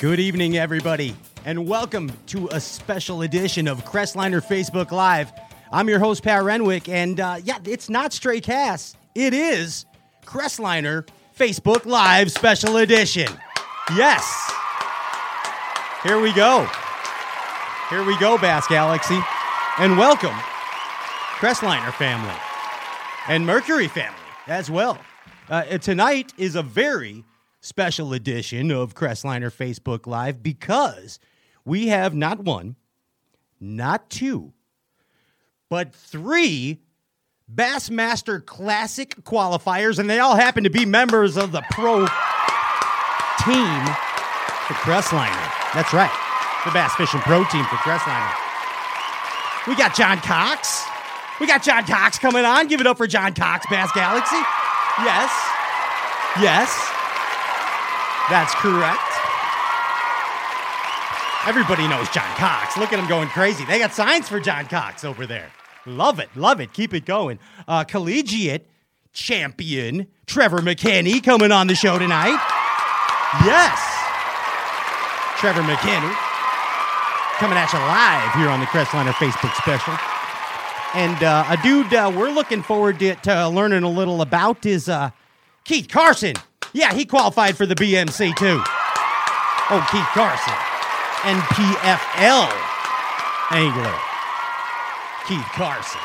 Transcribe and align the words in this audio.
Good 0.00 0.18
evening, 0.18 0.56
everybody, 0.56 1.14
and 1.44 1.68
welcome 1.68 2.10
to 2.28 2.48
a 2.52 2.58
special 2.58 3.20
edition 3.20 3.68
of 3.68 3.84
Crestliner 3.84 4.42
Facebook 4.42 4.92
Live. 4.92 5.30
I'm 5.70 5.90
your 5.90 5.98
host, 5.98 6.22
Pat 6.22 6.42
Renwick, 6.42 6.88
and 6.88 7.20
uh, 7.20 7.36
yeah, 7.44 7.58
it's 7.66 7.90
not 7.90 8.14
Stray 8.14 8.40
Cast. 8.40 8.96
It 9.14 9.34
is 9.34 9.84
Crestliner 10.24 11.06
Facebook 11.38 11.84
Live 11.84 12.32
Special 12.32 12.78
Edition. 12.78 13.28
Yes. 13.94 14.50
Here 16.02 16.18
we 16.18 16.32
go. 16.32 16.66
Here 17.90 18.02
we 18.02 18.18
go, 18.18 18.38
Bass 18.38 18.66
Galaxy. 18.68 19.20
And 19.76 19.98
welcome, 19.98 20.34
Crestliner 21.36 21.92
family 21.92 22.40
and 23.28 23.44
Mercury 23.44 23.86
family 23.88 24.16
as 24.46 24.70
well. 24.70 24.98
Uh, 25.50 25.76
tonight 25.76 26.32
is 26.38 26.56
a 26.56 26.62
very 26.62 27.22
special 27.60 28.12
edition 28.12 28.70
of 28.70 28.94
Crestliner 28.94 29.52
Facebook 29.52 30.06
Live 30.06 30.42
because 30.42 31.18
we 31.64 31.88
have 31.88 32.14
not 32.14 32.40
one, 32.40 32.76
not 33.60 34.10
two, 34.10 34.52
but 35.68 35.94
three 35.94 36.80
Bassmaster 37.52 38.44
Classic 38.44 39.14
qualifiers, 39.22 39.98
and 39.98 40.08
they 40.08 40.18
all 40.18 40.36
happen 40.36 40.64
to 40.64 40.70
be 40.70 40.86
members 40.86 41.36
of 41.36 41.52
the 41.52 41.62
pro 41.70 42.06
team 43.44 43.84
for 44.66 44.74
Crestliner. 44.74 45.72
That's 45.74 45.92
right, 45.92 46.10
the 46.64 46.70
Bass 46.70 46.94
Fishing 46.94 47.20
Pro 47.20 47.44
team 47.44 47.64
for 47.64 47.76
Crestliner. 47.76 48.34
We 49.66 49.76
got 49.76 49.94
John 49.94 50.18
Cox. 50.18 50.84
We 51.40 51.46
got 51.46 51.62
John 51.62 51.84
Cox 51.84 52.18
coming 52.18 52.44
on. 52.44 52.66
Give 52.66 52.80
it 52.80 52.86
up 52.86 52.96
for 52.96 53.06
John 53.06 53.34
Cox, 53.34 53.66
Bass 53.70 53.90
Galaxy. 53.94 54.36
Yes. 55.04 55.30
Yes. 56.40 56.89
That's 58.30 58.54
correct. 58.54 59.02
Everybody 61.46 61.88
knows 61.88 62.08
John 62.10 62.30
Cox. 62.36 62.76
Look 62.76 62.92
at 62.92 62.98
him 62.98 63.08
going 63.08 63.28
crazy. 63.28 63.64
They 63.64 63.78
got 63.78 63.92
signs 63.92 64.28
for 64.28 64.38
John 64.40 64.66
Cox 64.66 65.04
over 65.04 65.26
there. 65.26 65.50
Love 65.86 66.20
it. 66.20 66.28
Love 66.36 66.60
it. 66.60 66.72
Keep 66.72 66.94
it 66.94 67.04
going. 67.04 67.38
Uh, 67.66 67.82
collegiate 67.84 68.68
champion 69.12 70.06
Trevor 70.26 70.58
McKinney 70.58 71.22
coming 71.22 71.50
on 71.50 71.66
the 71.66 71.74
show 71.74 71.98
tonight. 71.98 72.38
Yes. 73.44 73.80
Trevor 75.38 75.62
McKinney 75.62 76.14
coming 77.38 77.56
at 77.56 77.72
you 77.72 77.78
live 77.78 78.34
here 78.34 78.48
on 78.50 78.60
the 78.60 78.66
Crestliner 78.66 79.12
Facebook 79.12 79.54
special. 79.54 79.96
And 80.94 81.22
uh, 81.24 81.46
a 81.48 81.56
dude 81.62 81.94
uh, 81.94 82.12
we're 82.14 82.30
looking 82.30 82.62
forward 82.62 82.98
to, 82.98 83.14
to 83.14 83.48
learning 83.48 83.82
a 83.82 83.88
little 83.88 84.20
about 84.20 84.66
is 84.66 84.88
uh, 84.88 85.10
Keith 85.64 85.88
Carson. 85.88 86.34
Yeah, 86.72 86.94
he 86.94 87.04
qualified 87.04 87.56
for 87.56 87.66
the 87.66 87.74
BMC 87.74 88.36
too. 88.36 88.62
Oh, 89.72 89.86
Keith 89.90 90.06
Carson. 90.14 90.54
NPFL 91.22 92.50
angler. 93.50 93.98
Keith 95.26 95.46
Carson. 95.52 96.00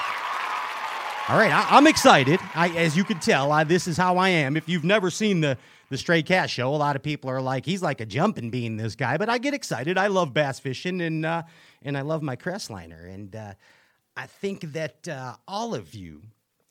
All 1.28 1.38
right, 1.38 1.52
I, 1.52 1.78
am 1.78 1.88
excited. 1.88 2.40
I, 2.54 2.70
as 2.70 2.96
you 2.96 3.04
can 3.04 3.20
tell, 3.20 3.52
I, 3.52 3.64
this 3.64 3.88
is 3.88 3.98
how 3.98 4.18
I 4.18 4.30
am. 4.30 4.56
If 4.56 4.70
you've 4.70 4.84
never 4.84 5.10
seen 5.10 5.42
the 5.42 5.58
the 5.90 5.98
Stray 5.98 6.24
Cast 6.24 6.52
Show, 6.52 6.74
a 6.74 6.78
lot 6.78 6.96
of 6.96 7.04
people 7.04 7.30
are 7.30 7.42
like, 7.42 7.64
he's 7.64 7.82
like 7.82 8.02
a 8.02 8.06
jumping 8.06 8.50
bean, 8.50 8.78
this 8.78 8.96
guy. 8.96 9.18
But 9.18 9.30
I 9.30 9.38
get 9.38 9.54
excited. 9.54 9.98
I 9.98 10.08
love 10.08 10.34
bass 10.34 10.60
fishing, 10.60 11.02
and 11.02 11.26
uh, 11.26 11.44
and 11.84 11.98
I 11.98 12.02
love 12.02 12.22
my 12.22 12.36
Crestliner, 12.36 13.12
and 13.12 13.36
uh, 13.36 13.54
I 14.18 14.26
think 14.26 14.74
that 14.74 15.08
uh, 15.08 15.36
all 15.48 15.76
of 15.76 15.94
you 15.94 16.24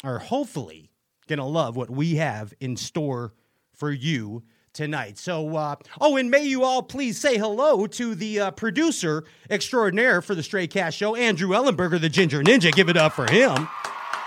are 0.03 0.19
hopefully 0.19 0.91
gonna 1.27 1.47
love 1.47 1.77
what 1.77 1.91
we 1.91 2.17
have 2.17 2.53
in 2.61 2.77
store 2.77 3.33
for 3.75 3.91
you 3.91 4.43
tonight. 4.73 5.17
So, 5.19 5.57
uh, 5.57 5.77
oh, 6.01 6.17
and 6.17 6.31
may 6.31 6.45
you 6.45 6.65
all 6.65 6.83
please 6.83 7.19
say 7.19 7.39
hello 7.39 7.87
to 7.87 8.15
the 8.15 8.41
uh, 8.41 8.51
producer 8.51 9.25
extraordinaire 9.49 10.21
for 10.21 10.35
the 10.35 10.43
Stray 10.43 10.67
Cast 10.67 10.97
Show, 10.97 11.15
Andrew 11.15 11.51
Ellenberger, 11.51 12.01
the 12.01 12.09
Ginger 12.09 12.43
Ninja. 12.43 12.73
Give 12.73 12.89
it 12.89 12.97
up 12.97 13.13
for 13.13 13.31
him. 13.31 13.69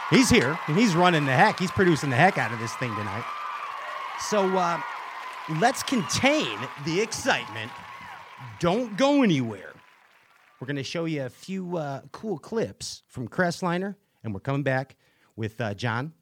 He's 0.09 0.29
here 0.29 0.57
and 0.67 0.77
he's 0.77 0.95
running 0.95 1.25
the 1.25 1.33
heck. 1.33 1.59
He's 1.59 1.71
producing 1.71 2.09
the 2.09 2.15
heck 2.15 2.37
out 2.37 2.53
of 2.53 2.59
this 2.59 2.73
thing 2.75 2.95
tonight. 2.95 3.25
So, 4.29 4.45
uh, 4.57 4.81
let's 5.59 5.83
contain 5.83 6.57
the 6.85 7.01
excitement. 7.01 7.71
Don't 8.59 8.97
go 8.97 9.21
anywhere. 9.21 9.73
We're 10.59 10.65
going 10.65 10.77
to 10.77 10.83
show 10.83 11.05
you 11.05 11.23
a 11.23 11.29
few 11.29 11.77
uh, 11.77 12.01
cool 12.11 12.39
clips 12.39 13.03
from 13.07 13.27
Crestliner, 13.27 13.95
and 14.23 14.33
we're 14.33 14.39
coming 14.39 14.63
back 14.63 14.95
with 15.35 15.61
uh, 15.61 15.75
John, 15.75 16.13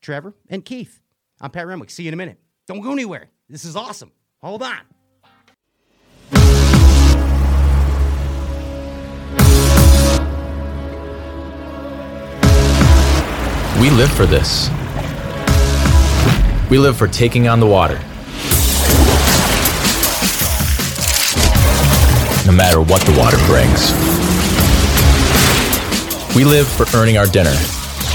Trevor, 0.00 0.34
and 0.48 0.64
Keith. 0.64 1.02
I'm 1.40 1.50
Pat 1.50 1.66
Renwick. 1.66 1.90
See 1.90 2.04
you 2.04 2.08
in 2.08 2.14
a 2.14 2.16
minute. 2.16 2.38
Don't 2.66 2.80
go 2.80 2.90
anywhere. 2.90 3.28
This 3.48 3.64
is 3.64 3.76
awesome. 3.76 4.10
Hold 4.42 4.64
on. 4.64 4.80
We 13.80 13.90
live 13.90 14.10
for 14.10 14.26
this. 14.26 14.68
We 16.68 16.78
live 16.78 16.96
for 16.96 17.06
taking 17.06 17.46
on 17.46 17.60
the 17.60 17.66
water. 17.66 18.00
No 22.46 22.52
matter 22.52 22.80
what 22.80 23.02
the 23.02 23.14
water 23.16 23.36
brings. 23.46 23.92
We 26.34 26.44
live 26.44 26.66
for 26.66 26.86
earning 26.96 27.16
our 27.16 27.26
dinner 27.26 27.54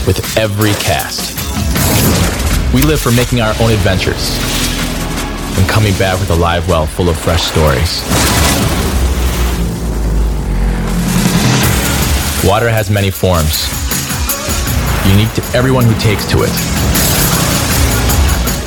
with 0.06 0.36
every 0.38 0.72
cast. 0.74 1.32
We 2.74 2.84
live 2.84 3.02
for 3.02 3.12
making 3.12 3.42
our 3.42 3.54
own 3.60 3.72
adventures 3.72 4.40
and 5.60 5.68
coming 5.68 5.94
back 6.00 6.18
with 6.22 6.30
a 6.30 6.36
live 6.36 6.70
well 6.70 6.86
full 6.86 7.10
of 7.10 7.18
fresh 7.18 7.44
stories. 7.44 8.02
Water 12.48 12.70
has 12.70 12.90
many 12.90 13.12
forms, 13.12 13.68
unique 15.06 15.34
to 15.34 15.44
everyone 15.54 15.84
who 15.84 16.00
takes 16.00 16.26
to 16.32 16.44
it. 16.44 16.52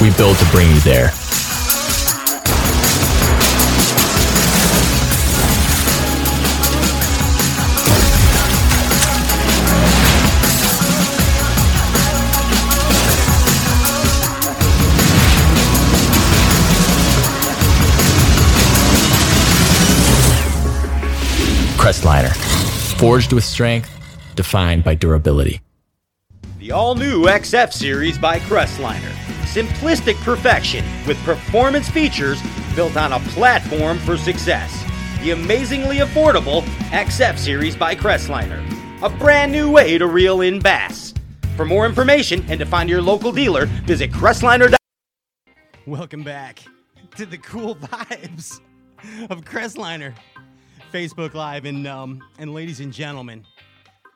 We 0.03 0.15
build 0.19 0.37
to 0.37 0.45
bring 0.53 0.69
you 0.69 0.81
there. 0.81 1.13
Crestliner, 22.15 22.99
forged 22.99 23.33
with 23.33 23.45
strength, 23.45 23.91
defined 24.37 24.85
by 24.85 24.95
durability. 24.95 25.61
The 26.59 26.73
all 26.73 26.95
new 26.95 27.25
XF 27.25 27.73
series 27.73 28.19
by 28.19 28.39
Crestliner. 28.41 29.13
Simplistic 29.45 30.15
perfection 30.23 30.85
with 31.07 31.19
performance 31.25 31.89
features 31.89 32.41
built 32.75 32.97
on 32.97 33.13
a 33.13 33.19
platform 33.31 33.99
for 33.99 34.17
success. 34.17 34.85
The 35.23 35.33
amazingly 35.33 35.99
affordable 35.99 36.63
XF 36.91 37.39
series 37.39 37.77
by 37.77 37.95
Crestliner. 37.95 38.63
A 39.03 39.09
brand 39.09 39.53
new 39.53 39.71
way 39.71 39.99
to 39.99 40.07
reel 40.07 40.41
in 40.41 40.61
bass. 40.61 41.15
For 41.57 41.65
more 41.65 41.87
information 41.87 42.45
and 42.49 42.59
to 42.61 42.67
find 42.67 42.89
your 42.89 43.03
local 43.03 43.33
dealer, 43.33 43.67
visit 43.87 44.11
Crestliner. 44.11 44.75
Welcome 45.87 46.23
back 46.23 46.61
to 47.17 47.27
the 47.27 47.39
cool 47.39 47.75
vibes 47.77 48.61
of 49.31 49.45
Crestliner. 49.45 50.15
Facebook 50.95 51.35
Live. 51.35 51.65
And, 51.65 51.89
um, 51.89 52.23
and 52.39 52.55
ladies 52.55 52.79
and 52.79 52.93
gentlemen, 52.93 53.45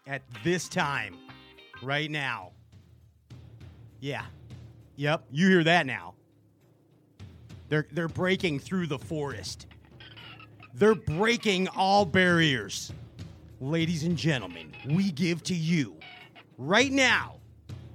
at 0.07 0.23
this 0.45 0.69
time, 0.69 1.17
right 1.83 2.09
now, 2.09 2.53
yeah, 3.99 4.27
yep, 4.95 5.25
you 5.33 5.49
hear 5.49 5.65
that 5.65 5.87
now. 5.87 6.15
They're, 7.69 7.89
they're 7.91 8.07
breaking 8.07 8.61
through 8.61 8.87
the 8.87 9.01
forest. 9.01 9.67
They're 10.73 10.95
breaking 10.95 11.67
all 11.67 12.05
barriers. 12.05 12.93
Ladies 13.61 14.05
and 14.05 14.17
gentlemen, 14.17 14.73
we 14.89 15.11
give 15.11 15.43
to 15.45 15.55
you 15.55 15.97
right 16.59 16.93
now 16.93 17.41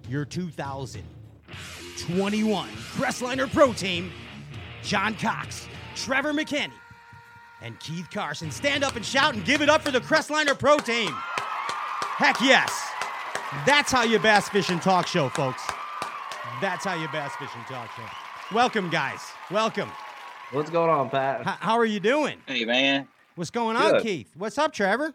your 0.09 0.25
2021 0.25 2.69
Crestliner 2.69 3.49
Pro 3.49 3.71
Team, 3.71 4.11
John 4.83 5.15
Cox, 5.15 5.69
Trevor 5.95 6.33
McKinney, 6.33 6.73
and 7.63 7.79
Keith 7.79 8.09
Carson. 8.11 8.51
Stand 8.51 8.83
up 8.83 8.95
and 8.95 9.05
shout 9.05 9.33
and 9.33 9.43
give 9.43 9.61
it 9.61 9.69
up 9.69 9.81
for 9.81 9.89
the 9.89 10.01
Crestliner 10.01 10.57
Pro 10.57 10.77
Team. 10.77 11.09
Heck 11.09 12.39
yes. 12.41 12.71
That's 13.65 13.91
how 13.91 14.03
you 14.03 14.19
bass 14.19 14.49
fishing 14.49 14.79
talk 14.79 15.07
show, 15.07 15.29
folks. 15.29 15.63
That's 16.61 16.85
how 16.85 16.93
you 16.93 17.07
bass 17.07 17.31
fishing 17.37 17.63
talk 17.67 17.89
show. 17.95 18.03
Welcome, 18.53 18.89
guys. 18.89 19.21
Welcome. 19.49 19.89
What's 20.51 20.69
going 20.69 20.89
on, 20.89 21.09
Pat? 21.09 21.41
H- 21.41 21.55
how 21.59 21.79
are 21.79 21.85
you 21.85 21.99
doing? 21.99 22.37
Hey, 22.45 22.65
man. 22.65 23.07
What's 23.35 23.49
going 23.49 23.75
on, 23.75 24.01
Keith? 24.01 24.31
What's 24.35 24.57
up, 24.57 24.73
Trevor? 24.73 25.13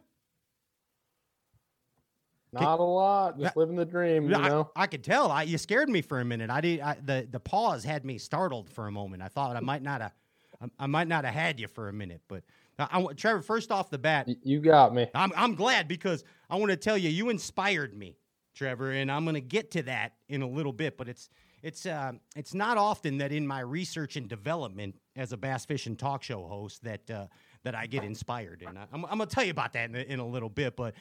Not 2.52 2.80
a 2.80 2.82
lot. 2.82 3.38
Just 3.38 3.56
living 3.56 3.76
the 3.76 3.84
dream, 3.84 4.30
you 4.30 4.34
I, 4.34 4.48
know. 4.48 4.70
I 4.74 4.86
could 4.86 5.04
tell. 5.04 5.30
I, 5.30 5.42
you 5.42 5.58
scared 5.58 5.88
me 5.88 6.00
for 6.00 6.18
a 6.18 6.24
minute. 6.24 6.50
I 6.50 6.60
did. 6.62 6.80
I, 6.80 6.96
the 7.04 7.28
the 7.30 7.38
pause 7.38 7.84
had 7.84 8.04
me 8.06 8.16
startled 8.16 8.70
for 8.70 8.86
a 8.86 8.90
moment. 8.90 9.22
I 9.22 9.28
thought 9.28 9.54
I 9.54 9.60
might 9.60 9.82
not 9.82 10.00
have. 10.00 10.14
I, 10.60 10.66
I 10.78 10.86
might 10.86 11.08
not 11.08 11.24
have 11.24 11.34
had 11.34 11.60
you 11.60 11.68
for 11.68 11.88
a 11.88 11.92
minute, 11.92 12.22
but 12.28 12.42
I, 12.78 12.88
I, 12.92 13.12
Trevor, 13.14 13.42
first 13.42 13.70
off 13.70 13.90
the 13.90 13.98
bat, 13.98 14.28
you 14.42 14.60
got 14.60 14.94
me. 14.94 15.08
I'm 15.14 15.32
I'm 15.36 15.54
glad 15.54 15.88
because 15.88 16.24
I 16.48 16.56
want 16.56 16.70
to 16.70 16.76
tell 16.76 16.96
you, 16.96 17.10
you 17.10 17.28
inspired 17.28 17.96
me, 17.96 18.16
Trevor, 18.54 18.90
and 18.90 19.10
I'm 19.10 19.24
going 19.24 19.34
to 19.34 19.40
get 19.40 19.70
to 19.72 19.82
that 19.84 20.14
in 20.28 20.42
a 20.42 20.48
little 20.48 20.72
bit. 20.72 20.96
But 20.96 21.08
it's 21.08 21.28
it's 21.62 21.86
uh, 21.86 22.12
it's 22.36 22.54
not 22.54 22.78
often 22.78 23.18
that 23.18 23.32
in 23.32 23.46
my 23.46 23.60
research 23.60 24.16
and 24.16 24.28
development 24.28 24.96
as 25.16 25.32
a 25.32 25.36
bass 25.36 25.64
fishing 25.64 25.96
talk 25.96 26.22
show 26.22 26.46
host 26.46 26.84
that 26.84 27.10
uh, 27.10 27.26
that 27.64 27.74
I 27.74 27.86
get 27.86 28.04
inspired, 28.04 28.64
and 28.66 28.78
I, 28.78 28.82
am 28.82 28.88
I'm, 28.92 29.04
I'm 29.06 29.18
going 29.18 29.28
to 29.28 29.34
tell 29.34 29.44
you 29.44 29.50
about 29.50 29.72
that 29.72 29.90
in, 29.90 29.96
in 29.96 30.18
a 30.20 30.26
little 30.26 30.48
bit. 30.48 30.76
But 30.76 30.94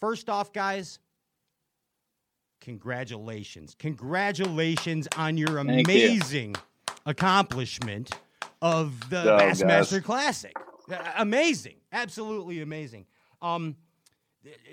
first 0.00 0.28
off, 0.28 0.52
guys, 0.52 1.00
congratulations, 2.60 3.74
congratulations 3.76 5.08
on 5.16 5.36
your 5.36 5.58
amazing 5.58 6.50
you. 6.50 6.94
accomplishment 7.06 8.12
of 8.64 9.10
the 9.10 9.34
oh, 9.34 9.38
Bassmaster 9.38 10.02
Classic. 10.02 10.56
Amazing, 11.16 11.76
absolutely 11.92 12.62
amazing. 12.62 13.04
Um, 13.42 13.76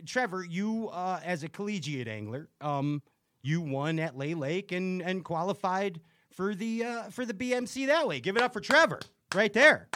Trevor, 0.06 0.46
you 0.46 0.90
uh, 0.90 1.20
as 1.24 1.44
a 1.44 1.50
collegiate 1.50 2.08
angler, 2.08 2.48
um, 2.62 3.02
you 3.42 3.60
won 3.60 4.00
at 4.00 4.18
Lay 4.18 4.34
Lake 4.34 4.72
and 4.72 5.02
and 5.02 5.24
qualified 5.26 6.00
for 6.32 6.56
the 6.56 6.86
uh, 6.86 7.04
for 7.10 7.26
the 7.26 7.34
BMC 7.34 7.88
that 7.88 8.08
way. 8.08 8.22
Give 8.22 8.38
it 8.38 8.42
up 8.42 8.54
for 8.54 8.62
Trevor 8.62 9.02
right 9.36 9.52
there. 9.52 9.90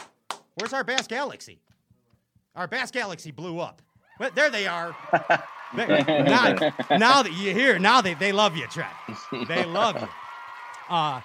Where's 0.54 0.74
our 0.74 0.84
Bass 0.84 1.06
Galaxy? 1.06 1.60
Our 2.54 2.66
Bass 2.66 2.90
Galaxy 2.90 3.30
blew 3.30 3.60
up. 3.60 3.80
But 4.18 4.34
there 4.34 4.50
they 4.50 4.66
are. 4.66 4.96
now, 5.74 6.72
now 6.90 7.22
that 7.22 7.32
you're 7.34 7.52
here, 7.52 7.78
now 7.78 8.00
they, 8.00 8.14
they 8.14 8.32
love 8.32 8.56
you, 8.56 8.66
Trev. 8.66 8.86
They 9.48 9.64
love 9.64 10.00
you. 10.00 10.08
Uh, 10.88 11.20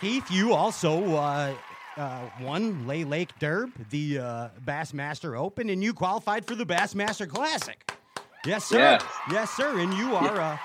Keith, 0.00 0.30
you 0.30 0.52
also 0.52 1.16
uh, 1.16 1.52
uh, 1.98 2.30
won 2.40 2.86
Lay 2.86 3.04
Lake 3.04 3.30
Derb, 3.40 3.72
the 3.90 4.18
uh, 4.18 4.48
Bassmaster 4.64 5.38
Open, 5.38 5.68
and 5.68 5.82
you 5.82 5.92
qualified 5.92 6.46
for 6.46 6.54
the 6.54 6.64
Bassmaster 6.64 7.28
Classic. 7.28 7.90
Yes, 8.46 8.64
sir. 8.64 8.78
Yes, 8.78 9.04
yes 9.30 9.50
sir. 9.50 9.78
And 9.80 9.92
you 9.94 10.14
are 10.14 10.40
uh, 10.40 10.58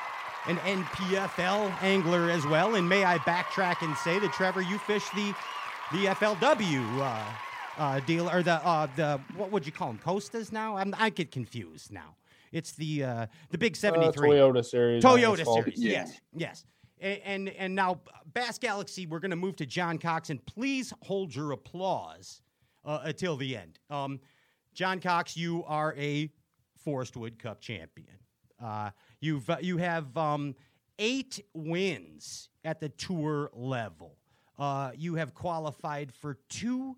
an 0.48 0.58
NPFL 0.58 1.82
angler 1.82 2.30
as 2.30 2.46
well. 2.46 2.76
And 2.76 2.88
may 2.88 3.04
I 3.04 3.18
backtrack 3.20 3.82
and 3.82 3.98
say 3.98 4.20
that 4.20 4.32
Trevor, 4.32 4.62
you 4.62 4.78
fish 4.78 5.04
the 5.16 5.34
the 5.92 6.06
FLW 6.06 7.00
uh, 7.00 7.24
uh, 7.78 8.00
deal 8.02 8.30
or 8.30 8.44
the 8.44 8.66
uh, 8.66 8.88
the 8.96 9.20
what 9.36 9.52
would 9.52 9.66
you 9.66 9.72
call 9.72 9.88
them? 9.88 10.00
Costas 10.04 10.52
now? 10.52 10.78
I'm, 10.78 10.94
I 10.98 11.10
get 11.10 11.32
confused 11.32 11.92
now. 11.92 12.16
It's 12.52 12.74
the 12.74 13.04
uh, 13.04 13.26
the 13.50 13.58
big 13.58 13.76
seventy 13.76 14.12
three 14.12 14.40
uh, 14.40 14.44
Toyota 14.44 14.64
series. 14.64 15.04
Toyota 15.04 15.46
series. 15.46 15.80
Yeah. 15.80 15.92
Yes, 15.92 16.22
yes. 16.36 16.66
And, 17.02 17.20
and 17.26 17.50
and 17.50 17.76
now 17.76 18.00
Bass 18.34 18.58
Galaxy, 18.58 19.06
we're 19.06 19.20
going 19.20 19.32
to 19.32 19.38
move 19.38 19.56
to 19.58 19.66
John 19.66 20.00
Cox, 20.00 20.32
and 20.32 20.44
please 20.46 20.92
hold 21.04 21.36
your 21.36 21.52
applause 21.52 22.42
uh, 22.84 23.02
until 23.04 23.38
the 23.38 23.56
end. 23.56 23.78
Um, 23.92 24.20
John 24.74 25.00
Cox, 25.00 25.38
you 25.38 25.64
are 25.68 25.94
a 25.98 26.32
Forrest 26.84 27.16
Wood 27.16 27.38
Cup 27.38 27.62
champion. 27.62 28.18
Uh, 28.62 28.90
you've 29.20 29.48
uh, 29.50 29.58
you 29.62 29.78
have 29.78 30.18
um, 30.18 30.56
eight 30.98 31.40
wins 31.54 32.50
at 32.66 32.80
the 32.80 32.90
tour 32.90 33.52
level. 33.54 34.18
Uh, 34.58 34.92
you 34.96 35.16
have 35.16 35.36
qualified 35.36 36.12
for 36.12 36.40
two 36.50 36.96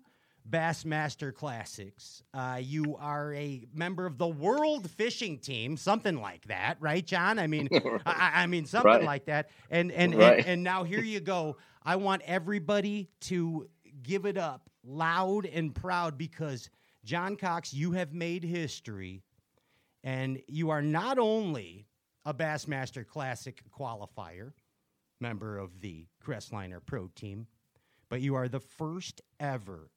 Bassmaster 0.48 1.34
Classics. 1.34 2.22
Uh, 2.32 2.58
you 2.62 2.96
are 2.96 3.34
a 3.34 3.66
member 3.74 4.06
of 4.06 4.18
the 4.18 4.28
World 4.28 4.88
Fishing 4.90 5.38
Team, 5.38 5.76
something 5.76 6.20
like 6.20 6.46
that, 6.46 6.76
right, 6.80 7.04
John? 7.04 7.38
I 7.38 7.46
mean, 7.46 7.68
I, 8.06 8.32
I, 8.34 8.46
mean 8.46 8.66
something 8.66 8.90
right. 8.90 9.02
like 9.02 9.26
that. 9.26 9.50
And 9.70 9.90
and, 9.90 10.14
right. 10.14 10.38
and 10.38 10.46
and 10.46 10.62
now 10.62 10.84
here 10.84 11.02
you 11.02 11.20
go. 11.20 11.56
I 11.82 11.96
want 11.96 12.22
everybody 12.26 13.08
to 13.22 13.68
give 14.02 14.26
it 14.26 14.36
up 14.36 14.70
loud 14.84 15.46
and 15.46 15.74
proud 15.74 16.16
because 16.16 16.70
John 17.04 17.36
Cox, 17.36 17.72
you 17.72 17.92
have 17.92 18.12
made 18.12 18.44
history, 18.44 19.22
and 20.04 20.40
you 20.46 20.70
are 20.70 20.82
not 20.82 21.18
only 21.18 21.86
a 22.24 22.34
Bassmaster 22.34 23.06
Classic 23.06 23.62
qualifier, 23.76 24.52
member 25.20 25.58
of 25.58 25.80
the 25.80 26.06
Crestliner 26.24 26.80
Pro 26.84 27.08
Team, 27.08 27.46
but 28.08 28.20
you 28.20 28.34
are 28.34 28.48
the 28.48 28.60
first 28.60 29.20
ever 29.40 29.90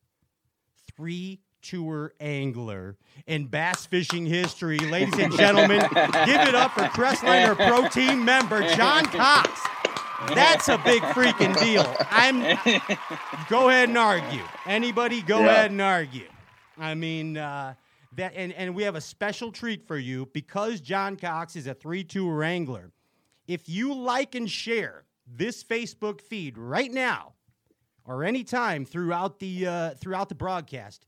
three 0.95 1.39
tour 1.62 2.13
angler 2.19 2.97
in 3.27 3.45
bass 3.47 3.86
fishing 3.86 4.25
history. 4.25 4.80
Ladies 4.80 5.18
and 5.19 5.36
gentlemen, 5.36 5.80
give 6.25 6.41
it 6.41 6.56
up 6.56 6.71
for 6.71 6.83
Crestliner 6.83 7.56
Pro 7.56 7.88
Team 7.89 8.24
member 8.24 8.62
John 8.75 9.06
Cox. 9.06 9.62
That's 10.36 10.68
a 10.68 10.77
big 10.80 11.01
freaking 11.01 11.57
deal. 11.59 11.86
I'm 12.09 12.39
go 13.50 13.69
ahead 13.69 13.89
and 13.89 13.97
argue. 13.97 14.44
Anybody 14.65 15.21
go 15.21 15.39
yeah. 15.39 15.51
ahead 15.51 15.71
and 15.71 15.81
argue. 15.81 16.27
I 16.77 16.95
mean, 16.95 17.38
uh, 17.38 17.74
that 18.15 18.33
and, 18.36 18.53
and 18.53 18.75
we 18.75 18.83
have 18.83 18.95
a 18.95 19.01
special 19.01 19.51
treat 19.51 19.88
for 19.88 19.97
you 19.97 20.27
because 20.33 20.81
John 20.81 21.15
Cox 21.15 21.56
is 21.56 21.68
a 21.68 21.74
three 21.74 22.03
tour 22.03 22.44
angler. 22.44 22.91
If 23.47 23.68
you 23.68 23.94
like 23.94 24.36
and 24.36 24.50
share 24.50 25.06
this 25.25 25.63
Facebook 25.63 26.21
feed 26.21 26.57
right 26.57 26.91
now, 26.91 27.33
or 28.09 28.23
any 28.23 28.44
time 28.44 28.85
throughout 28.85 29.39
the 29.39 29.67
uh, 29.67 29.89
throughout 29.91 30.27
the 30.27 30.35
broadcast, 30.35 31.06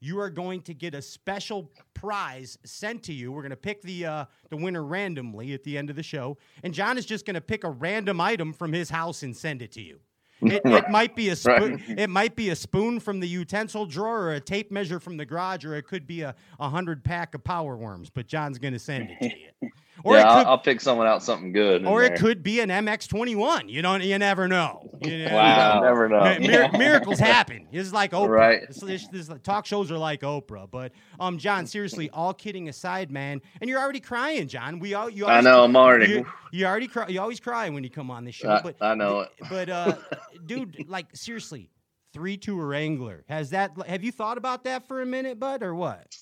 you 0.00 0.18
are 0.18 0.28
going 0.28 0.60
to 0.62 0.74
get 0.74 0.94
a 0.94 1.00
special 1.00 1.70
prize 1.94 2.58
sent 2.64 3.04
to 3.04 3.12
you. 3.12 3.30
We're 3.30 3.42
going 3.42 3.50
to 3.50 3.56
pick 3.56 3.80
the 3.82 4.04
uh, 4.04 4.24
the 4.50 4.56
winner 4.56 4.82
randomly 4.82 5.54
at 5.54 5.62
the 5.62 5.78
end 5.78 5.88
of 5.88 5.96
the 5.96 6.02
show, 6.02 6.36
and 6.64 6.74
John 6.74 6.98
is 6.98 7.06
just 7.06 7.24
going 7.24 7.34
to 7.34 7.40
pick 7.40 7.64
a 7.64 7.70
random 7.70 8.20
item 8.20 8.52
from 8.52 8.72
his 8.72 8.90
house 8.90 9.22
and 9.22 9.34
send 9.34 9.62
it 9.62 9.70
to 9.72 9.80
you. 9.80 10.00
It, 10.42 10.62
it 10.64 10.88
might 10.90 11.14
be 11.14 11.28
a 11.28 11.36
spoon. 11.36 11.82
Right. 11.88 11.98
It 11.98 12.10
might 12.10 12.34
be 12.34 12.50
a 12.50 12.56
spoon 12.56 12.98
from 12.98 13.20
the 13.20 13.28
utensil 13.28 13.86
drawer, 13.86 14.22
or 14.22 14.32
a 14.32 14.40
tape 14.40 14.72
measure 14.72 14.98
from 14.98 15.18
the 15.18 15.24
garage, 15.24 15.64
or 15.64 15.76
it 15.76 15.86
could 15.86 16.06
be 16.06 16.22
a, 16.22 16.34
a 16.58 16.68
hundred 16.68 17.04
pack 17.04 17.34
of 17.36 17.44
power 17.44 17.76
worms. 17.76 18.10
But 18.10 18.26
John's 18.26 18.58
going 18.58 18.72
to 18.72 18.80
send 18.80 19.10
it 19.10 19.20
to 19.20 19.38
you. 19.38 19.70
Or 20.04 20.14
yeah, 20.14 20.22
could, 20.22 20.46
I'll, 20.46 20.58
pick 20.58 20.80
someone 20.80 21.06
out 21.06 21.22
something 21.22 21.52
good. 21.52 21.84
Or 21.84 22.02
it 22.02 22.18
could 22.18 22.42
be 22.42 22.60
an 22.60 22.68
MX21. 22.68 23.68
You 23.68 23.82
don't. 23.82 24.02
You 24.02 24.18
never 24.18 24.48
know. 24.48 24.90
You 25.00 25.24
know? 25.24 25.34
wow, 25.34 25.80
never 25.82 26.08
know. 26.08 26.20
Mir- 26.40 26.70
miracles 26.72 27.18
happen. 27.18 27.66
It's 27.72 27.92
like 27.92 28.12
Oprah. 28.12 28.28
Right. 28.28 28.68
This, 28.68 28.80
this, 28.80 29.08
this, 29.08 29.30
talk 29.42 29.66
shows 29.66 29.90
are 29.90 29.98
like 29.98 30.22
Oprah. 30.22 30.70
But 30.70 30.92
um, 31.18 31.38
John, 31.38 31.66
seriously, 31.66 32.10
all 32.10 32.32
kidding 32.32 32.68
aside, 32.68 33.10
man, 33.10 33.42
and 33.60 33.68
you're 33.68 33.80
already 33.80 34.00
crying, 34.00 34.48
John. 34.48 34.78
We 34.78 34.94
all. 34.94 35.10
You 35.10 35.26
I 35.26 35.40
know. 35.40 35.64
I'm 35.64 35.76
already. 35.76 36.12
You, 36.12 36.26
you, 36.52 36.66
already 36.66 36.88
cry. 36.88 37.08
You 37.08 37.20
always 37.20 37.40
cry 37.40 37.68
when 37.68 37.84
you 37.84 37.90
come 37.90 38.10
on 38.10 38.24
the 38.24 38.32
show. 38.32 38.50
I, 38.50 38.62
but 38.62 38.76
I 38.80 38.94
know 38.94 39.20
it. 39.20 39.30
But 39.48 39.68
uh, 39.68 39.96
dude, 40.46 40.88
like 40.88 41.14
seriously, 41.14 41.70
three 42.12 42.36
tour 42.36 42.74
angler. 42.74 43.24
Has 43.28 43.50
that? 43.50 43.72
Have 43.86 44.04
you 44.04 44.12
thought 44.12 44.38
about 44.38 44.64
that 44.64 44.88
for 44.88 45.02
a 45.02 45.06
minute, 45.06 45.38
bud, 45.38 45.62
or 45.62 45.74
what? 45.74 46.16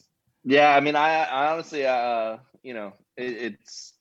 Yeah, 0.44 0.74
I 0.74 0.80
mean, 0.80 0.96
I, 0.96 1.24
I 1.24 1.52
honestly, 1.52 1.84
uh, 1.84 2.38
you 2.62 2.72
know, 2.72 2.94
it, 3.18 3.54
it's 3.54 3.94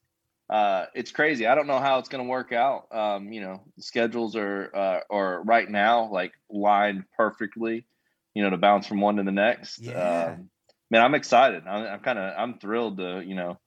uh, 0.49 0.85
it's 0.93 1.11
crazy. 1.11 1.45
I 1.45 1.55
don't 1.55 1.67
know 1.67 1.79
how 1.79 1.99
it's 1.99 2.07
going 2.07 2.23
to 2.23 2.29
work 2.29 2.53
out. 2.53 2.87
Um, 2.95 3.33
you 3.33 3.41
know, 3.41 3.61
schedules 3.79 4.35
are 4.35 4.71
uh, 4.73 4.99
are 5.09 5.43
right 5.43 5.69
now 5.69 6.09
like 6.11 6.33
lined 6.49 7.03
perfectly. 7.15 7.85
You 8.33 8.43
know, 8.43 8.51
to 8.51 8.57
bounce 8.57 8.85
from 8.85 9.01
one 9.01 9.15
to 9.15 9.23
the 9.23 9.31
next. 9.31 9.79
Yeah. 9.79 10.35
Um, 10.37 10.49
man, 10.91 11.01
I'm 11.01 11.15
excited. 11.15 11.63
I'm, 11.67 11.87
I'm 11.87 11.99
kind 11.99 12.19
of 12.19 12.33
I'm 12.37 12.59
thrilled 12.59 12.97
to 12.97 13.21
you 13.25 13.35
know 13.35 13.59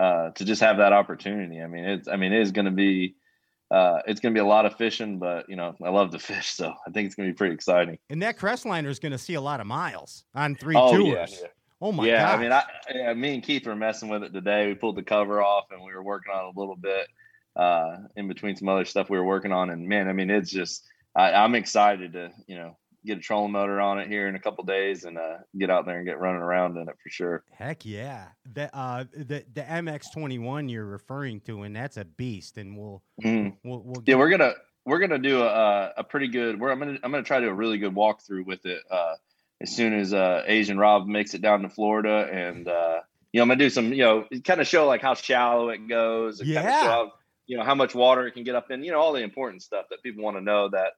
uh, 0.00 0.30
to 0.30 0.44
just 0.44 0.62
have 0.62 0.78
that 0.78 0.92
opportunity. 0.92 1.60
I 1.60 1.66
mean, 1.66 1.84
it's 1.84 2.08
I 2.08 2.16
mean 2.16 2.32
it 2.32 2.40
is 2.40 2.52
going 2.52 2.66
to 2.66 2.70
be 2.70 3.16
uh, 3.70 3.98
it's 4.06 4.20
going 4.20 4.34
to 4.34 4.38
be 4.38 4.42
a 4.42 4.48
lot 4.48 4.64
of 4.64 4.76
fishing, 4.76 5.18
but 5.18 5.48
you 5.48 5.56
know, 5.56 5.74
I 5.84 5.90
love 5.90 6.10
to 6.12 6.18
fish, 6.18 6.48
so 6.48 6.72
I 6.86 6.90
think 6.90 7.06
it's 7.06 7.14
going 7.14 7.28
to 7.28 7.32
be 7.32 7.36
pretty 7.36 7.54
exciting. 7.54 7.98
And 8.08 8.22
that 8.22 8.38
Crestliner 8.38 8.86
is 8.86 8.98
going 8.98 9.12
to 9.12 9.18
see 9.18 9.34
a 9.34 9.40
lot 9.40 9.60
of 9.60 9.66
miles 9.66 10.24
on 10.34 10.54
three 10.54 10.76
oh, 10.76 10.96
tours. 10.96 11.32
Yeah, 11.32 11.38
yeah. 11.42 11.48
Oh 11.80 11.92
my 11.92 12.06
yeah, 12.06 12.32
I 12.32 12.36
mean, 12.36 12.52
I 12.52 12.64
yeah, 12.92 13.14
me 13.14 13.34
and 13.34 13.42
Keith 13.42 13.66
were 13.66 13.76
messing 13.76 14.08
with 14.08 14.24
it 14.24 14.32
today. 14.32 14.66
We 14.66 14.74
pulled 14.74 14.96
the 14.96 15.02
cover 15.02 15.40
off 15.40 15.66
and 15.70 15.82
we 15.82 15.92
were 15.92 16.02
working 16.02 16.32
on 16.32 16.46
it 16.46 16.56
a 16.56 16.60
little 16.60 16.76
bit 16.76 17.06
uh, 17.54 17.98
in 18.16 18.26
between 18.26 18.56
some 18.56 18.68
other 18.68 18.84
stuff 18.84 19.10
we 19.10 19.18
were 19.18 19.24
working 19.24 19.52
on. 19.52 19.70
And 19.70 19.86
man, 19.88 20.08
I 20.08 20.12
mean, 20.12 20.30
it's 20.30 20.50
just 20.50 20.84
I, 21.14 21.44
am 21.44 21.54
excited 21.54 22.14
to 22.14 22.30
you 22.48 22.56
know 22.56 22.76
get 23.06 23.18
a 23.18 23.20
trolling 23.20 23.52
motor 23.52 23.80
on 23.80 24.00
it 24.00 24.08
here 24.08 24.28
in 24.28 24.34
a 24.34 24.40
couple 24.40 24.64
days 24.64 25.04
and 25.04 25.18
uh, 25.18 25.38
get 25.56 25.70
out 25.70 25.86
there 25.86 25.98
and 25.98 26.06
get 26.06 26.18
running 26.18 26.42
around 26.42 26.76
in 26.76 26.88
it 26.88 26.96
for 27.02 27.10
sure. 27.10 27.44
Heck 27.52 27.84
yeah, 27.84 28.28
the 28.52 28.74
uh, 28.76 29.04
the 29.12 29.44
the 29.52 29.62
MX21 29.62 30.70
you're 30.70 30.84
referring 30.84 31.40
to, 31.42 31.62
and 31.62 31.76
that's 31.76 31.96
a 31.96 32.04
beast. 32.04 32.58
And 32.58 32.76
we'll 32.76 33.02
mm. 33.22 33.54
we'll, 33.64 33.82
we'll 33.84 34.02
yeah, 34.04 34.16
we're 34.16 34.30
gonna 34.30 34.54
we're 34.84 34.98
gonna 34.98 35.18
do 35.18 35.42
a, 35.42 35.92
a 35.96 36.04
pretty 36.04 36.28
good. 36.28 36.58
We're 36.60 36.70
I'm 36.70 36.78
gonna 36.78 36.98
I'm 37.02 37.10
gonna 37.10 37.22
try 37.22 37.38
to 37.38 37.46
do 37.46 37.50
a 37.50 37.54
really 37.54 37.78
good 37.78 37.94
walkthrough 37.94 38.46
with 38.46 38.66
it. 38.66 38.82
Uh, 38.90 39.14
as 39.60 39.74
soon 39.74 39.92
as 39.92 40.12
uh, 40.12 40.42
Asian 40.46 40.78
Rob 40.78 41.06
makes 41.06 41.34
it 41.34 41.42
down 41.42 41.62
to 41.62 41.68
Florida, 41.68 42.28
and 42.30 42.68
uh, 42.68 43.00
you 43.32 43.38
know, 43.38 43.42
I'm 43.42 43.48
gonna 43.48 43.58
do 43.58 43.70
some, 43.70 43.92
you 43.92 44.04
know, 44.04 44.24
kind 44.44 44.60
of 44.60 44.66
show 44.66 44.86
like 44.86 45.02
how 45.02 45.14
shallow 45.14 45.68
it 45.70 45.88
goes, 45.88 46.42
yeah. 46.42 46.82
How, 46.82 47.12
you 47.46 47.56
know, 47.56 47.64
how 47.64 47.74
much 47.74 47.94
water 47.94 48.26
it 48.26 48.32
can 48.32 48.44
get 48.44 48.54
up 48.54 48.70
in, 48.70 48.84
you 48.84 48.92
know, 48.92 49.00
all 49.00 49.12
the 49.12 49.22
important 49.22 49.62
stuff 49.62 49.86
that 49.90 50.02
people 50.02 50.22
want 50.22 50.36
to 50.36 50.42
know 50.42 50.68
that 50.68 50.92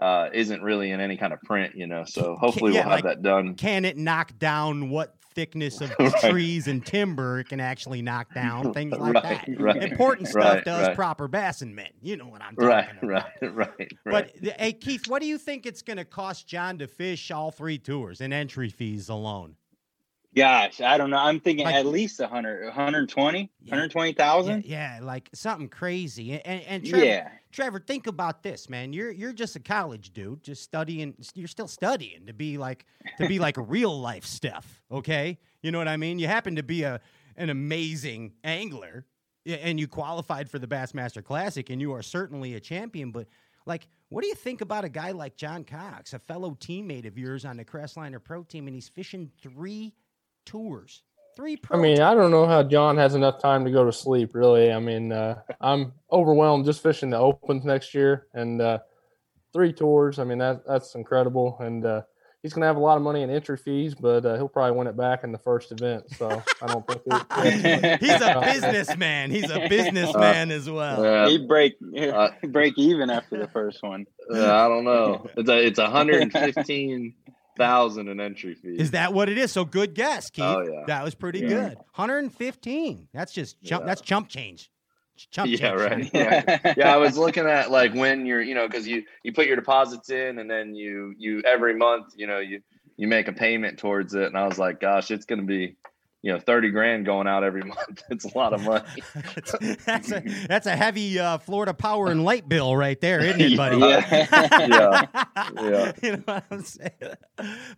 uh, 0.00 0.28
isn't 0.32 0.62
really 0.62 0.90
in 0.90 1.00
any 1.00 1.16
kind 1.16 1.32
of 1.32 1.40
print, 1.42 1.74
you 1.74 1.86
know. 1.86 2.04
So 2.06 2.36
hopefully 2.36 2.72
yeah, 2.74 2.80
we'll 2.80 2.96
have 2.96 3.04
like, 3.04 3.16
that 3.16 3.22
done. 3.22 3.54
Can 3.54 3.84
it 3.84 3.96
knock 3.96 4.38
down 4.38 4.90
what 4.90 5.14
thickness 5.36 5.80
of 5.80 5.94
Right. 6.00 6.12
trees 6.18 6.66
and 6.66 6.84
timber 6.84 7.38
it 7.40 7.48
can 7.50 7.60
actually 7.60 8.02
knock 8.02 8.34
down, 8.34 8.72
things 8.74 8.98
like 8.98 9.14
Right, 9.14 9.22
that. 9.22 9.48
right, 9.60 9.82
Important 9.82 10.26
stuff 10.26 10.64
does 10.64 10.88
proper 10.96 11.28
bassin 11.28 11.74
men. 11.74 11.90
You 12.02 12.16
know 12.16 12.26
what 12.26 12.42
I'm 12.42 12.56
talking 12.56 12.66
Right, 12.66 12.88
about. 13.02 13.30
right, 13.42 13.54
right, 13.54 13.92
right. 14.04 14.32
But 14.42 14.54
hey, 14.58 14.72
Keith, 14.72 15.06
what 15.06 15.20
do 15.22 15.28
you 15.28 15.38
think 15.38 15.66
it's 15.66 15.82
going 15.82 15.98
to 15.98 16.04
cost 16.04 16.48
John 16.48 16.78
to 16.78 16.88
fish 16.88 17.30
all 17.30 17.50
three 17.52 17.78
tours 17.78 18.20
and 18.20 18.32
entry 18.34 18.70
fees 18.70 19.08
alone? 19.08 19.54
Gosh, 20.36 20.82
I 20.82 20.98
don't 20.98 21.08
know. 21.08 21.16
I'm 21.18 21.40
thinking 21.40 21.64
Like- 21.64 21.76
at 21.76 21.86
least 21.86 22.20
100, 22.20 22.66
120, 22.66 23.50
Yeah. 23.62 23.70
120,000. 23.70 24.64
Yeah, 24.66 24.98
yeah, 24.98 25.04
like 25.04 25.30
something 25.34 25.68
crazy. 25.68 26.32
And, 26.42 26.62
and, 26.64 26.84
Trevor, 26.86 27.04
Yeah. 27.06 27.30
Trevor, 27.52 27.80
think 27.80 28.06
about 28.06 28.42
this, 28.42 28.68
man. 28.68 28.92
You're 28.92 29.10
you're 29.10 29.32
just 29.32 29.56
a 29.56 29.60
college 29.60 30.12
dude, 30.12 30.42
just 30.42 30.62
studying. 30.62 31.14
You're 31.34 31.48
still 31.48 31.68
studying 31.68 32.26
to 32.26 32.34
be 32.34 32.58
like 32.58 32.84
to 33.18 33.26
be 33.26 33.38
like 33.38 33.56
real 33.58 33.98
life 33.98 34.26
stuff. 34.26 34.82
Okay, 34.90 35.38
you 35.62 35.70
know 35.72 35.78
what 35.78 35.88
I 35.88 35.96
mean. 35.96 36.18
You 36.18 36.26
happen 36.26 36.56
to 36.56 36.62
be 36.62 36.82
a 36.82 37.00
an 37.38 37.48
amazing 37.48 38.34
angler, 38.44 39.06
and 39.46 39.80
you 39.80 39.88
qualified 39.88 40.50
for 40.50 40.58
the 40.58 40.66
Bassmaster 40.66 41.24
Classic, 41.24 41.70
and 41.70 41.80
you 41.80 41.92
are 41.94 42.02
certainly 42.02 42.52
a 42.54 42.60
champion. 42.60 43.10
But 43.10 43.26
like, 43.64 43.88
what 44.10 44.20
do 44.20 44.28
you 44.28 44.34
think 44.34 44.60
about 44.60 44.84
a 44.84 44.90
guy 44.90 45.12
like 45.12 45.36
John 45.36 45.64
Cox, 45.64 46.12
a 46.12 46.18
fellow 46.18 46.50
teammate 46.60 47.06
of 47.06 47.16
yours 47.16 47.46
on 47.46 47.56
the 47.56 47.64
Crestliner 47.64 48.22
Pro 48.22 48.42
team, 48.42 48.66
and 48.66 48.74
he's 48.74 48.88
fishing 48.90 49.30
three 49.40 49.94
tours, 50.46 51.02
three 51.36 51.56
pro. 51.56 51.78
I 51.78 51.82
mean, 51.82 52.00
I 52.00 52.14
don't 52.14 52.30
know 52.30 52.46
how 52.46 52.62
John 52.62 52.96
has 52.96 53.14
enough 53.14 53.40
time 53.40 53.64
to 53.64 53.70
go 53.70 53.84
to 53.84 53.92
sleep. 53.92 54.34
Really, 54.34 54.72
I 54.72 54.78
mean, 54.78 55.12
uh, 55.12 55.40
I'm 55.60 55.92
overwhelmed 56.10 56.64
just 56.64 56.82
fishing 56.82 57.10
the 57.10 57.18
opens 57.18 57.64
next 57.64 57.92
year 57.94 58.26
and 58.32 58.62
uh, 58.62 58.78
three 59.52 59.72
tours. 59.72 60.18
I 60.18 60.24
mean, 60.24 60.38
that 60.38 60.66
that's 60.66 60.94
incredible, 60.94 61.56
and 61.60 61.84
uh, 61.84 62.02
he's 62.42 62.52
gonna 62.52 62.66
have 62.66 62.76
a 62.76 62.80
lot 62.80 62.96
of 62.96 63.02
money 63.02 63.22
in 63.22 63.30
entry 63.30 63.56
fees, 63.56 63.94
but 63.94 64.24
uh, 64.24 64.36
he'll 64.36 64.48
probably 64.48 64.76
win 64.78 64.86
it 64.86 64.96
back 64.96 65.24
in 65.24 65.32
the 65.32 65.38
first 65.38 65.72
event. 65.72 66.04
So 66.16 66.42
I 66.62 66.66
don't 66.68 66.86
think 66.86 67.02
it, 67.06 68.00
He's 68.00 68.20
a 68.22 68.40
businessman. 68.40 69.30
He's 69.30 69.50
a 69.50 69.66
businessman 69.68 70.50
as 70.50 70.70
well. 70.70 71.02
Yeah, 71.04 71.28
He'd 71.28 71.48
break 71.48 71.74
Uh, 71.98 72.28
break 72.48 72.78
even 72.78 73.10
after 73.10 73.38
the 73.38 73.48
first 73.48 73.82
one. 73.82 74.06
yeah, 74.30 74.64
I 74.64 74.68
don't 74.68 74.84
know. 74.84 75.26
It's 75.36 75.48
a 75.48 75.66
it's 75.66 75.78
a 75.78 75.88
hundred 75.90 76.22
and 76.22 76.32
fifteen 76.32 77.14
thousand 77.56 78.08
in 78.08 78.20
entry 78.20 78.54
fee. 78.54 78.76
Is 78.78 78.92
that 78.92 79.12
what 79.12 79.28
it 79.28 79.38
is? 79.38 79.52
So 79.52 79.64
good 79.64 79.94
guess, 79.94 80.30
Keith. 80.30 80.44
Oh, 80.44 80.62
yeah. 80.62 80.84
That 80.86 81.04
was 81.04 81.14
pretty 81.14 81.40
Yeah. 81.40 81.48
good. 81.48 81.74
115. 81.94 83.08
That's 83.12 83.32
just 83.32 83.62
chump. 83.62 83.82
Yeah. 83.82 83.86
That's 83.86 84.00
chump 84.00 84.28
change. 84.28 84.70
Chump 85.30 85.50
yeah, 85.50 85.56
change. 85.56 86.12
right. 86.14 86.46
right. 86.64 86.76
Yeah, 86.76 86.92
I 86.92 86.98
was 86.98 87.16
looking 87.16 87.46
at 87.46 87.70
like 87.70 87.94
when 87.94 88.26
you're, 88.26 88.42
you 88.42 88.54
know, 88.54 88.66
because 88.68 88.86
you 88.86 89.02
you 89.22 89.32
put 89.32 89.46
your 89.46 89.56
deposits 89.56 90.10
in 90.10 90.38
and 90.38 90.50
then 90.50 90.74
you 90.74 91.14
you 91.16 91.40
every 91.46 91.74
month, 91.74 92.12
you 92.16 92.26
know, 92.26 92.38
you 92.38 92.60
you 92.98 93.08
make 93.08 93.26
a 93.28 93.32
payment 93.32 93.78
towards 93.78 94.14
it, 94.14 94.24
and 94.24 94.36
I 94.36 94.46
was 94.46 94.58
like, 94.58 94.80
gosh, 94.80 95.10
it's 95.10 95.24
going 95.26 95.40
to 95.40 95.46
be, 95.46 95.76
you 96.26 96.32
know, 96.32 96.40
thirty 96.40 96.70
grand 96.70 97.06
going 97.06 97.28
out 97.28 97.44
every 97.44 97.62
month. 97.74 98.02
It's 98.10 98.24
a 98.24 98.36
lot 98.36 98.52
of 98.52 98.64
money. 98.64 98.84
that's, 99.14 99.84
that's 99.84 100.10
a 100.10 100.46
that's 100.48 100.66
a 100.66 100.74
heavy 100.74 101.20
uh, 101.20 101.38
Florida 101.38 101.72
power 101.72 102.08
and 102.08 102.24
light 102.24 102.48
bill 102.48 102.76
right 102.76 103.00
there, 103.00 103.20
isn't 103.20 103.40
it, 103.40 103.56
buddy? 103.56 103.78
Yeah. 103.78 104.26
Yeah. 104.66 105.06
Yeah. 105.54 105.92
you 106.02 106.12
know 106.16 106.22
what 106.24 106.44
I'm 106.50 106.62
saying? 106.64 107.14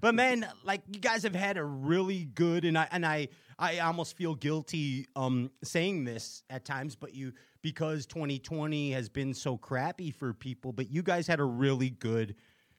But 0.00 0.14
man, 0.14 0.48
like 0.64 0.80
you 0.90 0.98
guys 0.98 1.24
have 1.24 1.34
had 1.34 1.58
a 1.58 1.64
really 1.64 2.24
good, 2.24 2.64
and 2.64 2.78
I 2.78 2.88
and 2.90 3.04
I 3.04 3.28
I 3.58 3.80
almost 3.80 4.16
feel 4.16 4.34
guilty 4.34 5.06
um 5.14 5.50
saying 5.62 6.04
this 6.04 6.42
at 6.48 6.64
times, 6.64 6.96
but 6.96 7.12
you 7.12 7.34
because 7.60 8.06
2020 8.06 8.92
has 8.92 9.10
been 9.10 9.34
so 9.34 9.58
crappy 9.58 10.10
for 10.10 10.32
people, 10.32 10.72
but 10.72 10.90
you 10.90 11.02
guys 11.02 11.26
had 11.26 11.38
a 11.38 11.44
really 11.44 11.90
good 11.90 12.34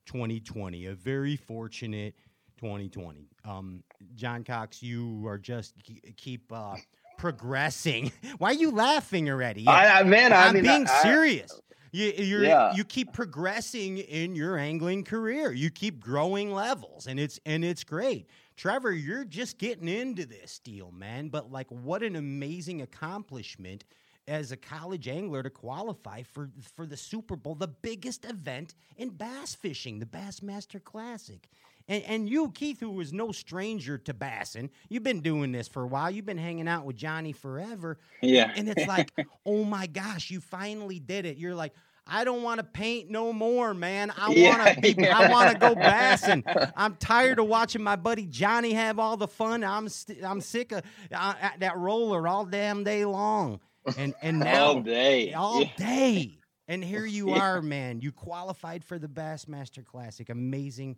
2020, 0.08 0.88
a 0.88 0.96
very 0.96 1.36
fortunate 1.36 2.16
2020. 2.60 3.28
Um, 3.46 3.84
John 4.16 4.44
Cox, 4.44 4.84
you 4.84 5.26
are 5.28 5.38
just 5.38 5.74
keep 6.18 6.52
uh, 6.52 6.76
progressing. 7.18 8.12
Why 8.38 8.50
are 8.50 8.54
you 8.54 8.72
laughing 8.72 9.30
already? 9.30 9.66
I, 9.66 10.00
I 10.00 10.04
man, 10.04 10.34
I 10.34 10.48
I'm 10.48 10.54
mean, 10.56 10.64
being 10.64 10.88
I- 10.88 10.92
I- 11.00 11.02
serious. 11.04 11.60
You 11.92 12.12
you're, 12.18 12.44
Yeah. 12.44 12.74
you 12.76 12.84
keep 12.84 13.14
progressing 13.14 13.98
in 13.98 14.36
your 14.36 14.58
angling 14.60 15.04
career. 15.06 15.52
You 15.52 15.72
keep 15.72 16.00
growing 16.00 16.54
levels, 16.54 17.08
and 17.08 17.20
it's 17.20 17.40
and 17.48 17.66
it's 17.66 17.84
great. 17.84 18.28
Trevor, 18.58 18.92
you're 18.92 19.24
just 19.26 19.58
getting 19.58 19.88
into 19.88 20.26
this 20.28 20.60
deal, 20.60 20.92
man. 20.92 21.30
But 21.30 21.52
like, 21.52 21.66
what 21.72 22.04
an 22.04 22.16
amazing 22.16 22.84
accomplishment 22.84 23.86
as 24.28 24.52
a 24.52 24.58
college 24.58 25.08
angler 25.08 25.42
to 25.42 25.50
qualify 25.50 26.22
for 26.22 26.52
for 26.76 26.86
the 26.86 26.96
Super 26.98 27.36
Bowl, 27.36 27.56
the 27.56 27.68
biggest 27.70 28.24
event 28.24 28.76
in 28.98 29.10
bass 29.10 29.56
fishing, 29.56 29.98
the 29.98 30.06
Bassmaster 30.06 30.84
Classic. 30.84 31.50
And, 31.90 32.04
and 32.06 32.30
you, 32.30 32.52
Keith, 32.52 32.80
who 32.80 32.92
was 32.92 33.12
no 33.12 33.32
stranger 33.34 33.98
to 33.98 34.14
bassing, 34.14 34.70
you've 34.88 35.04
been 35.04 35.20
doing 35.22 35.52
this 35.52 35.68
for 35.68 35.84
a 35.84 35.88
while. 35.88 36.10
You've 36.12 36.26
been 36.26 36.38
hanging 36.38 36.68
out 36.70 36.86
with 36.86 36.96
Johnny 36.96 37.34
forever. 37.34 37.98
Yeah. 38.22 38.54
And 38.56 38.70
it's 38.70 38.88
like, 38.88 39.12
oh 39.46 39.66
my 39.66 39.88
gosh, 39.88 40.30
you 40.32 40.40
finally 40.40 41.00
did 41.00 41.26
it. 41.26 41.38
You're 41.38 41.56
like, 41.56 41.74
I 42.12 42.24
don't 42.24 42.44
want 42.44 42.60
to 42.60 42.64
paint 42.64 43.10
no 43.12 43.34
more, 43.34 43.74
man. 43.74 44.12
I 44.18 44.32
Yeah, 44.32 44.58
want 44.58 44.76
to 44.76 44.82
be, 44.96 45.08
I 45.10 45.30
want 45.32 45.52
to 45.52 45.58
go 45.60 45.76
bassing. 45.76 46.44
I'm 46.76 46.96
tired 46.96 47.40
of 47.40 47.48
watching 47.48 47.84
my 47.84 47.96
buddy 47.98 48.26
Johnny 48.28 48.74
have 48.74 49.00
all 49.00 49.18
the 49.18 49.28
fun. 49.28 49.64
I'm 49.64 49.90
st- 49.90 50.24
I'm 50.24 50.42
sick 50.42 50.72
of 50.72 50.84
uh, 51.14 51.34
at 51.42 51.60
that 51.60 51.78
roller 51.78 52.28
all 52.28 52.46
damn 52.46 52.84
day 52.84 53.06
long. 53.06 53.60
And 53.98 54.14
and 54.22 54.40
now 54.42 54.66
All 54.66 54.82
day. 54.82 55.34
all 55.34 55.62
Yeah. 55.62 55.70
day. 55.78 56.40
And 56.68 56.84
here 56.84 57.06
you 57.06 57.30
Yeah. 57.30 57.42
are, 57.42 57.62
man. 57.62 58.02
You 58.02 58.12
qualified 58.12 58.84
for 58.84 58.98
the 59.00 59.08
Bassmaster 59.08 59.84
Classic. 59.86 60.30
Amazing 60.30 60.98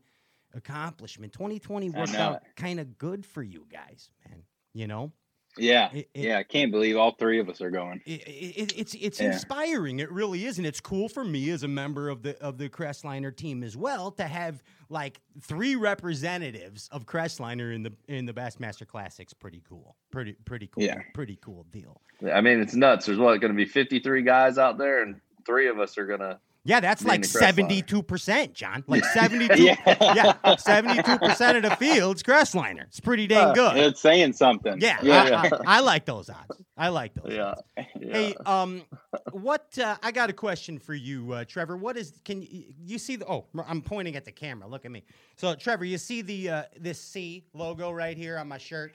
accomplishment. 0.53 1.33
2020 1.33 1.93
I 1.95 1.99
worked 1.99 2.15
out 2.15 2.41
kind 2.55 2.79
of 2.79 2.97
good 2.97 3.25
for 3.25 3.43
you 3.43 3.65
guys, 3.71 4.09
man. 4.27 4.43
You 4.73 4.87
know? 4.87 5.11
Yeah. 5.57 5.89
It- 5.91 6.09
it- 6.13 6.23
yeah. 6.23 6.37
I 6.37 6.43
can't 6.43 6.71
believe 6.71 6.95
all 6.95 7.11
three 7.11 7.37
of 7.39 7.49
us 7.49 7.59
are 7.59 7.69
going. 7.71 8.01
it, 8.05 8.21
it, 8.25 8.77
it's 8.79 8.93
it's 8.93 9.19
Yeah. 9.19 9.33
inspiring. 9.33 9.99
It 9.99 10.09
really 10.09 10.45
is, 10.45 10.57
and 10.57 10.65
it's 10.65 10.79
cool 10.79 11.09
for 11.09 11.25
me 11.25 11.49
as 11.49 11.63
a 11.63 11.67
member 11.67 12.07
of 12.07 12.21
the 12.23 12.39
of 12.41 12.57
the 12.57 12.69
Crestliner 12.69 13.35
team 13.35 13.61
as 13.61 13.75
well 13.75 14.11
to 14.11 14.23
have 14.23 14.63
like 14.87 15.19
three 15.41 15.75
representatives 15.75 16.87
of 16.93 17.05
Crestliner 17.05 17.75
in 17.75 17.83
the 17.83 17.91
in 18.07 18.25
the 18.25 18.33
Bassmaster 18.33 18.87
Classics. 18.87 19.33
Pretty 19.33 19.61
cool. 19.67 19.97
Pretty 20.09 20.33
pretty 20.45 20.67
cool. 20.67 20.83
Yeah. 20.83 21.01
Pretty 21.13 21.37
cool 21.41 21.65
deal. 21.71 21.99
I 22.33 22.39
mean, 22.39 22.61
it's 22.61 22.73
nuts. 22.75 23.07
There's 23.07 23.17
what 23.17 23.39
going 23.41 23.51
to 23.51 23.57
be 23.57 23.65
53 23.65 24.21
guys 24.21 24.57
out 24.57 24.77
there, 24.77 25.03
and 25.03 25.19
three 25.45 25.67
of 25.67 25.79
us 25.79 25.97
are 25.97 26.05
gonna. 26.05 26.39
Yeah, 26.63 26.79
that's 26.79 27.03
like 27.03 27.15
and 27.15 27.23
the 27.23 27.27
Crestliner. 27.27 27.39
seventy 27.39 27.81
two 27.81 28.03
percent, 28.03 28.53
John. 28.53 28.83
Like 28.87 29.03
seventy 29.05 29.47
two. 29.47 29.63
Yeah. 29.63 30.35
yeah, 30.45 30.55
seventy 30.57 31.01
two 31.01 31.17
percent 31.17 31.57
of 31.57 31.63
the 31.63 31.75
field's 31.77 32.21
Crestliner. 32.21 32.83
It's 32.83 32.99
pretty 32.99 33.25
dang 33.25 33.53
good. 33.53 33.77
It's 33.77 33.99
saying 33.99 34.33
something. 34.33 34.79
Yeah, 34.79 34.99
Yeah. 35.01 35.41
I, 35.41 35.47
I, 35.47 35.77
I 35.77 35.79
like 35.79 36.05
those 36.05 36.29
odds. 36.29 36.61
I 36.77 36.89
like 36.89 37.13
those. 37.15 37.33
Yeah. 37.33 37.43
odds. 37.45 37.61
yeah. 37.99 38.13
Hey, 38.13 38.35
um, 38.45 38.83
what? 39.31 39.77
Uh, 39.77 39.95
I 40.03 40.11
got 40.11 40.29
a 40.29 40.33
question 40.33 40.77
for 40.77 40.93
you, 40.93 41.31
uh, 41.33 41.45
Trevor. 41.45 41.77
What 41.77 41.97
is? 41.97 42.13
Can 42.25 42.41
you, 42.43 42.65
you 42.85 42.97
see 42.99 43.15
the? 43.15 43.25
Oh, 43.27 43.45
I'm 43.67 43.81
pointing 43.81 44.15
at 44.15 44.25
the 44.25 44.31
camera. 44.31 44.67
Look 44.67 44.85
at 44.85 44.91
me. 44.91 45.03
So, 45.37 45.55
Trevor, 45.55 45.85
you 45.85 45.97
see 45.97 46.21
the 46.21 46.49
uh, 46.49 46.63
this 46.79 47.01
C 47.01 47.43
logo 47.53 47.89
right 47.91 48.15
here 48.17 48.37
on 48.37 48.47
my 48.47 48.59
shirt. 48.59 48.93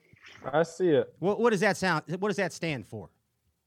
I 0.53 0.63
see 0.63 0.91
it. 0.91 1.13
What, 1.19 1.41
what 1.41 1.51
does 1.51 1.61
that 1.61 1.77
sound? 1.77 2.05
What 2.21 2.29
does 2.29 2.37
that 2.37 2.53
stand 2.53 2.87
for? 2.87 3.09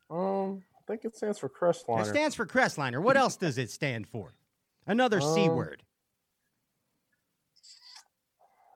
Um, 0.10 0.62
I 0.69 0.69
think 0.90 1.06
it 1.06 1.16
stands 1.16 1.38
for 1.38 1.50
Crestliner. 1.50 2.02
It 2.02 2.06
stands 2.06 2.36
for 2.36 2.48
Crestliner. 2.48 3.02
What 3.02 3.16
else 3.16 3.36
does 3.36 3.60
it 3.60 3.70
stand 3.70 4.08
for? 4.08 4.34
Another 4.88 5.22
C 5.22 5.48
Um, 5.48 5.56
word. 5.56 5.84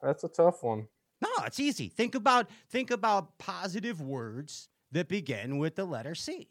That's 0.04 0.24
a 0.24 0.28
tough 0.28 0.62
one. 0.62 0.88
No, 1.22 1.30
it's 1.46 1.60
easy. 1.60 1.88
Think 1.88 2.14
about 2.14 2.50
think 2.70 2.92
about 2.92 3.38
positive 3.40 4.00
words 4.02 4.70
that 4.92 5.08
begin 5.08 5.58
with 5.58 5.76
the 5.76 5.86
letter 5.86 6.14
C. 6.14 6.50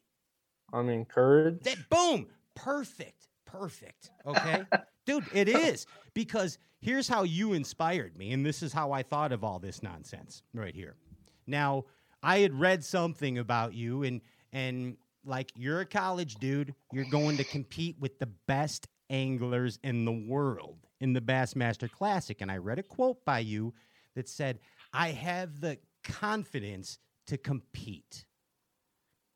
I 0.72 0.82
mean, 0.82 1.04
courage. 1.04 1.60
That 1.62 1.88
boom, 1.90 2.26
perfect, 2.56 3.28
perfect. 3.44 4.10
Okay, 4.26 4.64
dude, 5.06 5.26
it 5.32 5.48
is 5.48 5.86
because 6.14 6.58
here's 6.80 7.06
how 7.06 7.22
you 7.22 7.52
inspired 7.52 8.16
me, 8.16 8.32
and 8.32 8.44
this 8.44 8.62
is 8.62 8.72
how 8.72 8.90
I 8.90 9.02
thought 9.02 9.30
of 9.32 9.44
all 9.44 9.58
this 9.58 9.82
nonsense 9.82 10.42
right 10.54 10.74
here. 10.74 10.96
Now, 11.46 11.84
I 12.22 12.38
had 12.38 12.58
read 12.58 12.82
something 12.82 13.38
about 13.38 13.74
you, 13.74 14.02
and 14.02 14.22
and 14.52 14.96
like 15.24 15.52
you're 15.54 15.80
a 15.80 15.86
college 15.86 16.36
dude, 16.36 16.74
you're 16.92 17.04
going 17.04 17.36
to 17.36 17.44
compete 17.44 17.96
with 18.00 18.18
the 18.18 18.28
best 18.46 18.88
anglers 19.10 19.78
in 19.82 20.04
the 20.04 20.12
world 20.12 20.78
in 21.00 21.12
the 21.12 21.20
Bassmaster 21.20 21.90
Classic, 21.90 22.40
and 22.40 22.50
I 22.50 22.56
read 22.56 22.78
a 22.78 22.82
quote 22.82 23.24
by 23.24 23.40
you 23.40 23.74
that 24.14 24.28
said, 24.28 24.60
"I 24.92 25.08
have 25.10 25.60
the 25.60 25.78
confidence 26.04 26.98
to 27.26 27.36
compete." 27.36 28.24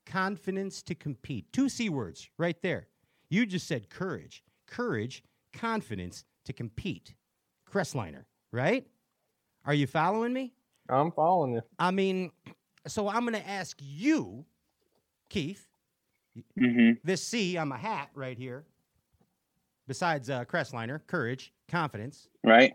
confidence 0.06 0.82
to 0.84 0.94
compete. 0.94 1.52
Two 1.52 1.68
C 1.68 1.88
words 1.88 2.30
right 2.38 2.60
there. 2.62 2.86
You 3.28 3.44
just 3.44 3.66
said 3.66 3.90
courage. 3.90 4.42
Courage, 4.66 5.22
confidence 5.52 6.24
to 6.44 6.52
compete. 6.52 7.14
Crestliner, 7.70 8.24
right? 8.52 8.86
Are 9.64 9.74
you 9.74 9.86
following 9.86 10.32
me? 10.32 10.54
I'm 10.88 11.10
following 11.10 11.54
you. 11.54 11.62
I 11.78 11.90
mean, 11.90 12.30
so 12.86 13.08
I'm 13.08 13.22
going 13.22 13.34
to 13.34 13.48
ask 13.48 13.76
you, 13.80 14.44
Keith, 15.28 15.66
hmm 16.58 16.90
this 17.04 17.22
C 17.22 17.56
on 17.56 17.68
my 17.68 17.78
hat 17.78 18.10
right 18.14 18.36
here, 18.38 18.64
besides 19.86 20.30
uh, 20.30 20.44
Crestliner, 20.44 21.00
courage, 21.06 21.52
confidence, 21.68 22.28
Right. 22.44 22.74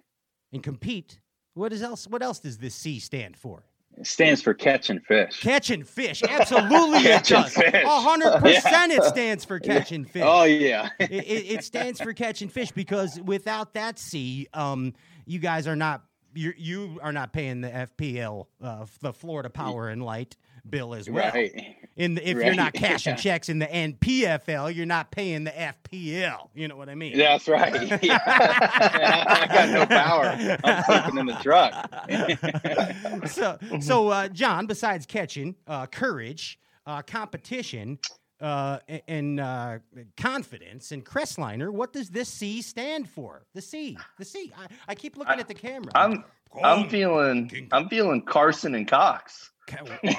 and 0.53 0.63
compete. 0.63 1.19
What 1.53 1.73
is 1.73 1.81
else? 1.83 2.07
What 2.07 2.23
else 2.23 2.39
does 2.39 2.57
this 2.57 2.75
C 2.75 2.99
stand 2.99 3.35
for? 3.35 3.63
It 3.97 4.07
stands 4.07 4.41
for 4.41 4.53
catching 4.53 5.01
fish. 5.01 5.41
Catching 5.41 5.83
fish. 5.83 6.23
Absolutely, 6.23 6.99
it 7.11 7.25
does. 7.25 7.57
A 7.57 7.83
hundred 7.85 8.31
percent, 8.39 8.93
it 8.93 9.03
stands 9.03 9.43
for 9.43 9.59
catching 9.71 10.05
fish. 10.05 10.23
Oh 10.25 10.43
yeah. 10.43 10.89
it, 10.99 11.11
it, 11.11 11.51
it 11.59 11.63
stands 11.65 11.99
for 11.99 12.13
catching 12.13 12.47
fish 12.47 12.71
because 12.71 13.19
without 13.19 13.73
that 13.73 13.99
C, 13.99 14.47
um, 14.53 14.93
you 15.25 15.39
guys 15.39 15.67
are 15.67 15.75
not 15.75 16.03
you 16.33 16.53
you 16.57 16.99
are 17.03 17.11
not 17.11 17.33
paying 17.33 17.59
the 17.59 17.69
FPL, 17.69 18.45
uh, 18.63 18.85
the 19.01 19.11
Florida 19.11 19.49
Power 19.49 19.89
and 19.89 20.01
Light 20.01 20.37
bill 20.69 20.93
as 20.93 21.09
well. 21.09 21.29
Right. 21.33 21.75
In 21.97 22.15
the, 22.15 22.27
if 22.27 22.37
you're 22.37 22.55
not 22.55 22.73
cashing 22.73 23.11
yeah. 23.11 23.17
checks 23.17 23.49
in 23.49 23.59
the 23.59 23.67
NPFL, 23.67 24.73
you're 24.73 24.85
not 24.85 25.11
paying 25.11 25.43
the 25.43 25.51
FPL. 25.51 26.49
You 26.55 26.67
know 26.67 26.77
what 26.77 26.89
I 26.89 26.95
mean? 26.95 27.17
That's 27.17 27.47
right. 27.47 27.71
Yeah. 28.01 28.19
I 28.25 29.47
got 29.47 29.69
no 29.69 29.85
power. 29.85 30.25
I'm 30.63 30.83
sleeping 30.85 31.19
in 31.19 31.25
the 31.27 31.33
truck. 31.35 33.27
so, 33.27 33.57
so 33.79 34.07
uh, 34.07 34.27
John, 34.29 34.65
besides 34.65 35.05
catching, 35.05 35.55
uh, 35.67 35.85
courage, 35.87 36.59
uh, 36.85 37.01
competition, 37.01 37.99
uh, 38.39 38.79
and 39.07 39.39
uh, 39.39 39.79
confidence, 40.17 40.91
and 40.91 41.05
Crestliner, 41.05 41.71
what 41.71 41.93
does 41.93 42.09
this 42.09 42.27
C 42.27 42.61
stand 42.61 43.07
for? 43.07 43.45
The 43.53 43.61
C, 43.61 43.97
the 44.17 44.25
C. 44.25 44.51
I, 44.57 44.67
I 44.89 44.95
keep 44.95 45.17
looking 45.17 45.39
at 45.39 45.47
the 45.47 45.53
camera. 45.53 45.91
I'm 45.93 46.23
I'm 46.63 46.89
feeling 46.89 47.69
I'm 47.71 47.87
feeling 47.87 48.21
Carson 48.23 48.75
and 48.75 48.87
Cox. 48.87 49.51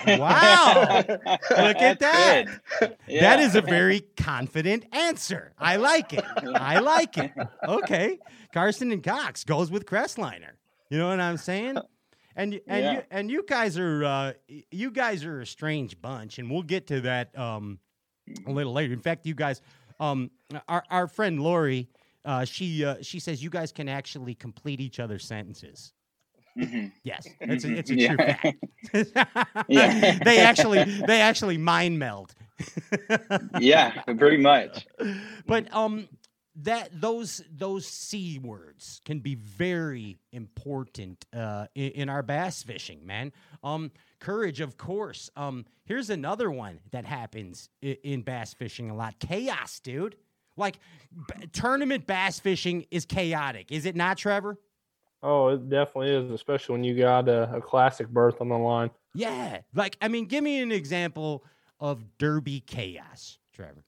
Wow. 0.06 1.04
Look 1.08 1.76
at 1.76 1.98
that. 2.00 2.44
Good. 2.80 2.90
That 2.90 2.98
Yeah. 3.08 3.40
is 3.40 3.54
a 3.54 3.60
very 3.62 4.00
confident 4.16 4.84
answer. 4.92 5.52
I 5.58 5.76
like 5.76 6.12
it. 6.12 6.24
I 6.54 6.78
like 6.80 7.18
it. 7.18 7.32
Okay. 7.66 8.18
Carson 8.52 8.92
and 8.92 9.02
Cox 9.02 9.44
goes 9.44 9.70
with 9.70 9.86
Crestliner. 9.86 10.52
You 10.90 10.98
know 10.98 11.08
what 11.08 11.20
I'm 11.20 11.36
saying? 11.36 11.76
And 12.36 12.60
and 12.66 12.84
Yeah. 12.84 12.92
you 12.92 13.02
and 13.10 13.30
you 13.30 13.44
guys 13.46 13.78
are 13.78 14.04
uh, 14.04 14.32
you 14.70 14.90
guys 14.90 15.24
are 15.24 15.40
a 15.40 15.46
strange 15.46 16.00
bunch, 16.00 16.38
and 16.38 16.50
we'll 16.50 16.62
get 16.62 16.86
to 16.88 17.00
that 17.02 17.36
um, 17.38 17.78
a 18.46 18.52
little 18.52 18.72
later. 18.72 18.92
In 18.94 19.00
fact, 19.00 19.26
you 19.26 19.34
guys, 19.34 19.60
um, 20.00 20.30
our 20.68 20.82
our 20.90 21.06
friend 21.08 21.40
Lori, 21.42 21.88
uh, 22.24 22.44
she 22.46 22.84
uh, 22.84 22.96
she 23.02 23.20
says 23.20 23.42
you 23.42 23.50
guys 23.50 23.70
can 23.72 23.88
actually 23.88 24.34
complete 24.34 24.80
each 24.80 24.98
other's 24.98 25.24
sentences. 25.26 25.92
Mhm. 26.58 26.92
Yes, 27.02 27.26
it's 27.40 27.64
a, 27.64 27.72
it's 27.78 27.90
a 27.90 27.96
true 28.08 28.16
fact. 28.16 28.56
Yeah. 29.68 30.18
they 30.24 30.38
actually 30.40 30.84
they 30.84 31.20
actually 31.20 31.56
mind 31.58 31.98
meld. 31.98 32.34
Yeah, 33.58 34.02
pretty 34.02 34.36
much. 34.38 34.86
but 35.46 35.72
um 35.74 36.08
that 36.56 36.90
those 37.00 37.42
those 37.50 37.86
c 37.86 38.38
words 38.38 39.00
can 39.06 39.20
be 39.20 39.34
very 39.36 40.18
important 40.32 41.24
uh 41.34 41.66
in, 41.74 41.90
in 41.92 42.08
our 42.10 42.22
bass 42.22 42.62
fishing 42.62 43.06
man 43.06 43.32
um 43.64 43.90
courage 44.20 44.60
of 44.60 44.76
course 44.76 45.30
um 45.34 45.64
here's 45.86 46.10
another 46.10 46.50
one 46.50 46.78
that 46.90 47.06
happens 47.06 47.70
in, 47.80 47.96
in 48.04 48.20
bass 48.22 48.52
fishing 48.52 48.90
a 48.90 48.94
lot 48.94 49.18
chaos 49.18 49.80
dude 49.80 50.14
like 50.58 50.78
b- 51.26 51.46
tournament 51.54 52.06
bass 52.06 52.38
fishing 52.38 52.84
is 52.90 53.06
chaotic 53.06 53.72
is 53.72 53.86
it 53.86 53.96
not 53.96 54.18
trevor 54.18 54.58
Oh, 55.22 55.48
it 55.48 55.68
definitely 55.68 56.10
is, 56.10 56.30
especially 56.32 56.72
when 56.74 56.84
you 56.84 56.98
got 56.98 57.28
a, 57.28 57.54
a 57.56 57.60
classic 57.60 58.08
berth 58.08 58.40
on 58.40 58.48
the 58.48 58.58
line. 58.58 58.90
yeah 59.14 59.58
like 59.74 59.96
i 60.00 60.08
mean 60.08 60.24
give 60.26 60.42
me 60.42 60.60
an 60.60 60.72
example 60.72 61.44
of 61.78 62.02
derby 62.18 62.60
chaos 62.60 63.38
trevor 63.54 63.84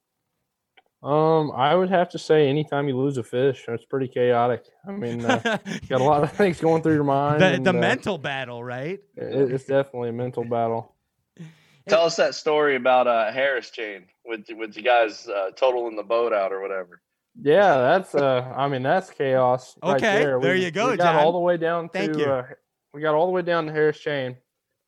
Um, 1.03 1.53
I 1.55 1.75
would 1.75 1.91
have 1.91 2.09
to 2.11 2.19
say, 2.19 2.49
anytime 2.49 2.89
you 2.89 2.97
lose 2.97 3.19
a 3.19 3.23
fish, 3.23 3.65
it's 3.69 3.85
pretty 3.85 4.09
chaotic. 4.09 4.65
I 4.89 4.93
mean, 4.93 5.23
uh, 5.25 5.41
you 5.67 5.81
got 5.89 6.01
a 6.01 6.05
lot 6.05 6.23
of 6.23 6.33
things 6.33 6.61
going 6.61 6.83
through 6.83 6.95
your 6.95 7.05
mind. 7.05 7.43
the, 7.43 7.47
and, 7.47 7.65
the 7.67 7.71
uh, 7.71 7.89
mental 7.91 8.17
battle 8.17 8.65
right 8.65 9.01
it- 9.17 9.53
it's 9.53 9.65
definitely 9.65 10.09
a 10.11 10.13
mental 10.13 10.45
battle. 10.45 10.95
Tell 11.89 12.05
us 12.07 12.17
that 12.17 12.35
story 12.35 12.77
about 12.77 13.07
uh, 13.07 13.31
Harris 13.33 13.71
chain 13.71 14.07
with 14.25 14.47
with 14.57 14.77
you 14.77 14.83
guys 14.83 15.29
uh, 15.29 15.51
totaling 15.57 15.97
the 15.97 16.03
boat 16.03 16.33
out 16.33 16.53
or 16.53 16.63
whatever. 16.63 17.03
Yeah, 17.41 17.79
that's 17.79 18.15
uh, 18.15 18.53
I 18.57 18.69
mean, 18.69 18.83
that's 18.83 19.11
chaos. 19.11 19.77
right 19.83 19.97
Okay, 19.97 20.19
there, 20.25 20.41
there 20.41 20.55
We- 20.55 20.65
you 20.65 20.71
go, 20.71 20.91
We 20.93 20.97
got 20.97 21.15
John. 21.15 21.25
all 21.25 21.33
the 21.33 21.39
way 21.39 21.57
down 21.57 21.89
to. 21.89 21.93
Thank 21.93 22.17
you. 22.17 22.25
Uh, 22.27 22.47
we 22.93 23.01
got 23.01 23.15
all 23.15 23.27
the 23.27 23.33
way 23.33 23.43
down 23.43 23.67
to 23.67 23.73
Harris 23.73 23.99
Chain. 23.99 24.37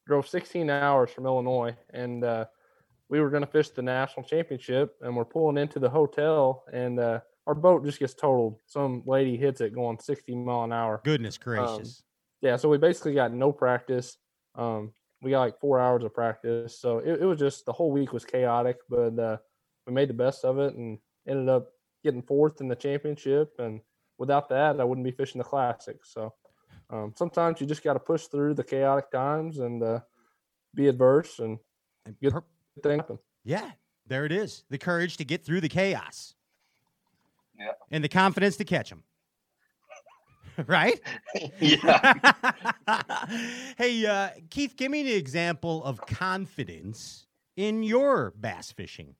Drove 0.06 0.28
16 0.28 0.70
hours 0.70 1.10
from 1.10 1.26
Illinois, 1.26 1.74
and 1.92 2.22
uh, 2.22 2.44
we 3.08 3.20
were 3.20 3.30
going 3.30 3.42
to 3.44 3.50
fish 3.50 3.70
the 3.70 3.82
national 3.82 4.24
championship, 4.24 4.94
and 5.00 5.16
we're 5.16 5.24
pulling 5.24 5.58
into 5.58 5.80
the 5.80 5.90
hotel, 5.90 6.64
and 6.72 7.00
uh, 7.00 7.18
our 7.48 7.54
boat 7.56 7.84
just 7.84 7.98
gets 7.98 8.14
totaled. 8.14 8.60
Some 8.66 9.02
lady 9.06 9.36
hits 9.36 9.60
it 9.60 9.74
going 9.74 9.98
60 9.98 10.36
mile 10.36 10.62
an 10.62 10.72
hour. 10.72 11.00
goodness 11.04 11.36
gracious 11.38 12.04
Yeah, 12.40 12.54
so 12.54 12.68
we 12.68 12.78
basically 12.78 13.14
got 13.14 13.32
no 13.32 13.50
practice. 13.50 14.16
Um, 14.54 14.92
we 15.22 15.32
got 15.32 15.40
like 15.40 15.58
four 15.58 15.80
hours 15.80 16.04
of 16.04 16.14
practice, 16.14 16.78
so 16.78 16.98
it, 16.98 17.20
it 17.22 17.24
was 17.24 17.40
just 17.40 17.66
the 17.66 17.72
whole 17.72 17.90
week 17.90 18.12
was 18.12 18.24
chaotic, 18.24 18.76
but 18.88 19.18
uh, 19.18 19.38
we 19.88 19.92
made 19.92 20.08
the 20.08 20.14
best 20.14 20.44
of 20.44 20.60
it 20.60 20.76
and 20.76 20.98
ended 21.26 21.48
up 21.48 21.66
getting 22.06 22.22
fourth 22.22 22.60
in 22.60 22.68
the 22.68 22.76
championship. 22.76 23.54
And 23.58 23.80
without 24.18 24.48
that, 24.48 24.80
I 24.80 24.84
wouldn't 24.84 25.04
be 25.04 25.10
fishing 25.10 25.38
the 25.38 25.44
classic. 25.44 26.04
So 26.04 26.32
um, 26.90 27.12
sometimes 27.16 27.60
you 27.60 27.66
just 27.66 27.82
got 27.82 27.94
to 27.94 27.98
push 28.00 28.26
through 28.26 28.54
the 28.54 28.64
chaotic 28.64 29.10
times 29.10 29.58
and 29.58 29.82
uh, 29.82 30.00
be 30.74 30.88
adverse 30.88 31.38
and 31.40 31.58
And 32.04 32.14
good 32.20 32.32
per- 32.32 32.44
things 32.82 33.00
happen. 33.00 33.18
Yeah, 33.44 33.70
there 34.06 34.24
it 34.24 34.32
is. 34.32 34.64
The 34.70 34.78
courage 34.78 35.16
to 35.18 35.24
get 35.24 35.44
through 35.44 35.60
the 35.60 35.68
chaos. 35.68 36.34
Yeah. 37.58 37.72
And 37.90 38.04
the 38.04 38.08
confidence 38.08 38.56
to 38.58 38.64
catch 38.64 38.90
them. 38.90 39.02
right? 40.66 41.00
Yeah. 41.60 42.32
hey, 43.78 44.06
uh, 44.06 44.28
Keith, 44.50 44.76
give 44.76 44.90
me 44.90 45.00
an 45.00 45.18
example 45.18 45.82
of 45.84 46.00
confidence 46.06 47.26
in 47.56 47.82
your 47.82 48.32
bass 48.38 48.72
fishing. 48.72 49.16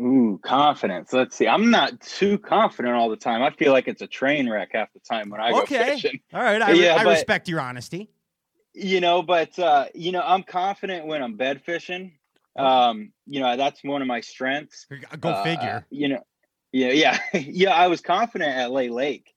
Ooh, 0.00 0.38
confidence. 0.44 1.12
Let's 1.12 1.34
see. 1.36 1.48
I'm 1.48 1.70
not 1.70 2.00
too 2.00 2.38
confident 2.38 2.94
all 2.94 3.08
the 3.08 3.16
time. 3.16 3.42
I 3.42 3.50
feel 3.50 3.72
like 3.72 3.88
it's 3.88 4.00
a 4.02 4.06
train 4.06 4.48
wreck 4.48 4.70
half 4.72 4.92
the 4.92 5.00
time 5.00 5.28
when 5.30 5.40
I 5.40 5.50
go 5.50 5.62
Okay. 5.62 5.94
fishing. 5.96 6.20
All 6.32 6.40
right. 6.42 6.62
I, 6.62 6.72
Yeah, 6.72 6.94
I 6.96 7.04
but- 7.04 7.10
respect 7.10 7.48
your 7.48 7.60
honesty. 7.60 8.08
You 8.74 9.00
know, 9.00 9.22
but 9.22 9.58
uh, 9.58 9.86
you 9.94 10.12
know, 10.12 10.22
I'm 10.24 10.44
confident 10.44 11.06
when 11.06 11.20
I'm 11.20 11.34
bed 11.36 11.62
fishing. 11.64 12.12
Um, 12.56 13.12
you 13.26 13.40
know, 13.40 13.56
that's 13.56 13.82
one 13.82 14.02
of 14.02 14.08
my 14.08 14.20
strengths. 14.20 14.86
Go 15.18 15.30
Uh, 15.30 15.42
figure. 15.42 15.86
You 15.90 16.08
know, 16.08 16.22
yeah, 16.70 16.90
yeah, 16.92 17.18
yeah. 17.34 17.70
I 17.70 17.88
was 17.88 18.00
confident 18.00 18.50
at 18.56 18.70
Lay 18.70 18.88
Lake. 18.88 19.34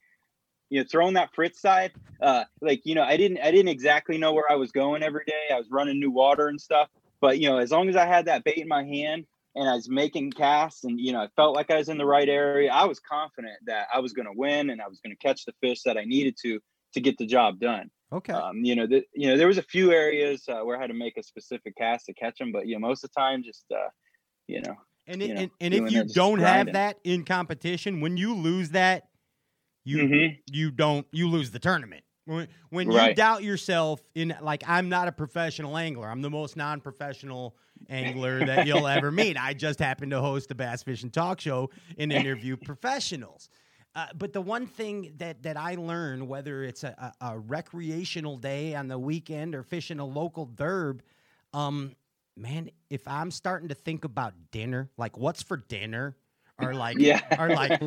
You 0.70 0.82
know, 0.82 0.86
throwing 0.90 1.16
that 1.16 1.34
Fritz 1.34 1.60
side, 1.60 1.92
uh, 2.22 2.44
like 2.62 2.86
you 2.86 2.94
know, 2.94 3.04
I 3.04 3.18
didn't, 3.18 3.40
I 3.40 3.50
didn't 3.50 3.70
exactly 3.70 4.18
know 4.20 4.32
where 4.34 4.52
I 4.52 4.56
was 4.56 4.72
going 4.72 5.02
every 5.02 5.26
day. 5.26 5.50
I 5.52 5.58
was 5.58 5.72
running 5.72 6.00
new 6.00 6.12
water 6.12 6.48
and 6.48 6.62
stuff, 6.62 6.90
but 7.20 7.40
you 7.40 7.50
know, 7.50 7.58
as 7.58 7.72
long 7.72 7.90
as 7.90 7.96
I 7.96 8.06
had 8.06 8.26
that 8.26 8.44
bait 8.44 8.58
in 8.58 8.68
my 8.68 8.84
hand 8.84 9.26
and 9.56 9.70
I 9.70 9.76
was 9.76 9.90
making 9.90 10.32
casts, 10.32 10.84
and 10.84 11.00
you 11.00 11.12
know, 11.14 11.22
I 11.22 11.28
felt 11.36 11.56
like 11.56 11.72
I 11.72 11.78
was 11.78 11.90
in 11.90 11.98
the 11.98 12.06
right 12.06 12.30
area, 12.30 12.72
I 12.72 12.86
was 12.86 13.00
confident 13.00 13.58
that 13.66 13.88
I 13.94 14.00
was 14.00 14.14
going 14.14 14.28
to 14.28 14.34
win 14.36 14.70
and 14.70 14.82
I 14.82 14.88
was 14.88 15.00
going 15.02 15.16
to 15.16 15.28
catch 15.28 15.46
the 15.46 15.54
fish 15.62 15.84
that 15.84 15.98
I 15.98 16.06
needed 16.06 16.36
to 16.44 16.60
to 16.94 17.02
get 17.02 17.18
the 17.18 17.26
job 17.26 17.60
done. 17.60 17.90
Okay. 18.12 18.42
Um, 18.42 18.64
you 18.64 18.76
know, 18.76 18.88
the, 18.88 19.04
you 19.14 19.28
know, 19.28 19.38
there 19.38 19.48
was 19.48 19.58
a 19.58 19.64
few 19.64 19.92
areas 19.92 20.44
uh, 20.48 20.62
where 20.62 20.78
I 20.78 20.82
had 20.82 20.88
to 20.88 20.94
make 20.94 21.18
a 21.18 21.24
specific 21.24 21.76
cast 21.76 22.06
to 22.06 22.14
catch 22.14 22.38
them, 22.40 22.52
but 22.52 22.68
you 22.68 22.76
know, 22.76 22.80
most 22.88 23.04
of 23.04 23.12
the 23.12 23.20
time, 23.20 23.44
just 23.44 23.66
uh, 23.72 23.90
you 24.48 24.62
know, 24.62 24.76
and, 25.08 25.22
you 25.22 25.34
know, 25.36 25.44
and, 25.44 25.52
and 25.60 25.74
if 25.74 25.90
you 25.90 26.04
don't 26.04 26.40
have 26.40 26.72
that 26.74 27.00
in 27.04 27.26
competition, 27.26 28.02
when 28.02 28.18
you 28.18 28.36
lose 28.36 28.70
that, 28.72 29.10
you 29.86 30.10
Mhm. 30.10 30.42
you 30.48 30.72
don't 30.72 31.08
you 31.12 31.30
lose 31.30 31.52
the 31.52 31.60
tournament. 31.60 32.06
When, 32.26 32.50
when 32.70 32.92
you 32.92 33.08
Right. 33.08 33.10
doubt 33.10 33.44
yourself 33.44 34.02
in 34.16 34.36
like 34.42 34.64
I'm 34.68 34.90
not 34.90 35.08
a 35.08 35.12
professional 35.14 35.78
angler. 35.78 36.10
I'm 36.10 36.22
the 36.22 36.30
most 36.32 36.58
non-professional 36.58 37.58
angler 37.90 38.46
that 38.46 38.68
you'll 38.68 38.88
ever 38.88 39.12
meet. 39.12 39.38
I 39.38 39.54
just 39.54 39.80
happen 39.80 40.10
to 40.12 40.22
host 40.22 40.52
a 40.52 40.56
bass 40.56 40.84
fishing 40.84 41.10
talk 41.10 41.40
show 41.42 41.70
and 41.98 42.12
interview 42.12 42.58
professionals. 42.66 43.50
Uh, 43.94 44.08
but 44.16 44.32
the 44.32 44.42
one 44.42 44.68
thing 44.68 45.14
that 45.18 45.44
that 45.44 45.58
I 45.58 45.76
learn, 45.76 46.28
whether 46.28 46.64
it's 46.64 46.84
a, 46.84 47.14
a, 47.22 47.32
a 47.34 47.40
recreational 47.40 48.38
day 48.38 48.74
on 48.76 48.88
the 48.88 48.98
weekend 48.98 49.54
or 49.54 49.64
fishing 49.64 50.00
a 50.00 50.06
local 50.06 50.48
derb, 50.48 51.02
um, 51.54 51.96
man, 52.38 52.70
if 52.90 53.06
I'm 53.08 53.32
starting 53.32 53.68
to 53.68 53.76
think 53.76 54.06
about 54.06 54.34
dinner, 54.52 54.90
like 54.98 55.18
what's 55.18 55.44
for 55.44 55.58
dinner, 55.58 56.16
or 56.58 56.74
like, 56.74 56.98
Yeah. 57.00 57.20
or 57.38 57.50
like 57.50 57.80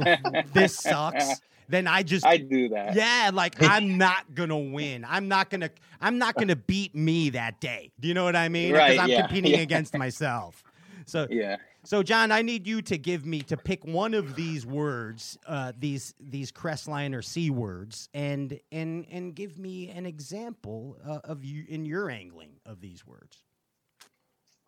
this 0.52 0.76
sucks, 0.76 1.40
then 1.68 1.86
I 1.86 2.02
just 2.02 2.24
I 2.26 2.36
do 2.38 2.68
that. 2.70 2.94
yeah, 2.94 3.30
like 3.32 3.56
I'm 3.60 3.98
not 3.98 4.34
gonna 4.34 4.58
win. 4.58 5.04
I'm 5.08 5.28
not 5.28 5.50
gonna. 5.50 5.70
I'm 6.00 6.18
not 6.18 6.36
gonna 6.36 6.56
beat 6.56 6.94
me 6.94 7.30
that 7.30 7.60
day. 7.60 7.92
Do 8.00 8.08
you 8.08 8.14
know 8.14 8.24
what 8.24 8.36
I 8.36 8.48
mean? 8.48 8.72
Because 8.74 8.98
Right, 8.98 8.98
I'm 8.98 9.08
yeah, 9.10 9.22
competing 9.22 9.52
yeah. 9.52 9.58
against 9.58 9.94
myself. 9.94 10.62
So, 11.06 11.26
Yeah. 11.30 11.56
so 11.84 12.02
John, 12.02 12.32
I 12.32 12.42
need 12.42 12.66
you 12.66 12.82
to 12.82 12.98
give 12.98 13.24
me 13.26 13.42
to 13.42 13.56
pick 13.56 13.84
one 13.84 14.14
of 14.14 14.36
these 14.36 14.66
words, 14.66 15.38
uh, 15.46 15.72
these 15.78 16.14
these 16.20 16.50
Crestliner 16.52 17.24
C 17.24 17.50
words, 17.50 18.08
and 18.14 18.58
and 18.72 19.06
and 19.10 19.34
give 19.34 19.58
me 19.58 19.88
an 19.90 20.06
example 20.06 20.96
uh, 21.06 21.20
of 21.24 21.44
you 21.44 21.64
in 21.68 21.84
your 21.86 22.10
angling 22.10 22.60
of 22.66 22.80
these 22.80 23.06
words. 23.06 23.42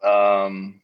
Um, 0.03 0.81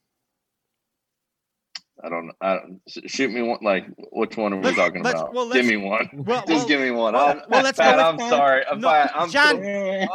I 2.05 2.09
don't 2.09 2.27
know. 2.27 2.33
I 2.41 2.55
don't, 2.57 2.81
shoot 3.07 3.31
me 3.31 3.43
one. 3.43 3.59
Like, 3.62 3.87
which 4.12 4.37
one 4.37 4.53
are 4.53 4.57
we 4.57 4.62
Let's- 4.65 4.77
talking 4.77 5.03
let's- 5.03 5.21
about? 5.21 5.35
well, 5.35 5.51
give 5.51 5.67
me 5.67 5.77
one. 5.77 6.09
Well, 6.27 6.41
Just 6.47 6.49
well, 6.49 6.67
give 6.69 6.81
me 6.81 6.91
one. 6.91 7.15
well, 7.15 7.29
I'm, 7.29 7.43
well, 7.49 7.62
let's 7.62 7.79
go 7.79 7.85
Pat, 7.85 7.97
with- 8.15 8.23
I'm 8.25 8.29
sorry. 8.31 8.65
I'm 8.67 8.81
No, 8.81 8.88
fine. 8.88 9.09
I'm 9.15 9.31
John, 9.31 9.57
so- 9.57 9.62
hey, 9.62 10.07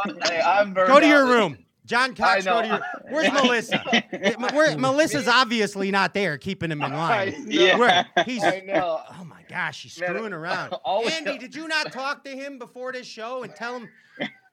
I'm 0.44 0.74
Go 0.74 0.86
to 0.86 0.92
out. 0.92 1.02
your 1.04 1.26
room. 1.26 1.58
John 1.86 2.14
Cox, 2.14 2.46
I 2.46 2.50
go 2.50 2.60
to 2.62 2.68
know. 2.68 2.74
your. 2.74 2.82
Where's 3.10 3.32
Melissa? 3.32 3.78
Where, 4.52 4.76
Melissa's 4.76 5.26
obviously 5.26 5.90
not 5.90 6.12
there, 6.12 6.36
keeping 6.36 6.70
him 6.70 6.82
in 6.82 6.92
line. 6.92 7.34
I 7.34 7.38
know. 7.38 7.44
Yeah. 7.48 7.78
Where 7.78 8.06
he's. 8.26 8.44
I 8.44 8.60
know. 8.60 9.00
Oh 9.18 9.24
my 9.24 9.40
gosh, 9.48 9.84
he's 9.84 9.98
Man, 9.98 10.10
screwing 10.10 10.34
around. 10.34 10.74
always- 10.84 11.14
Andy, 11.14 11.38
did 11.38 11.54
you 11.54 11.66
not 11.66 11.90
talk 11.90 12.24
to 12.24 12.30
him 12.30 12.58
before 12.58 12.92
this 12.92 13.06
show 13.06 13.42
and 13.42 13.54
tell 13.56 13.78
him? 13.78 13.88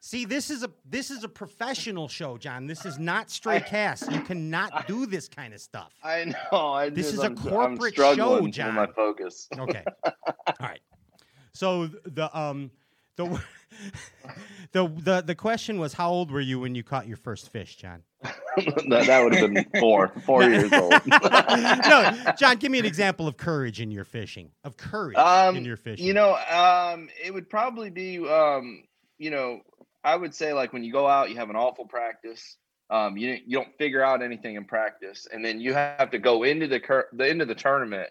See, 0.02 0.26
this 0.26 0.50
is 0.52 0.64
a 0.64 0.70
this 0.88 1.10
is 1.10 1.24
a 1.24 1.28
professional 1.30 2.08
show, 2.08 2.38
John. 2.38 2.68
This 2.68 2.86
is 2.86 3.00
not 3.00 3.30
stray 3.32 3.60
cast. 3.60 4.12
You 4.12 4.22
cannot 4.22 4.88
do 4.88 5.06
this 5.06 5.28
kind 5.28 5.54
of 5.54 5.60
stuff. 5.62 5.92
I 6.04 6.26
know. 6.52 6.60
I 6.74 6.90
This 6.90 7.08
just, 7.08 7.14
is 7.16 7.20
a 7.22 7.26
I'm, 7.26 7.36
corporate 7.38 7.98
I'm 8.00 8.16
show, 8.16 8.48
John. 8.48 8.76
my 8.76 8.88
focus. 8.88 9.48
Okay. 9.58 9.84
All 10.06 10.14
right. 10.60 10.82
So 11.54 11.88
the 12.06 12.30
um 12.38 12.70
the 13.16 13.26
the 14.74 14.88
the 14.88 15.22
the 15.26 15.36
question 15.36 15.80
was 15.80 15.94
how 15.94 16.10
old 16.12 16.32
were 16.32 16.42
you 16.42 16.60
when 16.60 16.76
you 16.76 16.84
caught 16.84 17.08
your 17.08 17.18
first 17.18 17.50
fish, 17.50 17.76
John? 17.78 18.04
that, 18.88 19.04
that 19.08 19.24
would 19.24 19.36
have 19.36 19.54
been 19.54 19.66
four, 19.80 20.08
four 20.26 20.44
years 20.44 20.72
old. 20.74 20.94
no, 21.06 22.14
John, 22.38 22.58
give 22.58 22.72
me 22.72 22.80
an 22.80 22.86
example 22.86 23.28
of 23.28 23.38
courage 23.38 23.82
in 23.82 23.92
your 23.92 24.06
fishing. 24.06 24.50
Of 24.64 24.78
courage 24.78 25.18
Um, 25.18 25.56
in 25.58 25.66
your 25.66 25.78
fishing. 25.78 26.06
You 26.06 26.14
know, 26.14 26.36
um, 26.36 27.10
it 27.24 27.34
would 27.34 27.50
probably 27.50 27.90
be, 27.90 28.18
um, 28.28 28.84
you 29.18 29.30
know, 29.30 29.60
I 30.06 30.16
would 30.16 30.36
say 30.36 30.54
like 30.54 30.72
when 30.72 30.84
you 30.84 30.92
go 30.92 31.08
out, 31.08 31.32
you 31.32 31.38
have 31.38 31.50
an 31.50 31.56
awful 31.56 31.86
practice. 31.86 32.58
Um, 32.92 33.18
you 33.18 33.40
you 33.46 33.58
don't 33.58 33.76
figure 33.80 34.04
out 34.04 34.22
anything 34.22 34.56
in 34.56 34.66
practice, 34.66 35.28
and 35.32 35.44
then 35.44 35.60
you 35.60 35.74
have 35.74 36.12
to 36.12 36.20
go 36.20 36.44
into 36.44 36.68
the 36.68 36.80
cur- 36.80 37.10
the 37.12 37.28
end 37.28 37.42
of 37.42 37.48
the 37.48 37.56
tournament 37.56 38.10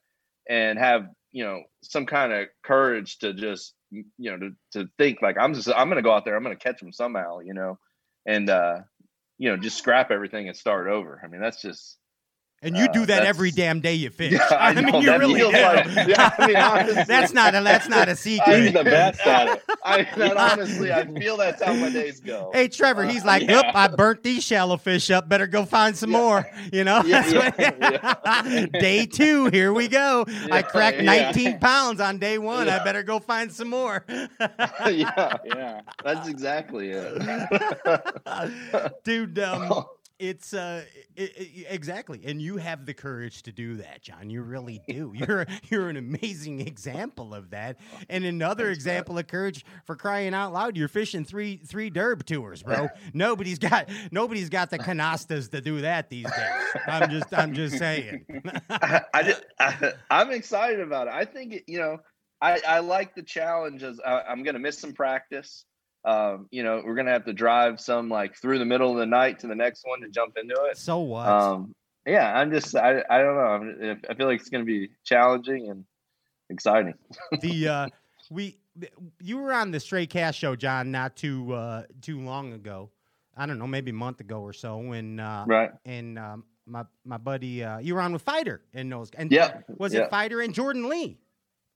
and 0.48 0.78
have 0.78 1.06
you 1.30 1.44
know 1.44 1.62
some 1.82 2.04
kind 2.04 2.32
of 2.32 2.48
courage 2.64 3.18
to 3.18 3.32
just 3.32 3.74
you 3.92 4.04
know 4.18 4.38
to, 4.38 4.50
to 4.72 4.90
think 4.98 5.22
like 5.22 5.36
I'm 5.38 5.54
just 5.54 5.68
I'm 5.68 5.88
gonna 5.88 6.02
go 6.02 6.12
out 6.12 6.24
there, 6.24 6.36
I'm 6.36 6.42
gonna 6.42 6.56
catch 6.56 6.80
them 6.80 6.92
somehow, 6.92 7.38
you 7.38 7.54
know, 7.54 7.78
and 8.26 8.50
uh, 8.50 8.80
you 9.38 9.50
know 9.50 9.56
just 9.56 9.78
scrap 9.78 10.10
everything 10.10 10.48
and 10.48 10.56
start 10.56 10.88
over. 10.88 11.20
I 11.22 11.28
mean, 11.28 11.40
that's 11.40 11.62
just 11.62 11.96
and 12.64 12.76
you 12.76 12.88
do 12.92 13.02
uh, 13.02 13.06
that 13.06 13.24
every 13.24 13.50
damn 13.50 13.80
day 13.80 13.94
you 13.94 14.10
fish. 14.10 14.32
Yeah, 14.32 14.46
I 14.58 14.72
mean, 14.74 14.86
know, 14.86 15.00
you 15.00 15.06
that 15.06 15.20
really 15.20 15.40
do. 15.40 15.52
like- 15.52 16.08
yeah, 16.08 16.34
I 16.38 16.46
mean, 16.46 16.56
honestly. 16.88 17.04
that's 17.06 17.32
not 17.32 17.54
a 17.54 17.60
that's 17.62 17.88
not 17.88 18.08
a 18.08 18.16
secret. 18.16 18.62
He's 18.64 18.72
the 18.72 18.84
best 18.84 19.24
at 19.26 19.48
it. 19.58 19.62
I 19.84 20.02
that 20.16 20.36
honestly, 20.36 20.92
I 20.92 21.06
feel 21.06 21.36
that's 21.36 21.62
how 21.62 21.74
my 21.74 21.90
days 21.90 22.20
go. 22.20 22.50
Hey 22.52 22.68
Trevor, 22.68 23.04
he's 23.04 23.24
like, 23.24 23.42
Yeah. 23.42 23.56
"Look, 23.58 23.66
I 23.74 23.88
burnt 23.88 24.22
these 24.22 24.42
shallow 24.44 24.76
fish 24.76 25.10
up. 25.10 25.28
Better 25.28 25.46
go 25.46 25.64
find 25.64 25.96
some 25.96 26.10
Yeah. 26.12 26.18
more." 26.18 26.46
You 26.72 26.84
know, 26.84 27.02
Yeah, 27.04 27.22
what- 27.52 28.72
day 28.72 29.06
two, 29.06 29.46
here 29.46 29.72
we 29.72 29.88
go. 29.88 30.24
I 30.28 30.58
Yeah, 30.58 30.62
cracked 30.62 30.98
yeah. 31.02 31.30
19 31.32 31.58
pounds 31.60 32.00
on 32.00 32.18
day 32.18 32.38
one. 32.38 32.68
I 32.68 32.82
better 32.82 33.02
go 33.02 33.18
find 33.18 33.52
some 33.52 33.68
more. 33.68 34.04
yeah, 34.08 35.36
Yeah. 35.44 35.80
that's 36.02 36.26
exactly 36.28 36.90
it. 36.90 37.22
Dude, 39.04 39.38
um, 39.38 39.84
it's 40.28 40.54
uh, 40.54 40.84
i 41.18 41.22
i 41.22 41.64
exactly, 41.68 42.20
and 42.24 42.40
you 42.40 42.56
have 42.56 42.86
the 42.86 42.94
courage 42.94 43.42
to 43.42 43.52
do 43.52 43.76
that, 43.76 44.02
John. 44.02 44.30
You 44.30 44.42
really 44.42 44.80
do. 44.88 45.12
You're 45.14 45.46
you're 45.70 45.88
an 45.88 45.96
amazing 45.96 46.60
example 46.60 47.34
of 47.34 47.50
that, 47.50 47.78
and 48.08 48.24
another 48.24 48.70
example 48.70 49.18
of 49.18 49.26
courage 49.26 49.64
for 49.84 49.96
crying 49.96 50.34
out 50.34 50.52
loud. 50.52 50.76
You're 50.76 50.88
fishing 50.88 51.24
three 51.24 51.58
three 51.58 51.90
derb 51.90 52.24
tours, 52.24 52.62
bro. 52.62 52.88
nobody's 53.14 53.58
got 53.58 53.88
nobody's 54.10 54.48
got 54.48 54.70
the 54.70 54.78
canastas 54.78 55.50
to 55.50 55.60
do 55.60 55.82
that 55.82 56.08
these 56.08 56.24
days. 56.24 56.82
I'm 56.86 57.10
just 57.10 57.34
I'm 57.34 57.54
just 57.54 57.78
saying. 57.78 58.24
I, 58.70 59.36
I, 59.60 59.92
I'm 60.10 60.30
excited 60.30 60.80
about 60.80 61.08
it. 61.08 61.14
I 61.14 61.24
think 61.24 61.52
it, 61.52 61.64
you 61.66 61.78
know, 61.78 61.98
I, 62.40 62.60
I 62.66 62.78
like 62.80 63.14
the 63.14 63.22
challenges. 63.22 64.00
I, 64.04 64.22
I'm 64.22 64.42
going 64.42 64.54
to 64.54 64.60
miss 64.60 64.78
some 64.78 64.92
practice. 64.92 65.64
Um, 66.04 66.48
you 66.50 66.62
know, 66.62 66.82
we're 66.84 66.94
going 66.94 67.06
to 67.06 67.12
have 67.12 67.24
to 67.24 67.32
drive 67.32 67.80
some 67.80 68.08
like 68.08 68.36
through 68.36 68.58
the 68.58 68.64
middle 68.64 68.92
of 68.92 68.98
the 68.98 69.06
night 69.06 69.38
to 69.40 69.46
the 69.46 69.54
next 69.54 69.84
one 69.86 70.00
to 70.02 70.08
jump 70.08 70.36
into 70.36 70.54
it. 70.64 70.76
so 70.76 70.98
what? 70.98 71.26
Um, 71.28 71.74
yeah, 72.06 72.30
I'm 72.38 72.52
just, 72.52 72.76
I, 72.76 73.02
I 73.08 73.18
don't 73.18 73.34
know. 73.36 73.96
I 74.10 74.14
feel 74.14 74.26
like 74.26 74.40
it's 74.40 74.50
going 74.50 74.64
to 74.64 74.66
be 74.66 74.90
challenging 75.04 75.70
and 75.70 75.84
exciting. 76.50 76.94
the 77.40 77.68
uh 77.68 77.88
we 78.30 78.58
you 79.20 79.38
were 79.38 79.52
on 79.52 79.70
the 79.70 79.80
Stray 79.80 80.06
Cast 80.06 80.38
show, 80.38 80.56
John, 80.56 80.90
not 80.90 81.16
too 81.16 81.52
uh 81.54 81.84
too 82.02 82.20
long 82.20 82.52
ago. 82.52 82.90
I 83.36 83.46
don't 83.46 83.58
know, 83.58 83.66
maybe 83.66 83.90
a 83.90 83.94
month 83.94 84.20
ago 84.20 84.40
or 84.40 84.52
so. 84.52 84.76
When 84.76 85.18
uh, 85.18 85.44
Right. 85.46 85.70
and 85.84 86.18
um, 86.18 86.44
my 86.66 86.84
my 87.04 87.16
buddy, 87.16 87.64
uh, 87.64 87.78
you 87.78 87.94
were 87.94 88.00
on 88.00 88.12
with 88.12 88.22
Fighter 88.22 88.60
and 88.72 88.92
those, 88.92 89.10
and 89.16 89.32
Yeah, 89.32 89.58
was 89.78 89.92
yeah. 89.94 90.02
it 90.02 90.10
Fighter 90.10 90.40
and 90.40 90.54
Jordan 90.54 90.88
Lee 90.88 91.18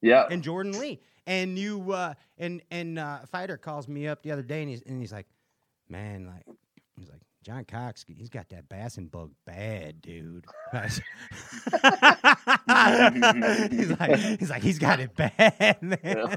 Yeah. 0.03 0.27
and 0.31 0.43
Jordan 0.43 0.79
Lee, 0.79 1.01
and 1.27 1.59
you 1.59 1.93
uh, 1.93 2.15
and 2.39 2.63
and 2.71 2.99
uh, 2.99 3.19
Fighter 3.31 3.57
calls 3.57 3.89
me 3.89 4.07
up 4.09 4.23
the 4.23 4.31
other 4.33 4.43
day 4.43 4.61
and 4.63 4.71
he's 4.71 4.83
and 4.83 5.01
he's 5.01 5.13
like, 5.13 5.27
man, 5.89 6.27
like 6.27 6.45
he's 6.99 7.09
like. 7.09 7.21
John 7.45 7.65
Cox, 7.65 8.05
he's 8.07 8.29
got 8.29 8.51
that 8.51 8.69
bassin 8.69 9.07
bug 9.07 9.31
bad, 9.47 10.03
dude. 10.03 10.45
he's 13.71 13.91
like, 13.99 14.17
he's 14.39 14.51
like, 14.51 14.63
he's 14.63 14.79
got 14.79 15.01
it 15.01 15.15
bad, 15.15 15.79
man. 15.83 16.37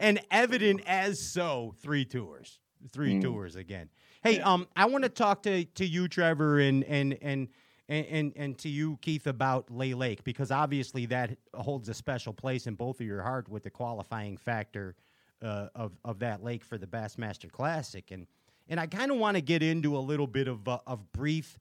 And 0.00 0.20
evident 0.30 0.82
as 0.86 1.20
so, 1.20 1.74
three 1.80 2.04
tours, 2.04 2.58
three 2.92 3.14
Mm. 3.14 3.22
tours 3.22 3.56
again. 3.56 3.88
Hey, 4.22 4.40
um, 4.40 4.66
I 4.76 4.86
want 4.86 5.04
to 5.04 5.08
talk 5.10 5.42
to 5.44 5.64
to 5.64 5.86
you, 5.86 6.08
Trevor, 6.08 6.58
and 6.60 6.84
and 6.84 7.16
and. 7.22 7.48
And, 7.88 8.06
and 8.06 8.32
and 8.36 8.58
to 8.58 8.68
you, 8.68 8.98
Keith, 9.02 9.26
about 9.26 9.70
Lay 9.70 9.92
Lake 9.92 10.24
because 10.24 10.50
obviously 10.50 11.04
that 11.06 11.36
holds 11.54 11.88
a 11.88 11.94
special 11.94 12.32
place 12.32 12.66
in 12.66 12.74
both 12.74 13.00
of 13.00 13.06
your 13.06 13.22
heart 13.22 13.48
with 13.48 13.62
the 13.62 13.70
qualifying 13.70 14.38
factor 14.38 14.96
uh, 15.42 15.68
of 15.74 15.92
of 16.04 16.18
that 16.20 16.42
lake 16.42 16.64
for 16.64 16.78
the 16.78 16.86
Bassmaster 16.86 17.50
Classic, 17.50 18.10
and 18.10 18.26
and 18.68 18.80
I 18.80 18.86
kind 18.86 19.10
of 19.10 19.18
want 19.18 19.36
to 19.36 19.42
get 19.42 19.62
into 19.62 19.96
a 19.96 20.00
little 20.00 20.26
bit 20.26 20.48
of 20.48 20.66
uh, 20.66 20.78
of 20.86 21.12
brief 21.12 21.58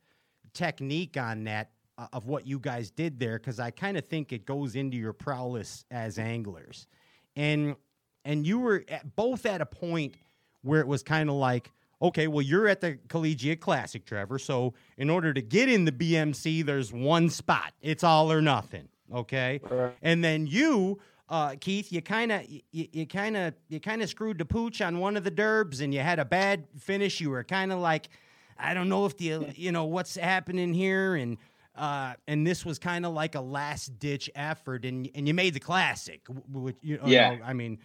technique 0.54 1.18
on 1.18 1.44
that 1.44 1.72
uh, 1.98 2.08
of 2.14 2.26
what 2.26 2.48
you 2.48 2.60
guys 2.60 2.90
did 2.90 3.20
there 3.20 3.38
because 3.38 3.60
I 3.60 3.72
kind 3.72 3.98
of 3.98 4.06
think 4.08 4.32
it 4.32 4.46
goes 4.46 4.76
into 4.76 4.96
your 4.96 5.14
prowess 5.14 5.84
as 5.92 6.18
anglers, 6.18 6.88
and 7.36 7.76
and 8.24 8.48
you 8.48 8.60
were 8.60 8.86
at, 8.88 9.16
both 9.16 9.46
at 9.46 9.60
a 9.60 9.66
point 9.66 10.16
where 10.62 10.80
it 10.80 10.88
was 10.88 11.04
kind 11.04 11.30
of 11.30 11.36
like. 11.36 11.72
Okay, 12.04 12.28
well, 12.28 12.42
you're 12.42 12.68
at 12.68 12.82
the 12.82 13.00
Collegiate 13.08 13.62
Classic, 13.62 14.06
Trevor. 14.06 14.38
So, 14.38 14.74
in 14.98 15.10
order 15.10 15.34
to 15.34 15.42
get 15.42 15.70
in 15.70 15.86
the 15.86 15.92
BMC, 15.92 16.66
there's 16.66 16.92
one 16.92 17.30
spot. 17.30 17.72
It's 17.82 18.04
all 18.04 18.30
or 18.30 18.42
nothing. 18.42 18.90
Okay, 19.14 19.62
Right. 19.70 19.94
and 20.02 20.22
then 20.24 20.46
you, 20.46 21.00
uh, 21.30 21.56
Keith, 21.62 21.94
you 21.94 22.02
kind 22.02 22.32
of, 22.32 22.42
you 22.72 23.06
kind 23.06 23.38
of, 23.38 23.54
you 23.70 23.80
kind 23.80 24.02
of 24.02 24.10
screwed 24.10 24.38
the 24.38 24.46
pooch 24.46 24.82
on 24.82 25.00
one 25.00 25.16
of 25.16 25.24
the 25.24 25.32
derbs, 25.32 25.82
and 25.82 25.94
you 25.94 26.02
had 26.02 26.20
a 26.20 26.26
bad 26.26 26.66
finish. 26.78 27.22
You 27.22 27.30
were 27.30 27.44
kind 27.46 27.72
of 27.72 27.80
like, 27.80 28.10
I 28.58 28.74
don't 28.74 28.90
know 28.90 29.06
if 29.06 29.16
the, 29.18 29.46
you 29.56 29.72
know, 29.72 29.86
what's 29.86 30.16
happening 30.16 30.74
here, 30.74 31.16
and 31.16 31.38
uh, 31.76 32.14
and 32.28 32.46
this 32.46 32.66
was 32.66 32.78
kind 32.80 33.06
of 33.06 33.14
like 33.14 33.36
a 33.36 33.42
last 33.42 33.98
ditch 34.00 34.30
effort, 34.36 34.84
and 34.84 35.10
and 35.16 35.26
you 35.28 35.34
made 35.34 35.54
the 35.54 35.60
classic, 35.60 36.22
which 36.52 36.76
you 36.82 36.98
know, 36.98 37.04
Yeah. 37.06 37.38
I 37.46 37.54
mean, 37.54 37.80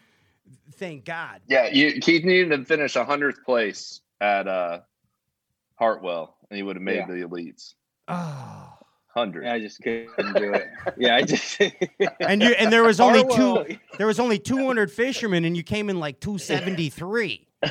thank 0.73 1.05
God. 1.05 1.41
Yeah. 1.47 1.69
You, 1.69 2.01
Keith 2.01 2.25
needed 2.25 2.51
to 2.51 2.65
finish 2.65 2.95
100th 2.95 3.45
place 3.45 4.01
at 4.21 4.49
uh, 4.49 4.81
Hartwell, 5.77 6.37
and 6.51 6.57
he 6.57 6.63
would 6.63 6.77
have 6.77 6.83
made 6.83 6.97
Yeah. 6.97 7.07
the 7.07 7.23
elites. 7.23 7.75
Oh. 8.09 8.75
100. 9.15 9.47
I 9.47 9.59
just 9.59 9.83
couldn't 9.83 10.37
do 10.37 10.53
it. 10.53 10.69
Yeah, 10.97 11.17
I 11.17 11.23
just. 11.23 11.61
And 12.21 12.43
you 12.43 12.51
and 12.51 12.73
there 12.73 12.85
was 12.85 13.01
only 13.01 13.21
Hartwell- 13.21 13.65
two. 13.65 13.77
There 13.97 14.07
was 14.07 14.21
only 14.21 14.39
200 14.39 14.93
fishermen, 14.93 15.45
and 15.45 15.57
you 15.57 15.63
came 15.65 15.91
in 15.91 15.99
like 15.99 16.21
273. 16.21 17.49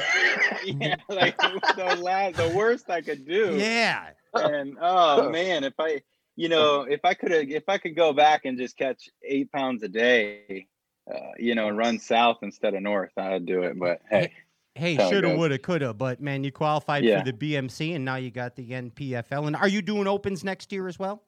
yeah, 0.66 0.96
like 1.08 1.38
the 1.38 1.98
last, 2.02 2.36
the 2.36 2.52
worst 2.56 2.90
I 2.90 3.02
could 3.02 3.26
do. 3.26 3.56
Yeah. 3.58 4.10
And 4.34 4.78
oh 4.82 5.30
man, 5.32 5.64
if 5.64 5.74
I, 5.80 6.02
you 6.36 6.50
know, 6.50 6.82
if 6.82 7.00
I 7.06 7.14
could 7.14 7.32
have, 7.32 7.50
if 7.50 7.70
I 7.70 7.78
could 7.78 7.96
go 7.96 8.12
back 8.12 8.44
and 8.46 8.58
just 8.58 8.76
catch 8.78 9.10
eight 9.24 9.50
pounds 9.52 9.84
a 9.84 9.88
day, 9.88 10.68
uh, 11.10 11.32
you 11.38 11.56
know, 11.56 11.70
and 11.70 11.78
run 11.78 12.00
south 12.00 12.40
instead 12.42 12.74
of 12.74 12.82
north, 12.82 13.12
I'd 13.18 13.46
do 13.46 13.64
it. 13.64 13.80
But 13.80 14.02
hey, 14.10 14.34
Hey, 14.78 14.96
shoulda, 14.96 15.36
woulda, 15.36 15.58
coulda, 15.58 15.94
but 15.94 16.22
man, 16.22 16.44
you 16.44 16.52
qualified 16.52 17.04
Yeah. 17.04 17.20
for 17.20 17.26
the 17.26 17.34
BMC, 17.34 17.96
and 17.96 18.06
now 18.06 18.16
you 18.18 18.30
got 18.30 18.56
the 18.56 18.70
NPFL. 18.72 19.48
And 19.48 19.56
are 19.56 19.68
you 19.68 19.82
doing 19.82 20.06
opens 20.08 20.44
next 20.44 20.72
year 20.72 20.88
as 20.88 21.00
well? 21.00 21.24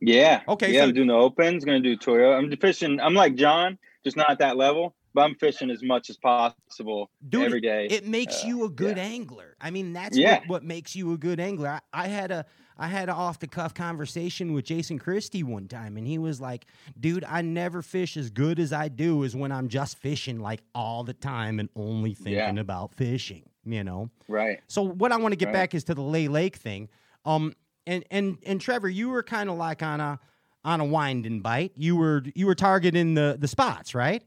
yeah, 0.00 0.42
Okay, 0.48 0.72
yeah, 0.72 0.80
so- 0.80 0.84
I'm 0.88 0.94
doing 0.94 1.08
the 1.08 1.14
opens. 1.14 1.64
Going 1.64 1.82
to 1.82 1.88
do 1.88 1.96
Toyota. 1.96 2.36
I'm 2.38 2.54
fishing. 2.56 3.00
I'm 3.00 3.14
like 3.14 3.34
John, 3.36 3.78
just 4.04 4.16
not 4.16 4.30
at 4.30 4.38
that 4.38 4.56
level, 4.56 4.94
but 5.14 5.22
I'm 5.22 5.34
fishing 5.36 5.70
as 5.70 5.82
much 5.82 6.10
as 6.10 6.16
possible 6.16 7.10
Dude, 7.28 7.44
every 7.44 7.60
day. 7.60 7.86
It 7.90 8.06
makes 8.06 8.44
Uh, 8.44 8.48
you 8.48 8.64
a 8.64 8.68
good 8.68 8.96
yeah. 8.96 9.04
angler. 9.04 9.56
I 9.60 9.70
mean, 9.70 9.92
that's 9.92 10.16
Yeah. 10.16 10.38
what, 10.40 10.48
what 10.48 10.64
makes 10.64 10.94
you 10.96 11.12
a 11.12 11.18
good 11.18 11.40
angler. 11.40 11.68
I, 11.68 12.04
I 12.04 12.08
had 12.08 12.30
a 12.32 12.44
I 12.76 12.88
had 12.88 13.08
an 13.08 13.14
off 13.14 13.38
the 13.38 13.46
cuff 13.46 13.72
conversation 13.74 14.52
with 14.52 14.64
Jason 14.64 14.98
Christie 14.98 15.42
one 15.42 15.68
time, 15.68 15.96
and 15.96 16.06
he 16.06 16.18
was 16.18 16.40
like, 16.40 16.66
"Dude, 16.98 17.24
I 17.24 17.40
never 17.42 17.82
fish 17.82 18.16
as 18.16 18.30
good 18.30 18.58
as 18.58 18.72
I 18.72 18.88
do 18.88 19.22
is 19.22 19.36
when 19.36 19.52
I'm 19.52 19.68
just 19.68 19.98
fishing 19.98 20.40
like 20.40 20.60
all 20.74 21.04
the 21.04 21.14
time 21.14 21.60
and 21.60 21.68
only 21.76 22.14
thinking 22.14 22.58
about 22.58 22.94
fishing." 22.94 23.48
You 23.64 23.82
know. 23.84 24.10
right. 24.28 24.60
So 24.66 24.82
what 24.82 25.10
I 25.12 25.16
want 25.16 25.32
to 25.32 25.36
get 25.36 25.46
Right. 25.46 25.52
back 25.54 25.74
is 25.74 25.84
to 25.84 25.94
the 25.94 26.02
Lay 26.02 26.28
Lake 26.28 26.56
thing. 26.56 26.88
Um, 27.24 27.54
and 27.86 28.04
and 28.10 28.38
and 28.44 28.60
Trevor, 28.60 28.88
you 28.88 29.08
were 29.08 29.22
kind 29.22 29.48
of 29.48 29.56
like 29.56 29.82
on 29.82 30.00
a 30.00 30.18
on 30.64 30.80
a 30.80 30.84
wind 30.84 31.24
and 31.26 31.42
bite. 31.42 31.72
You 31.76 31.96
were 31.96 32.22
you 32.34 32.46
were 32.46 32.54
targeting 32.54 33.14
the 33.14 33.36
the 33.38 33.48
spots, 33.48 33.94
right? 33.94 34.22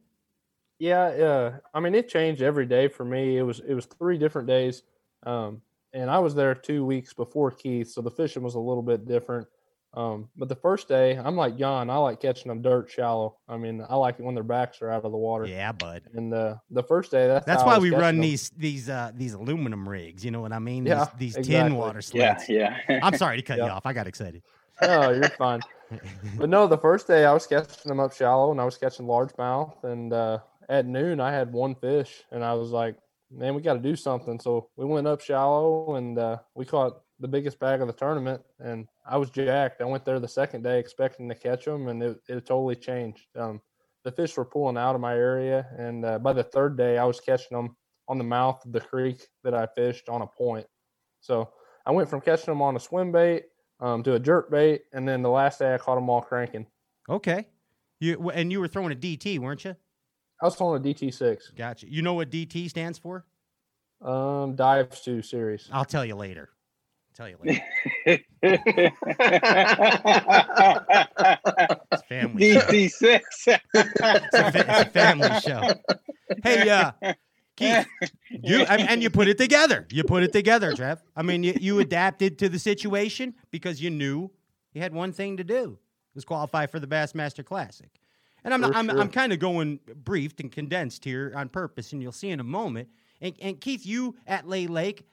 Yeah, 0.79 1.01
uh, 1.05 1.57
I 1.73 1.79
mean 1.79 1.95
it 1.95 2.07
changed 2.07 2.41
every 2.41 2.65
day 2.65 2.87
for 2.87 3.03
me. 3.03 3.37
It 3.37 3.43
was 3.43 3.59
it 3.59 3.73
was 3.73 3.85
three 3.85 4.17
different 4.17 4.47
days, 4.47 4.83
um, 5.23 5.61
and 5.97 6.09
I 6.09 6.19
was 6.19 6.35
there 6.35 6.53
two 6.55 6.85
weeks 6.85 7.13
before 7.13 7.51
Keith, 7.51 7.89
so 7.89 8.01
the 8.01 8.11
fishing 8.11 8.43
was 8.43 8.55
a 8.55 8.59
little 8.59 8.83
bit 8.83 9.05
different. 9.05 9.47
Um, 9.93 10.29
but 10.37 10.47
the 10.47 10.55
first 10.55 10.87
day, 10.87 11.17
I'm 11.17 11.35
like 11.35 11.57
John. 11.57 11.89
I 11.89 11.97
like 11.97 12.21
catching 12.21 12.49
them 12.49 12.61
dirt 12.61 12.89
shallow. 12.91 13.37
I 13.49 13.57
mean, 13.57 13.83
I 13.89 13.95
like 13.95 14.19
it 14.19 14.23
when 14.25 14.35
their 14.35 14.43
backs 14.43 14.81
are 14.81 14.91
out 14.91 15.03
of 15.05 15.11
the 15.11 15.17
water. 15.17 15.45
Yeah, 15.47 15.71
bud. 15.71 16.03
And 16.13 16.31
uh, 16.33 16.55
the 16.69 16.83
first 16.83 17.09
day, 17.09 17.25
that's 17.25 17.45
That's 17.45 17.61
how 17.63 17.69
I 17.69 17.71
why 17.71 17.77
was 17.77 17.83
we 17.83 17.91
run 17.91 18.01
run 18.01 18.15
'em. 18.15 18.21
these 18.21 18.49
these 18.51 18.89
uh 18.89 19.11
these 19.15 19.33
aluminum 19.33 19.87
rigs. 19.89 20.23
You 20.23 20.31
know 20.31 20.41
what 20.41 20.53
I 20.53 20.59
mean? 20.59 20.85
Yeah, 20.85 21.07
these 21.17 21.35
these 21.35 21.47
tin 21.47 21.67
exactly. 21.67 21.77
water 21.77 22.01
Yeah, 22.13 22.37
sleds. 22.37 22.49
yeah. 22.49 22.99
I'm 23.01 23.17
sorry 23.17 23.37
to 23.37 23.43
cut 23.43 23.57
you 23.57 23.63
off. 23.75 23.85
I 23.85 23.93
got 23.93 24.05
excited. 24.07 24.43
No, 24.81 25.09
you're 25.11 25.29
fine. 25.29 25.61
But 26.37 26.49
no, 26.49 26.67
the 26.67 26.77
first 26.77 27.07
day 27.07 27.23
I 27.25 27.31
was 27.33 27.47
catching 27.47 27.87
them 27.89 28.01
up 28.01 28.13
shallow, 28.13 28.51
and 28.51 28.59
I 28.59 28.65
was 28.65 28.77
catching 28.77 29.05
largemouth. 29.07 29.83
And 29.85 30.11
uh, 30.11 30.39
at 30.67 30.85
noon, 30.85 31.21
I 31.21 31.31
had 31.31 31.53
one 31.53 31.75
fish, 31.75 32.23
and 32.29 32.43
I 32.43 32.53
was 32.55 32.71
like, 32.71 32.97
"Man, 33.31 33.55
we 33.55 33.61
got 33.61 33.73
to 33.73 33.79
do 33.79 33.95
something." 33.95 34.39
So 34.39 34.69
we 34.75 34.85
went 34.85 35.07
up 35.07 35.21
shallow, 35.21 35.95
and 35.95 36.17
uh, 36.17 36.37
we 36.55 36.65
caught 36.65 37.01
the 37.19 37.27
biggest 37.27 37.59
bag 37.59 37.81
of 37.81 37.87
the 37.87 37.93
tournament. 37.93 38.41
And 38.59 38.87
I 39.07 39.17
was 39.17 39.29
jacked. 39.29 39.81
I 39.81 39.85
went 39.85 40.05
there 40.05 40.19
the 40.19 40.27
second 40.27 40.63
day 40.63 40.79
expecting 40.79 41.27
to 41.29 41.35
catch 41.35 41.65
them, 41.65 41.87
and 41.87 42.01
it, 42.01 42.19
it 42.27 42.45
totally 42.45 42.75
changed. 42.75 43.25
Um, 43.35 43.61
the 44.03 44.11
fish 44.11 44.37
were 44.37 44.45
pulling 44.45 44.77
out 44.77 44.95
of 44.95 45.01
my 45.01 45.15
area, 45.15 45.67
and 45.77 46.05
uh, 46.05 46.19
by 46.19 46.33
the 46.33 46.43
third 46.43 46.77
day, 46.77 46.97
I 46.97 47.03
was 47.05 47.19
catching 47.19 47.57
them 47.57 47.75
on 48.07 48.17
the 48.17 48.23
mouth 48.23 48.65
of 48.65 48.71
the 48.71 48.79
creek 48.79 49.27
that 49.43 49.53
I 49.53 49.67
fished 49.75 50.07
on 50.09 50.21
a 50.21 50.27
point. 50.27 50.65
So 51.19 51.51
I 51.85 51.91
went 51.91 52.09
from 52.09 52.21
catching 52.21 52.51
them 52.51 52.61
on 52.61 52.75
a 52.75 52.79
swim 52.79 53.11
bait 53.11 53.45
um, 53.79 54.03
to 54.03 54.13
a 54.13 54.19
jerk 54.19 54.49
bait, 54.49 54.83
and 54.93 55.07
then 55.07 55.21
the 55.21 55.29
last 55.29 55.59
day 55.59 55.73
I 55.73 55.77
caught 55.77 55.95
them 55.95 56.09
all 56.09 56.21
cranking. 56.21 56.67
Okay. 57.09 57.47
You 57.99 58.29
and 58.29 58.51
you 58.51 58.59
were 58.59 58.67
throwing 58.67 58.91
a 58.91 58.95
DT, 58.95 59.39
weren't 59.39 59.65
you? 59.65 59.75
I 60.41 60.45
was 60.45 60.55
throwing 60.55 60.79
a 60.81 60.83
DT6, 60.83 61.55
Gotcha. 61.55 61.91
You 61.91 62.01
know 62.01 62.13
what 62.13 62.29
DT 62.29 62.69
stands 62.69 62.97
for? 62.99 63.25
um, 64.01 64.55
dives 64.55 65.01
to 65.01 65.21
series. 65.23 65.67
I'll 65.71 65.85
tell 65.85 66.05
you 66.05 66.15
later. 66.15 66.49
I'll 67.09 67.15
tell 67.15 67.29
you 67.29 67.37
later. 67.43 68.23
It's 71.91 72.03
family. 72.03 72.53
DT6. 72.53 73.21
It's 73.37 73.47
a, 73.47 73.59
it's 73.73 74.81
a 74.81 74.85
family 74.91 75.39
show. 75.39 75.61
Hey, 76.43 76.69
uh, 76.69 76.91
Keith, 77.55 77.87
you 78.29 78.59
and, 78.65 78.81
and 78.89 79.01
you 79.01 79.09
put 79.09 79.27
it 79.27 79.37
together. 79.37 79.87
You 79.91 80.03
put 80.03 80.23
it 80.23 80.31
together, 80.31 80.73
Trev. 80.75 81.01
I 81.15 81.23
mean, 81.23 81.43
you, 81.43 81.55
you 81.59 81.79
adapted 81.79 82.37
to 82.39 82.49
the 82.49 82.59
situation 82.59 83.33
because 83.49 83.81
you 83.81 83.89
knew 83.89 84.29
you 84.73 84.81
had 84.81 84.93
one 84.93 85.11
thing 85.11 85.37
to 85.37 85.43
do 85.43 85.79
was 86.13 86.25
qualify 86.25 86.65
for 86.67 86.79
the 86.79 86.87
Bassmaster 86.87 87.43
Classic. 87.43 87.89
And 88.47 88.65
I'm 88.65 88.73
I'm, 88.73 88.89
sure. 88.89 88.99
I'm 88.99 89.09
kind 89.09 89.33
of 89.33 89.39
going 89.39 89.79
briefed 90.05 90.39
and 90.39 90.49
condensed 90.51 91.03
here 91.03 91.33
on 91.35 91.49
purpose, 91.49 91.91
and 91.91 92.01
you'll 92.01 92.11
see 92.13 92.29
in 92.29 92.39
a 92.39 92.45
moment. 92.45 92.87
And, 93.19 93.35
and 93.41 93.59
Keith, 93.59 93.85
you 93.85 94.15
at 94.25 94.47
Lay 94.47 94.67
Lake, 94.67 95.05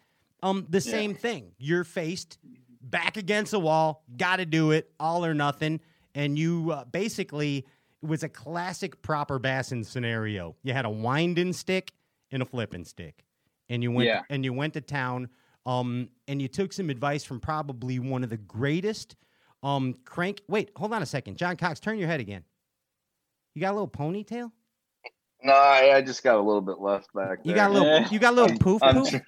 um, 0.43 0.67
the 0.69 0.81
same 0.81 1.15
thing. 1.15 1.53
You're 1.59 1.85
faced 1.85 2.39
back 2.81 3.17
against 3.17 3.51
the 3.51 3.59
wall, 3.59 4.05
got 4.17 4.37
to 4.37 4.47
do 4.47 4.71
it, 4.71 4.91
all 5.01 5.25
or 5.25 5.35
nothing. 5.35 5.81
And 6.15 6.39
you 6.39 6.71
uh, 6.71 6.85
basically, 6.85 7.67
it 8.03 8.07
was 8.09 8.23
a 8.23 8.29
classic 8.29 9.03
proper 9.03 9.39
bassin 9.39 9.83
scenario. 9.83 10.55
You 10.63 10.73
had 10.73 10.85
a 10.85 10.91
winding 10.91 11.55
stick 11.55 11.93
and 12.31 12.41
a 12.41 12.45
flipping 12.45 12.85
stick, 12.85 13.25
and 13.69 13.83
you 13.83 13.91
went 13.91 14.07
Yeah. 14.07 14.23
and 14.31 14.45
you 14.45 14.53
went 14.53 14.75
to 14.75 14.81
town. 14.81 15.29
Um, 15.67 16.11
and 16.29 16.41
you 16.43 16.47
took 16.47 16.73
some 16.73 16.91
advice 16.91 17.25
from 17.25 17.41
probably 17.41 17.99
one 17.99 18.23
of 18.23 18.31
the 18.31 18.37
greatest 18.37 19.17
um 19.63 19.95
crank. 20.05 20.43
Wait, 20.47 20.71
hold 20.77 20.93
on 20.93 21.03
a 21.03 21.07
second, 21.07 21.37
John 21.39 21.57
Cox, 21.57 21.81
turn 21.81 21.99
your 21.99 22.07
head 22.07 22.21
again. 22.21 22.45
You 23.55 23.61
got 23.61 23.71
a 23.71 23.75
little 23.75 23.89
ponytail. 23.89 24.51
No, 25.43 25.53
I, 25.53 25.97
I 25.97 26.03
just 26.03 26.23
got 26.23 26.37
a 26.37 26.41
little 26.41 26.61
bit 26.63 26.79
left 26.81 27.13
back 27.15 27.29
there. 27.29 27.39
You 27.45 27.55
got 27.55 27.71
a 27.71 27.73
little. 27.73 27.89
Yeah. 27.89 28.09
You 28.11 28.19
got 28.19 28.33
a 28.33 28.37
little 28.37 28.51
I'm- 28.51 28.59
poof 28.59 28.83
I'm 28.83 28.95
poof. 29.03 29.21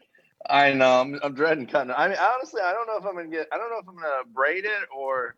I 0.48 0.72
know. 0.72 1.00
I'm, 1.00 1.18
I'm 1.24 1.34
dreading 1.34 1.66
cutting. 1.66 1.90
it. 1.90 1.94
I 1.98 2.06
mean, 2.08 2.16
honestly, 2.20 2.60
I 2.62 2.72
don't 2.72 2.86
know 2.86 2.96
if 2.98 3.04
I'm 3.04 3.16
gonna 3.16 3.28
get. 3.28 3.48
I 3.52 3.58
don't 3.58 3.68
know 3.70 3.78
if 3.78 3.88
I'm 3.88 3.96
gonna 3.96 4.22
braid 4.32 4.64
it 4.64 4.88
or 4.96 5.34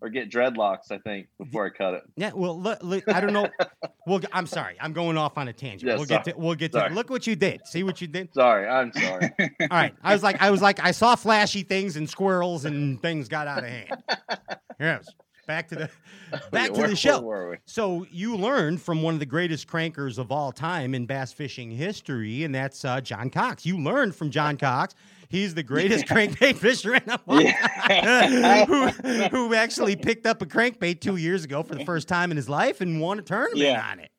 or 0.00 0.08
get 0.08 0.30
dreadlocks. 0.30 0.90
I 0.92 0.98
think 0.98 1.26
before 1.38 1.66
I 1.66 1.70
cut 1.70 1.94
it. 1.94 2.02
Yeah, 2.16 2.30
well, 2.32 2.60
look, 2.60 2.78
look, 2.82 3.08
I 3.08 3.20
don't 3.20 3.32
know. 3.32 3.48
Well, 4.04 4.20
I'm 4.32 4.48
sorry. 4.48 4.76
I'm 4.80 4.92
going 4.92 5.16
off 5.16 5.38
on 5.38 5.46
a 5.46 5.52
tangent. 5.52 5.88
Yeah, 5.88 5.94
we'll 5.94 6.06
get 6.06 6.24
to. 6.24 6.34
We'll 6.36 6.56
get 6.56 6.72
to. 6.72 6.78
Sorry. 6.80 6.92
Look 6.92 7.08
what 7.08 7.24
you 7.24 7.36
did. 7.36 7.60
See 7.66 7.84
what 7.84 8.00
you 8.00 8.08
did. 8.08 8.34
Sorry, 8.34 8.66
I'm 8.66 8.92
sorry. 8.92 9.30
All 9.60 9.68
right. 9.70 9.94
I 10.02 10.12
was 10.12 10.24
like, 10.24 10.42
I 10.42 10.50
was 10.50 10.60
like, 10.60 10.84
I 10.84 10.90
saw 10.90 11.14
flashy 11.14 11.62
things 11.62 11.96
and 11.96 12.10
squirrels 12.10 12.64
and 12.64 13.00
things 13.00 13.28
got 13.28 13.46
out 13.46 13.58
of 13.62 13.68
hand. 13.70 14.02
Yes. 14.80 15.06
Back 15.46 15.68
to 15.68 15.74
the 15.74 15.90
back 16.52 16.72
to 16.72 16.80
Where- 16.80 16.88
the 16.88 16.96
show. 16.96 17.20
Where 17.20 17.44
were 17.44 17.50
we? 17.52 17.56
So 17.66 18.06
you 18.10 18.36
learned 18.36 18.80
from 18.80 19.02
one 19.02 19.14
of 19.14 19.20
the 19.20 19.26
greatest 19.26 19.66
crankers 19.66 20.18
of 20.18 20.30
all 20.30 20.52
time 20.52 20.94
in 20.94 21.06
bass 21.06 21.32
fishing 21.32 21.70
history, 21.70 22.44
and 22.44 22.54
that's 22.54 22.84
uh, 22.84 23.00
John 23.00 23.28
Cox. 23.30 23.66
You 23.66 23.78
learned 23.78 24.14
from 24.14 24.30
John 24.30 24.56
Cox. 24.56 24.94
He's 25.28 25.54
the 25.54 25.62
greatest 25.62 26.04
crankbait 26.08 26.56
fisherman 26.56 27.02
of 27.08 27.20
all 27.26 27.42
time, 27.42 28.66
who, 28.66 28.88
who 29.28 29.54
actually 29.54 29.96
picked 29.96 30.26
up 30.26 30.42
a 30.42 30.46
crankbait 30.46 31.00
two 31.00 31.16
years 31.16 31.44
ago 31.44 31.62
for 31.62 31.74
the 31.74 31.84
first 31.84 32.06
time 32.06 32.30
in 32.30 32.36
his 32.36 32.48
life 32.48 32.80
and 32.80 33.00
won 33.00 33.18
a 33.18 33.22
tournament 33.22 33.58
Yeah. 33.58 33.84
on 33.90 33.98
it. 34.00 34.10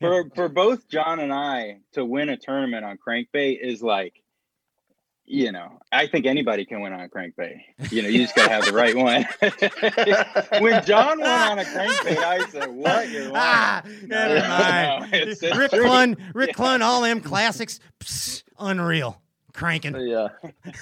for 0.00 0.30
for 0.34 0.48
both 0.48 0.88
John 0.88 1.20
and 1.20 1.32
I 1.32 1.78
to 1.92 2.04
win 2.04 2.28
a 2.30 2.36
tournament 2.36 2.84
on 2.84 2.96
crankbait 2.96 3.60
is 3.60 3.82
like, 3.82 4.22
you 5.26 5.52
know, 5.52 5.80
I 5.90 6.06
think 6.06 6.26
anybody 6.26 6.64
can 6.66 6.80
win 6.80 6.92
on 6.92 7.00
a 7.00 7.08
crankbait. 7.08 7.60
You 7.90 8.02
know, 8.02 8.08
you 8.08 8.18
just 8.22 8.34
gotta 8.36 8.50
have 8.50 8.66
the 8.66 8.72
right 8.72 8.94
one. 8.96 9.24
when 10.62 10.84
John 10.84 11.18
went 11.20 11.30
on 11.30 11.58
a 11.58 11.64
crankbait, 11.64 12.18
I 12.18 12.46
said, 12.50 12.68
"What? 12.70 13.08
You're 13.08 13.22
lying." 13.30 13.32
Ah, 13.34 13.82
never 14.06 14.34
No, 14.40 14.48
mind. 14.48 15.12
no, 15.12 15.18
it's- 15.18 15.42
it's 15.42 15.56
Rick 15.56 15.70
true. 15.72 15.84
Clunn, 15.84 16.18
Rick 16.34 16.54
Clunn, 16.56 16.80
all 16.82 17.00
them 17.02 17.20
classics, 17.20 17.80
psst, 18.00 18.42
unreal, 18.58 19.20
cranking. 19.54 19.96
Yeah, 19.96 20.28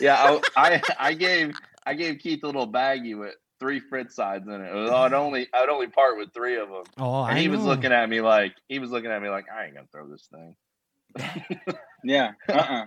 yeah. 0.01 0.39
I, 0.57 0.73
I 0.75 0.83
I 0.99 1.15
gave 1.15 1.55
I 1.87 1.95
gave 1.95 2.19
Keith 2.19 2.43
a 2.43 2.47
little 2.47 2.71
baggie 2.71 3.19
with 3.19 3.35
three 3.61 3.79
Fritz 3.79 4.17
sides 4.17 4.49
in 4.49 4.55
it. 4.61 4.71
it 4.71 4.75
was, 4.75 4.91
I'd 4.91 5.13
only 5.13 5.47
I'd 5.55 5.69
only 5.69 5.87
part 5.87 6.19
with 6.19 6.33
three 6.35 6.57
of 6.59 6.69
them, 6.69 6.83
Oh, 6.99 7.25
and 7.25 7.39
I 7.39 7.41
he 7.41 7.49
was 7.49 7.61
looking 7.63 7.93
at 7.93 8.09
me 8.09 8.21
like 8.21 8.55
he 8.69 8.81
was 8.81 8.91
looking 8.91 9.11
at 9.13 9.23
me 9.23 9.29
like 9.29 9.45
I 9.57 9.67
ain't 9.67 9.75
gonna 9.75 9.87
throw 9.93 10.09
this 10.09 10.29
thing. 10.33 10.57
Yeah. 12.05 12.33
Uh-uh. 12.49 12.87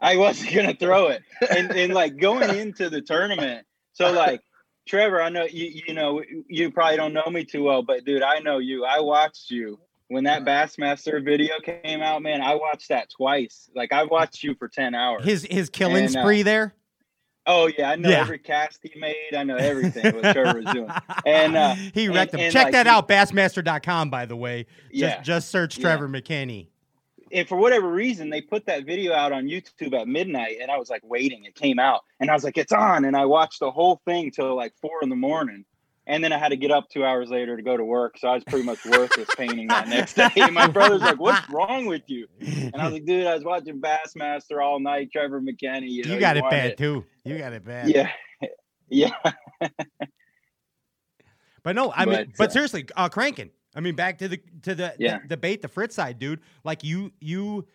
I 0.00 0.16
wasn't 0.16 0.54
gonna 0.54 0.74
throw 0.74 1.08
it. 1.08 1.22
And 1.50 1.70
and 1.72 1.92
like 1.94 2.16
going 2.16 2.50
into 2.56 2.88
the 2.90 3.00
tournament, 3.00 3.66
so 3.92 4.10
like 4.12 4.40
Trevor, 4.86 5.20
I 5.22 5.28
know 5.28 5.44
you 5.44 5.82
you 5.86 5.94
know 5.94 6.22
you 6.48 6.70
probably 6.70 6.96
don't 6.96 7.12
know 7.12 7.26
me 7.30 7.44
too 7.44 7.62
well, 7.64 7.82
but 7.82 8.04
dude, 8.04 8.22
I 8.22 8.38
know 8.40 8.58
you. 8.58 8.84
I 8.84 9.00
watched 9.00 9.50
you 9.50 9.78
when 10.08 10.24
that 10.24 10.44
Bassmaster 10.44 11.24
video 11.24 11.54
came 11.60 12.00
out, 12.02 12.22
man. 12.22 12.40
I 12.40 12.54
watched 12.54 12.88
that 12.90 13.10
twice. 13.10 13.68
Like 13.74 13.92
I 13.92 14.04
watched 14.04 14.42
you 14.42 14.54
for 14.54 14.68
ten 14.68 14.94
hours. 14.94 15.24
His 15.24 15.46
his 15.50 15.68
killing 15.70 16.04
And, 16.06 16.16
uh, 16.16 16.20
spree 16.22 16.42
there. 16.42 16.72
oh 17.46 17.66
yeah, 17.76 17.90
I 17.90 17.96
know 17.96 18.08
Yeah. 18.08 18.20
every 18.20 18.38
cast 18.38 18.78
he 18.82 18.98
made. 18.98 19.34
I 19.36 19.42
know 19.42 19.56
everything 19.56 20.14
what 20.14 20.32
Trevor 20.32 20.60
was 20.60 20.72
doing. 20.72 20.90
And, 21.26 21.56
uh, 21.56 21.74
he 21.74 22.08
wrecked 22.08 22.32
and- 22.32 22.40
him. 22.40 22.44
and, 22.46 22.52
Check 22.52 22.64
like, 22.64 22.72
that 22.74 22.86
out, 22.86 23.08
bassmaster.com, 23.08 24.10
by 24.10 24.24
the 24.26 24.36
way. 24.36 24.66
Just, 24.92 24.94
Yeah. 24.94 25.22
just 25.22 25.48
search 25.50 25.76
Yeah. 25.76 25.82
Trevor 25.82 26.08
McKinney. 26.08 26.68
And 27.32 27.48
for 27.48 27.56
whatever 27.56 27.90
reason, 27.90 28.30
they 28.30 28.40
put 28.40 28.66
that 28.66 28.84
video 28.84 29.12
out 29.12 29.32
on 29.32 29.46
YouTube 29.46 29.98
at 29.98 30.08
midnight, 30.08 30.58
and 30.60 30.70
I 30.70 30.76
was 30.78 30.90
like 30.90 31.02
waiting. 31.04 31.44
It 31.44 31.54
came 31.54 31.78
out, 31.78 32.02
and 32.20 32.30
I 32.30 32.34
was 32.34 32.44
like, 32.44 32.56
"It's 32.56 32.72
on!" 32.72 33.04
And 33.04 33.16
I 33.16 33.24
watched 33.24 33.60
the 33.60 33.70
whole 33.70 34.00
thing 34.04 34.30
till 34.30 34.54
like 34.54 34.74
four 34.80 35.02
in 35.02 35.08
the 35.08 35.16
morning, 35.16 35.64
and 36.06 36.22
then 36.22 36.32
I 36.32 36.38
had 36.38 36.50
to 36.50 36.56
get 36.56 36.70
up 36.70 36.88
two 36.88 37.04
hours 37.04 37.28
later 37.30 37.56
to 37.56 37.62
go 37.62 37.76
to 37.76 37.84
work. 37.84 38.18
So 38.18 38.28
I 38.28 38.34
was 38.34 38.44
pretty 38.44 38.64
much 38.64 38.84
worthless 38.84 39.28
painting 39.36 39.66
that 39.68 39.88
next 39.88 40.14
day. 40.14 40.30
And 40.36 40.54
my 40.54 40.68
brother's 40.68 41.00
like, 41.00 41.18
"What's 41.18 41.48
wrong 41.50 41.86
with 41.86 42.02
you?" 42.06 42.28
And 42.40 42.76
I 42.76 42.84
was 42.84 42.92
like, 42.92 43.04
"Dude, 43.04 43.26
I 43.26 43.34
was 43.34 43.44
watching 43.44 43.80
Bassmaster 43.80 44.62
all 44.62 44.78
night. 44.78 45.10
Trevor 45.10 45.40
McKinney. 45.40 45.88
You, 45.90 46.04
know, 46.04 46.14
you 46.14 46.20
got 46.20 46.36
it 46.36 46.44
bad, 46.48 46.78
too. 46.78 47.04
You 47.24 47.38
got 47.38 47.52
it 47.52 47.64
bad. 47.64 47.88
Yeah, 47.88 48.10
yeah. 48.88 49.10
But 51.66 51.74
no, 51.74 51.92
I 51.92 52.04
mean, 52.04 52.14
But, 52.14 52.28
but 52.38 52.50
uh, 52.50 52.52
seriously, 52.52 52.86
uh, 52.96 53.08
cranking. 53.08 53.50
I 53.76 53.80
mean, 53.80 53.94
back 53.94 54.18
to 54.18 54.28
the 54.28 54.40
to 54.62 54.74
the, 54.74 54.94
Yeah. 54.98 55.18
the 55.28 55.36
bait, 55.36 55.62
the 55.62 55.68
Fritz 55.68 55.94
side, 55.94 56.18
dude. 56.18 56.40
Like 56.64 56.82
you 56.82 57.12
you, 57.20 57.66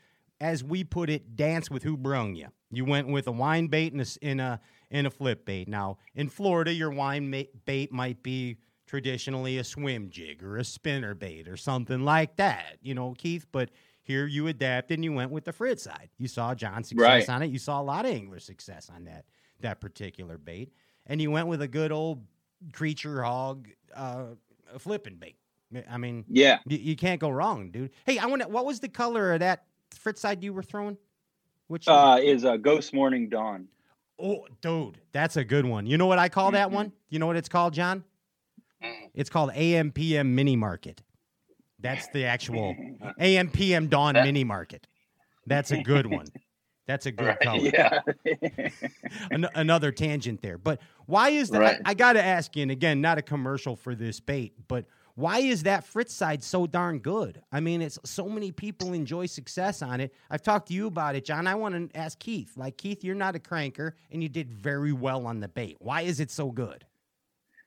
as 0.41 0.63
we 0.63 0.83
put 0.83 1.09
it, 1.09 1.35
dance 1.37 1.69
with 1.71 1.83
who 1.83 1.95
brung 1.95 2.35
you. 2.35 2.47
You 2.71 2.83
went 2.85 3.07
with 3.07 3.27
a 3.27 3.31
wine 3.31 3.67
bait 3.67 3.93
and 3.93 4.01
a, 4.01 4.05
in 4.21 4.39
a 4.39 4.59
in 4.89 5.05
a 5.05 5.09
flip 5.11 5.45
bait. 5.45 5.67
Now 5.67 5.97
in 6.15 6.27
Florida, 6.29 6.73
your 6.73 6.89
wine 6.89 7.33
bait 7.65 7.91
might 7.93 8.23
be 8.23 8.57
traditionally 8.87 9.57
a 9.57 9.63
swim 9.63 10.09
jig 10.09 10.43
or 10.43 10.57
a 10.57 10.63
spinner 10.65 11.13
bait 11.13 11.47
or 11.47 11.55
something 11.55 12.01
like 12.03 12.35
that. 12.37 12.77
You 12.81 12.93
know, 12.95 13.13
Keith. 13.17 13.45
But 13.51 13.69
here 14.03 14.25
you 14.25 14.47
adapted 14.47 14.97
and 14.97 15.03
you 15.05 15.13
went 15.13 15.31
with 15.31 15.45
the 15.45 15.53
Fritz 15.53 15.83
side. 15.83 16.09
You 16.17 16.27
saw 16.27 16.55
John's 16.55 16.89
success 16.89 17.27
Right. 17.27 17.29
on 17.29 17.43
it. 17.43 17.51
You 17.51 17.59
saw 17.59 17.79
a 17.79 17.83
lot 17.83 18.05
of 18.05 18.11
angler 18.11 18.39
success 18.39 18.89
on 18.89 19.03
that 19.05 19.25
that 19.59 19.79
particular 19.79 20.39
bait, 20.39 20.73
and 21.05 21.21
you 21.21 21.29
went 21.29 21.47
with 21.47 21.61
a 21.61 21.67
good 21.67 21.91
old 21.91 22.25
creature 22.73 23.21
hog 23.23 23.67
uh, 23.95 24.25
flipping 24.79 25.17
bait. 25.17 25.35
I 25.89 25.97
mean, 25.97 26.25
Yeah. 26.27 26.59
you, 26.67 26.77
you 26.77 26.95
can't 26.95 27.19
go 27.19 27.29
wrong, 27.29 27.71
dude. 27.71 27.91
Hey, 28.05 28.17
I 28.17 28.25
want 28.25 28.41
to. 28.41 28.47
What 28.47 28.65
was 28.65 28.79
the 28.79 28.89
color 28.89 29.33
of 29.33 29.39
that 29.39 29.63
Fritz 29.95 30.21
side 30.21 30.43
you 30.43 30.53
were 30.53 30.63
throwing? 30.63 30.97
Which? 31.67 31.87
Uh, 31.87 32.17
is 32.21 32.43
a 32.43 32.57
Ghost 32.57 32.93
Morning 32.93 33.29
Dawn. 33.29 33.67
oh, 34.19 34.45
dude, 34.61 34.99
that's 35.13 35.37
a 35.37 35.43
good 35.43 35.65
one. 35.65 35.85
You 35.85 35.97
know 35.97 36.05
what 36.07 36.19
I 36.19 36.29
call 36.29 36.51
that 36.51 36.69
Mhm. 36.69 36.73
one? 36.73 36.91
You 37.09 37.19
know 37.19 37.27
what 37.27 37.37
it's 37.37 37.49
called, 37.49 37.73
John? 37.73 38.03
Mm. 38.83 39.09
It's 39.15 39.29
called 39.29 39.51
AMPM 39.53 40.27
Mini 40.35 40.55
Market. 40.55 41.01
That's 41.79 42.07
the 42.09 42.25
actual 42.25 42.75
AMPM 43.19 43.89
Dawn 43.89 44.13
Mini 44.13 44.43
Market. 44.43 44.85
That's 45.47 45.71
a 45.71 45.81
good 45.81 46.05
one. 46.05 46.27
That's 46.87 47.05
a 47.07 47.11
good 47.13 47.27
Right, 47.27 47.39
color. 47.39 47.57
yeah. 47.73 47.99
An- 49.31 49.47
another 49.55 49.91
tangent 49.91 50.41
there. 50.41 50.57
But 50.57 50.81
why 51.05 51.29
is 51.29 51.49
that? 51.49 51.59
Right. 51.59 51.81
I, 51.85 51.91
I 51.91 51.93
got 51.93 52.13
to 52.13 52.23
ask 52.23 52.55
you, 52.55 52.61
and 52.63 52.71
again, 52.71 53.01
not 53.01 53.17
a 53.17 53.21
commercial 53.21 53.75
for 53.75 53.95
this 53.95 54.19
bait, 54.19 54.53
but 54.67 54.85
why 55.21 55.37
is 55.37 55.63
that 55.63 55.85
Frittside 55.85 56.41
so 56.41 56.65
darn 56.65 56.97
good? 56.97 57.43
I 57.51 57.59
mean, 57.59 57.83
it's 57.83 57.99
so 58.03 58.27
many 58.27 58.51
people 58.51 58.93
enjoy 58.93 59.27
success 59.27 59.83
on 59.83 60.01
it. 60.01 60.13
I've 60.31 60.41
talked 60.41 60.69
to 60.69 60.73
you 60.73 60.87
about 60.87 61.15
it, 61.15 61.25
John. 61.25 61.45
I 61.45 61.53
want 61.53 61.93
to 61.93 61.97
ask 61.97 62.17
Keith. 62.17 62.57
Like 62.57 62.77
Keith, 62.77 63.03
you're 63.03 63.13
not 63.13 63.35
a 63.35 63.39
cranker, 63.39 63.93
and 64.11 64.23
you 64.23 64.29
did 64.29 64.51
very 64.51 64.91
well 64.91 65.27
on 65.27 65.39
the 65.39 65.47
bait. 65.47 65.77
Why 65.79 66.01
is 66.01 66.19
it 66.19 66.31
so 66.31 66.49
good? 66.49 66.85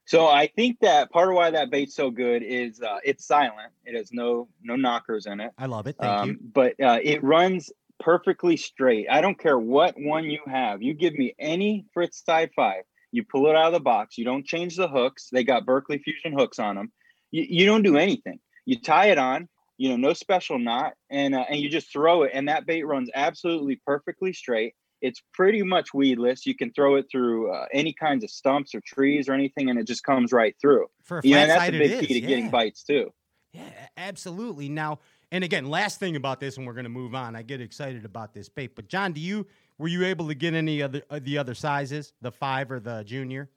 So 0.04 0.26
I 0.26 0.48
think 0.48 0.80
that 0.80 1.12
part 1.12 1.28
of 1.28 1.36
why 1.36 1.52
that 1.52 1.70
bait's 1.70 1.94
so 1.94 2.10
good 2.10 2.42
is 2.42 2.80
uh, 2.80 2.98
it's 3.04 3.24
silent. 3.24 3.72
It 3.84 3.96
has 3.96 4.10
no 4.12 4.48
no 4.62 4.74
knockers 4.74 5.26
in 5.26 5.40
it. 5.40 5.52
I 5.56 5.66
love 5.66 5.86
it. 5.86 5.96
Thank 5.98 6.26
you. 6.26 6.32
Um, 6.32 6.38
but 6.52 6.74
uh, 6.80 6.98
it 7.02 7.22
runs 7.22 7.70
perfectly 8.00 8.56
straight. 8.56 9.06
I 9.08 9.20
don't 9.20 9.38
care 9.38 9.58
what 9.58 9.94
one 9.96 10.24
you 10.24 10.40
have. 10.46 10.82
You 10.82 10.92
give 10.92 11.14
me 11.14 11.34
any 11.38 11.86
Frittside 11.96 12.50
Five. 12.54 12.82
You 13.12 13.22
pull 13.24 13.46
it 13.46 13.54
out 13.54 13.68
of 13.68 13.72
the 13.72 13.80
box. 13.80 14.18
You 14.18 14.24
don't 14.24 14.44
change 14.44 14.76
the 14.76 14.88
hooks. 14.88 15.28
They 15.30 15.44
got 15.44 15.64
Berkley 15.64 15.98
Fusion 15.98 16.36
hooks 16.36 16.58
on 16.58 16.74
them. 16.74 16.92
You, 17.34 17.46
you 17.48 17.66
don't 17.66 17.82
do 17.82 17.96
anything. 17.96 18.38
You 18.64 18.80
tie 18.80 19.06
it 19.06 19.18
on. 19.18 19.48
You 19.76 19.88
know, 19.88 19.96
no 19.96 20.12
special 20.12 20.56
knot, 20.56 20.92
and 21.10 21.34
uh, 21.34 21.44
and 21.48 21.58
you 21.58 21.68
just 21.68 21.90
throw 21.90 22.22
it, 22.22 22.30
and 22.32 22.48
that 22.48 22.64
bait 22.64 22.84
runs 22.84 23.10
absolutely 23.12 23.80
perfectly 23.84 24.32
straight. 24.32 24.74
It's 25.02 25.20
pretty 25.32 25.64
much 25.64 25.92
weedless. 25.92 26.46
You 26.46 26.54
can 26.54 26.72
throw 26.72 26.94
it 26.94 27.06
through 27.10 27.52
uh, 27.52 27.66
any 27.72 27.92
kinds 27.92 28.22
of 28.22 28.30
stumps 28.30 28.72
or 28.72 28.80
trees 28.86 29.28
or 29.28 29.32
anything, 29.32 29.70
and 29.70 29.80
it 29.80 29.88
just 29.88 30.04
comes 30.04 30.30
right 30.30 30.54
through. 30.60 30.86
For 31.02 31.20
Yeah, 31.24 31.38
and 31.38 31.50
that's 31.50 31.68
a 31.68 31.72
big 31.72 32.06
key 32.06 32.14
to 32.14 32.20
getting 32.20 32.50
bites 32.50 32.84
too. 32.84 33.12
Yeah, 33.52 33.68
absolutely. 33.96 34.68
Now, 34.68 35.00
and 35.32 35.42
again, 35.42 35.64
last 35.64 35.98
thing 35.98 36.14
about 36.14 36.38
this, 36.38 36.56
and 36.56 36.64
we're 36.64 36.72
going 36.72 36.84
to 36.84 36.88
move 36.88 37.16
on. 37.16 37.34
I 37.34 37.42
get 37.42 37.60
excited 37.60 38.04
about 38.04 38.32
this 38.32 38.48
bait, 38.48 38.76
but 38.76 38.86
John, 38.86 39.12
do 39.12 39.20
you 39.20 39.44
were 39.76 39.88
you 39.88 40.04
able 40.04 40.28
to 40.28 40.34
get 40.34 40.54
any 40.54 40.82
other 40.82 41.02
uh, 41.10 41.18
the 41.20 41.38
other 41.38 41.54
sizes, 41.54 42.12
the 42.20 42.30
five 42.30 42.70
or 42.70 42.78
the 42.78 43.02
junior? 43.02 43.50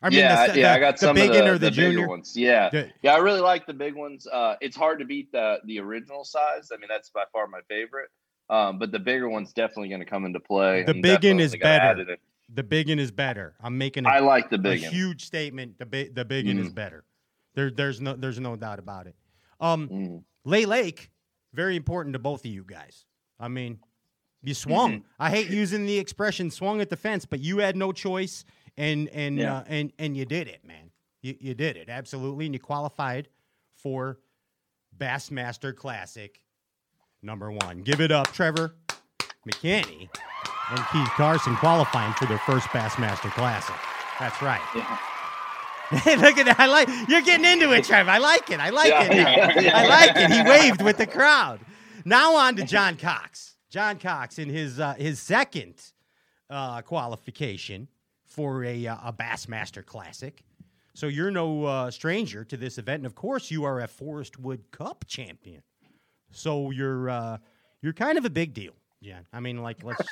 I 0.00 0.08
yeah, 0.10 0.46
the, 0.46 0.58
yeah, 0.60 0.72
the- 0.72 0.76
I 0.76 0.80
got 0.80 0.94
the 0.98 1.06
some 1.06 1.14
big 1.16 1.30
of 1.30 1.36
the, 1.36 1.46
or 1.52 1.58
the, 1.58 1.70
junior. 1.70 2.06
ones. 2.08 2.36
Yeah, 2.36 2.86
yeah, 3.02 3.14
I 3.14 3.18
really 3.18 3.40
like 3.40 3.66
the 3.66 3.74
big 3.74 3.94
ones. 3.94 4.26
Uh, 4.26 4.54
it's 4.60 4.76
hard 4.76 4.98
to 5.00 5.04
beat 5.04 5.32
the 5.32 5.58
the 5.64 5.80
original 5.80 6.24
size. 6.24 6.70
I 6.72 6.76
mean, 6.76 6.88
that's 6.88 7.10
by 7.10 7.24
far 7.32 7.46
my 7.48 7.60
favorite. 7.68 8.08
Um, 8.50 8.78
but 8.78 8.92
the 8.92 8.98
bigger 8.98 9.28
one's 9.28 9.52
definitely 9.52 9.88
going 9.88 10.00
to 10.00 10.06
come 10.06 10.24
into 10.24 10.40
play. 10.40 10.82
The 10.84 10.94
big 10.94 11.24
one 11.24 11.40
is 11.40 11.54
better. 11.56 11.84
add 11.84 11.98
it 11.98 12.08
in. 12.08 12.16
The 12.54 12.62
big 12.62 12.88
one 12.88 12.98
is 12.98 13.10
better. 13.10 13.54
I'm 13.60 13.76
making 13.76 14.06
a, 14.06 14.08
I 14.08 14.20
like 14.20 14.48
the 14.48 14.56
big 14.56 14.80
huge 14.80 15.24
statement. 15.24 15.78
The 15.78 15.84
big 15.86 16.14
the 16.14 16.24
big 16.24 16.46
one 16.46 16.58
is 16.58 16.72
better. 16.72 17.04
There 17.54 17.70
there's 17.70 18.00
no 18.00 18.14
there's 18.14 18.38
no 18.40 18.56
doubt 18.56 18.78
about 18.78 19.06
it. 19.06 19.16
Um, 19.60 19.88
Mm. 19.88 20.22
Lay 20.44 20.64
Lake, 20.64 21.10
very 21.52 21.76
important 21.76 22.12
to 22.14 22.18
both 22.20 22.40
of 22.44 22.50
you 22.50 22.64
guys. 22.64 23.04
I 23.38 23.48
mean, 23.48 23.80
you 24.42 24.54
swung. 24.54 24.92
Mm-hmm. 24.92 25.02
I 25.18 25.30
hate 25.30 25.50
using 25.50 25.84
the 25.84 25.98
expression 25.98 26.50
"swung 26.50 26.80
at 26.80 26.88
the 26.88 26.96
fence," 26.96 27.26
but 27.26 27.40
you 27.40 27.58
had 27.58 27.76
no 27.76 27.92
choice, 27.92 28.44
and 28.78 29.08
and 29.10 29.36
Yeah. 29.38 29.58
uh, 29.58 29.64
and 29.68 29.92
and 29.98 30.16
you 30.16 30.24
did 30.24 30.48
it, 30.48 30.64
man. 30.64 30.90
You 31.20 31.36
you 31.38 31.54
did 31.54 31.76
it 31.76 31.88
absolutely, 31.90 32.46
and 32.46 32.54
you 32.54 32.60
qualified 32.60 33.28
for 33.74 34.18
Bassmaster 34.96 35.74
Classic 35.76 36.40
number 37.22 37.50
one. 37.52 37.82
Give 37.82 38.00
it 38.00 38.10
up, 38.12 38.32
Trevor 38.32 38.74
McKinney 39.48 40.08
and 40.70 40.80
Keith 40.92 41.08
Carson 41.16 41.56
qualifying 41.56 42.12
for 42.14 42.26
their 42.26 42.38
first 42.38 42.66
Bassmaster 42.68 43.30
Classic. 43.30 43.74
That's 44.20 44.40
right. 44.42 44.60
Yeah. 44.74 44.98
Hey, 45.90 46.16
look 46.22 46.36
at 46.36 46.46
that. 46.46 46.56
I 46.60 46.66
like 46.66 46.88
you're 47.08 47.22
getting 47.22 47.46
into 47.46 47.72
it, 47.72 47.84
Trevor. 47.84 48.10
I 48.10 48.18
like 48.18 48.50
it. 48.50 48.60
I 48.60 48.70
like 48.70 48.88
Yeah, 48.90 49.02
it. 49.04 49.08
now. 49.16 49.16
yeah, 49.30 49.60
yeah. 49.60 49.72
I 49.78 49.86
like 49.86 50.12
it. 50.16 50.30
He 50.30 50.42
waved 50.42 50.82
with 50.82 50.98
the 50.98 51.06
crowd. 51.06 51.60
Now 52.04 52.36
on 52.36 52.56
to 52.56 52.64
John 52.64 52.96
Cox. 52.96 53.56
John 53.70 53.98
Cox 53.98 54.38
in 54.38 54.48
his 54.48 54.78
uh, 54.80 54.94
his 54.94 55.18
second 55.20 55.74
uh, 56.50 56.82
qualification 56.82 57.88
for 58.38 58.62
a 58.62 58.86
uh, 58.86 58.96
a 59.04 59.12
Bassmaster 59.12 59.84
Classic. 59.84 60.44
So 60.94 61.08
you're 61.08 61.32
no 61.32 61.64
uh, 61.64 61.90
stranger 61.90 62.44
to 62.44 62.56
this 62.56 62.78
event, 62.78 63.00
and 63.00 63.06
of 63.06 63.16
course 63.16 63.50
you 63.50 63.64
are 63.64 63.80
a 63.80 63.88
Forrest 63.88 64.38
Wood 64.38 64.70
Cup 64.70 65.04
champion. 65.08 65.60
So 66.30 66.70
you're 66.70 67.10
uh, 67.10 67.38
you're 67.82 67.94
kind 67.94 68.16
of 68.16 68.24
a 68.24 68.30
big 68.30 68.54
deal, 68.54 68.74
John. 69.02 69.26
I 69.32 69.40
mean, 69.40 69.60
like 69.60 69.82
let's 69.82 70.04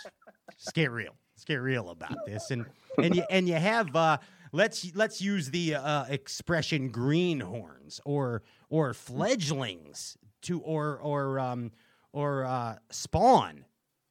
just 0.59 0.75
get 0.75 0.91
real. 0.91 1.15
Let's 1.37 1.45
get 1.45 1.57
real 1.57 1.91
about 1.91 2.17
this, 2.27 2.51
and 2.51 2.67
and 3.01 3.15
you 3.15 3.23
and 3.31 3.49
you 3.49 3.55
have 3.55 3.95
uh, 3.95 4.19
let's 4.51 4.93
let's 4.97 5.23
use 5.23 5.49
the 5.51 5.77
uh, 5.77 6.07
expression 6.09 6.89
greenhorns 6.89 8.01
or 8.05 8.43
or 8.71 8.93
fledglings 8.93 10.19
to 10.43 10.61
or 10.62 10.99
or 10.99 11.39
um 11.39 11.71
or 12.12 12.45
uh, 12.45 12.75
spawn 12.91 13.65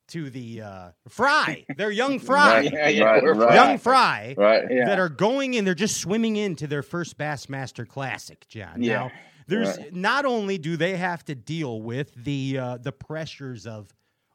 to 0.10 0.30
the 0.30 0.62
uh, 0.62 0.90
fry. 1.10 1.66
They're 1.78 1.92
young 1.92 2.20
fry, 2.30 2.62
Right, 2.62 2.72
Yeah, 2.74 2.88
yeah, 2.90 3.04
right, 3.06 3.24
right, 3.24 3.54
young 3.56 3.78
fry 3.78 4.36
right. 4.38 4.64
Yeah. 4.70 4.86
that 4.86 5.00
are 5.00 5.10
going 5.10 5.56
in. 5.56 5.66
They're 5.66 5.74
just 5.76 5.98
swimming 6.00 6.36
into 6.36 6.68
their 6.68 6.84
first 6.84 7.18
Bassmaster 7.18 7.88
Classic, 7.88 8.46
John. 8.48 8.82
Yeah. 8.82 8.94
Now, 8.96 9.12
there's 9.48 9.78
Right. 9.78 9.94
not 9.94 10.26
only 10.26 10.58
do 10.58 10.78
they 10.78 10.98
have 10.98 11.24
to 11.26 11.36
deal 11.36 11.82
with 11.82 12.14
the 12.24 12.58
uh, 12.58 12.78
the 12.78 12.92
pressures 12.92 13.66
of 13.68 13.90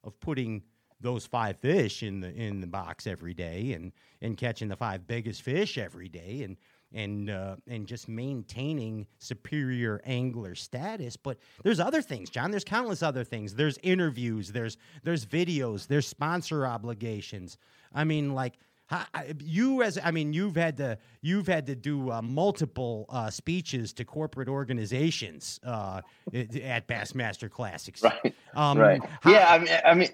of 0.05 0.19
putting 0.21 0.63
those 1.01 1.25
five 1.27 1.57
fish 1.59 2.03
in 2.03 2.21
the 2.21 2.33
in 2.33 2.61
the 2.61 2.67
box 2.67 3.07
every 3.07 3.35
day 3.35 3.73
and 3.73 3.93
and 4.23 4.37
catching 4.37 4.69
the 4.69 4.77
five 4.77 5.07
biggest 5.07 5.43
fish 5.43 5.79
every 5.79 6.09
day 6.09 6.43
and 6.43 6.57
and 6.93 7.31
uh, 7.31 7.57
and 7.69 7.87
just 7.87 8.09
maintaining 8.09 9.07
superior 9.19 10.01
angler 10.05 10.55
status. 10.55 11.17
But 11.17 11.39
there's 11.63 11.81
other 11.81 12.03
things, 12.03 12.31
John. 12.31 12.51
There's 12.51 12.65
countless 12.65 13.03
other 13.03 13.25
things. 13.25 13.55
There's 13.55 13.79
interviews. 13.83 14.53
There's 14.53 14.77
there's 15.03 15.25
videos. 15.27 15.87
There's 15.87 16.07
sponsor 16.07 16.67
obligations. 16.67 17.59
I 17.95 18.05
mean, 18.05 18.35
like 18.35 18.55
you 19.39 19.83
as 19.85 19.99
I 20.03 20.11
mean, 20.11 20.33
you've 20.33 20.57
had 20.57 20.77
to 20.79 20.99
you've 21.23 21.47
had 21.47 21.67
to 21.67 21.77
do 21.77 22.11
uh, 22.11 22.23
multiple 22.23 23.07
uh, 23.09 23.31
speeches 23.31 23.93
to 23.95 24.05
corporate 24.05 24.49
organizations 24.49 25.61
uh, 25.65 26.01
at 26.35 26.89
Bassmaster 26.89 27.49
Classics. 27.51 28.03
Right. 28.25 28.35
Um, 28.57 28.79
right. 28.79 29.01
how- 29.21 29.31
yeah, 29.31 29.53
I 29.53 29.59
mean, 29.59 29.69
I 29.85 29.95
mean. 29.95 30.09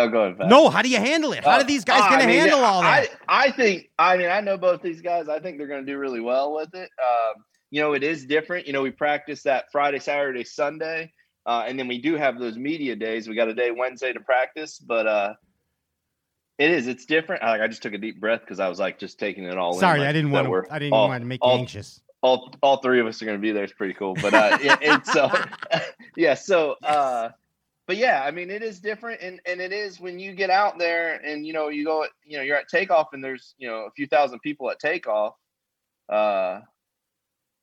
Oh, 0.00 0.08
go 0.08 0.22
ahead. 0.24 0.48
No, 0.48 0.68
how 0.68 0.82
do 0.82 0.88
you 0.88 0.98
handle 0.98 1.32
it? 1.32 1.42
How 1.44 1.52
Uh, 1.56 1.58
do 1.60 1.64
these 1.66 1.84
guys 1.84 2.02
uh, 2.02 2.08
going 2.08 2.20
to 2.20 2.32
handle 2.32 2.60
all 2.60 2.82
that? 2.82 3.08
I, 3.28 3.46
I 3.46 3.50
think. 3.50 3.90
I 3.98 4.16
mean, 4.16 4.30
I 4.30 4.40
know 4.40 4.56
both 4.56 4.80
these 4.80 5.00
guys. 5.02 5.28
I 5.28 5.40
think 5.40 5.58
they're 5.58 5.66
going 5.66 5.84
to 5.84 5.92
do 5.92 5.98
really 5.98 6.20
well 6.20 6.54
with 6.54 6.72
it. 6.74 6.88
Um, 7.02 7.42
you 7.70 7.80
know, 7.82 7.94
it 7.94 8.02
is 8.04 8.24
different. 8.24 8.66
You 8.68 8.72
know, 8.72 8.82
we 8.82 8.92
practice 8.92 9.42
that 9.42 9.66
Friday, 9.72 9.98
Saturday, 9.98 10.44
Sunday, 10.44 11.12
uh, 11.46 11.64
and 11.66 11.76
then 11.78 11.88
we 11.88 12.00
do 12.00 12.14
have 12.14 12.38
those 12.38 12.56
media 12.56 12.94
days. 12.94 13.28
We 13.28 13.34
got 13.34 13.48
a 13.48 13.54
day 13.54 13.70
Wednesday 13.72 14.12
to 14.12 14.20
practice, 14.20 14.78
but 14.78 15.06
uh, 15.08 15.34
it 16.58 16.70
is. 16.70 16.86
It's 16.86 17.04
different. 17.04 17.42
Like 17.42 17.60
I 17.60 17.66
just 17.68 17.82
took 17.82 17.92
a 17.92 17.98
deep 17.98 18.20
breath 18.20 18.40
because 18.42 18.60
I 18.60 18.68
was 18.68 18.78
like 18.78 18.98
just 19.00 19.18
taking 19.18 19.44
it 19.44 19.58
all. 19.58 19.74
in, 19.74 19.80
Sorry, 19.80 19.98
like, 19.98 20.08
I 20.08 20.12
didn't 20.12 20.30
want 20.30 20.46
to. 20.46 20.72
I 20.72 20.78
didn't 20.78 20.92
all- 20.94 21.08
want 21.08 21.22
to 21.22 21.26
make 21.26 21.40
you 21.44 21.50
anxious. 21.50 22.00
all 22.22 22.54
all 22.62 22.76
three 22.78 23.00
of 23.00 23.06
us 23.06 23.20
are 23.20 23.24
going 23.26 23.36
to 23.38 23.42
be 23.42 23.50
there. 23.52 23.64
It's 23.64 23.72
pretty 23.72 23.94
cool. 23.94 24.14
But 24.14 24.32
uh, 24.32 24.58
yeah, 24.62 24.76
it's 24.80 25.12
so 25.12 25.28
yeah. 26.16 26.34
So, 26.34 26.76
uh, 26.82 27.30
but 27.88 27.96
yeah, 27.96 28.22
I 28.22 28.30
mean, 28.30 28.50
it 28.50 28.62
is 28.62 28.80
different, 28.80 29.22
and 29.22 29.40
and 29.46 29.62
it 29.62 29.72
is 29.72 29.98
when 29.98 30.18
you 30.18 30.34
get 30.34 30.50
out 30.50 30.78
there 30.78 31.14
and 31.14 31.46
you 31.46 31.54
know 31.54 31.68
you 31.68 31.86
go, 31.86 32.06
you 32.24 32.36
know, 32.36 32.44
you're 32.44 32.58
at 32.58 32.68
takeoff 32.68 33.14
and 33.14 33.24
there's 33.24 33.54
you 33.56 33.66
know 33.66 33.86
a 33.86 33.90
few 33.90 34.06
thousand 34.06 34.40
people 34.40 34.70
at 34.70 34.78
takeoff. 34.78 35.34
Uh, 36.06 36.60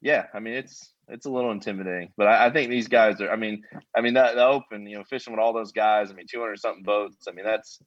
yeah, 0.01 0.25
I 0.33 0.39
mean 0.39 0.55
it's 0.55 0.93
it's 1.07 1.27
a 1.27 1.29
little 1.29 1.51
intimidating, 1.51 2.11
but 2.17 2.25
I, 2.25 2.47
I 2.47 2.49
think 2.49 2.71
these 2.71 2.87
guys 2.87 3.21
are. 3.21 3.29
I 3.29 3.35
mean, 3.35 3.61
I 3.95 4.01
mean 4.01 4.15
that 4.15 4.33
the 4.33 4.43
open, 4.43 4.87
you 4.87 4.97
know, 4.97 5.03
fishing 5.03 5.31
with 5.31 5.39
all 5.39 5.53
those 5.53 5.71
guys. 5.71 6.09
I 6.09 6.15
mean, 6.15 6.25
200 6.27 6.59
something 6.59 6.83
boats. 6.83 7.27
I 7.29 7.31
mean, 7.31 7.45
that's 7.45 7.79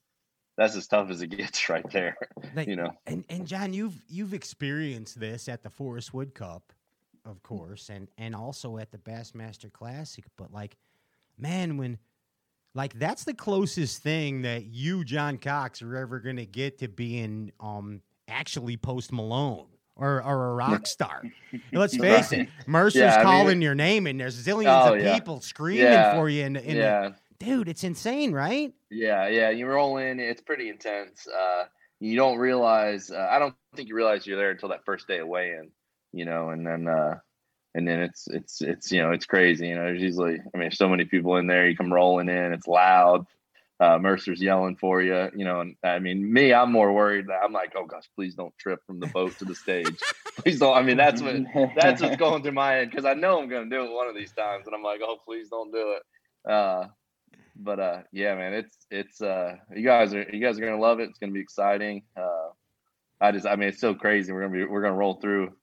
that's 0.55 0.77
as 0.77 0.87
tough 0.87 1.09
as 1.09 1.21
it 1.21 1.27
gets 1.27 1.67
right 1.69 1.89
there. 1.91 2.15
You 2.55 2.77
know. 2.77 2.91
And 3.05 3.25
and 3.29 3.47
John, 3.47 3.73
you've 3.73 4.01
you've 4.07 4.33
experienced 4.33 5.19
this 5.19 5.49
at 5.49 5.61
the 5.63 5.69
Forrest 5.69 6.13
Wood 6.13 6.33
Cup, 6.33 6.71
of 7.25 7.43
course, 7.43 7.89
and 7.89 8.07
and 8.17 8.33
also 8.33 8.77
at 8.77 8.91
the 8.91 8.97
Bassmaster 8.97 9.69
Classic. 9.69 10.23
But 10.37 10.53
like, 10.53 10.77
man, 11.37 11.75
when 11.75 11.97
like 12.75 12.93
that's 12.99 13.23
the 13.23 13.33
closest 13.33 14.01
thing 14.03 14.41
that 14.43 14.65
you, 14.65 15.03
John 15.03 15.37
Cox, 15.37 15.81
are 15.81 15.95
ever 15.95 16.19
gonna 16.19 16.45
get 16.45 16.77
to 16.79 16.87
being 16.87 17.51
um 17.59 18.01
actually 18.27 18.77
Post 18.77 19.11
Malone. 19.11 19.65
Or, 20.01 20.23
or 20.23 20.51
a 20.51 20.53
rock 20.55 20.87
star. 20.87 21.23
Let's 21.73 21.97
face 21.97 22.31
it, 22.31 22.47
Mercer's 22.65 23.01
Yeah, 23.01 23.15
I 23.15 23.17
mean- 23.17 23.25
calling 23.25 23.61
your 23.61 23.75
name, 23.75 24.07
and 24.07 24.17
there's 24.17 24.41
zillions 24.45 24.87
Oh, 24.87 24.93
of 24.93 25.01
yeah. 25.01 25.13
people 25.13 25.41
screaming 25.41 25.83
Yeah. 25.83 26.13
for 26.15 26.29
you. 26.29 26.45
And, 26.45 26.55
and 26.55 26.77
yeah. 26.77 27.09
dude, 27.37 27.67
it's 27.67 27.83
insane, 27.83 28.31
right? 28.31 28.71
Yeah, 28.89 29.27
yeah. 29.27 29.49
You 29.49 29.67
roll 29.67 29.97
in, 29.97 30.21
it's 30.21 30.39
pretty 30.39 30.69
intense. 30.69 31.27
Uh, 31.27 31.65
you 31.99 32.15
don't 32.15 32.37
realize. 32.37 33.11
Uh, 33.11 33.27
I 33.29 33.39
don't 33.39 33.53
think 33.75 33.89
you 33.89 33.95
realize 33.95 34.25
you're 34.25 34.37
there 34.37 34.51
until 34.51 34.69
that 34.69 34.85
first 34.85 35.05
day 35.05 35.17
of 35.19 35.27
weigh-in. 35.27 35.69
You 36.13 36.23
know, 36.23 36.51
and 36.51 36.65
then 36.65 36.87
uh, 36.87 37.15
and 37.75 37.87
then 37.87 38.01
it's 38.01 38.27
it's 38.27 38.61
it's 38.61 38.91
you 38.91 39.01
know 39.01 39.11
it's 39.11 39.25
crazy. 39.25 39.67
You 39.67 39.75
know, 39.75 39.83
there's 39.83 40.01
usually 40.01 40.39
I 40.53 40.57
mean, 40.57 40.71
so 40.71 40.89
many 40.89 41.05
people 41.05 41.37
in 41.37 41.47
there. 41.47 41.67
You 41.69 41.77
come 41.77 41.93
rolling 41.93 42.29
in, 42.29 42.53
it's 42.53 42.67
loud. 42.67 43.25
Uh, 43.81 43.97
Mercer's 43.97 44.41
yelling 44.41 44.75
for 44.75 45.01
you. 45.01 45.29
You 45.35 45.45
know, 45.45 45.61
and 45.61 45.75
I 45.83 45.99
mean, 45.99 46.31
me, 46.33 46.53
I'm 46.53 46.71
more 46.71 46.91
worried. 46.91 47.27
That 47.27 47.41
I'm 47.43 47.53
like, 47.53 47.73
oh 47.75 47.85
gosh, 47.85 48.09
please 48.15 48.35
don't 48.35 48.57
trip 48.57 48.79
from 48.85 48.99
the 48.99 49.07
boat 49.07 49.37
to 49.39 49.45
the 49.45 49.55
stage. 49.55 49.99
please 50.37 50.59
don't. 50.59 50.75
I 50.75 50.81
mean, 50.81 50.97
that's 50.97 51.21
what 51.21 51.35
that's 51.75 52.01
what's 52.01 52.17
going 52.17 52.43
through 52.43 52.53
my 52.53 52.73
head 52.73 52.89
because 52.89 53.05
I 53.05 53.13
know 53.13 53.39
I'm 53.39 53.49
going 53.49 53.69
to 53.69 53.75
do 53.75 53.83
it 53.85 53.91
one 53.91 54.07
of 54.07 54.15
these 54.15 54.33
times, 54.33 54.65
and 54.65 54.75
I'm 54.75 54.83
like, 54.83 55.01
oh, 55.03 55.17
please 55.25 55.49
don't 55.49 55.71
do 55.71 55.95
it. 55.95 56.51
Uh, 56.51 56.87
but 57.55 57.79
uh, 57.79 58.01
yeah, 58.11 58.35
man, 58.35 58.53
it's 58.53 58.77
it's 58.89 59.21
uh, 59.21 59.55
you 59.75 59.83
guys 59.83 60.13
are 60.13 60.23
you 60.23 60.39
guys 60.39 60.57
are 60.57 60.61
gonna 60.61 60.79
love 60.79 60.99
it. 60.99 61.09
It's 61.09 61.19
gonna 61.19 61.33
be 61.33 61.41
exciting. 61.41 62.03
Uh, 62.17 62.49
I 63.21 63.31
just, 63.31 63.45
I 63.45 63.55
mean, 63.57 63.69
it's 63.69 63.81
so 63.81 63.93
crazy. 63.93 64.31
We're 64.31 64.41
gonna 64.41 64.53
be 64.53 64.65
we're 64.65 64.81
gonna 64.81 64.95
roll 64.95 65.15
through 65.15 65.53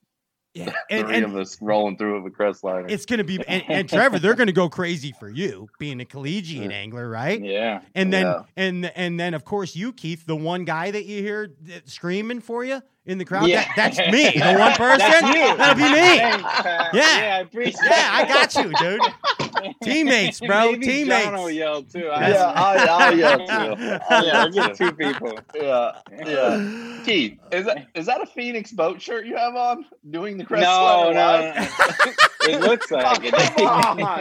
Yeah, 0.91 1.03
three 1.03 1.14
and, 1.16 1.24
and 1.24 1.34
of 1.34 1.37
us 1.41 1.57
rolling 1.61 1.97
through 1.97 2.18
it 2.18 2.20
with 2.22 2.34
Crestliner. 2.34 2.91
it's 2.91 3.07
going 3.07 3.18
to 3.18 3.24
be 3.24 3.39
and, 3.49 3.62
and 3.68 3.89
Trevor, 3.89 4.18
they're 4.18 4.34
going 4.34 4.47
to 4.47 4.53
go 4.53 4.68
crazy 4.68 5.12
for 5.18 5.28
you 5.28 5.68
being 5.78 6.01
a 6.01 6.05
collegiate 6.05 6.70
angler, 6.72 7.09
right? 7.09 7.41
Yeah. 7.43 7.80
And 7.95 8.12
then 8.12 8.26
Yeah. 8.26 8.43
and 8.57 8.87
and 8.97 9.18
then 9.20 9.34
of 9.34 9.45
course 9.45 9.74
you, 9.76 9.93
Keith, 9.93 10.26
the 10.26 10.37
one 10.37 10.64
guy 10.64 10.91
that 10.91 11.05
you 11.07 11.22
hear 11.22 11.51
screaming 11.84 12.41
for 12.41 12.64
you 12.64 12.82
in 13.05 13.18
the 13.18 13.24
crowd. 13.24 13.49
Yeah. 13.49 13.64
That, 13.76 13.95
that's 13.95 13.99
me, 14.12 14.30
the 14.39 14.59
one 14.59 14.72
person. 14.76 14.99
That'll 14.99 15.74
be 15.76 15.82
me. 15.82 16.18
Thanks, 16.18 16.64
Yeah. 16.64 16.91
Yeah, 16.93 17.37
I 17.37 17.41
appreciate 17.41 17.76
Yeah, 17.89 18.09
I 18.12 18.24
got 18.26 18.55
you, 18.55 18.72
dude. 18.80 19.01
Teammates, 19.82 20.40
bro. 20.40 20.72
Maybe 20.72 20.86
Teammates. 20.86 21.24
John 21.24 21.34
will 21.34 21.50
yell 21.50 21.82
too. 21.82 22.09
I 22.09 22.28
yeah, 22.30 22.52
I'll, 22.54 23.02
I'll 23.02 23.16
yell 23.16 23.38
too. 23.46 23.98
I'll 24.11 24.24
yeah, 24.24 24.32
yell 24.32 24.50
just 24.50 24.78
too. 24.78 24.90
two 24.90 24.96
people. 24.96 25.38
Yeah, 25.54 25.92
yeah. 26.24 27.00
Keith, 27.04 27.38
is 27.52 27.66
that 27.66 27.86
is 27.94 28.07
that 28.07 28.20
a 28.20 28.26
Phoenix 28.26 28.72
boat 28.72 29.00
shirt 29.00 29.26
you 29.26 29.36
have 29.36 29.54
on? 29.54 29.86
Doing 30.11 30.38
the 30.38 30.44
No, 30.44 30.48
Crestliner 30.48 31.14
no, 31.14 31.20
live? 31.20 32.16
it 32.48 32.61
looks 32.61 32.90
like 32.90 33.20
oh, 33.22 33.26
it. 33.26 33.57
Come 33.57 34.02
on. 34.02 34.20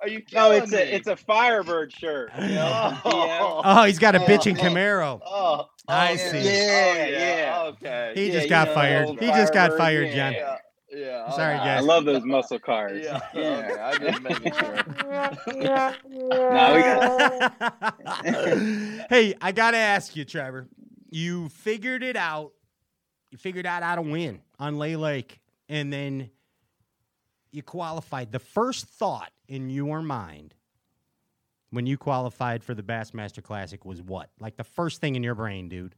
Are 0.00 0.08
you 0.08 0.22
no, 0.32 0.50
kidding 0.50 0.62
it's 0.62 0.72
me? 0.72 0.78
a 0.78 0.82
it's 0.82 1.08
a 1.08 1.16
Firebird 1.16 1.92
shirt. 1.92 2.30
You 2.38 2.48
know? 2.48 2.98
Oh. 3.04 3.62
Oh, 3.64 3.84
he's 3.84 3.98
got 3.98 4.14
a 4.14 4.22
oh, 4.22 4.26
bitchin' 4.26 4.58
Oh. 4.58 4.62
Camaro. 4.62 5.20
Oh, 5.24 5.66
oh 5.68 5.68
I 5.88 6.12
oh, 6.12 6.16
see. 6.16 6.38
Yeah, 6.40 7.06
Yeah, 7.06 7.08
yeah. 7.08 7.62
Okay. 7.66 8.12
He 8.14 8.26
Yeah, 8.26 8.32
just 8.32 8.48
got 8.48 8.68
know, 8.68 8.74
fired. 8.74 9.08
He 9.20 9.26
just 9.28 9.52
got 9.52 9.76
fired, 9.76 10.08
yeah. 10.08 10.32
John. 10.32 10.58
Yeah. 10.96 11.06
Yeah. 11.06 11.30
Sorry, 11.30 11.56
guys. 11.56 11.78
I 11.78 11.80
love 11.80 12.04
those 12.04 12.24
muscle 12.24 12.58
cars. 12.58 13.04
Yeah. 13.04 13.20
Yeah. 13.34 13.40
Okay. 13.42 13.80
I 13.80 13.98
just 13.98 14.22
making 14.22 14.52
sure. 14.52 14.74
No, 15.54 16.74
we 16.74 16.82
got 16.82 17.96
hey, 19.10 19.34
I 19.40 19.52
gotta 19.52 19.76
ask 19.76 20.16
you, 20.16 20.24
Trevor. 20.24 20.68
You 21.10 21.48
figured 21.50 22.02
it 22.02 22.16
out. 22.16 22.52
You 23.30 23.38
figured 23.38 23.66
out 23.66 23.82
how 23.82 23.96
to 23.96 24.02
win 24.02 24.40
on 24.58 24.78
Lay 24.78 24.96
Lake, 24.96 25.40
and 25.68 25.92
then 25.92 26.30
you 27.52 27.62
qualified. 27.62 28.32
The 28.32 28.38
first 28.38 28.86
thought 28.86 29.32
in 29.48 29.70
your 29.70 30.02
mind 30.02 30.54
when 31.70 31.86
you 31.86 31.98
qualified 31.98 32.64
for 32.64 32.74
the 32.74 32.82
Bassmaster 32.82 33.42
Classic 33.42 33.84
was 33.84 34.00
what? 34.00 34.30
Like 34.40 34.56
the 34.56 34.64
first 34.64 35.00
thing 35.00 35.16
in 35.16 35.22
your 35.22 35.34
brain, 35.34 35.68
dude. 35.68 35.94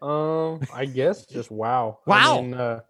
Um, 0.00 0.60
I 0.72 0.84
guess 0.84 1.26
just 1.26 1.50
wow. 1.50 1.98
Wow. 2.06 2.38
I, 2.38 2.42
mean, 2.42 2.54
uh, 2.54 2.80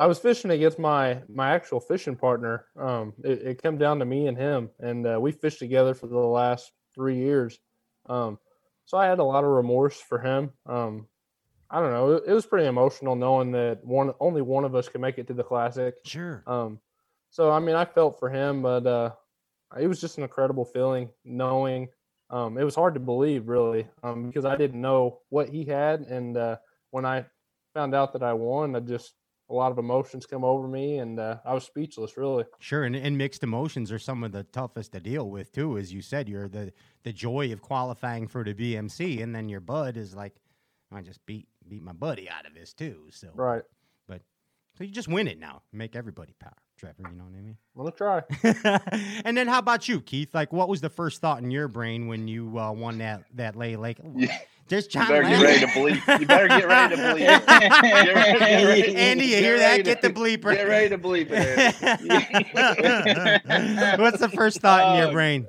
I 0.00 0.06
was 0.06 0.18
fishing 0.18 0.50
against 0.50 0.78
my 0.78 1.22
my 1.28 1.50
actual 1.50 1.80
fishing 1.80 2.16
partner. 2.16 2.66
Um, 2.78 3.14
it, 3.24 3.42
it 3.42 3.62
came 3.62 3.78
down 3.78 3.98
to 3.98 4.04
me 4.04 4.26
and 4.26 4.36
him, 4.36 4.70
and 4.80 5.06
uh, 5.06 5.18
we 5.20 5.32
fished 5.32 5.58
together 5.58 5.94
for 5.94 6.06
the 6.06 6.18
last 6.18 6.72
three 6.94 7.16
years. 7.16 7.58
Um, 8.06 8.38
so 8.86 8.96
I 8.96 9.06
had 9.06 9.18
a 9.18 9.24
lot 9.24 9.44
of 9.44 9.50
remorse 9.50 10.00
for 10.00 10.18
him. 10.18 10.50
Um, 10.66 11.06
I 11.70 11.80
don't 11.80 11.92
know. 11.92 12.12
It, 12.12 12.24
it 12.28 12.32
was 12.32 12.46
pretty 12.46 12.66
emotional 12.66 13.14
knowing 13.14 13.52
that 13.52 13.84
one 13.84 14.12
only 14.20 14.42
one 14.42 14.64
of 14.64 14.74
us 14.74 14.88
could 14.88 15.00
make 15.00 15.18
it 15.18 15.26
to 15.28 15.34
the 15.34 15.44
classic. 15.44 15.94
Sure. 16.04 16.42
Um, 16.46 16.80
so 17.30 17.50
I 17.50 17.58
mean, 17.58 17.74
I 17.74 17.84
felt 17.84 18.18
for 18.18 18.30
him, 18.30 18.62
but 18.62 18.86
uh, 18.86 19.10
it 19.78 19.86
was 19.86 20.00
just 20.00 20.16
an 20.16 20.22
incredible 20.22 20.64
feeling 20.64 21.10
knowing. 21.24 21.88
Um, 22.30 22.58
it 22.58 22.64
was 22.64 22.74
hard 22.74 22.94
to 22.94 23.00
believe, 23.00 23.48
really, 23.48 23.86
um, 24.02 24.26
because 24.26 24.44
I 24.44 24.54
didn't 24.56 24.80
know 24.80 25.20
what 25.30 25.48
he 25.48 25.64
had, 25.64 26.02
and 26.02 26.36
uh, 26.36 26.56
when 26.90 27.06
I 27.06 27.24
found 27.72 27.94
out 27.94 28.12
that 28.12 28.22
I 28.22 28.34
won, 28.34 28.76
I 28.76 28.80
just 28.80 29.14
a 29.50 29.54
lot 29.54 29.72
of 29.72 29.78
emotions 29.78 30.26
come 30.26 30.44
over 30.44 30.68
me, 30.68 30.98
and 30.98 31.18
uh, 31.18 31.38
I 31.44 31.54
was 31.54 31.64
speechless, 31.64 32.16
really. 32.16 32.44
Sure, 32.58 32.84
and, 32.84 32.94
and 32.94 33.16
mixed 33.16 33.42
emotions 33.42 33.90
are 33.90 33.98
some 33.98 34.22
of 34.22 34.32
the 34.32 34.44
toughest 34.44 34.92
to 34.92 35.00
deal 35.00 35.30
with 35.30 35.52
too. 35.52 35.78
As 35.78 35.92
you 35.92 36.02
said, 36.02 36.28
you're 36.28 36.48
the 36.48 36.72
the 37.04 37.12
joy 37.12 37.52
of 37.52 37.62
qualifying 37.62 38.28
for 38.28 38.44
the 38.44 38.54
BMC, 38.54 39.22
and 39.22 39.34
then 39.34 39.48
your 39.48 39.60
bud 39.60 39.96
is 39.96 40.14
like, 40.14 40.34
I 40.92 41.00
just 41.00 41.24
beat 41.26 41.48
beat 41.68 41.82
my 41.82 41.92
buddy 41.92 42.28
out 42.28 42.46
of 42.46 42.54
this 42.54 42.72
too. 42.72 43.04
So, 43.10 43.28
Right. 43.34 43.62
But 44.06 44.22
so 44.76 44.84
you 44.84 44.90
just 44.90 45.08
win 45.08 45.28
it 45.28 45.38
now, 45.38 45.62
make 45.72 45.96
everybody 45.96 46.34
proud, 46.38 46.54
Trevor. 46.76 47.02
You 47.10 47.16
know 47.16 47.24
what 47.24 47.36
I 47.36 47.40
mean? 47.40 47.56
I'm 47.74 47.84
gonna 47.84 48.70
try. 48.72 49.20
and 49.24 49.36
then 49.36 49.48
how 49.48 49.58
about 49.58 49.88
you, 49.88 50.00
Keith? 50.00 50.34
Like, 50.34 50.52
what 50.52 50.68
was 50.68 50.80
the 50.80 50.90
first 50.90 51.20
thought 51.20 51.42
in 51.42 51.50
your 51.50 51.68
brain 51.68 52.06
when 52.06 52.28
you 52.28 52.58
uh, 52.58 52.72
won 52.72 52.98
that 52.98 53.24
that 53.34 53.56
lay 53.56 53.76
lake? 53.76 53.98
Yeah. 54.14 54.36
You 54.70 54.82
John. 54.82 55.08
better 55.08 55.22
get 55.22 55.42
ready 55.42 55.60
to 55.60 55.66
bleep. 55.68 56.20
You 56.20 56.26
better 56.26 56.48
get 56.48 56.66
ready 56.68 56.96
to 56.96 57.02
bleep. 57.02 57.18
Get 57.48 58.14
ready- 58.14 58.38
get 58.38 58.64
ready- 58.64 58.96
Andy, 58.96 59.24
you 59.24 59.30
get 59.30 59.42
hear 59.42 59.58
that? 59.58 59.84
Get 59.84 60.02
the 60.02 60.08
to- 60.08 60.14
bleeper. 60.14 60.54
Get 60.54 60.68
ready 60.68 60.88
to 60.90 60.98
bleep 60.98 61.28
it. 61.30 61.74
What's 64.00 64.18
the 64.20 64.28
first 64.28 64.60
thought 64.60 64.92
in 64.92 64.98
your 65.02 65.08
Oh, 65.08 65.12
brain? 65.12 65.46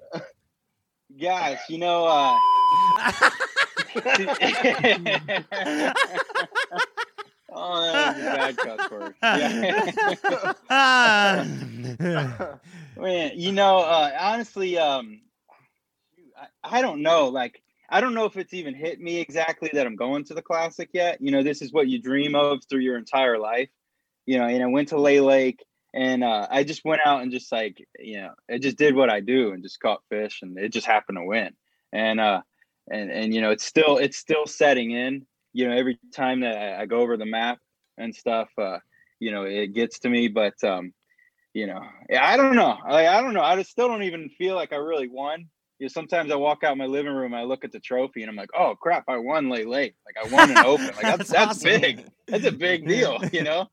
Gosh, 1.20 1.60
you 1.70 1.78
know, 1.80 2.06
uh, 2.06 2.38
oh, 7.52 7.92
that 7.92 8.16
was 8.16 8.24
a 8.24 8.36
bad 8.36 8.58
cuss 8.58 8.92
word. 8.92 9.16
Yeah. 12.00 12.56
Man, 12.98 13.32
you 13.36 13.52
know, 13.52 13.80
uh, 13.80 14.12
honestly, 14.20 14.78
um, 14.78 15.22
I, 16.38 16.48
I 16.78 16.82
don't 16.82 17.02
know. 17.02 17.28
Like, 17.30 17.62
I 17.92 18.02
don't 18.02 18.14
know 18.14 18.26
if 18.26 18.38
it's 18.38 18.54
even 18.54 18.76
hit 18.76 19.00
me 19.00 19.20
exactly 19.20 19.70
that 19.74 19.86
I'm 19.86 19.96
going 19.96 20.24
to 20.26 20.34
the 20.34 20.42
classic 20.42 20.90
yet. 20.94 21.20
You 21.22 21.32
know, 21.32 21.44
this 21.44 21.62
is 21.62 21.74
what 21.74 21.88
you 21.88 22.02
dream 22.02 22.36
of 22.36 22.60
through 22.70 22.82
your 22.82 22.98
entire 22.98 23.38
life. 23.38 23.70
You 24.26 24.38
know, 24.38 24.46
and 24.46 24.62
I 24.62 24.68
went 24.68 24.90
to 24.90 25.00
Lay 25.00 25.20
Lake, 25.20 25.64
and 25.94 26.24
uh, 26.24 26.48
I 26.52 26.64
just 26.64 26.86
went 26.86 27.02
out 27.04 27.22
and 27.22 27.32
just 27.32 27.52
like, 27.52 27.84
you 27.98 28.22
know, 28.22 28.34
I 28.50 28.60
just 28.60 28.78
did 28.78 28.96
what 28.96 29.10
I 29.10 29.22
do 29.22 29.52
and 29.52 29.64
just 29.64 29.80
caught 29.80 30.04
fish, 30.10 30.42
and 30.42 30.58
it 30.58 30.72
just 30.72 30.86
happened 30.86 31.18
to 31.18 31.26
win. 31.26 31.54
And 31.92 32.20
uh, 32.20 32.42
and 32.90 33.12
and 33.12 33.34
you 33.34 33.42
know, 33.42 33.52
it's 33.52 33.66
still 33.66 33.98
it's 33.98 34.18
still 34.18 34.46
setting 34.46 34.92
in. 34.92 35.26
You 35.54 35.68
know, 35.68 35.76
every 35.76 36.00
time 36.14 36.42
that 36.42 36.58
I, 36.58 36.82
I 36.82 36.86
go 36.86 37.00
over 37.00 37.18
the 37.18 37.26
map 37.26 37.58
and 37.98 38.16
stuff, 38.16 38.50
uh, 38.58 38.78
you 39.20 39.32
know, 39.32 39.44
it 39.44 39.74
gets 39.74 40.00
to 40.00 40.10
me. 40.10 40.28
But 40.28 40.64
um, 40.64 40.94
you 41.54 41.66
know, 41.66 41.82
I 42.20 42.38
don't 42.38 42.56
know. 42.56 42.78
I, 42.86 43.08
I 43.08 43.22
don't 43.22 43.34
know. 43.34 43.42
I 43.42 43.56
just 43.56 43.72
still 43.72 43.88
don't 43.88 44.04
even 44.04 44.30
feel 44.30 44.56
like 44.56 44.74
I 44.74 44.78
really 44.78 45.08
won. 45.08 45.48
You 45.80 45.86
know, 45.86 45.88
sometimes 45.90 46.32
I 46.32 46.36
walk 46.36 46.64
out 46.64 46.78
my 46.78 46.86
living 46.86 47.14
room, 47.14 47.34
I 47.34 47.44
look 47.44 47.64
at 47.64 47.72
the 47.72 47.80
trophy, 47.80 48.22
and 48.22 48.30
I'm 48.30 48.36
like, 48.36 48.50
"Oh 48.58 48.76
crap, 48.80 49.06
I 49.08 49.18
won 49.18 49.50
Lay 49.50 49.64
Lake. 49.66 49.96
Like 50.06 50.26
I 50.26 50.34
won 50.34 50.52
an 50.52 50.58
open. 50.66 50.88
Like 50.88 51.02
That's 51.02 51.18
that's 51.18 51.32
that's, 51.32 51.66
awesome. 51.66 51.82
big. 51.82 52.06
That's 52.28 52.46
a 52.46 52.52
big 52.52 52.88
deal, 52.88 53.20
you 53.32 53.44
know." 53.44 53.68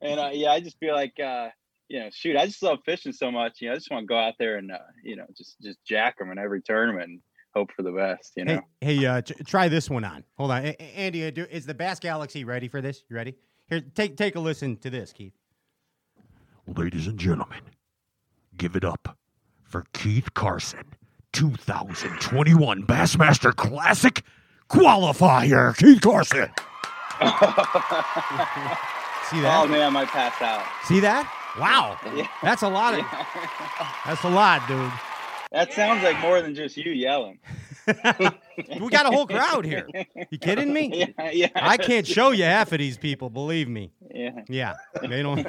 And 0.00 0.18
uh, 0.18 0.30
yeah, 0.32 0.50
I 0.50 0.60
just 0.60 0.78
feel 0.80 0.94
like, 0.94 1.14
uh, 1.24 1.48
you 1.88 2.00
know, 2.00 2.08
shoot, 2.12 2.36
I 2.36 2.46
just 2.46 2.62
love 2.62 2.78
fishing 2.84 3.12
so 3.12 3.30
much. 3.30 3.60
You 3.60 3.68
know, 3.68 3.74
I 3.74 3.76
just 3.76 3.90
want 3.90 4.02
to 4.02 4.06
go 4.06 4.18
out 4.18 4.34
there 4.38 4.56
and 4.56 4.72
uh, 4.72 4.78
you 5.04 5.16
know, 5.16 5.26
just 5.36 5.60
just 5.60 5.78
jack 5.84 6.18
them 6.18 6.30
in 6.32 6.38
every 6.38 6.62
tournament 6.62 7.08
and 7.08 7.20
hope 7.54 7.70
for 7.76 7.82
the 7.82 7.92
best. 7.92 8.32
You 8.36 8.46
know. 8.46 8.60
Hey, 8.80 8.96
hey 8.96 9.06
uh, 9.06 9.20
try 9.44 9.68
this 9.68 9.90
one 9.90 10.04
on. 10.04 10.24
Hold 10.38 10.50
on, 10.52 10.64
A- 10.64 10.76
A- 10.80 10.96
Andy. 10.96 11.26
uh, 11.26 11.30
do- 11.30 11.46
Is 11.50 11.66
the 11.66 11.74
Bass 11.74 12.00
Galaxy 12.00 12.44
ready 12.44 12.68
for 12.68 12.80
this? 12.80 13.04
You 13.08 13.16
ready? 13.16 13.34
Here, 13.68 13.80
take 13.94 14.16
take 14.16 14.34
a 14.34 14.40
listen 14.40 14.76
to 14.78 14.90
this, 14.90 15.12
Keith. 15.12 15.34
Ladies 16.66 17.06
and 17.06 17.18
gentlemen, 17.18 17.62
give 18.56 18.76
it 18.76 18.84
up 18.84 19.16
for 19.62 19.84
Keith 19.92 20.32
Carson, 20.34 20.84
2021 21.32 22.82
Bassmaster 22.84 23.54
Classic 23.54 24.22
qualifier. 24.68 25.76
Keith 25.76 26.00
Carson. 26.00 26.48
See 29.30 29.40
that? 29.42 29.60
oh 29.62 29.66
man, 29.68 29.82
I 29.82 29.90
might 29.90 30.08
pass 30.08 30.40
out. 30.42 30.64
See 30.86 31.00
that? 31.00 31.30
Wow, 31.58 31.98
Yeah. 32.14 32.26
that's 32.42 32.62
a 32.62 32.68
lot 32.68 32.94
of. 32.98 33.04
That's 34.06 34.22
a 34.24 34.28
lot, 34.30 34.66
dude. 34.68 34.90
That 35.52 35.72
sounds 35.72 36.02
like 36.04 36.18
more 36.20 36.40
than 36.40 36.54
just 36.54 36.76
you 36.76 36.92
yelling. 36.92 37.38
we 37.86 38.88
got 38.88 39.06
a 39.06 39.10
whole 39.10 39.26
crowd 39.26 39.64
here. 39.64 39.86
You 40.30 40.38
kidding 40.38 40.72
me? 40.72 41.06
Yeah, 41.18 41.30
yeah. 41.30 41.48
I 41.56 41.76
can't 41.76 42.06
show 42.06 42.30
you 42.30 42.44
half 42.44 42.72
of 42.72 42.78
these 42.78 42.96
people. 42.96 43.30
Believe 43.30 43.68
me. 43.68 43.92
Yeah. 44.14 44.42
Yeah, 44.48 44.74
they 45.08 45.22
don't. 45.22 45.46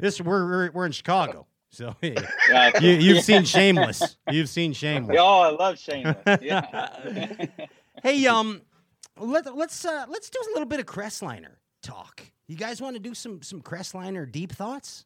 this 0.00 0.20
we're, 0.20 0.46
we're 0.46 0.70
we're 0.72 0.86
in 0.86 0.92
Chicago, 0.92 1.46
so 1.70 1.94
yeah. 2.02 2.78
you 2.80 2.90
you've 2.92 3.16
Yeah. 3.16 3.20
seen 3.22 3.44
Shameless. 3.44 4.16
You've 4.30 4.48
seen 4.48 4.72
Shameless. 4.72 5.16
Oh, 5.20 5.40
I 5.40 5.50
love 5.50 5.78
Shameless. 5.78 6.16
Yeah. 6.42 7.46
Hey, 8.02 8.26
um, 8.26 8.62
let 9.18 9.54
let's 9.56 9.84
uh 9.84 10.06
let's 10.08 10.30
do 10.30 10.38
a 10.40 10.48
little 10.52 10.66
bit 10.68 10.80
of 10.80 10.86
Crestliner 10.86 11.56
talk. 11.82 12.22
You 12.46 12.56
guys 12.56 12.80
want 12.80 12.96
to 12.96 13.00
do 13.00 13.14
some 13.14 13.42
some 13.42 13.60
Crestliner 13.60 14.30
deep 14.30 14.52
thoughts? 14.52 15.04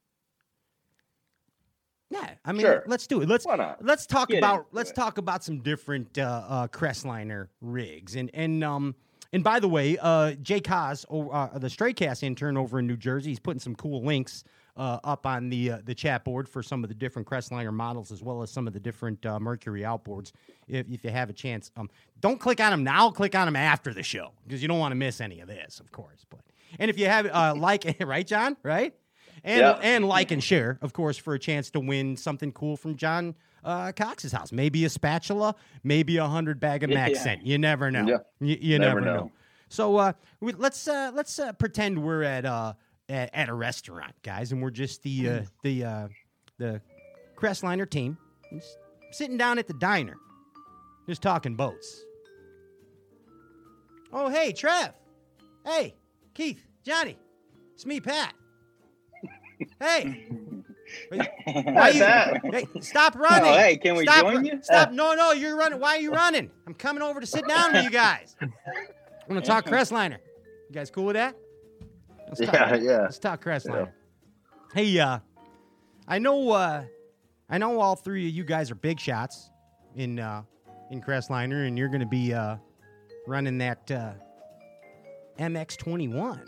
Yeah, 2.10 2.28
I 2.44 2.52
mean, 2.52 2.60
Sure. 2.60 2.84
let's 2.86 3.06
do 3.06 3.22
it. 3.22 3.28
Let's 3.28 3.46
let's 3.80 4.06
talk 4.06 4.28
Get 4.28 4.38
about 4.38 4.66
let's 4.72 4.90
it. 4.90 4.94
talk 4.96 5.16
about 5.16 5.42
some 5.42 5.60
different 5.60 6.18
uh, 6.18 6.44
uh, 6.46 6.68
Crestliner 6.68 7.48
rigs 7.62 8.16
and 8.16 8.30
and 8.34 8.62
um 8.62 8.94
and 9.32 9.42
by 9.42 9.60
the 9.60 9.68
way, 9.68 9.96
uh, 9.98 10.32
Jay 10.42 10.60
o- 11.08 11.30
uh, 11.30 11.58
the 11.58 11.70
Stray 11.70 11.94
Cast 11.94 12.22
intern 12.22 12.58
over 12.58 12.78
in 12.80 12.86
New 12.86 12.98
Jersey, 12.98 13.30
he's 13.30 13.38
putting 13.40 13.60
some 13.60 13.74
cool 13.74 14.04
links 14.04 14.44
uh, 14.76 14.98
up 15.04 15.26
on 15.26 15.48
the 15.50 15.72
uh, 15.72 15.78
the 15.84 15.94
chat 15.94 16.24
board 16.24 16.48
for 16.48 16.62
some 16.62 16.82
of 16.82 16.88
the 16.88 16.94
different 16.94 17.28
Crestliner 17.28 17.72
models 17.72 18.10
as 18.10 18.22
well 18.22 18.42
as 18.42 18.50
some 18.50 18.66
of 18.66 18.72
the 18.72 18.80
different 18.80 19.24
uh, 19.26 19.38
Mercury 19.38 19.82
outboards. 19.82 20.32
If, 20.68 20.88
if 20.90 21.04
you 21.04 21.10
have 21.10 21.28
a 21.28 21.32
chance, 21.34 21.70
um, 21.76 21.90
don't 22.20 22.40
click 22.40 22.60
on 22.60 22.70
them 22.70 22.84
now. 22.84 23.10
Click 23.10 23.34
on 23.34 23.46
them 23.46 23.56
after 23.56 23.92
the 23.92 24.02
show 24.02 24.32
because 24.46 24.62
you 24.62 24.68
don't 24.68 24.78
want 24.78 24.92
to 24.92 24.96
miss 24.96 25.20
any 25.20 25.40
of 25.40 25.48
this, 25.48 25.78
of 25.80 25.90
course. 25.92 26.24
But 26.30 26.40
and 26.78 26.90
if 26.90 26.98
you 26.98 27.06
have 27.06 27.26
uh, 27.26 27.54
like 27.58 27.96
right, 28.00 28.26
John, 28.26 28.56
right, 28.62 28.94
and 29.44 29.60
Yeah. 29.60 29.78
and 29.82 30.06
like 30.08 30.30
and 30.30 30.42
share, 30.42 30.78
of 30.80 30.92
course, 30.92 31.18
for 31.18 31.34
a 31.34 31.38
chance 31.38 31.70
to 31.72 31.80
win 31.80 32.16
something 32.16 32.52
cool 32.52 32.76
from 32.78 32.96
John 32.96 33.34
uh, 33.64 33.92
Cox's 33.92 34.32
house. 34.32 34.52
Maybe 34.52 34.84
a 34.86 34.88
spatula, 34.88 35.54
maybe 35.84 36.16
a 36.16 36.26
hundred 36.26 36.60
bag 36.60 36.82
of 36.82 36.90
Yeah. 36.90 37.12
scent. 37.14 37.44
You 37.46 37.58
never 37.58 37.90
know. 37.90 38.06
Yeah. 38.08 38.16
You, 38.40 38.56
you 38.60 38.78
never, 38.78 39.00
Never 39.00 39.14
know. 39.14 39.22
know. 39.24 39.32
So 39.68 39.96
uh, 39.96 40.12
we, 40.40 40.52
let's 40.52 40.88
uh, 40.88 41.12
let's 41.14 41.38
uh, 41.38 41.52
pretend 41.52 42.02
we're 42.02 42.22
at 42.24 42.44
uh 42.44 42.72
at, 43.08 43.30
at 43.34 43.48
a 43.48 43.54
restaurant, 43.54 44.14
guys, 44.22 44.52
and 44.52 44.62
we're 44.62 44.70
just 44.70 45.02
the 45.02 45.28
uh, 45.28 45.42
the 45.62 45.84
uh, 45.84 46.08
the 46.58 46.80
Crestliner 47.36 47.88
team 47.88 48.16
just 48.52 48.78
sitting 49.10 49.36
down 49.36 49.58
at 49.58 49.66
the 49.66 49.74
diner, 49.74 50.16
just 51.08 51.22
talking 51.22 51.54
boats. 51.54 52.04
Oh, 54.12 54.28
hey, 54.28 54.52
Trev. 54.52 54.92
Hey, 55.64 55.94
Keith, 56.34 56.66
Johnny, 56.84 57.16
it's 57.74 57.86
me, 57.86 58.00
Pat. 58.00 58.34
Hey. 59.80 60.26
Why 61.08 61.88
you, 61.90 62.00
Pat. 62.00 62.40
hey, 62.52 62.66
stop 62.80 63.14
running. 63.18 63.50
Oh, 63.50 63.56
hey, 63.56 63.76
can 63.76 63.96
we 63.96 64.02
stop, 64.02 64.20
join 64.20 64.44
you? 64.44 64.58
Stop. 64.62 64.90
No, 64.92 65.14
no, 65.14 65.32
you're 65.32 65.56
running. 65.56 65.80
Why 65.80 65.96
are 65.96 66.00
you 66.00 66.10
running? 66.12 66.50
I'm 66.66 66.74
coming 66.74 67.02
over 67.02 67.20
to 67.20 67.26
sit 67.26 67.46
down 67.48 67.72
with 67.72 67.84
you 67.84 67.90
guys. 67.90 68.36
I'm 68.40 68.52
going 69.28 69.40
to 69.40 69.46
talk 69.46 69.64
Crestliner. 69.64 70.18
You 70.68 70.74
guys 70.74 70.90
cool 70.90 71.04
with 71.04 71.14
that? 71.14 71.34
Let's 72.38 72.50
talk, 72.50 72.54
Yeah, 72.54 72.74
yeah. 72.76 73.00
Let's 73.02 73.18
talk 73.18 73.44
Crestliner. 73.44 73.90
Hey, 74.74 74.98
uh, 74.98 75.18
I 76.08 76.18
know, 76.18 76.50
uh, 76.50 76.84
I 77.50 77.58
know 77.58 77.80
all 77.80 77.94
three 77.96 78.26
of 78.28 78.34
you 78.34 78.44
guys 78.44 78.70
are 78.70 78.74
big 78.74 78.98
shots 78.98 79.50
in, 79.96 80.18
uh, 80.18 80.42
in 80.90 81.02
Crestliner, 81.02 81.66
and 81.66 81.76
you're 81.76 81.88
going 81.88 82.00
to 82.00 82.06
be, 82.06 82.32
uh, 82.32 82.56
running 83.26 83.58
that, 83.58 83.90
uh, 83.90 84.12
MX21 85.38 86.40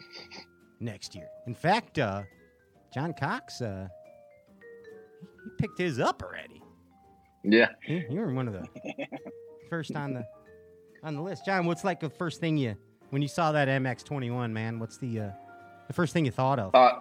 next 0.80 1.14
year. 1.14 1.28
In 1.46 1.54
fact, 1.54 1.98
uh, 1.98 2.22
John 2.92 3.12
Cox, 3.12 3.60
uh, 3.60 3.88
he 5.44 5.50
picked 5.58 5.78
his 5.78 5.98
up 6.00 6.22
already. 6.22 6.62
Yeah. 7.42 7.68
You 7.86 8.04
you 8.08 8.20
were 8.20 8.32
one 8.32 8.48
of 8.48 8.54
the 8.54 8.66
first 9.70 9.94
on 9.94 10.14
the 10.14 10.24
on 11.02 11.14
the 11.14 11.20
list. 11.20 11.44
John, 11.44 11.66
what's 11.66 11.84
like 11.84 12.00
the 12.00 12.08
first 12.08 12.40
thing 12.40 12.56
you 12.56 12.74
when 13.10 13.20
you 13.20 13.28
saw 13.28 13.52
that 13.52 13.68
MX21, 13.68 14.50
man? 14.50 14.78
What's 14.78 14.96
the 14.96 15.20
uh, 15.20 15.30
the 15.86 15.92
first 15.92 16.12
thing 16.12 16.24
you 16.24 16.30
thought 16.30 16.58
of? 16.58 16.74
Uh, 16.74 17.00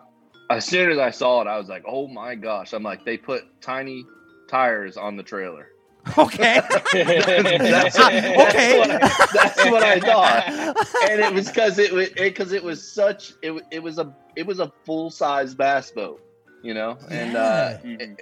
as 0.49 0.65
soon 0.65 0.91
as 0.91 0.97
I 0.99 1.09
saw 1.11 1.41
it, 1.41 1.47
I 1.47 1.57
was 1.57 1.69
like, 1.69 1.83
"Oh 1.87 2.07
my 2.07 2.35
gosh!" 2.35 2.73
I'm 2.73 2.83
like, 2.83 3.05
they 3.05 3.17
put 3.17 3.43
tiny 3.61 4.05
tires 4.47 4.97
on 4.97 5.15
the 5.15 5.23
trailer. 5.23 5.69
okay. 6.17 6.61
that's, 6.67 6.87
okay. 6.93 7.57
That's 7.59 7.97
what, 7.97 8.91
I, 8.91 8.97
that's 9.33 9.65
what 9.65 9.83
I 9.83 9.99
thought, 10.01 10.47
and 11.09 11.21
it 11.21 11.33
was 11.33 11.47
because 11.47 11.79
it 11.79 11.93
was 11.93 12.09
because 12.09 12.51
it, 12.51 12.61
was 12.61 12.85
such 12.85 13.33
it, 13.41 13.53
it 13.71 13.81
was 13.81 13.99
a 13.99 14.13
it 14.35 14.45
was 14.45 14.59
a 14.59 14.71
full 14.85 15.09
size 15.09 15.55
bass 15.55 15.91
boat, 15.91 16.21
you 16.61 16.73
know, 16.73 16.97
and 17.09 17.37
uh, 17.37 17.77
Mhm. 17.83 18.19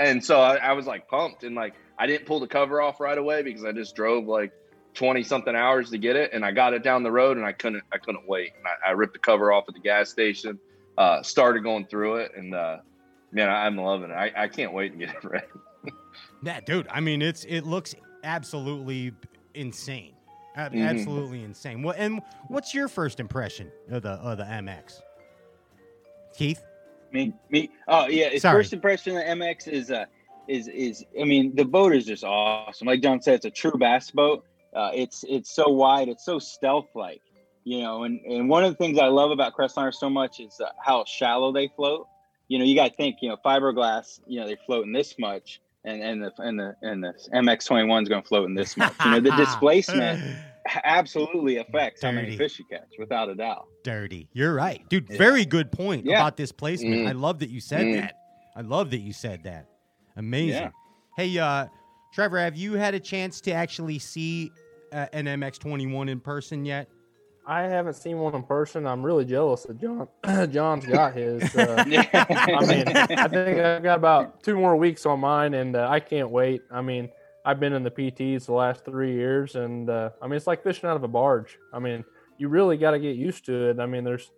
and 0.00 0.24
so 0.24 0.40
I, 0.40 0.56
I 0.56 0.72
was 0.72 0.86
like 0.86 1.06
pumped 1.06 1.44
and 1.44 1.54
like 1.54 1.74
I 1.98 2.08
didn't 2.08 2.26
pull 2.26 2.40
the 2.40 2.48
cover 2.48 2.80
off 2.80 2.98
right 2.98 3.16
away 3.16 3.42
because 3.42 3.64
I 3.64 3.70
just 3.70 3.94
drove 3.94 4.26
like 4.26 4.52
twenty 4.94 5.22
something 5.22 5.54
hours 5.54 5.90
to 5.90 5.98
get 5.98 6.16
it, 6.16 6.30
and 6.32 6.44
I 6.44 6.50
got 6.52 6.74
it 6.74 6.82
down 6.82 7.02
the 7.02 7.12
road 7.12 7.36
and 7.36 7.46
I 7.46 7.52
couldn't 7.52 7.82
I 7.92 7.98
couldn't 7.98 8.26
wait. 8.28 8.52
And 8.58 8.66
I, 8.66 8.90
I 8.90 8.92
ripped 8.92 9.12
the 9.14 9.18
cover 9.18 9.52
off 9.52 9.64
at 9.68 9.74
the 9.74 9.80
gas 9.80 10.10
station, 10.10 10.58
uh, 10.98 11.22
started 11.22 11.62
going 11.62 11.86
through 11.86 12.16
it, 12.16 12.32
and 12.36 12.54
uh, 12.54 12.78
man, 13.32 13.48
I, 13.48 13.66
I'm 13.66 13.76
loving 13.76 14.10
it. 14.10 14.14
I, 14.14 14.32
I 14.36 14.48
can't 14.48 14.72
wait 14.72 14.90
to 14.92 14.98
get 14.98 15.10
it 15.14 15.24
ready. 15.24 15.46
Yeah, 16.42 16.60
dude. 16.60 16.86
I 16.90 17.00
mean, 17.00 17.22
it's 17.22 17.44
it 17.44 17.62
looks 17.62 17.94
absolutely 18.24 19.12
insane. 19.54 20.14
Ab- 20.56 20.72
Mhm. 20.72 20.84
Absolutely 20.88 21.44
insane. 21.44 21.82
What 21.82 21.96
and 21.98 22.20
what's 22.48 22.74
your 22.74 22.88
first 22.88 23.20
impression 23.20 23.70
of 23.90 24.02
the 24.02 24.10
of 24.10 24.38
the 24.38 24.44
MX? 24.44 25.00
Keith? 26.36 26.62
Me, 27.12 27.32
me. 27.50 27.70
Oh 27.88 28.06
yeah. 28.08 28.28
His 28.30 28.42
Sorry. 28.42 28.58
first 28.62 28.72
impression 28.72 29.16
of 29.16 29.24
the 29.24 29.30
MX 29.44 29.68
is 29.68 29.90
uh 29.90 30.04
is 30.48 30.68
is 30.68 31.04
I 31.20 31.24
mean 31.24 31.54
the 31.54 31.64
boat 31.64 31.94
is 31.94 32.04
just 32.06 32.24
awesome. 32.24 32.86
Like 32.86 33.00
John 33.02 33.20
said, 33.22 33.34
it's 33.34 33.44
a 33.44 33.50
true 33.50 33.72
bass 33.78 34.10
boat. 34.10 34.44
Uh, 34.74 34.90
it's 34.94 35.24
it's 35.28 35.50
so 35.54 35.68
wide, 35.68 36.08
it's 36.08 36.24
so 36.24 36.38
stealth 36.38 36.86
like, 36.94 37.20
you 37.64 37.80
know. 37.80 38.04
And 38.04 38.20
and 38.20 38.48
one 38.48 38.64
of 38.64 38.70
the 38.70 38.76
things 38.76 38.98
I 38.98 39.06
love 39.06 39.30
about 39.30 39.54
Crestliner 39.54 39.92
so 39.92 40.08
much 40.10 40.40
is 40.40 40.60
uh, 40.60 40.68
how 40.84 41.04
shallow 41.06 41.52
they 41.52 41.68
float. 41.68 42.06
You 42.48 42.58
know, 42.58 42.64
you 42.64 42.74
got 42.74 42.90
to 42.90 42.94
think, 42.96 43.16
you 43.20 43.28
know, 43.28 43.36
fiberglass. 43.44 44.20
You 44.26 44.40
know, 44.40 44.46
they're 44.46 44.56
floating 44.66 44.92
this 44.92 45.14
much, 45.18 45.60
and 45.84 46.02
and 46.02 46.22
the 46.22 46.32
and 46.38 46.58
the 46.58 46.76
and 46.82 47.02
the 47.02 47.12
MX 47.34 47.66
twenty 47.66 47.88
one 47.88 48.02
is 48.02 48.08
going 48.08 48.22
to 48.22 48.28
float 48.28 48.46
in 48.48 48.54
this 48.54 48.76
much. 48.76 48.92
You 49.04 49.10
know, 49.12 49.20
the 49.20 49.32
displacement 49.36 50.22
absolutely 50.84 51.56
affects 51.56 52.02
how 52.02 52.12
many 52.12 52.36
fish 52.36 52.58
you 52.58 52.64
catch, 52.70 52.88
without 52.98 53.28
a 53.28 53.34
doubt. 53.34 53.66
Dirty. 53.82 54.28
You're 54.32 54.54
right, 54.54 54.86
dude. 54.88 55.08
Yeah. 55.10 55.18
Very 55.18 55.44
good 55.44 55.72
point 55.72 56.04
Yeah. 56.04 56.16
about 56.20 56.36
displacement. 56.36 56.94
Mm. 57.02 57.08
I 57.08 57.12
love 57.12 57.38
that 57.40 57.50
you 57.50 57.60
said 57.60 57.86
Mm. 57.86 58.00
that. 58.00 58.14
I 58.56 58.60
love 58.62 58.90
that 58.90 58.98
you 59.00 59.12
said 59.12 59.44
that. 59.44 59.66
Amazing. 60.16 60.50
Yeah. 60.62 60.70
Hey, 61.16 61.38
uh, 61.38 61.66
Trevor, 62.12 62.38
have 62.38 62.56
you 62.56 62.74
had 62.74 62.94
a 62.94 63.00
chance 63.00 63.40
to 63.42 63.52
actually 63.52 63.98
see 63.98 64.50
uh, 64.92 65.06
an 65.12 65.26
MX21 65.26 66.08
in 66.08 66.20
person 66.20 66.64
yet? 66.64 66.88
I 67.46 67.62
haven't 67.62 67.94
seen 67.94 68.18
one 68.18 68.34
in 68.34 68.42
person. 68.42 68.86
I'm 68.86 69.04
really 69.04 69.24
jealous 69.24 69.64
that 69.64 69.80
John 69.80 70.08
John's 70.52 70.86
got 70.86 71.14
his. 71.16 71.42
Uh, 71.54 71.74
I 71.78 71.84
mean, 71.84 72.88
I 72.88 73.28
think 73.28 73.58
I've 73.58 73.82
got 73.82 73.98
about 73.98 74.42
two 74.42 74.56
more 74.56 74.76
weeks 74.76 75.06
on 75.06 75.20
mine, 75.20 75.54
and 75.54 75.74
uh, 75.74 75.88
I 75.88 76.00
can't 76.00 76.30
wait. 76.30 76.62
I 76.70 76.80
mean, 76.80 77.08
I've 77.44 77.58
been 77.58 77.72
in 77.72 77.82
the 77.82 77.90
PTs 77.90 78.46
the 78.46 78.52
last 78.52 78.84
three 78.84 79.14
years, 79.14 79.56
and 79.56 79.88
uh, 79.88 80.10
I 80.20 80.26
mean, 80.26 80.36
it's 80.36 80.46
like 80.46 80.62
fishing 80.62 80.88
out 80.88 80.96
of 80.96 81.02
a 81.02 81.08
barge. 81.08 81.58
I 81.72 81.78
mean, 81.78 82.04
you 82.38 82.48
really 82.48 82.76
got 82.76 82.92
to 82.92 82.98
get 82.98 83.16
used 83.16 83.46
to 83.46 83.70
it. 83.70 83.80
I 83.80 83.86
mean, 83.86 84.04
there's 84.04 84.30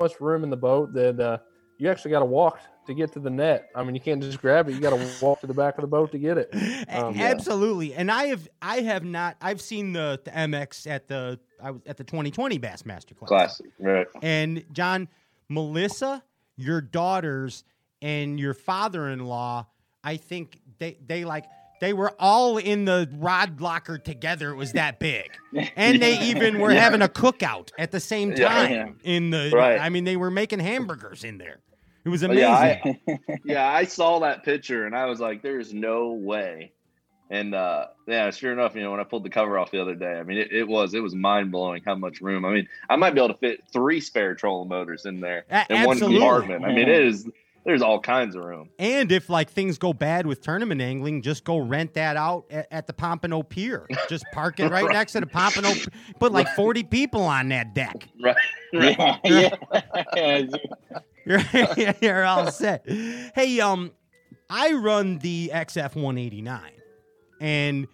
much 0.00 0.20
room 0.20 0.42
in 0.42 0.50
the 0.50 0.56
boat 0.56 0.92
that 0.94 1.20
uh, 1.20 1.38
you 1.80 1.90
actually 1.90 2.10
got 2.12 2.20
to 2.20 2.24
walk 2.26 2.60
to 2.86 2.94
get 2.94 3.12
to 3.12 3.20
the 3.20 3.30
net. 3.30 3.68
I 3.74 3.82
mean, 3.84 3.94
you 3.94 4.00
can't 4.00 4.22
just 4.22 4.40
grab 4.40 4.68
it; 4.68 4.74
you 4.74 4.80
got 4.80 4.90
to 4.90 5.10
walk 5.22 5.40
to 5.40 5.46
the 5.46 5.54
back 5.54 5.76
of 5.78 5.82
the 5.82 5.88
boat 5.88 6.12
to 6.12 6.18
get 6.18 6.38
it. 6.38 6.50
Um, 6.90 7.16
Absolutely. 7.18 7.94
And 7.94 8.10
I 8.10 8.24
have 8.26 8.48
I 8.60 8.80
have 8.80 9.04
not 9.04 9.36
I've 9.40 9.60
seen 9.60 9.92
the, 9.92 10.20
the 10.24 10.30
MX 10.32 10.88
at 10.90 11.06
the 11.08 11.38
I 11.62 11.70
was 11.70 11.82
at 11.86 11.96
the 11.98 12.04
2020 12.04 12.58
Bassmaster 12.58 13.16
class. 13.16 13.28
Classic, 13.28 13.66
right? 13.78 14.06
And 14.22 14.64
John, 14.72 15.08
Melissa, 15.48 16.22
your 16.56 16.80
daughters, 16.80 17.64
and 18.02 18.40
your 18.40 18.54
father-in-law, 18.54 19.66
I 20.02 20.16
think 20.16 20.60
they 20.78 20.96
they 21.06 21.24
like 21.24 21.44
they 21.80 21.92
were 21.92 22.12
all 22.18 22.58
in 22.58 22.84
the 22.86 23.08
rod 23.18 23.60
locker 23.60 23.98
together. 23.98 24.50
It 24.50 24.56
was 24.56 24.72
that 24.72 24.98
big, 24.98 25.30
and 25.76 26.02
they 26.02 26.18
even 26.22 26.58
were 26.58 26.72
Yeah. 26.72 26.80
having 26.80 27.02
a 27.02 27.08
cookout 27.08 27.70
at 27.78 27.90
the 27.92 28.00
same 28.00 28.32
Yeah. 28.32 28.48
time 28.48 28.98
in 29.04 29.30
the. 29.30 29.50
Right. 29.54 29.78
I 29.80 29.88
mean, 29.90 30.04
they 30.04 30.16
were 30.16 30.30
making 30.30 30.58
hamburgers 30.58 31.24
in 31.24 31.38
there. 31.38 31.60
It 32.04 32.08
was 32.08 32.22
But 32.22 32.30
amazing. 32.30 32.42
yeah, 32.44 32.56
I, 32.84 33.18
yeah, 33.44 33.68
I 33.68 33.84
saw 33.84 34.20
that 34.20 34.44
picture 34.44 34.86
and 34.86 34.94
I 34.96 35.06
was 35.06 35.20
like, 35.20 35.42
"There's 35.42 35.72
no 35.72 36.12
way." 36.12 36.72
And 37.30 37.54
uh, 37.54 37.86
yeah, 38.08 38.30
sure 38.30 38.52
enough, 38.52 38.74
you 38.74 38.82
know, 38.82 38.90
when 38.90 38.98
I 38.98 39.04
pulled 39.04 39.24
the 39.24 39.30
cover 39.30 39.56
off 39.56 39.70
the 39.70 39.80
other 39.80 39.94
day, 39.94 40.18
I 40.18 40.24
mean, 40.24 40.38
it, 40.38 40.50
it 40.52 40.66
was 40.66 40.94
it 40.94 41.00
was 41.00 41.14
mind 41.14 41.52
blowing 41.52 41.82
how 41.84 41.94
much 41.94 42.20
room. 42.20 42.44
I 42.44 42.50
mean, 42.50 42.68
I 42.88 42.96
might 42.96 43.14
be 43.14 43.20
able 43.20 43.34
to 43.34 43.38
fit 43.38 43.60
three 43.72 44.00
spare 44.00 44.34
trolling 44.34 44.68
motors 44.68 45.06
in 45.06 45.20
there 45.20 45.44
A- 45.48 45.66
in 45.70 45.86
one 45.86 45.98
compartment. 46.00 46.64
I 46.64 46.68
mean, 46.74 46.88
it 46.88 47.02
is 47.04 47.28
there's 47.64 47.82
all 47.82 48.00
kinds 48.00 48.34
of 48.34 48.44
room. 48.44 48.70
And 48.78 49.12
if 49.12 49.28
like 49.28 49.50
things 49.50 49.78
go 49.78 49.92
bad 49.92 50.26
with 50.26 50.40
tournament 50.40 50.80
angling, 50.80 51.22
just 51.22 51.44
go 51.44 51.58
rent 51.58 51.94
that 51.94 52.16
out 52.16 52.46
at, 52.50 52.66
at 52.70 52.86
the 52.86 52.92
Pompano 52.92 53.42
Pier. 53.42 53.86
Just 54.08 54.24
park 54.32 54.60
it 54.60 54.70
right 54.70 54.88
next 54.92 55.12
to 55.12 55.20
the 55.20 55.26
Pompano. 55.26 55.72
Put 56.18 56.32
like 56.32 56.48
forty 56.56 56.82
people 56.82 57.22
on 57.22 57.48
that 57.50 57.74
deck. 57.74 58.08
Right? 58.22 58.36
right. 58.74 59.20
yeah, 59.24 59.56
yeah. 60.16 60.46
You're, 61.26 61.94
you're 62.00 62.24
all 62.24 62.50
set. 62.50 62.88
Hey, 62.88 63.60
um, 63.60 63.92
I 64.48 64.72
run 64.72 65.18
the 65.18 65.50
XF 65.54 65.94
189, 65.94 66.60
and 67.40 67.86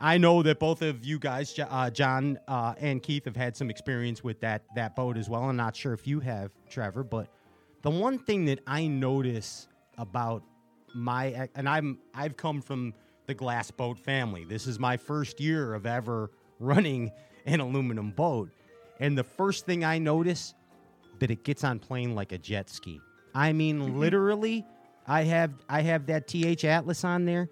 I 0.00 0.18
know 0.18 0.42
that 0.42 0.58
both 0.58 0.82
of 0.82 1.04
you 1.04 1.18
guys, 1.18 1.56
uh, 1.58 1.90
John 1.90 2.38
uh, 2.48 2.74
and 2.78 3.02
Keith, 3.02 3.26
have 3.26 3.36
had 3.36 3.56
some 3.56 3.68
experience 3.70 4.24
with 4.24 4.40
that 4.40 4.64
that 4.74 4.96
boat 4.96 5.16
as 5.16 5.28
well. 5.28 5.44
I'm 5.44 5.56
not 5.56 5.76
sure 5.76 5.92
if 5.92 6.06
you 6.06 6.20
have, 6.20 6.50
Trevor, 6.68 7.04
but 7.04 7.28
the 7.82 7.90
one 7.90 8.18
thing 8.18 8.46
that 8.46 8.60
I 8.66 8.86
notice 8.86 9.68
about 9.98 10.42
my 10.94 11.48
and 11.54 11.68
I'm 11.68 11.98
I've 12.14 12.36
come 12.36 12.60
from 12.60 12.94
the 13.26 13.34
glass 13.34 13.70
boat 13.70 13.98
family. 13.98 14.44
This 14.44 14.66
is 14.66 14.78
my 14.78 14.96
first 14.96 15.40
year 15.40 15.74
of 15.74 15.86
ever 15.86 16.30
running 16.58 17.12
an 17.46 17.60
aluminum 17.60 18.10
boat, 18.10 18.50
and 18.98 19.16
the 19.16 19.24
first 19.24 19.66
thing 19.66 19.84
I 19.84 19.98
notice 19.98 20.54
that 21.20 21.30
it 21.30 21.44
gets 21.44 21.64
on 21.64 21.78
plane 21.78 22.14
like 22.14 22.32
a 22.32 22.38
jet 22.38 22.68
ski. 22.70 23.00
I 23.34 23.52
mean, 23.52 23.80
mm-hmm. 23.80 23.98
literally, 23.98 24.66
I 25.06 25.22
have 25.22 25.52
I 25.68 25.82
have 25.82 26.06
that 26.06 26.26
TH 26.26 26.64
Atlas 26.64 27.04
on 27.04 27.24
there. 27.24 27.48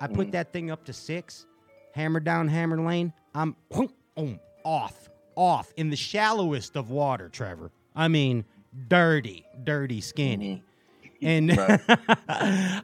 I 0.00 0.06
put 0.06 0.18
mm-hmm. 0.18 0.30
that 0.32 0.52
thing 0.52 0.70
up 0.70 0.84
to 0.84 0.92
six, 0.92 1.46
hammer 1.92 2.20
down 2.20 2.48
hammer 2.48 2.80
lane. 2.80 3.12
I'm 3.34 3.56
boom, 3.70 4.40
off, 4.64 5.08
off 5.34 5.72
in 5.76 5.90
the 5.90 5.96
shallowest 5.96 6.76
of 6.76 6.90
water, 6.90 7.28
Trevor. 7.28 7.70
I 7.94 8.08
mean, 8.08 8.44
dirty, 8.88 9.44
dirty, 9.64 10.00
skinny. 10.00 10.62
And 11.22 11.56
Right. 11.56 11.80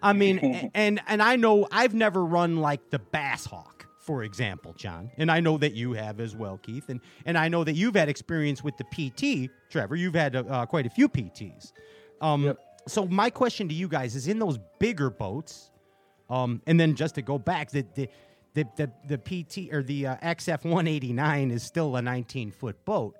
I 0.02 0.12
mean, 0.14 0.70
and 0.74 1.00
and 1.06 1.22
I 1.22 1.36
know 1.36 1.68
I've 1.70 1.94
never 1.94 2.24
run 2.24 2.56
like 2.58 2.90
the 2.90 2.98
Bass 2.98 3.44
Hawk, 3.46 3.86
for 4.00 4.22
example, 4.24 4.72
John, 4.72 5.10
and 5.18 5.30
I 5.30 5.40
know 5.40 5.58
that 5.58 5.74
you 5.74 5.92
have 5.92 6.18
as 6.20 6.34
well, 6.34 6.58
Keith, 6.62 6.88
and 6.88 7.00
and 7.26 7.36
I 7.36 7.48
know 7.48 7.62
that 7.64 7.74
you've 7.74 7.94
had 7.94 8.08
experience 8.08 8.64
with 8.64 8.74
the 8.78 8.84
PT, 8.84 9.50
Trevor. 9.70 9.96
You've 9.96 10.14
had 10.14 10.34
uh, 10.36 10.64
quite 10.66 10.86
a 10.86 10.90
few 10.90 11.08
PTs. 11.08 11.72
Um, 12.22 12.44
Yep. 12.44 12.58
So 12.88 13.06
my 13.06 13.30
question 13.30 13.68
to 13.68 13.74
you 13.74 13.86
guys 13.86 14.16
is: 14.16 14.28
in 14.28 14.38
those 14.38 14.58
bigger 14.78 15.10
boats, 15.10 15.70
Um, 16.30 16.62
and 16.66 16.80
then 16.80 16.94
just 16.96 17.14
to 17.16 17.22
go 17.22 17.38
back, 17.38 17.70
the 17.70 17.86
the 17.94 18.08
the 18.54 18.66
the, 18.76 18.92
the 19.06 19.18
PT 19.18 19.72
or 19.74 19.82
the 19.82 20.06
uh, 20.06 20.16
XF 20.16 20.64
189 20.64 21.50
is 21.50 21.62
still 21.62 21.96
a 21.96 22.02
19 22.02 22.50
foot 22.50 22.82
boat, 22.86 23.14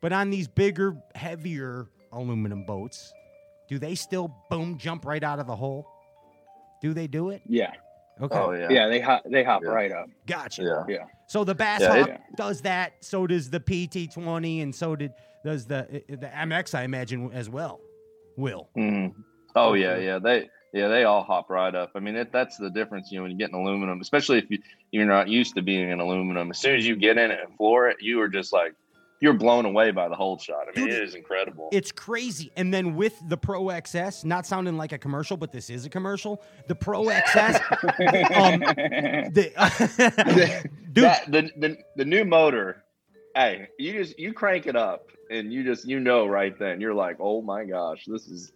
but 0.00 0.12
on 0.12 0.30
these 0.30 0.48
bigger, 0.48 0.96
heavier 1.14 1.86
aluminum 2.20 2.64
boats, 2.64 3.12
do 3.68 3.78
they 3.78 3.94
still 3.94 4.34
boom 4.50 4.78
jump 4.78 5.04
right 5.04 5.22
out 5.22 5.38
of 5.38 5.46
the 5.46 5.56
hole? 5.56 5.86
Do 6.80 6.92
they 6.92 7.06
do 7.06 7.30
it? 7.30 7.42
Yeah, 7.46 7.72
Okay, 8.20 8.36
Oh 8.38 8.52
yeah. 8.52 8.68
yeah, 8.70 8.88
they 8.88 9.00
hop 9.00 9.22
they 9.26 9.44
hop 9.44 9.62
Yeah. 9.62 9.70
right 9.70 9.92
up. 9.92 10.06
gotcha. 10.26 10.62
Yeah. 10.62 10.84
Yeah, 10.88 11.04
So 11.26 11.44
the 11.44 11.54
Bass 11.54 11.80
Yeah, 11.82 11.98
Hawk 11.98 12.08
it- 12.08 12.20
does 12.36 12.62
that. 12.62 12.92
So 13.00 13.26
does 13.26 13.50
the 13.50 13.60
PT20, 13.60 14.62
and 14.62 14.74
so 14.74 14.96
did 14.96 15.12
does 15.44 15.66
the 15.66 16.02
the 16.08 16.26
MX, 16.34 16.74
I 16.74 16.82
imagine, 16.84 17.30
as 17.32 17.48
well. 17.50 17.80
Will. 18.36 18.68
Mhm. 18.76 19.14
Oh 19.54 19.74
yeah, 19.74 19.96
yeah. 19.96 20.18
They 20.18 20.48
yeah 20.72 20.88
they 20.88 21.04
all 21.04 21.22
hop 21.22 21.48
right 21.50 21.74
up. 21.74 21.92
I 21.94 22.00
mean 22.00 22.16
it, 22.16 22.30
that's 22.32 22.56
the 22.58 22.70
difference. 22.70 23.10
You 23.10 23.18
know 23.18 23.22
when 23.22 23.32
you 23.32 23.38
get 23.38 23.48
in 23.50 23.54
aluminum, 23.54 24.00
especially 24.00 24.38
if 24.38 24.50
you 24.50 24.58
you're 24.92 25.06
not 25.06 25.28
used 25.28 25.54
to 25.56 25.62
being 25.62 25.90
in 25.90 26.00
aluminum. 26.00 26.50
As 26.50 26.58
soon 26.58 26.76
as 26.76 26.86
you 26.86 26.96
get 26.96 27.16
in 27.18 27.30
it 27.30 27.40
and 27.46 27.56
floor 27.56 27.88
it, 27.88 27.96
you 28.00 28.20
are 28.20 28.28
just 28.28 28.52
like 28.52 28.74
you're 29.20 29.32
blown 29.32 29.64
away 29.64 29.90
by 29.90 30.08
the 30.08 30.14
hold 30.14 30.40
shot. 30.40 30.66
I 30.68 30.78
mean 30.78 30.88
Dude, 30.88 30.94
it 30.94 31.02
is 31.02 31.14
incredible. 31.14 31.68
It's 31.72 31.90
crazy. 31.92 32.50
And 32.56 32.72
then 32.72 32.94
with 32.96 33.14
the 33.28 33.36
Pro 33.36 33.64
XS, 33.64 34.24
not 34.24 34.46
sounding 34.46 34.76
like 34.76 34.92
a 34.92 34.98
commercial, 34.98 35.36
but 35.36 35.52
this 35.52 35.70
is 35.70 35.84
a 35.86 35.90
commercial. 35.90 36.42
The 36.68 36.74
Pro 36.74 37.04
XS, 37.04 37.56
um, 38.36 38.60
the, 39.32 40.68
dude, 40.92 41.04
That- 41.04 41.30
the, 41.30 41.50
the 41.56 41.78
the 41.96 42.04
new 42.04 42.24
motor. 42.24 42.82
Hey, 43.34 43.68
you 43.78 43.92
just 43.92 44.18
you 44.18 44.32
crank 44.32 44.66
it 44.66 44.76
up 44.76 45.10
and 45.30 45.52
you 45.52 45.62
just 45.64 45.86
you 45.86 46.00
know 46.00 46.26
right 46.26 46.58
then 46.58 46.80
you're 46.80 46.94
like 46.94 47.16
oh 47.20 47.42
my 47.42 47.64
gosh 47.64 48.04
this 48.06 48.28
is 48.28 48.52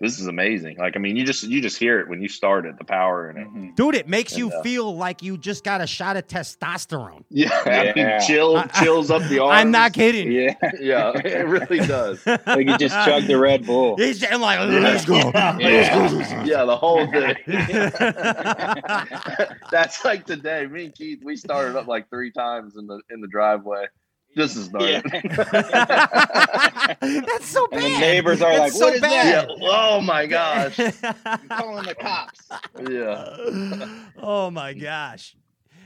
this 0.00 0.18
is 0.18 0.26
amazing. 0.26 0.76
Like 0.78 0.96
I 0.96 0.98
mean 0.98 1.14
you 1.16 1.24
just 1.24 1.42
you 1.44 1.60
just 1.60 1.78
hear 1.78 2.00
it 2.00 2.08
when 2.08 2.22
you 2.22 2.28
start 2.28 2.64
it 2.66 2.78
the 2.78 2.84
power 2.84 3.30
in 3.30 3.36
it. 3.36 3.46
Mhm. 3.54 3.76
dude, 3.76 3.94
it 3.94 4.08
makes 4.08 4.36
you 4.36 4.50
uh, 4.50 4.62
feel 4.62 4.96
like 4.96 5.22
you 5.22 5.36
just 5.36 5.62
got 5.62 5.80
a 5.82 5.86
shot 5.86 6.16
of 6.16 6.26
testosterone. 6.26 7.22
Yeah, 7.30 7.50
I 7.66 7.84
mean, 7.84 7.92
Yeah. 7.96 8.18
chill 8.18 8.56
I- 8.56 8.66
chills 8.82 9.10
up 9.10 9.22
the 9.28 9.38
arms. 9.42 9.60
I'm 9.60 9.70
not 9.70 9.92
kidding. 9.92 10.32
yeah, 10.32 10.54
Yeah, 10.80 11.12
it 11.24 11.46
really 11.46 11.78
does. 11.86 12.24
like 12.26 12.66
you 12.66 12.76
just 12.78 12.94
chugged 13.04 13.26
the 13.26 13.38
Red 13.38 13.66
Bull. 13.66 13.96
He's 13.96 14.24
I'm 14.24 14.40
like, 14.40 14.58
let's 14.68 15.04
go. 15.04 15.16
Yeah, 15.16 15.58
yeah, 16.44 16.64
the 16.64 16.76
whole 16.76 17.06
thing. 17.10 17.36
That's 19.70 20.04
like 20.04 20.26
today. 20.26 20.66
Me 20.66 20.86
and 20.86 20.94
Keith, 20.94 21.20
we 21.22 21.36
started 21.36 21.76
up 21.76 21.86
like 21.86 22.08
three 22.10 22.30
times 22.30 22.76
in 22.76 22.86
the 22.86 23.00
in 23.10 23.20
the 23.20 23.28
driveway. 23.28 23.86
This 24.36 24.56
is 24.56 24.70
Yeah. 24.78 25.00
That's 27.00 27.46
so 27.46 27.66
bad. 27.66 27.82
And 27.82 27.94
the 27.94 27.98
neighbors 27.98 28.40
are 28.42 28.52
That's 28.52 28.60
like, 28.60 28.72
so 28.72 28.86
"What 28.86 28.94
is 28.94 29.00
bad. 29.00 29.48
Yeah. 29.48 29.56
Oh 29.62 30.00
my 30.00 30.26
gosh. 30.26 30.76
calling 31.48 31.84
the 31.84 31.96
cops. 31.98 32.48
Yeah. 32.88 33.36
oh 34.22 34.50
my 34.50 34.72
gosh. 34.72 35.36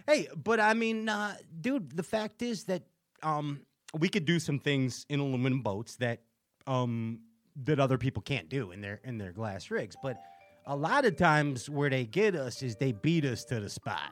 Hey, 0.06 0.28
but 0.36 0.60
I 0.60 0.74
mean, 0.74 1.08
uh, 1.08 1.36
dude, 1.60 1.96
the 1.96 2.02
fact 2.02 2.42
is 2.42 2.64
that 2.64 2.82
um, 3.22 3.60
we 3.98 4.08
could 4.10 4.26
do 4.26 4.38
some 4.38 4.58
things 4.58 5.06
in 5.08 5.20
aluminum 5.20 5.62
boats 5.62 5.96
that 5.96 6.20
um, 6.66 7.20
that 7.64 7.80
other 7.80 7.96
people 7.96 8.22
can't 8.22 8.50
do 8.50 8.72
in 8.72 8.82
their 8.82 9.00
in 9.04 9.16
their 9.16 9.32
glass 9.32 9.70
rigs. 9.70 9.96
But 10.02 10.18
a 10.66 10.76
lot 10.76 11.06
of 11.06 11.16
times 11.16 11.70
where 11.70 11.88
they 11.88 12.04
get 12.04 12.34
us 12.34 12.62
is 12.62 12.76
they 12.76 12.92
beat 12.92 13.24
us 13.24 13.44
to 13.46 13.60
the 13.60 13.70
spot. 13.70 14.10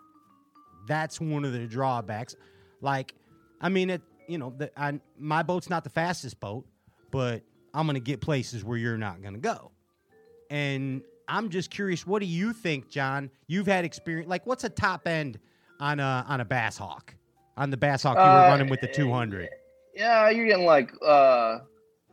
That's 0.87 1.20
one 1.20 1.45
of 1.45 1.53
the 1.53 1.66
drawbacks. 1.66 2.35
Like, 2.80 3.14
I 3.61 3.68
mean, 3.68 3.91
it 3.91 4.03
you 4.28 4.38
know, 4.38 4.52
the, 4.56 4.70
I, 4.80 4.98
my 5.18 5.42
boat's 5.42 5.68
not 5.70 5.84
the 5.84 5.90
fastest 5.90 6.40
boat, 6.40 6.66
but 7.10 7.42
I'm 7.74 7.86
gonna 7.86 8.00
get 8.00 8.20
places 8.20 8.64
where 8.64 8.78
you're 8.78 8.98
not 8.98 9.22
gonna 9.22 9.38
go. 9.38 9.70
And 10.50 11.02
I'm 11.28 11.48
just 11.48 11.70
curious, 11.70 12.06
what 12.06 12.20
do 12.20 12.26
you 12.26 12.52
think, 12.52 12.88
John? 12.88 13.30
You've 13.46 13.66
had 13.66 13.84
experience. 13.84 14.28
Like, 14.28 14.46
what's 14.46 14.64
a 14.64 14.68
top 14.68 15.06
end 15.06 15.38
on 15.80 16.00
a 16.00 16.24
on 16.28 16.40
a 16.40 16.44
bass 16.44 16.76
hawk? 16.76 17.14
On 17.56 17.70
the 17.70 17.76
bass 17.76 18.02
hawk 18.02 18.16
you 18.16 18.22
were 18.22 18.28
Uh, 18.28 18.48
running 18.48 18.68
with 18.68 18.80
the 18.80 18.88
200. 18.88 19.48
Yeah, 19.94 20.30
you're 20.30 20.46
getting 20.46 20.64
like 20.64 20.90
uh 21.04 21.58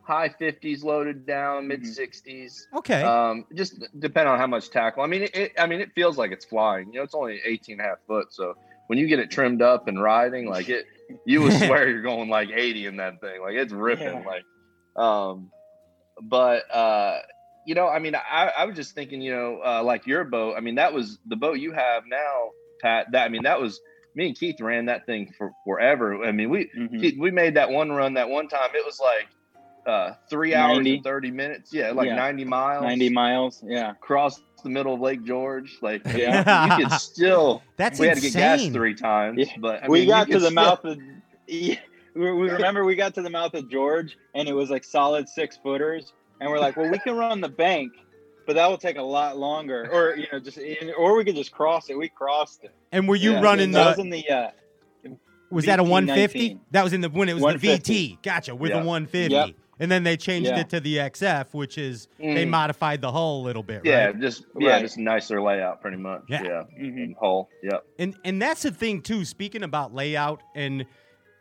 high 0.02 0.28
50s 0.28 0.82
loaded 0.82 1.24
down, 1.24 1.68
mid 1.68 1.82
60s. 1.82 2.62
Okay. 2.76 3.02
Um, 3.02 3.46
just 3.54 3.84
depending 4.00 4.32
on 4.32 4.38
how 4.38 4.46
much 4.46 4.70
tackle. 4.70 5.02
I 5.02 5.06
mean, 5.06 5.22
it, 5.22 5.34
it, 5.36 5.52
I 5.58 5.66
mean, 5.66 5.80
it 5.80 5.92
feels 5.94 6.18
like 6.18 6.32
it's 6.32 6.44
flying. 6.44 6.88
You 6.88 6.98
know, 6.98 7.02
it's 7.04 7.14
only 7.14 7.40
18 7.44 7.74
and 7.74 7.86
a 7.86 7.90
half 7.90 7.98
foot. 8.06 8.32
So 8.32 8.54
when 8.88 8.98
you 8.98 9.06
get 9.06 9.18
it 9.20 9.30
trimmed 9.30 9.62
up 9.62 9.86
and 9.86 10.02
riding, 10.02 10.46
like 10.48 10.68
it, 10.68 10.86
you 11.24 11.42
would 11.42 11.52
swear 11.58 11.88
you're 11.88 12.02
going 12.02 12.28
like 12.28 12.50
80 12.50 12.86
in 12.86 12.96
that 12.96 13.20
thing. 13.20 13.40
Like 13.40 13.54
it's 13.54 13.72
ripping. 13.72 14.06
Yeah. 14.06 14.24
Like, 14.26 14.44
um, 15.02 15.50
but 16.22 16.70
uh, 16.74 17.18
you 17.66 17.74
know, 17.74 17.88
I 17.88 17.98
mean, 17.98 18.14
I, 18.14 18.50
I 18.56 18.64
was 18.64 18.76
just 18.76 18.94
thinking, 18.94 19.20
you 19.20 19.32
know, 19.32 19.60
uh, 19.64 19.82
like 19.82 20.06
your 20.06 20.24
boat. 20.24 20.54
I 20.56 20.60
mean, 20.60 20.76
that 20.76 20.92
was 20.92 21.18
the 21.26 21.36
boat 21.36 21.58
you 21.58 21.72
have 21.72 22.04
now, 22.06 22.50
Pat. 22.80 23.12
That 23.12 23.24
I 23.24 23.28
mean, 23.28 23.42
that 23.44 23.60
was 23.60 23.80
me 24.14 24.26
and 24.28 24.38
Keith 24.38 24.60
ran 24.60 24.86
that 24.86 25.06
thing 25.06 25.32
for 25.38 25.52
forever. 25.64 26.24
I 26.24 26.32
mean, 26.32 26.50
we 26.50 26.70
Mhm. 26.76 27.00
Keith, 27.00 27.18
we 27.18 27.30
made 27.30 27.54
that 27.54 27.70
one 27.70 27.90
run 27.92 28.14
that 28.14 28.28
one 28.28 28.48
time. 28.48 28.70
It 28.74 28.84
was 28.84 28.98
like 29.00 29.28
uh, 29.86 30.12
three 30.28 30.54
hours 30.54 30.76
90? 30.76 30.94
and 30.96 31.04
30 31.04 31.30
minutes. 31.30 31.72
Yeah, 31.72 31.90
like 31.92 32.06
Yeah. 32.06 32.16
90 32.16 32.44
miles. 32.44 32.82
90 32.84 33.08
miles. 33.10 33.62
Yeah. 33.66 33.90
across 33.92 34.40
the 34.62 34.68
middle 34.70 34.94
of 34.94 35.00
Lake 35.00 35.24
George. 35.24 35.78
Like 35.82 36.02
Yeah. 36.14 36.76
you 36.78 36.84
could 36.86 36.92
still. 37.00 37.62
That's 37.76 37.98
we 37.98 38.06
had 38.06 38.16
to 38.16 38.22
get 38.22 38.32
gas 38.34 38.66
three 38.66 38.94
times, 38.94 39.38
Yeah. 39.38 39.56
but 39.58 39.84
I 39.84 39.88
we 39.88 40.00
mean, 40.00 40.08
got 40.08 40.26
to 40.28 40.34
the 40.34 40.40
still- 40.40 40.50
mouth 40.52 40.84
of. 40.84 40.98
We, 41.48 41.78
we 42.14 42.50
remember 42.50 42.84
we 42.84 42.96
got 42.96 43.14
to 43.14 43.22
the 43.22 43.30
mouth 43.30 43.54
of 43.54 43.70
George, 43.70 44.18
and 44.34 44.48
it 44.48 44.52
was 44.52 44.68
like 44.68 44.82
solid 44.84 45.28
six 45.28 45.56
footers, 45.56 46.12
and 46.40 46.50
we're 46.50 46.58
like, 46.58 46.76
well, 46.76 46.90
we 46.90 46.98
can 46.98 47.14
run 47.16 47.40
the 47.40 47.48
bank, 47.48 47.92
but 48.48 48.54
that 48.56 48.68
will 48.68 48.76
take 48.78 48.96
a 48.98 49.02
lot 49.02 49.38
longer, 49.38 49.88
or 49.92 50.16
you 50.16 50.26
know, 50.32 50.40
just 50.40 50.58
or 50.98 51.16
we 51.16 51.24
could 51.24 51.36
just 51.36 51.52
cross 51.52 51.88
it. 51.88 51.96
We 51.96 52.08
crossed 52.08 52.64
it. 52.64 52.74
And 52.92 53.06
were 53.08 53.14
you 53.16 53.32
Yeah, 53.34 53.40
running 53.42 53.70
that 53.72 53.86
was 53.86 53.96
the? 53.96 54.02
in 54.02 54.10
the 54.10 54.28
uh, 54.28 54.50
Was 55.50 55.66
that 55.66 55.78
a 55.78 55.84
150? 55.84 56.38
19. 56.38 56.60
That 56.72 56.82
was 56.84 56.92
in 56.92 57.00
the 57.00 57.08
when 57.10 57.28
it 57.28 57.34
was 57.38 57.60
the 57.60 57.68
VT. 57.68 58.22
Gotcha, 58.22 58.54
with 58.56 58.70
Yeah. 58.70 58.80
the 58.80 58.86
150. 58.86 59.32
Yep. 59.34 59.50
And 59.80 59.90
then 59.90 60.02
they 60.04 60.16
changed 60.16 60.50
Yeah. 60.50 60.60
it 60.60 60.68
to 60.70 60.80
the 60.80 60.98
XF, 61.00 61.54
which 61.54 61.78
is 61.78 62.06
they 62.18 62.44
Mm. 62.44 62.50
modified 62.50 63.00
the 63.00 63.10
hull 63.10 63.40
a 63.40 63.42
little 63.42 63.62
bit, 63.62 63.80
Yeah, 63.84 64.06
right? 64.06 64.20
just 64.20 64.44
yeah, 64.58 64.72
Right. 64.72 64.82
just 64.82 64.98
nicer 64.98 65.40
layout, 65.42 65.80
pretty 65.80 65.96
much. 65.96 66.22
Yeah. 66.28 66.42
Yeah, 66.42 66.62
mhm. 66.78 67.02
and 67.02 67.16
hull. 67.18 67.48
Yep. 67.62 67.84
And 67.98 68.14
and 68.24 68.40
that's 68.42 68.62
the 68.62 68.70
thing 68.70 69.00
too. 69.02 69.24
Speaking 69.24 69.62
about 69.62 69.94
layout 69.94 70.42
and 70.54 70.84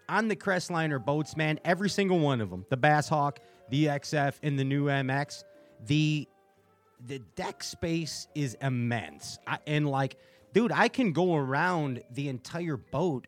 on 0.07 0.27
the 0.29 0.35
Crestliner 0.35 1.03
boats, 1.03 1.35
man, 1.37 1.59
every 1.65 1.89
single 1.89 2.19
one 2.19 2.41
of 2.41 2.49
them, 2.49 2.65
the 2.69 2.77
Bass 2.77 3.09
Hawk, 3.09 3.39
the 3.69 3.89
XF, 3.89 4.39
and 4.41 4.57
the 4.57 4.63
new 4.63 4.85
MX, 4.89 5.43
the 5.85 6.27
the 7.05 7.19
deck 7.35 7.61
space 7.63 8.27
is 8.35 8.55
immense. 8.61 9.37
I, 9.47 9.59
and 9.67 9.87
like, 9.89 10.17
dude, 10.53 10.71
I 10.71 10.87
can 10.87 11.11
go 11.13 11.35
around 11.35 12.01
the 12.11 12.27
entire 12.29 12.75
boat, 12.77 13.27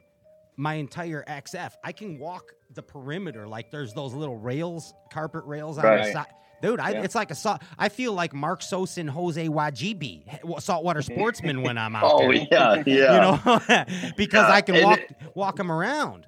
my 0.57 0.73
entire 0.75 1.23
XF. 1.27 1.73
I 1.83 1.91
can 1.93 2.17
walk 2.19 2.53
the 2.75 2.83
perimeter. 2.83 3.47
Like, 3.47 3.71
there's 3.71 3.93
those 3.93 4.13
little 4.13 4.37
rails, 4.37 4.93
carpet 5.11 5.43
rails 5.45 5.77
on 5.77 5.83
the 5.83 6.11
side. 6.11 6.27
Dude, 6.61 6.79
I, 6.79 6.91
Yeah. 6.91 7.01
it's 7.03 7.15
like 7.15 7.31
a 7.31 7.35
saw. 7.35 7.57
I 7.79 7.89
feel 7.89 8.13
like 8.13 8.33
Mark 8.33 8.61
Sosin 8.61 8.99
and 9.01 9.09
Jose 9.09 9.47
Wejebe, 9.47 10.61
saltwater 10.61 11.01
sportsman, 11.01 11.63
when 11.63 11.77
I'm 11.77 11.95
out 11.97 12.03
Oh 12.05 12.19
there 12.19 12.33
yeah, 12.33 12.83
yeah. 12.85 12.85
you 13.15 13.21
know, 13.21 14.11
because 14.17 14.47
Yeah, 14.47 14.53
I 14.53 14.61
can 14.61 14.83
walk 14.83 14.99
it- 14.99 15.15
walk 15.33 15.55
them 15.55 15.71
around. 15.71 16.27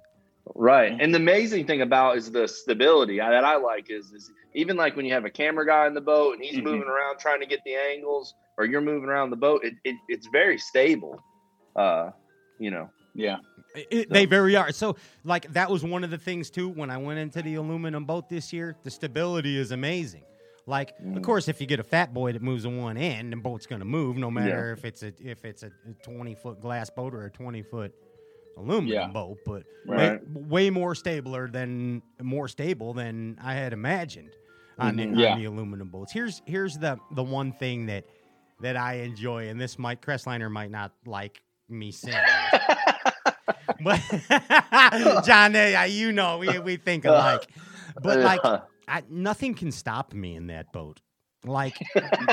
Right. 0.56 0.92
And 1.00 1.14
the 1.14 1.20
amazing 1.20 1.68
thing 1.68 1.82
about 1.82 2.18
is 2.18 2.32
the 2.32 2.48
stability 2.48 3.18
that 3.20 3.44
I 3.46 3.56
like 3.58 3.90
is 3.92 4.12
is 4.12 4.30
even 4.56 4.76
like 4.76 4.96
when 4.96 5.06
you 5.06 5.14
have 5.14 5.26
a 5.26 5.30
camera 5.30 5.66
guy 5.66 5.88
in 5.88 5.94
the 5.94 6.02
boat 6.02 6.36
and 6.36 6.44
he's 6.44 6.60
Mhm. 6.60 6.64
moving 6.64 6.88
around 6.90 7.20
trying 7.20 7.40
to 7.40 7.46
get 7.46 7.60
the 7.64 7.76
angles, 7.76 8.34
or 8.58 8.66
you're 8.66 8.82
moving 8.82 9.10
around 9.10 9.30
the 9.30 9.36
boat, 9.38 9.64
it, 9.64 9.74
it 9.84 9.96
it's 10.10 10.28
very 10.32 10.58
stable. 10.58 11.20
Uh, 11.76 12.10
you 12.60 12.72
know. 12.72 12.90
Yeah. 13.14 13.38
It- 13.76 14.10
they 14.10 14.26
very 14.26 14.56
are. 14.56 14.72
So, 14.72 14.96
like 15.24 15.52
that 15.54 15.70
was 15.72 15.84
one 15.84 16.04
of 16.04 16.12
the 16.12 16.18
things 16.18 16.50
too 16.50 16.70
when 16.70 16.90
I 16.90 16.98
went 16.98 17.20
into 17.20 17.42
the 17.42 17.56
aluminum 17.56 18.06
boat 18.06 18.30
this 18.30 18.54
year. 18.54 18.76
The 18.84 18.92
stability 18.92 19.58
is 19.58 19.72
amazing. 19.72 20.24
Like, 20.66 20.92
of 21.00 21.06
Mm. 21.06 21.24
course, 21.24 21.48
if 21.50 21.60
you 21.60 21.68
get 21.68 21.80
a 21.80 21.84
fat 21.84 22.14
boy 22.14 22.32
that 22.34 22.42
moves 22.42 22.66
on 22.66 22.78
one 22.78 22.96
end, 22.98 23.34
the 23.34 23.38
boat's 23.38 23.66
going 23.66 23.80
to 23.80 23.86
move, 23.86 24.16
no 24.16 24.32
matter 24.32 24.72
if 24.72 24.86
it's 24.86 25.04
a 25.04 25.12
if 25.20 25.44
it's 25.44 25.64
a 25.64 25.72
twenty 26.04 26.36
foot 26.36 26.62
glass 26.62 26.90
boat 26.90 27.14
or 27.14 27.26
a 27.26 27.30
twenty 27.32 27.62
foot 27.64 27.94
aluminum 28.58 28.88
Yeah. 28.88 29.08
boat. 29.08 29.40
But 29.46 29.64
Right. 29.86 30.22
way, 30.30 30.44
way 30.44 30.70
more 30.70 30.94
stabler 30.96 31.48
than 31.50 32.02
more 32.22 32.48
stable 32.48 32.94
than 32.94 33.38
I 33.42 33.56
had 33.56 33.74
imagined 33.74 34.30
on, 34.80 34.96
the, 34.96 35.04
Mhm. 35.04 35.12
on 35.14 35.20
Yeah. 35.20 35.36
the 35.38 35.46
aluminum 35.46 35.90
boats. 35.90 36.14
Here's 36.14 36.42
here's 36.46 36.78
the 36.78 36.98
the 37.12 37.24
one 37.24 37.52
thing 37.54 37.88
that 37.88 38.06
that 38.62 38.78
I 38.78 38.94
enjoy, 39.00 39.50
and 39.50 39.60
this 39.60 39.78
might 39.80 40.02
Crestliner 40.02 40.50
might 40.50 40.72
not 40.72 40.94
like 41.06 41.42
me 41.68 41.92
saying. 41.92 42.16
But 43.84 44.02
John, 45.26 45.56
eh, 45.56 45.86
you 45.86 46.12
know, 46.12 46.38
we, 46.38 46.60
we 46.60 46.78
think 46.78 47.06
alike. 47.06 47.50
But 48.02 48.20
like, 48.20 48.42
I, 48.88 49.04
nothing 49.10 49.54
can 49.54 49.72
stop 49.72 50.14
me 50.14 50.36
in 50.36 50.48
that 50.48 50.72
boat. 50.72 51.02
Like, 51.46 51.78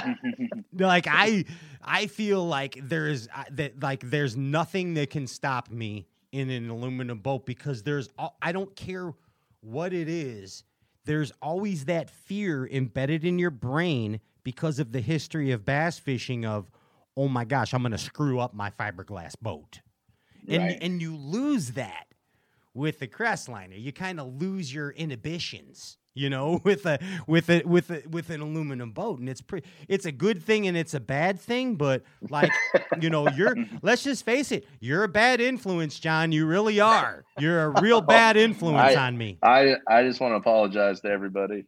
like 0.72 1.06
I, 1.08 1.44
I 1.82 2.06
feel 2.06 2.46
like 2.46 2.78
there's 2.82 3.28
uh, 3.34 3.44
that 3.52 3.82
like 3.82 4.08
there's 4.08 4.36
nothing 4.36 4.94
that 4.94 5.10
can 5.10 5.26
stop 5.26 5.70
me 5.70 6.06
in 6.32 6.48
an 6.48 6.70
aluminum 6.70 7.18
boat 7.18 7.44
because 7.44 7.82
there's 7.82 8.08
I 8.40 8.52
don't 8.52 8.74
care 8.76 9.12
what 9.60 9.92
it 9.92 10.08
is. 10.08 10.62
There's 11.06 11.32
always 11.42 11.86
that 11.86 12.10
fear 12.10 12.68
embedded 12.68 13.24
in 13.24 13.38
your 13.38 13.50
brain 13.50 14.20
because 14.44 14.78
of 14.78 14.92
the 14.92 15.00
history 15.00 15.50
of 15.50 15.64
bass 15.64 15.98
fishing 15.98 16.44
of 16.44 16.70
oh 17.16 17.28
my 17.28 17.44
gosh, 17.44 17.74
I'm 17.74 17.82
going 17.82 17.92
to 17.92 17.98
screw 17.98 18.38
up 18.38 18.54
my 18.54 18.70
fiberglass 18.70 19.34
boat. 19.40 19.80
And 20.50 20.62
Right. 20.64 20.78
and 20.82 21.00
you 21.00 21.16
lose 21.16 21.70
that 21.72 22.06
with 22.74 22.98
the 22.98 23.08
Crestliner. 23.08 23.80
You 23.80 23.92
kind 23.92 24.20
of 24.20 24.40
lose 24.40 24.72
your 24.72 24.90
inhibitions, 24.90 25.96
you 26.14 26.28
know, 26.30 26.60
with 26.64 26.86
a 26.86 26.98
with 27.26 27.48
a 27.50 27.62
with 27.64 27.90
a 27.90 28.02
with 28.08 28.30
an 28.30 28.40
aluminum 28.40 28.92
boat. 28.92 29.18
And 29.20 29.28
it's 29.28 29.40
pretty 29.40 29.66
it's 29.88 30.06
a 30.06 30.12
good 30.12 30.42
thing 30.42 30.66
and 30.68 30.76
it's 30.76 30.94
a 30.94 31.00
bad 31.00 31.40
thing, 31.40 31.76
but 31.76 32.02
like, 32.28 32.50
you 33.00 33.10
know, 33.10 33.28
you're 33.30 33.56
let's 33.82 34.02
just 34.04 34.24
face 34.24 34.52
it, 34.52 34.66
you're 34.80 35.04
a 35.04 35.08
bad 35.08 35.40
influence, 35.40 35.98
John. 35.98 36.30
You 36.32 36.46
really 36.46 36.80
are. 36.80 37.24
You're 37.38 37.64
a 37.64 37.68
real 37.82 38.00
bad 38.00 38.36
influence 38.36 38.96
I- 38.96 39.06
on 39.06 39.16
me. 39.18 39.38
I 39.42 39.74
I 39.88 40.02
just 40.04 40.20
want 40.20 40.32
to 40.32 40.36
apologize 40.36 41.00
to 41.02 41.08
everybody. 41.08 41.64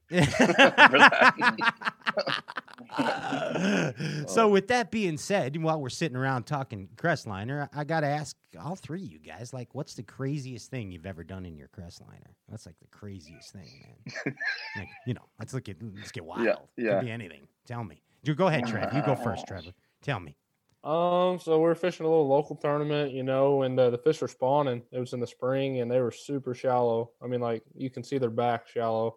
so 4.27 4.49
with 4.49 4.69
that 4.69 4.91
being 4.91 5.17
said, 5.17 5.61
while 5.63 5.81
we're 5.81 5.89
sitting 5.89 6.17
around 6.17 6.45
talking 6.45 6.89
Crestliner, 6.97 7.69
I 7.75 7.85
got 7.85 8.01
to 8.01 8.07
ask 8.07 8.37
all 8.61 8.77
three 8.77 9.03
of 9.05 9.11
you 9.11 9.19
guys, 9.19 9.53
like, 9.53 9.75
what's 9.75 9.95
the 9.95 10.03
craziest 10.03 10.71
thing 10.71 10.91
you've 10.91 11.07
ever 11.07 11.25
done 11.25 11.47
in 11.47 11.57
your 11.57 11.69
Crestliner? 11.69 12.35
That's 12.49 12.67
like 12.67 12.79
the 12.81 12.89
craziest 12.89 13.53
thing, 13.53 13.69
man. 13.83 14.37
like, 14.77 14.89
you 15.07 15.15
know, 15.15 15.25
let's 15.39 15.55
look 15.55 15.69
at 15.69 15.77
let's 15.97 16.13
get 16.13 16.25
wild. 16.25 16.45
yeah. 16.45 16.57
It 16.77 16.91
could 16.99 17.07
be 17.07 17.11
anything. 17.11 17.47
Tell 17.67 17.85
me. 17.85 18.03
You 18.25 18.35
go 18.35 18.47
ahead, 18.47 18.67
Trev. 18.67 18.93
You 18.95 19.03
go 19.03 19.15
first, 19.25 19.47
Trevor. 19.47 19.73
Tell 20.03 20.21
me. 20.21 20.37
Um, 20.85 21.39
so 21.39 21.61
we 21.61 21.69
are 21.71 21.77
fishing 21.77 22.07
a 22.07 22.09
little 22.09 22.27
local 22.27 22.57
tournament, 22.57 23.13
you 23.13 23.23
know, 23.23 23.63
and 23.63 23.79
uh, 23.79 23.91
the 23.91 23.99
fish 23.99 24.21
were 24.21 24.29
spawning. 24.29 24.83
It 24.91 24.99
was 24.99 25.13
in 25.13 25.21
the 25.21 25.27
spring, 25.27 25.81
and 25.81 25.91
they 25.91 26.01
were 26.01 26.11
super 26.11 26.55
shallow. 26.55 27.13
I 27.23 27.29
mean, 27.29 27.41
like 27.41 27.63
you 27.75 27.89
can 27.89 28.03
see 28.03 28.19
their 28.19 28.31
back 28.31 28.69
shallow. 28.69 29.17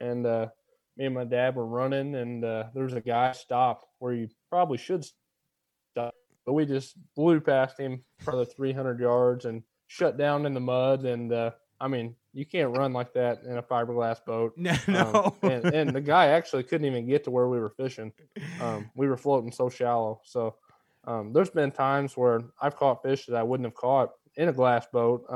And 0.00 0.26
uh, 0.26 0.48
me 0.96 1.06
and 1.06 1.14
my 1.14 1.24
dad 1.24 1.54
were 1.56 1.66
running, 1.66 2.14
and 2.14 2.44
uh, 2.44 2.64
there 2.74 2.84
was 2.84 2.92
a 2.94 3.00
guy 3.00 3.32
stopped 3.32 3.86
where 3.98 4.12
you 4.12 4.28
probably 4.50 4.78
should 4.78 5.04
stop, 5.92 6.14
but 6.44 6.52
we 6.52 6.66
just 6.66 6.96
blew 7.16 7.40
past 7.40 7.78
him 7.78 8.02
for 8.20 8.36
the 8.36 8.44
300 8.44 9.00
yards 9.00 9.44
and 9.44 9.62
shut 9.86 10.16
down 10.18 10.46
in 10.46 10.54
the 10.54 10.60
mud. 10.60 11.04
And 11.04 11.32
uh, 11.32 11.50
I 11.80 11.88
mean, 11.88 12.14
you 12.32 12.44
can't 12.46 12.76
run 12.76 12.92
like 12.92 13.12
that 13.14 13.42
in 13.44 13.56
a 13.58 13.62
fiberglass 13.62 14.24
boat. 14.24 14.52
No, 14.56 14.70
Um, 14.72 15.12
no. 15.12 15.36
and, 15.42 15.64
and 15.66 15.90
the 15.90 16.00
guy 16.00 16.26
actually 16.28 16.62
couldn't 16.62 16.86
even 16.86 17.06
get 17.06 17.24
to 17.24 17.30
where 17.30 17.48
we 17.48 17.58
were 17.58 17.70
fishing. 17.70 18.12
Um, 18.60 18.90
we 18.94 19.08
were 19.08 19.16
floating 19.16 19.52
so 19.52 19.68
shallow. 19.68 20.20
So 20.24 20.56
um, 21.04 21.32
there's 21.32 21.50
been 21.50 21.72
times 21.72 22.16
where 22.16 22.42
I've 22.60 22.76
caught 22.76 23.02
fish 23.02 23.26
that 23.26 23.36
I 23.36 23.42
wouldn't 23.42 23.66
have 23.66 23.74
caught 23.74 24.10
in 24.36 24.48
a 24.48 24.52
glass 24.52 24.86
boat 24.92 25.26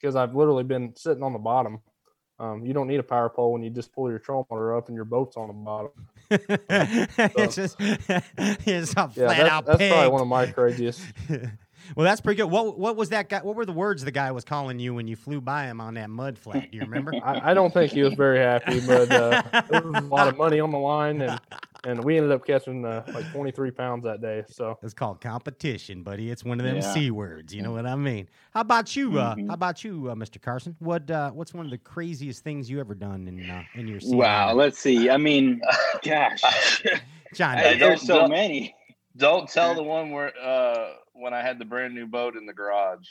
because 0.00 0.14
I've 0.16 0.34
literally 0.34 0.64
been 0.64 0.94
sitting 0.96 1.22
on 1.22 1.32
the 1.32 1.38
bottom. 1.38 1.80
Um, 2.38 2.64
you 2.66 2.74
don't 2.74 2.86
need 2.86 3.00
a 3.00 3.02
power 3.02 3.28
pole 3.30 3.52
when 3.52 3.62
you 3.62 3.70
just 3.70 3.92
pull 3.94 4.10
your 4.10 4.18
trolling 4.18 4.46
motor 4.50 4.76
up 4.76 4.88
and 4.88 4.94
your 4.94 5.06
boat's 5.06 5.36
on 5.36 5.48
the 5.48 5.54
bottom. 5.54 5.90
it's 6.30 7.54
just 7.54 7.76
it's 7.80 8.92
a 8.94 9.10
Yeah, 9.14 9.26
flat 9.26 9.36
that's, 9.36 9.50
out 9.50 9.66
that's 9.66 9.78
pig. 9.78 9.92
probably 9.92 10.10
one 10.10 10.20
of 10.22 10.28
my 10.28 10.46
craziest. 10.46 11.02
well, 11.30 12.04
that's 12.04 12.20
pretty 12.20 12.36
good. 12.36 12.50
What 12.50 12.78
what 12.78 12.96
was 12.96 13.08
that 13.10 13.28
guy? 13.28 13.40
What 13.42 13.56
were 13.56 13.64
the 13.64 13.72
words 13.72 14.04
the 14.04 14.10
guy 14.10 14.32
was 14.32 14.44
calling 14.44 14.78
you 14.78 14.92
when 14.92 15.06
you 15.08 15.16
flew 15.16 15.40
by 15.40 15.64
him 15.66 15.80
on 15.80 15.94
that 15.94 16.10
mud 16.10 16.36
flat? 16.38 16.70
Do 16.70 16.76
you 16.76 16.82
remember? 16.82 17.14
I, 17.24 17.52
I 17.52 17.54
don't 17.54 17.72
think 17.72 17.92
he 17.92 18.02
was 18.02 18.14
very 18.14 18.38
happy, 18.38 18.80
but 18.80 19.10
uh, 19.10 19.42
there 19.70 19.82
was 19.82 20.02
a 20.04 20.06
lot 20.06 20.28
of 20.28 20.36
money 20.36 20.60
on 20.60 20.72
the 20.72 20.78
line, 20.78 21.22
and 21.22 21.40
and 21.86 22.02
we 22.04 22.16
ended 22.16 22.32
up 22.32 22.44
catching 22.44 22.84
uh, 22.84 23.04
like 23.14 23.30
23 23.32 23.70
pounds 23.70 24.02
that 24.04 24.20
day. 24.20 24.42
So 24.48 24.76
It's 24.82 24.92
called 24.92 25.20
competition, 25.20 26.02
buddy. 26.02 26.30
It's 26.30 26.44
one 26.44 26.58
of 26.60 26.66
them 26.66 26.76
Yeah. 26.76 26.92
c 26.92 27.10
words. 27.10 27.54
You 27.54 27.62
know 27.62 27.72
what 27.72 27.86
I 27.86 27.94
mean? 27.94 28.28
How 28.52 28.60
about 28.62 28.96
you? 28.96 29.18
Uh, 29.18 29.34
Mhm. 29.36 29.46
how 29.48 29.54
about 29.54 29.84
you, 29.84 30.10
uh, 30.10 30.14
Mr. 30.14 30.42
Carson? 30.42 30.74
What 30.80 31.10
uh, 31.10 31.30
what's 31.30 31.54
one 31.54 31.64
of 31.64 31.70
the 31.70 31.78
craziest 31.78 32.42
things 32.42 32.68
you 32.68 32.80
ever 32.80 32.94
done 32.94 33.28
in 33.28 33.48
uh, 33.48 33.62
in 33.74 33.86
your 33.86 34.00
sea? 34.00 34.16
Wow. 34.16 34.48
life? 34.48 34.56
Let's 34.56 34.78
see. 34.78 35.08
I 35.08 35.16
mean, 35.16 35.60
gosh, 36.04 36.42
John. 37.34 37.58
Hey, 37.58 37.78
there's 37.78 38.02
so 38.02 38.20
don't- 38.20 38.30
many. 38.30 38.74
Don't 39.16 39.48
tell 39.48 39.74
the 39.74 39.82
one 39.82 40.10
where 40.10 40.32
uh 40.38 40.88
when 41.14 41.32
I 41.32 41.40
had 41.40 41.58
the 41.58 41.64
brand 41.64 41.94
new 41.94 42.06
boat 42.06 42.36
in 42.36 42.44
the 42.44 42.52
garage. 42.52 43.06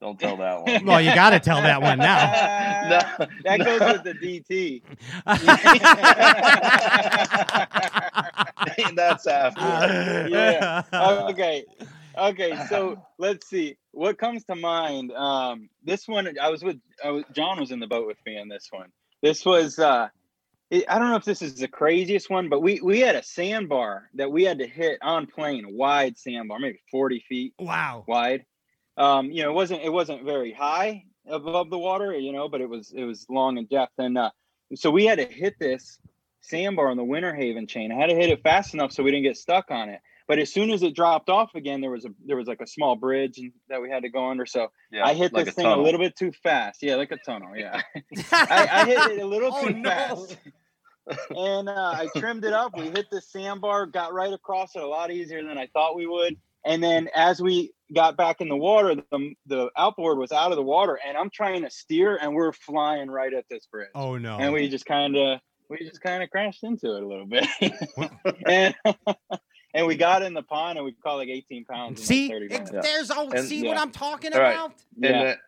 Don't 0.00 0.18
tell 0.18 0.36
that 0.36 0.62
one. 0.62 0.84
well, 0.84 1.00
you 1.00 1.14
got 1.14 1.30
to 1.30 1.40
tell 1.40 1.62
that 1.62 1.80
one 1.80 1.98
now. 1.98 2.88
no, 3.18 3.26
That 3.44 3.58
no. 3.58 3.64
goes 3.64 3.80
with 3.80 4.04
the 4.04 4.14
DT. 4.14 4.82
That's 8.96 9.26
after. 9.26 10.28
Yeah. 10.28 10.82
okay 11.30 11.64
okay 12.16 12.56
so 12.68 12.96
let's 13.18 13.48
see 13.48 13.76
what 13.92 14.18
comes 14.18 14.44
to 14.44 14.54
mind 14.54 15.12
um 15.12 15.68
this 15.82 16.06
one 16.06 16.28
i 16.40 16.48
was 16.48 16.62
with 16.62 16.78
I 17.04 17.10
was, 17.10 17.24
john 17.32 17.58
was 17.58 17.70
in 17.70 17.80
the 17.80 17.86
boat 17.86 18.06
with 18.06 18.18
me 18.24 18.38
on 18.38 18.48
this 18.48 18.68
one 18.70 18.88
this 19.22 19.44
was 19.44 19.78
uh 19.78 20.08
it, 20.70 20.84
i 20.88 20.98
don't 20.98 21.10
know 21.10 21.16
if 21.16 21.24
this 21.24 21.42
is 21.42 21.56
the 21.56 21.68
craziest 21.68 22.30
one 22.30 22.48
but 22.48 22.62
we 22.62 22.80
we 22.80 23.00
had 23.00 23.16
a 23.16 23.22
sandbar 23.22 24.10
that 24.14 24.30
we 24.30 24.44
had 24.44 24.58
to 24.60 24.66
hit 24.66 24.98
on 25.02 25.26
plane 25.26 25.64
a 25.64 25.72
wide 25.72 26.16
sandbar 26.16 26.58
maybe 26.58 26.80
40 26.90 27.24
feet 27.28 27.54
wow. 27.58 28.04
wide 28.06 28.44
um 28.96 29.30
you 29.30 29.42
know 29.42 29.50
it 29.50 29.54
wasn't 29.54 29.82
it 29.82 29.92
wasn't 29.92 30.24
very 30.24 30.52
high 30.52 31.04
above 31.28 31.70
the 31.70 31.78
water 31.78 32.12
you 32.14 32.32
know 32.32 32.48
but 32.48 32.60
it 32.60 32.68
was 32.68 32.92
it 32.92 33.04
was 33.04 33.26
long 33.28 33.56
in 33.58 33.66
depth. 33.66 33.92
And 33.98 34.16
uh 34.18 34.30
so 34.74 34.90
we 34.90 35.04
had 35.06 35.18
to 35.18 35.24
hit 35.26 35.54
this 35.58 35.98
sandbar 36.40 36.88
on 36.88 36.96
the 36.96 37.04
winter 37.04 37.34
haven 37.34 37.66
chain. 37.66 37.92
I 37.92 37.96
had 37.96 38.06
to 38.08 38.14
hit 38.14 38.30
it 38.30 38.42
fast 38.42 38.74
enough 38.74 38.92
so 38.92 39.02
we 39.02 39.10
didn't 39.10 39.24
get 39.24 39.36
stuck 39.36 39.70
on 39.70 39.88
it. 39.88 40.00
But 40.26 40.38
as 40.38 40.52
soon 40.52 40.70
as 40.70 40.82
it 40.82 40.94
dropped 40.94 41.28
off 41.28 41.54
again 41.54 41.80
there 41.80 41.90
was 41.90 42.04
a 42.04 42.10
there 42.26 42.36
was 42.36 42.46
like 42.46 42.60
a 42.60 42.66
small 42.66 42.96
bridge 42.96 43.40
that 43.68 43.80
we 43.82 43.90
had 43.90 44.02
to 44.02 44.08
go 44.08 44.30
under. 44.30 44.46
So 44.46 44.68
Yeah, 44.90 45.04
i 45.04 45.14
hit 45.14 45.32
like 45.32 45.46
this 45.46 45.54
a 45.54 45.56
thing 45.56 45.66
a 45.66 45.76
little 45.76 46.00
bit 46.00 46.16
too 46.16 46.32
fast. 46.42 46.82
Yeah 46.82 46.96
like 46.96 47.10
a 47.12 47.18
tunnel 47.18 47.56
yeah. 47.56 47.82
I, 48.32 48.68
I 48.70 48.84
hit 48.86 49.12
it 49.12 49.18
a 49.22 49.26
little 49.26 49.50
Oh, 49.52 49.66
too 49.68 49.74
no. 49.74 49.88
fast. 49.90 50.38
And 51.36 51.68
uh, 51.68 51.94
I 51.96 52.08
trimmed 52.16 52.44
it 52.44 52.54
up. 52.54 52.76
We 52.76 52.88
hit 52.88 53.10
the 53.10 53.20
sandbar, 53.20 53.84
got 53.86 54.14
right 54.14 54.32
across 54.32 54.74
it 54.74 54.82
a 54.82 54.86
lot 54.86 55.10
easier 55.10 55.42
than 55.44 55.58
I 55.58 55.66
thought 55.66 55.96
we 55.96 56.06
would. 56.06 56.36
And 56.64 56.82
then 56.82 57.08
as 57.14 57.40
we 57.40 57.72
got 57.94 58.16
back 58.16 58.40
in 58.40 58.48
the 58.48 58.56
water, 58.56 58.94
the, 58.94 59.34
the 59.46 59.70
outboard 59.76 60.18
was 60.18 60.32
out 60.32 60.50
of 60.50 60.56
the 60.56 60.62
water, 60.62 60.98
and 61.06 61.16
I'm 61.16 61.30
trying 61.30 61.62
to 61.62 61.70
steer, 61.70 62.16
and 62.20 62.34
we're 62.34 62.52
flying 62.52 63.10
right 63.10 63.32
at 63.32 63.44
this 63.50 63.66
bridge. 63.66 63.90
Oh 63.94 64.16
no. 64.16 64.38
And 64.38 64.52
we 64.52 64.68
just 64.68 64.86
kind 64.86 65.16
of 65.16 65.40
we 65.68 65.78
just 65.78 66.00
kind 66.00 66.22
of 66.22 66.30
crashed 66.30 66.64
into 66.64 66.96
it 66.96 67.02
a 67.02 67.06
little 67.06 67.26
bit, 67.26 67.46
and 68.46 68.74
and 69.74 69.86
we 69.86 69.96
got 69.96 70.22
in 70.22 70.34
the 70.34 70.42
pond, 70.42 70.78
and 70.78 70.84
we 70.84 70.92
caught 70.92 71.16
like 71.16 71.28
18 71.28 71.64
pounds. 71.64 72.00
In 72.00 72.06
see, 72.06 72.28
like 72.28 72.50
30 72.50 72.76
it- 72.76 72.82
there's 72.82 73.10
oh, 73.10 73.30
And- 73.30 73.46
see 73.46 73.66
what 73.66 73.76
I'm 73.76 73.90
talking 73.90 74.32
All 74.32 74.40
right. 74.40 74.52
about. 74.54 74.72
And, 74.94 75.02
Yeah, 75.02 75.22
it, 75.22 75.38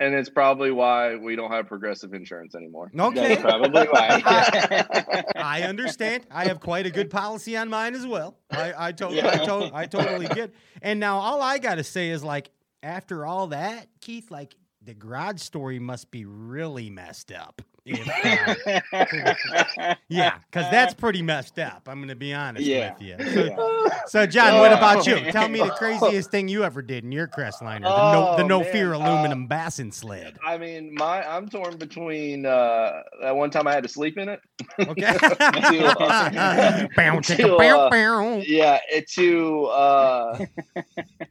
and 0.00 0.14
it's 0.14 0.28
probably 0.30 0.70
why 0.70 1.16
we 1.16 1.36
don't 1.36 1.50
have 1.50 1.66
progressive 1.66 2.14
insurance 2.14 2.54
anymore. 2.54 2.90
Okay. 2.98 3.28
that's 3.28 3.42
probably 3.42 3.86
why. 3.86 4.22
I 5.36 5.62
understand. 5.62 6.26
I 6.30 6.46
have 6.46 6.60
quite 6.60 6.86
a 6.86 6.90
good 6.90 7.10
policy 7.10 7.56
on 7.56 7.68
mine 7.68 7.94
as 7.94 8.06
well. 8.06 8.36
I 8.50 8.88
I, 8.88 8.92
to- 8.92 9.08
I, 9.08 9.44
to- 9.44 9.70
I 9.74 9.86
totally 9.86 10.26
get. 10.28 10.52
And 10.82 11.00
now 11.00 11.18
all 11.18 11.40
I 11.42 11.58
got 11.58 11.76
to 11.76 11.84
say 11.84 12.10
is 12.10 12.22
like 12.22 12.50
after 12.82 13.24
all 13.26 13.48
that, 13.48 13.88
Keith, 14.00 14.30
like 14.30 14.54
the 14.86 14.94
garage 14.94 15.40
story 15.42 15.78
must 15.80 16.10
be 16.12 16.24
really 16.24 16.88
messed 16.88 17.32
up. 17.32 17.60
If, 17.84 18.08
uh, 18.92 19.94
yeah, 20.08 20.38
because 20.50 20.68
that's 20.72 20.92
pretty 20.92 21.22
messed 21.22 21.58
up. 21.60 21.88
I'm 21.88 21.98
going 21.98 22.08
to 22.08 22.16
be 22.16 22.34
honest 22.34 22.66
Yeah. 22.66 22.94
with 22.98 23.02
you. 23.02 23.16
So, 23.32 23.44
Yeah. 23.44 23.98
so, 24.06 24.26
John, 24.26 24.58
what 24.58 24.72
Oh. 24.72 24.76
about 24.76 25.06
you? 25.06 25.30
Tell 25.30 25.48
me 25.48 25.60
the 25.60 25.70
craziest 25.70 26.30
thing 26.32 26.48
you 26.48 26.64
ever 26.64 26.82
did 26.82 27.04
in 27.04 27.12
your 27.12 27.28
Crestliner, 27.28 27.82
the 27.82 28.12
no, 28.12 28.36
the 28.36 28.42
Oh, 28.42 28.46
no 28.46 28.60
man. 28.60 28.72
fear 28.72 28.94
Uh, 28.94 28.98
aluminum 28.98 29.46
bassin 29.46 29.92
sled. 29.92 30.36
I 30.44 30.58
mean, 30.58 30.94
my 30.94 31.22
I'm 31.28 31.48
torn 31.48 31.76
between 31.76 32.44
uh, 32.44 33.02
that 33.22 33.36
one 33.36 33.50
time 33.50 33.68
I 33.68 33.72
had 33.72 33.84
to 33.84 33.88
sleep 33.88 34.18
in 34.18 34.28
it. 34.28 34.40
Okay. 34.80 35.16
To, 36.86 36.88
Bow, 36.96 37.20
to, 37.20 37.56
uh. 37.56 38.42
Yeah, 38.46 38.78
it 38.90 39.08
to 39.12 39.64
uh, 39.66 40.44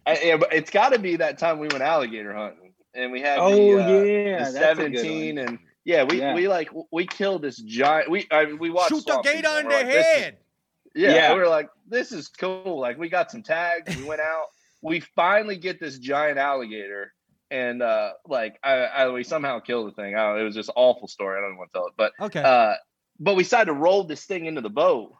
I, 0.05 0.19
yeah, 0.23 0.37
but 0.37 0.53
it's 0.53 0.69
got 0.69 0.93
to 0.93 0.99
be 0.99 1.17
that 1.17 1.37
time 1.37 1.59
we 1.59 1.67
went 1.67 1.81
alligator 1.83 2.33
hunting 2.33 2.64
and 2.95 3.11
we 3.11 3.21
had 3.21 3.37
oh 3.39 3.49
the, 3.77 3.83
uh, 3.83 4.01
yeah, 4.03 4.45
the 4.45 4.51
that's 4.59 4.79
a 4.79 4.89
good 4.89 4.97
17 4.99 5.37
and 5.37 5.59
yeah, 5.83 6.03
we 6.03 6.19
Yeah. 6.19 6.33
we 6.33 6.47
like 6.47 6.69
we 6.91 7.05
killed 7.05 7.41
this 7.43 7.57
giant. 7.57 8.09
We 8.09 8.27
I, 8.31 8.45
we 8.45 8.69
watched 8.71 8.89
Shoot 8.89 9.05
the 9.05 9.13
Swamp 9.13 9.25
gate 9.25 9.45
on 9.45 9.63
the 9.65 9.69
like, 9.69 9.85
this 9.87 10.05
is- 10.05 10.23
head. 10.23 10.37
Yeah, 10.95 11.13
Yeah. 11.13 11.33
we 11.33 11.39
were 11.39 11.47
like, 11.47 11.69
this 11.87 12.11
is 12.11 12.29
cool. 12.29 12.79
Like 12.79 12.97
we 12.97 13.09
got 13.09 13.29
some 13.29 13.43
tags. 13.43 13.95
We 13.95 14.03
went 14.03 14.21
out. 14.21 14.45
We 14.81 15.01
finally 15.01 15.57
get 15.57 15.79
this 15.79 15.97
giant 15.99 16.37
alligator, 16.39 17.13
and 17.51 17.81
uh, 17.81 18.13
like 18.27 18.57
I, 18.63 18.73
I 18.85 19.09
we 19.09 19.23
somehow 19.23 19.59
killed 19.59 19.87
the 19.87 19.91
thing. 19.91 20.15
I 20.15 20.23
don't, 20.31 20.39
it 20.39 20.43
was 20.43 20.55
just 20.55 20.69
awful 20.75 21.07
story. 21.07 21.37
I 21.37 21.41
don't 21.41 21.49
even 21.51 21.57
want 21.57 21.71
to 21.73 21.77
tell 21.79 21.87
it, 21.87 21.93
but 21.97 22.13
Okay. 22.21 22.41
uh, 22.41 22.73
but 23.19 23.35
we 23.35 23.43
decided 23.43 23.65
to 23.65 23.73
roll 23.73 24.03
this 24.05 24.23
thing 24.25 24.45
into 24.45 24.61
the 24.61 24.69
boat. 24.69 25.13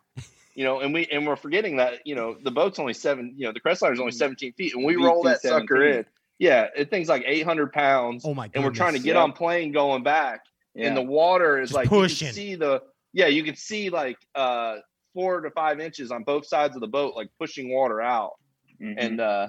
You 0.56 0.64
know, 0.64 0.80
and 0.80 0.94
we 0.94 1.06
and 1.08 1.28
we're 1.28 1.36
forgetting 1.36 1.78
that 1.78 2.08
you 2.08 2.16
know 2.16 2.38
the 2.42 2.52
boat's 2.52 2.80
only 2.80 2.94
seven. 2.94 3.34
You 3.36 3.48
know, 3.48 3.52
the 3.54 3.60
Crestliner 3.60 3.92
is 3.94 4.00
only 4.00 4.14
seventeen 4.14 4.54
feet, 4.54 4.74
and 4.74 4.86
we 4.86 4.96
roll 4.96 5.24
that 5.24 5.42
sucker 5.42 5.84
in. 5.84 6.06
Yeah, 6.40 6.68
it 6.76 6.90
thing's 6.90 7.08
like 7.10 7.24
eight 7.26 7.44
hundred 7.46 7.72
pounds, 7.72 8.24
oh 8.26 8.34
my 8.34 8.48
god. 8.48 8.52
and 8.56 8.64
we're 8.66 8.72
trying 8.72 8.94
to 8.94 9.00
get 9.00 9.16
yeah. 9.16 9.22
on 9.24 9.32
plane 9.32 9.72
going 9.72 10.04
back 10.04 10.42
Yeah. 10.74 10.88
and 10.88 10.98
the 10.98 11.02
water 11.02 11.60
is 11.62 11.70
Just 11.70 11.76
like 11.76 11.90
pushing. 11.90 12.28
you 12.28 12.32
can 12.32 12.36
see 12.36 12.56
the 12.56 12.82
yeah 13.14 13.28
you 13.28 13.44
can 13.44 13.56
see 13.56 13.90
like 13.90 14.18
uh 14.36 14.78
four 15.14 15.40
to 15.42 15.50
five 15.52 15.80
inches 15.80 16.12
on 16.12 16.24
both 16.24 16.46
sides 16.46 16.76
of 16.76 16.82
the 16.82 16.88
boat 16.88 17.16
like 17.16 17.30
pushing 17.40 17.74
water 17.74 18.02
out 18.02 18.34
Mhm. 18.82 18.96
and 18.98 19.22
uh 19.22 19.48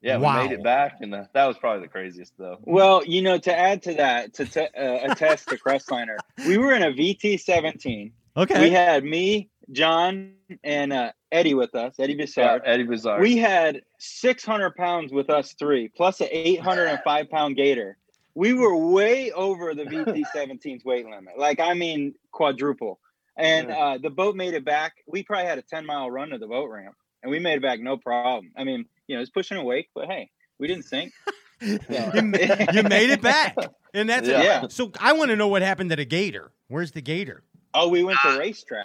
yeah 0.00 0.16
we 0.16 0.24
made 0.42 0.52
it 0.52 0.62
back 0.64 0.96
and 1.02 1.14
uh, 1.14 1.24
that 1.34 1.44
was 1.44 1.58
probably 1.58 1.82
the 1.82 1.88
craziest 1.88 2.32
though 2.38 2.56
Well, 2.62 3.04
you 3.04 3.20
know, 3.20 3.36
to 3.36 3.54
add 3.58 3.82
to 3.82 3.94
that, 3.96 4.32
to 4.34 4.46
te- 4.46 4.60
uh, 4.74 5.10
attest 5.12 5.48
to 5.48 5.58
Crestliner, 5.58 6.16
we 6.46 6.56
were 6.56 6.72
in 6.72 6.82
a 6.82 6.90
VT 6.92 7.38
17. 7.38 8.10
Okay. 8.38 8.60
We 8.62 8.70
had 8.70 9.04
me, 9.04 9.50
John 9.72 10.32
and 10.64 10.92
uh, 10.92 11.12
Eddie 11.30 11.54
with 11.54 11.74
us, 11.74 11.94
Eddie 11.98 12.14
Yeah, 12.36 12.58
Eddie 12.64 12.84
Bizarre. 12.84 13.20
we 13.20 13.36
had 13.36 13.82
600 13.98 14.74
pounds 14.74 15.12
with 15.12 15.30
us 15.30 15.54
three, 15.58 15.88
plus 15.88 16.20
an 16.20 16.28
805 16.30 17.30
pound 17.30 17.56
gator. 17.56 17.96
We 18.34 18.52
were 18.52 18.76
way 18.76 19.32
over 19.32 19.74
the 19.74 19.84
VT 19.84 20.24
17's 20.34 20.84
weight 20.84 21.04
limit. 21.04 21.38
Like, 21.38 21.60
I 21.60 21.74
mean, 21.74 22.14
quadruple. 22.32 23.00
And 23.36 23.70
uh, 23.70 23.98
the 23.98 24.10
boat 24.10 24.36
made 24.36 24.54
it 24.54 24.64
back. 24.64 24.94
We 25.06 25.22
probably 25.22 25.46
had 25.46 25.58
a 25.58 25.62
10 25.62 25.86
mile 25.86 26.10
run 26.10 26.30
to 26.30 26.38
the 26.38 26.46
boat 26.46 26.68
ramp, 26.68 26.94
and 27.22 27.30
we 27.30 27.38
made 27.38 27.54
it 27.54 27.62
back 27.62 27.80
no 27.80 27.96
problem. 27.96 28.52
I 28.56 28.64
mean, 28.64 28.86
you 29.06 29.16
know, 29.16 29.22
it's 29.22 29.30
pushing 29.30 29.56
a 29.56 29.64
wake, 29.64 29.88
but 29.94 30.06
hey, 30.06 30.30
we 30.58 30.68
didn't 30.68 30.84
sink. 30.84 31.12
you, 31.60 31.78
ma- 31.88 32.38
you 32.72 32.82
made 32.82 33.10
it 33.10 33.22
back, 33.22 33.56
and 33.94 34.08
that's 34.08 34.28
it. 34.28 34.32
Yeah. 34.42 34.66
So 34.68 34.92
I 35.00 35.12
want 35.14 35.30
to 35.30 35.36
know 35.36 35.48
what 35.48 35.62
happened 35.62 35.90
to 35.90 35.96
the 35.96 36.04
gator. 36.04 36.52
Where's 36.68 36.92
the 36.92 37.02
gator? 37.02 37.42
Oh, 37.72 37.88
we 37.88 38.02
went 38.02 38.18
to 38.20 38.28
RaceTrac. 38.28 38.84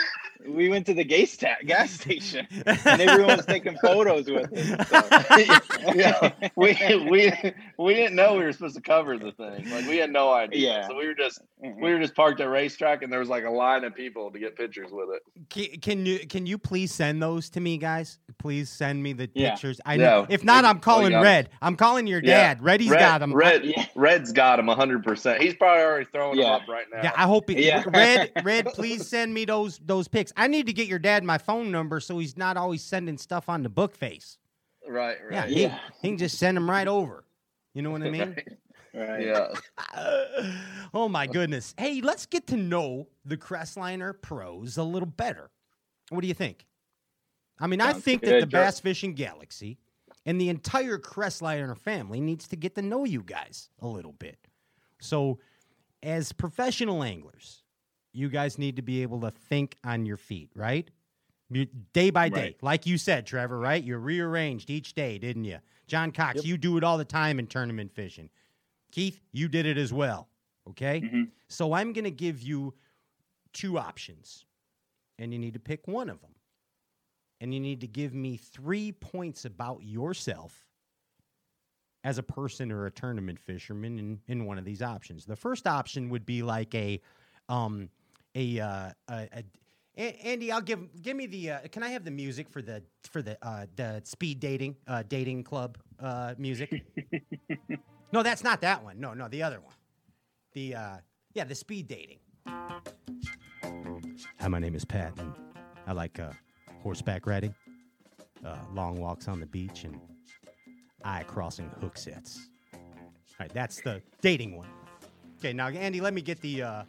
we 0.47 0.69
went 0.69 0.85
to 0.87 0.93
the 0.93 1.03
gas, 1.03 1.37
ta- 1.37 1.57
gas 1.65 1.91
station, 1.91 2.47
and 2.65 3.01
everyone 3.01 3.37
was 3.37 3.45
taking 3.45 3.77
photos 3.81 4.29
with 4.29 4.49
it. 4.51 4.87
So. 4.87 5.93
yeah, 5.95 6.31
we 6.55 6.77
we 7.09 7.53
we 7.77 7.93
didn't 7.93 8.15
know 8.15 8.35
we 8.35 8.43
were 8.43 8.51
supposed 8.51 8.75
to 8.75 8.81
cover 8.81 9.17
the 9.17 9.31
thing. 9.31 9.69
Like 9.69 9.87
we 9.87 9.97
had 9.97 10.11
no 10.11 10.31
idea. 10.31 10.69
Yeah. 10.69 10.87
So 10.87 10.95
we 10.97 11.07
were 11.07 11.15
just 11.15 11.41
mm-hmm. 11.63 11.81
we 11.81 11.93
were 11.93 11.99
just 11.99 12.15
parked 12.15 12.39
at 12.41 12.47
RaceTrac, 12.47 13.03
and 13.03 13.11
there 13.11 13.19
was 13.19 13.29
like 13.29 13.45
a 13.45 13.49
line 13.49 13.83
of 13.83 13.95
people 13.95 14.31
to 14.31 14.39
get 14.39 14.55
pictures 14.55 14.91
with 14.91 15.09
it. 15.09 15.21
Can, 15.49 15.79
can 15.79 16.05
you 16.05 16.19
can 16.27 16.45
you 16.45 16.57
please 16.57 16.93
send 16.93 17.21
those 17.21 17.49
to 17.51 17.59
me, 17.59 17.77
guys? 17.77 18.19
Please 18.37 18.69
send 18.69 19.01
me 19.01 19.13
the 19.13 19.29
Yeah. 19.33 19.51
pictures. 19.51 19.79
I 19.85 19.97
know. 19.97 20.25
Yeah. 20.27 20.35
If 20.35 20.43
not, 20.43 20.65
oh, 20.65 20.69
I'm 20.69 20.79
calling 20.79 21.13
oh, 21.13 21.17
yeah. 21.17 21.23
Red. 21.23 21.49
I'm 21.61 21.75
calling 21.75 22.07
your 22.07 22.21
Yeah. 22.23 22.53
dad. 22.53 22.63
Reddy's 22.63 22.89
Red, 22.89 22.99
got 22.99 23.17
them. 23.19 23.33
Red, 23.33 23.65
Yeah. 23.65 23.85
Red's 23.95 24.31
got 24.31 24.59
him 24.59 24.67
hundred 24.67 25.03
percent. 25.03 25.41
He's 25.41 25.55
probably 25.55 25.83
already 25.83 26.05
throwing 26.11 26.37
Yeah. 26.37 26.45
them 26.45 26.53
up 26.53 26.67
right 26.67 26.85
now. 26.91 27.01
Yeah, 27.03 27.11
I 27.15 27.23
hope 27.23 27.49
he, 27.49 27.67
Yeah. 27.67 27.83
Red. 27.87 28.31
Red, 28.43 28.65
please 28.67 29.07
send 29.07 29.33
me 29.33 29.45
those 29.45 29.79
those 29.85 30.07
pics. 30.07 30.30
I 30.37 30.47
need 30.47 30.65
to 30.67 30.73
get 30.73 30.87
your 30.87 30.99
dad 30.99 31.23
my 31.23 31.37
phone 31.37 31.71
number 31.71 31.99
so 31.99 32.17
he's 32.19 32.37
not 32.37 32.57
always 32.57 32.83
sending 32.83 33.17
stuff 33.17 33.49
on 33.49 33.63
the 33.63 33.69
book 33.69 33.95
face. 33.95 34.37
right, 34.87 35.17
Yeah, 35.31 35.39
right. 35.41 35.49
he, 35.49 35.61
Yeah. 35.63 35.79
he 36.01 36.09
can 36.09 36.17
just 36.17 36.37
send 36.37 36.57
them 36.57 36.69
right 36.69 36.87
over. 36.87 37.23
You 37.73 37.81
know 37.81 37.91
what 37.91 38.03
I 38.03 38.09
mean? 38.11 38.35
Right. 38.93 39.25
Yeah. 39.25 39.47
oh 40.93 41.07
my 41.09 41.27
goodness. 41.27 41.73
Hey, 41.77 42.01
let's 42.01 42.25
get 42.25 42.47
to 42.47 42.57
know 42.57 43.07
the 43.25 43.37
Crestliner 43.37 44.13
pros 44.21 44.77
a 44.77 44.83
little 44.83 45.07
better. 45.07 45.49
What 46.09 46.21
do 46.21 46.27
you 46.27 46.33
think? 46.33 46.65
I 47.59 47.67
mean, 47.67 47.79
I 47.79 47.91
Sounds 47.93 48.03
think 48.03 48.21
that 48.23 48.39
the 48.41 48.45
Joe. 48.47 48.59
Bass 48.59 48.79
Fishing 48.79 49.13
Galaxy 49.13 49.77
and 50.25 50.41
the 50.41 50.49
entire 50.49 50.97
Crestliner 50.97 51.77
family 51.77 52.19
needs 52.19 52.47
to 52.49 52.55
get 52.55 52.75
to 52.75 52.81
know 52.81 53.05
you 53.05 53.21
guys 53.23 53.69
a 53.79 53.87
little 53.87 54.13
bit. 54.13 54.37
So, 54.99 55.39
as 56.03 56.31
professional 56.33 57.03
anglers, 57.03 57.63
you 58.13 58.29
guys 58.29 58.57
need 58.57 58.75
to 58.75 58.81
be 58.81 59.01
able 59.01 59.21
to 59.21 59.31
think 59.31 59.77
on 59.83 60.05
your 60.05 60.17
feet, 60.17 60.49
right? 60.55 60.89
Day 61.93 62.09
by 62.11 62.29
day, 62.29 62.41
Right. 62.41 62.63
like 62.63 62.85
you 62.85 62.97
said, 62.97 63.25
Trevor, 63.25 63.59
right? 63.59 63.83
You 63.83 63.97
rearranged 63.97 64.69
each 64.69 64.93
day, 64.93 65.17
didn't 65.17 65.43
you? 65.45 65.59
John 65.87 66.11
Cox, 66.11 66.45
you 66.45 66.57
do 66.57 66.77
it 66.77 66.83
all 66.83 66.97
the 66.97 67.03
time 67.05 67.39
in 67.39 67.47
tournament 67.47 67.91
fishing. 67.91 68.29
Keith, 68.91 69.19
you 69.33 69.47
did 69.49 69.65
it 69.65 69.77
as 69.77 69.91
well. 69.91 70.29
Okay? 70.69 71.01
Mhm. 71.01 71.31
So 71.49 71.73
I'm 71.73 71.91
going 71.91 72.05
to 72.05 72.11
give 72.11 72.41
you 72.41 72.73
two 73.51 73.77
options, 73.77 74.45
and 75.19 75.33
you 75.33 75.39
need 75.39 75.53
to 75.53 75.59
pick 75.59 75.87
one 75.87 76.09
of 76.09 76.21
them. 76.21 76.35
And 77.41 77.53
you 77.53 77.59
need 77.59 77.81
to 77.81 77.87
give 77.87 78.13
me 78.13 78.37
three 78.37 78.91
points 78.93 79.43
about 79.45 79.83
yourself 79.83 80.67
as 82.03 82.17
a 82.17 82.23
person 82.23 82.71
or 82.71 82.85
a 82.85 82.91
tournament 82.91 83.39
fisherman 83.39 83.99
in, 83.99 84.21
in 84.27 84.45
one 84.45 84.57
of 84.57 84.63
these 84.63 84.81
options. 84.81 85.25
The 85.25 85.35
first 85.35 85.67
option 85.67 86.09
would 86.09 86.25
be 86.25 86.43
like 86.43 86.73
a, 86.75 87.01
um, 87.49 87.89
a, 88.35 88.59
uh, 88.59 88.89
a, 89.09 89.29
a 89.33 89.43
Andy, 89.97 90.51
I'll 90.51 90.61
give 90.61 90.79
give 91.01 91.17
me 91.17 91.27
the. 91.27 91.51
Uh, 91.51 91.59
can 91.71 91.83
I 91.83 91.89
have 91.89 92.05
the 92.05 92.11
music 92.11 92.49
for 92.49 92.61
the 92.61 92.81
for 93.03 93.21
the 93.21 93.37
uh, 93.45 93.65
the 93.75 94.01
speed 94.05 94.39
dating 94.39 94.77
uh, 94.87 95.03
dating 95.07 95.43
club 95.43 95.77
uh, 95.99 96.33
music? 96.37 96.83
no, 98.13 98.23
that's 98.23 98.43
not 98.43 98.61
that 98.61 98.83
one. 98.83 98.99
No, 98.99 99.13
no, 99.13 99.27
the 99.27 99.43
other 99.43 99.59
one. 99.59 99.73
The 100.53 100.75
uh, 100.75 100.97
yeah, 101.33 101.43
the 101.43 101.55
speed 101.55 101.87
dating. 101.87 102.19
Hi, 104.39 104.47
my 104.47 104.59
name 104.59 104.75
is 104.75 104.85
Pat, 104.85 105.13
and 105.19 105.33
I 105.85 105.91
like 105.91 106.19
uh, 106.19 106.31
horseback 106.81 107.27
riding, 107.27 107.53
uh, 108.45 108.57
long 108.73 108.97
walks 108.97 109.27
on 109.27 109.41
the 109.41 109.45
beach, 109.45 109.83
and 109.83 109.99
eye 111.03 111.23
crossing 111.23 111.69
hook 111.81 111.97
sets. 111.97 112.49
All 112.73 112.79
right, 113.41 113.53
that's 113.53 113.81
the 113.81 114.01
dating 114.21 114.55
one. 114.55 114.69
Okay, 115.39 115.51
now 115.53 115.67
Andy, 115.67 115.99
let 115.99 116.13
me 116.13 116.21
get 116.21 116.39
the 116.41 116.63
uh, 116.63 116.83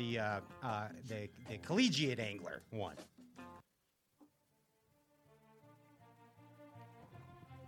the 0.00 0.18
uh, 0.18 0.40
uh, 0.62 0.88
the 1.08 1.28
the 1.48 1.58
collegiate 1.58 2.18
angler 2.18 2.62
one. 2.70 2.96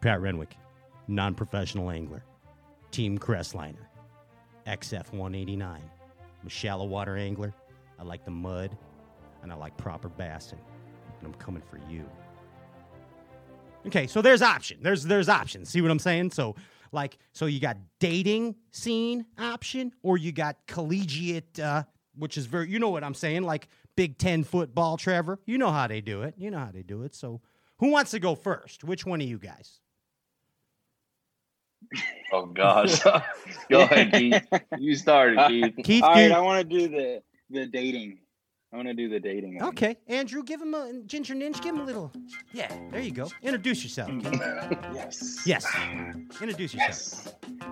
Pat 0.01 0.21
Renwick, 0.21 0.57
non-professional 1.07 1.91
angler, 1.91 2.25
Team 2.91 3.19
Crestliner, 3.19 3.87
XF 4.67 5.13
189. 5.13 5.81
I'm 6.41 6.47
a 6.47 6.51
shallow 6.51 6.87
water 6.87 7.17
angler. 7.17 7.55
I 8.01 8.03
like 8.03 8.25
the 8.25 8.33
mud, 8.33 8.77
and 9.43 9.53
I 9.53 9.55
like 9.55 9.77
proper 9.77 10.09
bassing, 10.09 10.59
and 11.19 11.27
I'm 11.27 11.35
coming 11.35 11.63
for 11.63 11.79
you. 11.89 12.05
Okay, 13.87 14.07
so 14.07 14.23
there's 14.23 14.43
option. 14.43 14.79
There's 14.81 15.05
there's 15.05 15.29
options. 15.29 15.69
See 15.69 15.83
what 15.83 15.91
I'm 15.91 15.99
saying? 15.99 16.31
So 16.31 16.57
like 16.93 17.19
so 17.33 17.45
you 17.45 17.61
got 17.61 17.77
dating 18.01 18.57
scene 18.71 19.27
option, 19.39 19.93
or 20.03 20.17
you 20.17 20.33
got 20.33 20.57
collegiate, 20.67 21.61
uh, 21.61 21.85
which 22.17 22.37
is 22.37 22.47
very 22.47 22.69
you 22.71 22.79
know 22.79 22.91
what 22.91 23.05
I'm 23.05 23.15
saying, 23.15 23.43
like 23.43 23.69
Big 23.97 24.19
Ten 24.19 24.45
football. 24.45 24.97
Trevor, 24.97 25.39
you 25.47 25.59
know 25.59 25.71
how 25.71 25.87
they 25.87 26.01
do 26.01 26.23
it. 26.23 26.35
You 26.37 26.51
know 26.51 26.59
how 26.59 26.71
they 26.73 26.83
do 26.83 27.03
it. 27.03 27.15
So 27.15 27.41
who 27.79 27.89
wants 27.91 28.11
to 28.13 28.19
go 28.21 28.35
first? 28.35 28.85
Which 28.85 29.05
one 29.07 29.21
of 29.21 29.29
you 29.29 29.39
guys? 29.39 29.81
Oh 32.35 32.47
gosh. 32.47 32.99
Go 33.71 33.83
ahead, 33.83 34.11
Keith. 34.13 34.43
You 34.79 34.97
started, 34.97 35.39
Keith. 35.49 35.75
Keith, 35.85 36.03
All 36.03 36.15
do- 36.15 36.33
I 36.33 36.41
want 36.41 36.67
to 36.67 36.79
do 36.79 36.89
the 36.89 37.23
the 37.51 37.67
dating. 37.67 38.21
I 38.73 38.77
want 38.77 38.89
to 38.89 38.95
do 38.95 39.09
the 39.09 39.21
dating. 39.21 39.57
one. 39.59 39.69
Okay, 39.69 39.99
Andrew, 40.09 40.43
give 40.43 40.63
him 40.63 40.73
a 40.75 40.93
Ginger 41.07 41.35
Ninja. 41.35 41.61
Give 41.61 41.75
him 41.75 41.83
a 41.83 41.85
little. 41.85 42.11
Yeah, 42.53 42.73
there 42.91 43.03
you 43.03 43.11
go. 43.11 43.29
Introduce 43.43 43.83
yourself. 43.83 44.09
Keith. 44.09 44.43
Yes. 44.95 45.43
Yes. 45.47 45.67
Introduce 46.41 46.75
yourself. 46.75 47.35
Yes. 47.61 47.69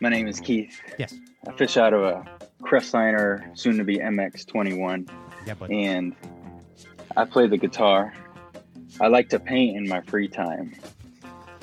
My 0.00 0.08
name 0.08 0.26
is 0.26 0.40
Keith. 0.40 0.80
Yes. 0.98 1.14
I 1.46 1.52
fish 1.52 1.76
out 1.76 1.94
of 1.94 2.02
a 2.02 2.24
Crestliner, 2.62 3.56
soon 3.56 3.78
to 3.78 3.84
be 3.84 3.98
MX21, 3.98 5.08
Yeah, 5.46 5.54
but 5.54 5.70
and 5.70 6.14
I 7.16 7.24
play 7.24 7.46
the 7.46 7.56
guitar. 7.56 8.12
I 9.00 9.06
like 9.06 9.28
to 9.30 9.38
paint 9.38 9.76
in 9.76 9.88
my 9.88 10.00
free 10.02 10.26
time, 10.28 10.74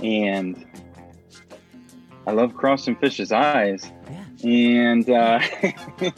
and 0.01 0.65
I 2.25 2.31
love 2.31 2.55
crossing 2.55 2.95
fish's 2.95 3.31
eyes. 3.33 3.91
yeah. 4.09 4.23
And 4.49 5.09
uh, 5.09 5.39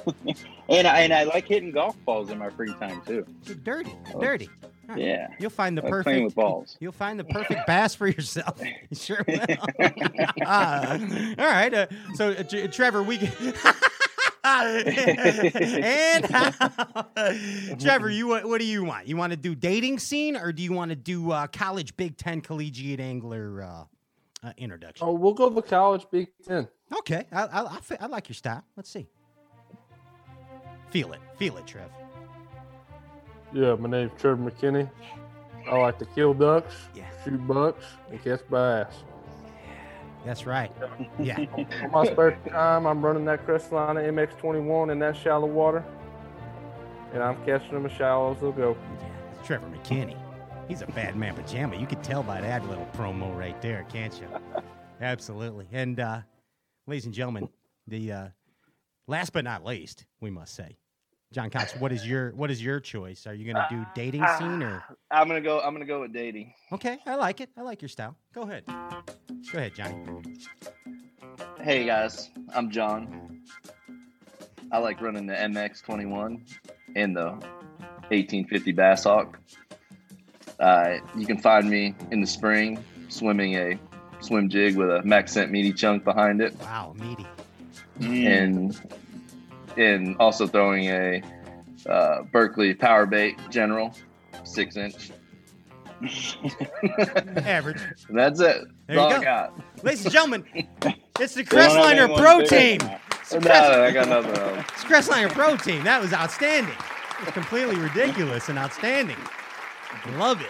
and 0.70 0.88
I, 0.88 1.00
and 1.02 1.14
I 1.14 1.24
like 1.24 1.48
hitting 1.48 1.72
golf 1.72 1.96
balls 2.06 2.30
in 2.30 2.38
my 2.38 2.50
free 2.50 2.74
time 2.80 3.02
too. 3.06 3.26
Get 3.46 3.64
dirty, 3.64 3.94
Oh. 4.14 4.20
dirty. 4.22 4.50
All 4.64 4.96
right. 4.96 5.04
Yeah, 5.04 5.28
You'll 5.40 5.50
find 5.52 5.78
the 5.78 5.82
I 5.82 5.86
like 5.86 5.92
perfect. 5.92 6.06
playing 6.06 6.24
with 6.26 6.36
balls. 6.36 6.76
You'll 6.80 6.92
find 6.92 7.20
the 7.20 7.24
perfect 7.24 7.68
bass 7.68 7.94
for 7.96 8.08
yourself. 8.08 8.60
You 8.90 8.96
sure 8.96 9.24
will. 9.28 9.40
Ah, 10.46 10.94
all 11.38 11.46
right. 11.46 11.74
Uh, 11.74 11.86
so, 12.16 12.32
uh, 12.32 12.44
Tr- 12.44 12.68
Trevor, 12.68 13.04
we. 13.04 13.20
and 14.44 16.26
Trevor, 17.80 18.10
you 18.10 18.28
what, 18.28 18.46
what 18.46 18.60
do 18.60 18.66
you 18.66 18.84
want? 18.84 19.08
You 19.08 19.18
want 19.18 19.32
to 19.32 19.38
do 19.38 19.54
dating 19.56 20.00
scene, 20.00 20.36
or 20.36 20.52
do 20.52 20.64
you 20.64 20.74
want 20.74 20.90
to 20.90 20.96
do 20.96 21.32
uh, 21.32 21.48
college 21.48 21.96
Big 21.98 22.18
Ten 22.18 22.42
collegiate 22.42 23.00
angler 23.00 23.62
uh, 23.64 24.48
uh, 24.48 24.54
introduction? 24.58 25.08
Oh, 25.08 25.14
we'll 25.14 25.34
go 25.34 25.50
the 25.50 25.62
college 25.62 26.06
Big 26.12 26.30
Ten. 26.48 26.68
Okay, 27.00 27.26
I, 27.32 27.44
I, 27.44 27.66
I, 27.76 27.80
fe- 27.82 27.98
I 28.00 28.08
like 28.08 28.28
your 28.30 28.34
style. 28.36 28.64
Let's 28.76 28.90
see. 28.90 29.08
Feel 30.92 31.14
it, 31.14 31.20
feel 31.38 31.58
it, 31.58 31.68
Trev. 31.68 31.90
Yeah, 33.54 33.76
my 33.76 33.90
name's 33.90 34.12
Trevor 34.20 34.50
McKinney. 34.52 34.90
I 35.70 35.76
like 35.78 36.00
to 36.00 36.06
kill 36.06 36.34
ducks, 36.34 36.74
Yeah. 36.96 37.04
shoot 37.24 37.46
bucks, 37.48 37.86
and 38.10 38.24
catch 38.24 38.42
bass. 38.50 38.94
That's 40.26 40.46
right. 40.46 40.72
Yeah. 41.20 41.38
On 41.84 41.92
my 41.92 42.06
spare 42.06 42.38
time, 42.50 42.86
I'm 42.86 43.04
running 43.04 43.26
that 43.26 43.46
Crestliner 43.46 44.04
MX21 44.12 44.92
in 44.92 45.00
that 45.00 45.16
shallow 45.16 45.48
water, 45.48 45.84
and 47.14 47.24
I'm 47.24 47.38
catching 47.46 47.72
them 47.74 47.86
as 47.86 47.92
shallow 47.92 48.34
as 48.34 48.42
they'll 48.42 48.52
go. 48.52 48.76
Yeah, 49.00 49.08
it's 49.38 49.48
Trevor 49.48 49.68
McKinney. 49.68 50.18
He's 50.68 50.82
a 50.82 50.88
bad 50.88 51.16
man 51.16 51.36
pajama. 51.36 51.76
You 51.78 51.88
could 51.88 52.04
tell 52.04 52.22
by 52.22 52.42
that 52.42 52.68
little 52.68 52.88
promo 52.96 53.36
right 53.38 53.60
there, 53.62 53.86
can't 53.92 54.20
you? 54.20 54.28
Absolutely. 55.02 55.68
And 55.72 56.00
uh, 56.00 56.22
ladies 56.86 57.06
and 57.06 57.14
gentlemen, 57.14 57.50
the 57.88 58.12
uh, 58.12 58.28
last 59.10 59.34
but 59.34 59.44
not 59.44 59.66
least, 59.66 60.06
we 60.22 60.30
must 60.30 60.54
say, 60.54 60.78
John 61.34 61.50
Cox, 61.50 61.76
what 61.76 61.92
is 61.92 62.08
your 62.08 62.32
what 62.32 62.50
is 62.50 62.64
your 62.64 62.80
choice? 62.80 63.28
Are 63.28 63.34
you 63.34 63.52
going 63.52 63.56
to 63.56 63.68
do 63.70 63.86
dating 63.94 64.26
scene 64.38 64.64
or? 64.64 64.84
I'm 65.12 65.28
gonna 65.28 65.42
go. 65.42 65.60
I'm 65.60 65.74
gonna 65.74 65.86
go 65.86 66.02
with 66.02 66.14
dating. 66.14 66.54
Okay, 66.72 66.98
I 67.06 67.16
like 67.16 67.42
it. 67.42 67.50
I 67.58 67.62
like 67.62 67.82
your 67.82 67.90
style. 67.90 68.16
Go 68.34 68.44
ahead. 68.44 68.64
Go 68.66 69.58
ahead, 69.58 69.76
Johnny. 69.76 69.96
Hey 71.62 71.86
guys, 71.86 72.30
I'm 72.54 72.72
John. 72.72 73.42
I 74.72 74.78
like 74.80 75.02
running 75.02 75.26
the 75.26 75.34
MX21 75.34 76.42
and 76.96 77.16
the 77.16 77.26
1850 78.10 78.72
Bass 78.72 79.04
Hawk. 79.04 79.40
Uh, 80.60 80.98
you 81.16 81.26
can 81.26 81.38
find 81.38 81.70
me 81.70 81.96
in 82.12 82.22
the 82.22 82.28
spring 82.28 82.84
swimming 83.08 83.56
a 83.56 83.80
swim 84.20 84.50
jig 84.50 84.76
with 84.76 84.90
a 84.90 85.02
MaxScent 85.02 85.50
meaty 85.50 85.74
chunk 85.74 86.04
behind 86.04 86.42
it, 86.42 86.60
Wow, 86.60 86.94
meaty. 87.00 87.26
Mm. 88.00 88.26
and 88.44 88.82
and 89.78 90.18
also 90.18 90.48
throwing 90.48 90.86
a 90.88 91.22
uh, 91.88 92.24
Berkley 92.32 92.74
Power 92.74 93.06
Bait 93.06 93.38
General 93.50 93.94
six 94.44 94.76
inch. 94.78 95.12
Average. 97.46 97.82
That's 98.10 98.40
it. 98.40 98.68
There 98.88 98.96
That's 98.96 98.96
you 98.96 99.00
all 99.00 99.10
go. 99.10 99.16
I 99.18 99.24
got. 99.24 99.60
Ladies 99.84 100.06
and 100.06 100.14
gentlemen, 100.14 100.46
it's 101.20 101.34
the 101.36 101.44
They 101.44 101.58
don't 101.58 101.76
have 101.76 102.10
Crestliner 102.10 102.18
Pro 102.18 102.38
bigger 102.40 102.50
Team. 102.50 102.78
than. 102.80 103.00
It's 103.22 103.34
No, 103.34 103.40
Crest- 103.42 103.72
no, 103.72 103.84
I 103.84 103.92
got 103.92 104.08
nothing 104.08 104.36
else. 104.38 104.66
it's 104.74 104.84
Crestliner 104.86 105.30
Pro 105.32 105.58
Team. 105.58 105.84
That 105.84 106.02
was 106.02 106.14
outstanding. 106.14 106.74
It's 107.22 107.32
completely 107.32 107.76
ridiculous 107.76 108.48
and 108.50 108.58
outstanding. 108.58 109.18
I 110.06 110.10
love 110.18 110.42
it. 110.42 110.50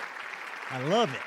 I 0.70 0.80
love 0.84 1.12
it. 1.14 1.20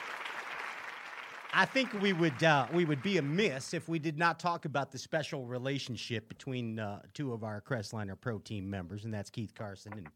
I 1.54 1.66
think 1.66 1.92
we 2.00 2.14
would 2.14 2.42
uh, 2.42 2.66
we 2.72 2.86
would 2.86 3.02
be 3.02 3.18
amiss 3.18 3.74
if 3.74 3.86
we 3.88 3.98
did 3.98 4.18
not 4.18 4.40
talk 4.40 4.64
about 4.64 4.90
the 4.90 4.98
special 4.98 5.44
relationship 5.44 6.28
between 6.28 6.78
uh, 6.78 7.02
two 7.12 7.32
of 7.32 7.44
our 7.44 7.60
Crestliner 7.60 8.18
Pro 8.18 8.38
Team 8.38 8.68
members, 8.68 9.04
and 9.04 9.12
that's 9.12 9.28
Keith 9.28 9.54
Carson 9.54 9.92
and, 9.92 10.08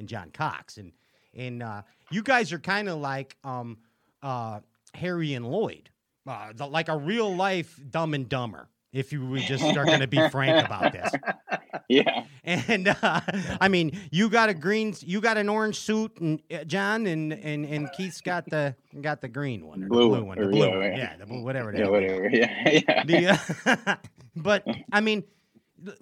and 0.00 0.08
John 0.08 0.30
Cox. 0.30 0.78
And 0.78 0.92
and 1.34 1.62
uh, 1.62 1.82
you 2.10 2.22
guys 2.22 2.52
are 2.52 2.58
kind 2.58 2.88
of 2.88 2.98
like 2.98 3.36
um, 3.44 3.78
uh, 4.22 4.60
Harry 4.94 5.34
and 5.34 5.46
Lloyd, 5.48 5.88
uh, 6.26 6.52
the, 6.52 6.66
like 6.66 6.88
a 6.88 6.96
real 6.96 7.34
life 7.34 7.80
Dumb 7.90 8.12
and 8.14 8.28
Dumber. 8.28 8.68
If 8.92 9.10
you 9.10 9.26
we 9.26 9.40
just 9.40 9.64
are 9.64 9.86
going 9.86 10.00
to 10.00 10.06
be 10.06 10.28
frank 10.28 10.66
about 10.66 10.92
this, 10.92 11.10
Yeah. 11.88 12.24
and 12.44 12.88
uh, 12.88 13.20
I 13.60 13.68
mean, 13.68 13.98
you 14.10 14.28
got 14.28 14.50
a 14.50 14.54
green, 14.54 14.94
you 15.00 15.22
got 15.22 15.38
an 15.38 15.48
orange 15.48 15.78
suit, 15.80 16.18
and 16.20 16.42
uh, 16.52 16.64
John, 16.64 17.06
and 17.06 17.32
and 17.32 17.64
and 17.64 17.90
Keith's 17.92 18.20
got 18.20 18.44
the 18.50 18.74
got 19.00 19.22
the 19.22 19.28
green 19.28 19.66
one, 19.66 19.82
or 19.84 19.88
Blue 19.88 20.02
the 20.02 20.08
blue 20.08 20.24
one, 20.24 20.38
the 20.38 20.44
or 20.44 20.50
blue 20.50 20.66
yeah, 20.66 20.68
one, 20.76 20.82
yeah. 20.82 20.96
yeah, 20.96 21.16
the 21.16 21.26
blue, 21.26 21.42
whatever. 21.42 21.72
it 21.72 21.78
Yeah. 21.78 21.88
Whatever. 21.88 22.28
Yeah. 22.30 22.80
Yeah. 22.86 23.04
The, 23.04 23.86
uh, 23.86 23.96
but 24.36 24.66
I 24.92 25.00
mean, 25.00 25.24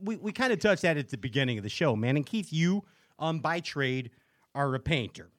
we, 0.01 0.17
we 0.17 0.33
kind 0.33 0.53
of 0.53 0.59
touched 0.59 0.83
that 0.83 0.97
at 0.97 1.11
the 1.11 1.17
beginning 1.17 1.59
of 1.59 1.63
the 1.63 1.71
show, 1.71 1.95
man. 1.95 2.17
And 2.17 2.27
Keith, 2.27 2.53
you 2.53 2.85
um 3.21 3.39
by 3.39 3.61
trade 3.61 4.11
are 4.55 4.75
a 4.75 4.81
painter, 4.81 5.31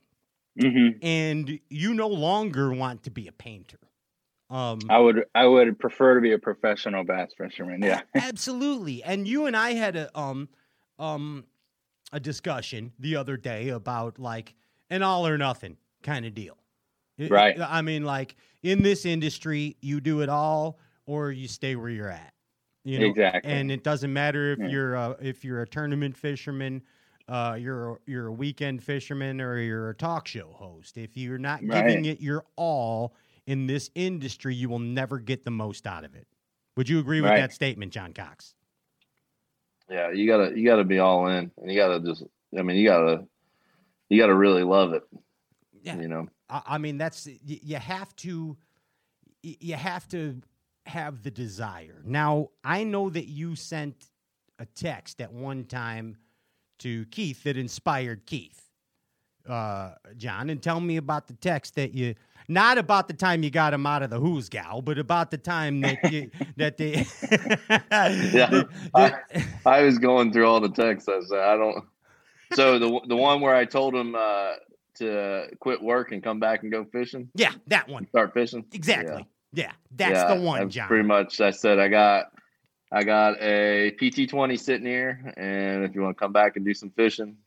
hmm 0.57 0.87
and 1.01 1.59
you 1.69 1.93
no 1.93 2.07
longer 2.07 2.71
want 2.71 3.03
to 3.03 3.11
be 3.11 3.27
a 3.27 3.33
painter. 3.33 3.77
Um, 4.51 4.79
I 4.89 4.99
would. 4.99 5.23
I 5.33 5.47
would 5.47 5.79
prefer 5.79 6.15
to 6.15 6.21
be 6.21 6.33
a 6.33 6.37
professional 6.37 7.03
bass 7.05 7.31
fisherman. 7.37 7.81
Yeah. 7.81 8.01
absolutely. 8.15 9.01
And 9.03 9.25
you 9.27 9.45
and 9.45 9.55
I 9.55 9.71
had 9.73 9.95
a 9.95 10.17
um 10.17 10.49
um 10.99 11.45
a 12.11 12.19
discussion 12.19 12.91
the 12.99 13.15
other 13.15 13.37
day 13.37 13.69
about 13.69 14.19
like 14.19 14.53
an 14.89 15.03
all 15.03 15.25
or 15.25 15.37
nothing 15.37 15.77
kind 16.03 16.25
of 16.25 16.33
deal. 16.33 16.57
Right. 17.17 17.57
I 17.59 17.81
mean, 17.81 18.03
like 18.03 18.35
in 18.63 18.81
this 18.83 19.05
industry, 19.05 19.77
you 19.81 20.01
do 20.01 20.21
it 20.21 20.27
all 20.27 20.79
or 21.05 21.31
you 21.31 21.47
stay 21.47 21.75
where 21.77 21.89
you're 21.89 22.09
at. 22.09 22.33
You 22.83 22.99
know? 22.99 23.05
Exactly. 23.05 23.51
And 23.51 23.71
it 23.71 23.83
doesn't 23.83 24.11
matter 24.11 24.51
if 24.53 24.59
Yeah. 24.59 24.67
you're 24.67 24.95
a, 24.95 25.15
if 25.21 25.45
you're 25.45 25.61
a 25.61 25.67
tournament 25.67 26.17
fisherman, 26.17 26.81
uh, 27.29 27.55
you're 27.59 27.91
a, 27.91 27.97
you're 28.07 28.27
a 28.27 28.31
weekend 28.33 28.83
fisherman, 28.83 29.39
or 29.39 29.57
you're 29.59 29.91
a 29.91 29.95
talk 29.95 30.27
show 30.27 30.47
host. 30.51 30.97
If 30.97 31.15
you're 31.15 31.37
not 31.37 31.61
giving 31.61 31.73
Right. 32.03 32.05
it 32.07 32.19
your 32.21 32.43
all 32.57 33.13
in 33.47 33.67
this 33.67 33.89
industry, 33.95 34.55
you 34.55 34.69
will 34.69 34.79
never 34.79 35.19
get 35.19 35.43
the 35.43 35.51
most 35.51 35.87
out 35.87 36.03
of 36.03 36.15
it. 36.15 36.27
Would 36.77 36.87
you 36.89 36.99
agree 36.99 37.21
with 37.21 37.31
Right. 37.31 37.41
that 37.41 37.53
statement, 37.53 37.91
John 37.91 38.13
Cox? 38.13 38.55
Yeah, 39.89 40.11
you 40.11 40.25
gotta 40.27 40.57
you 40.57 40.65
gotta 40.65 40.83
be 40.85 40.99
all 40.99 41.27
in, 41.27 41.51
and 41.57 41.71
you 41.71 41.75
gotta 41.77 41.99
just. 41.99 42.23
I 42.57 42.61
mean, 42.61 42.77
you 42.77 42.87
gotta 42.87 43.25
you 44.09 44.17
gotta 44.19 44.35
really 44.35 44.63
love 44.63 44.93
it. 44.93 45.03
Yeah. 45.81 45.97
You 45.99 46.07
know. 46.07 46.29
I, 46.49 46.61
I 46.65 46.77
mean, 46.77 46.97
that's 46.97 47.27
you 47.45 47.75
have 47.75 48.15
to 48.17 48.57
you 49.43 49.75
have 49.75 50.07
to 50.09 50.41
have 50.85 51.23
the 51.23 51.31
desire. 51.31 52.01
Now, 52.05 52.49
I 52.63 52.83
know 52.83 53.09
that 53.09 53.27
you 53.27 53.55
sent 53.55 54.09
a 54.59 54.65
text 54.65 55.19
at 55.19 55.31
one 55.33 55.65
time 55.65 56.17
to 56.79 57.05
Keith 57.07 57.43
that 57.43 57.57
inspired 57.57 58.25
Keith, 58.25 58.69
uh, 59.47 59.91
John, 60.17 60.49
and 60.49 60.61
tell 60.61 60.79
me 60.79 60.97
about 60.97 61.27
the 61.27 61.33
text 61.33 61.75
that 61.75 61.93
you. 61.93 62.15
Not 62.51 62.77
about 62.77 63.07
the 63.07 63.13
time 63.13 63.43
you 63.43 63.49
got 63.49 63.73
him 63.73 63.85
out 63.85 64.03
of 64.03 64.09
the 64.09 64.19
who's 64.19 64.49
gal, 64.49 64.81
but 64.81 64.97
about 64.97 65.31
the 65.31 65.37
time 65.37 65.79
that 65.81 66.11
you, 66.11 66.29
that 66.57 66.75
they. 66.75 67.05
Yeah, 67.69 68.49
that- 68.93 69.23
I, 69.65 69.77
I 69.79 69.81
was 69.83 69.97
going 69.99 70.33
through 70.33 70.47
all 70.47 70.59
the 70.59 70.67
texts. 70.69 71.07
I 71.07 71.21
said, 71.21 71.39
I 71.39 71.55
don't. 71.55 71.85
So 72.53 72.77
the 72.77 72.99
the 73.07 73.15
one 73.15 73.39
where 73.39 73.55
I 73.55 73.63
told 73.63 73.95
him 73.95 74.15
uh, 74.15 74.55
to 74.95 75.47
quit 75.61 75.81
work 75.81 76.11
and 76.11 76.21
come 76.21 76.41
back 76.41 76.63
and 76.63 76.71
go 76.73 76.83
fishing, 76.91 77.29
yeah, 77.35 77.53
that 77.67 77.87
one 77.87 78.05
start 78.09 78.33
fishing. 78.33 78.65
exactly. 78.73 79.25
Yeah, 79.53 79.71
that's 79.95 80.11
Yeah, 80.11 80.35
the 80.35 80.41
one, 80.41 80.69
John. 80.69 80.89
Pretty 80.89 81.07
much. 81.07 81.39
I 81.39 81.51
said 81.51 81.79
I 81.79 81.87
got 81.87 82.33
I 82.91 83.03
got 83.05 83.41
a 83.41 83.91
PT 83.91 84.29
twenty 84.29 84.57
sitting 84.57 84.85
here, 84.85 85.33
and 85.37 85.85
if 85.85 85.95
you 85.95 86.01
want 86.01 86.17
to 86.17 86.19
come 86.21 86.33
back 86.33 86.57
and 86.57 86.65
do 86.65 86.73
some 86.73 86.89
fishing, 86.89 87.37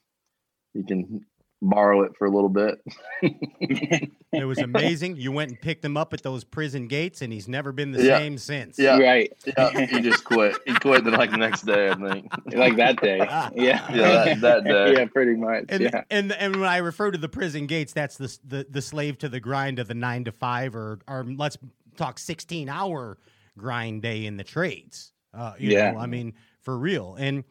you 0.72 0.82
can 0.82 1.26
borrow 1.68 2.02
it 2.02 2.12
for 2.16 2.26
a 2.26 2.30
little 2.30 2.48
bit. 2.48 2.80
It 4.36 4.44
was 4.46 4.58
amazing. 4.58 5.16
You 5.16 5.30
went 5.30 5.50
and 5.50 5.60
picked 5.60 5.84
him 5.84 5.96
up 5.96 6.12
at 6.12 6.22
those 6.24 6.42
prison 6.42 6.88
gates, 6.88 7.22
and 7.22 7.32
he's 7.32 7.46
never 7.46 7.70
been 7.70 7.92
the 7.92 8.02
Yeah. 8.02 8.18
same 8.18 8.36
since. 8.36 8.78
Yeah. 8.80 8.98
Right. 8.98 9.32
Yeah, 9.46 9.86
he 9.86 10.00
just 10.00 10.24
quit. 10.24 10.56
He 10.66 10.74
quit 10.74 11.04
the 11.04 11.12
like 11.12 11.30
next 11.32 11.62
day, 11.62 11.88
I 11.88 11.94
think. 11.94 12.32
Like 12.54 12.76
that 12.76 13.00
day. 13.00 13.18
Yeah. 13.54 13.92
Yeah, 13.94 14.34
that- 14.34 14.40
that 14.40 14.64
day. 14.64 14.94
yeah. 14.94 15.04
Pretty 15.06 15.36
much. 15.36 15.66
And, 15.68 15.82
yeah. 15.84 16.02
and 16.10 16.32
and 16.32 16.56
when 16.56 16.68
I 16.68 16.78
refer 16.78 17.12
to 17.12 17.18
the 17.18 17.28
prison 17.28 17.66
gates, 17.68 17.92
that's 17.92 18.16
the 18.16 18.36
the, 18.44 18.66
the 18.68 18.82
slave 18.82 19.18
to 19.18 19.28
the 19.28 19.38
grind 19.40 19.78
of 19.78 19.86
the 19.86 19.94
nine 19.94 20.24
to 20.24 20.32
five, 20.32 20.74
or 20.74 20.98
or 21.06 21.24
let's 21.24 21.56
talk 21.96 22.18
sixteen 22.18 22.68
hour 22.68 23.18
grind 23.56 24.02
day 24.02 24.26
in 24.26 24.36
the 24.36 24.44
trades. 24.44 25.12
Uh, 25.32 25.52
you 25.58 25.70
Yeah. 25.70 25.92
know, 25.92 25.98
I 26.00 26.06
mean, 26.06 26.34
for 26.60 26.76
real. 26.76 27.14
And 27.14 27.44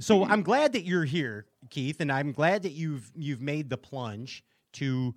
so 0.00 0.24
I'm 0.24 0.42
glad 0.42 0.72
that 0.72 0.82
you're 0.84 1.04
here, 1.04 1.46
Keith, 1.70 2.00
and 2.00 2.10
I'm 2.10 2.32
glad 2.32 2.62
that 2.62 2.72
you've 2.72 3.10
you've 3.14 3.40
made 3.40 3.70
the 3.70 3.76
plunge 3.76 4.44
to 4.74 5.14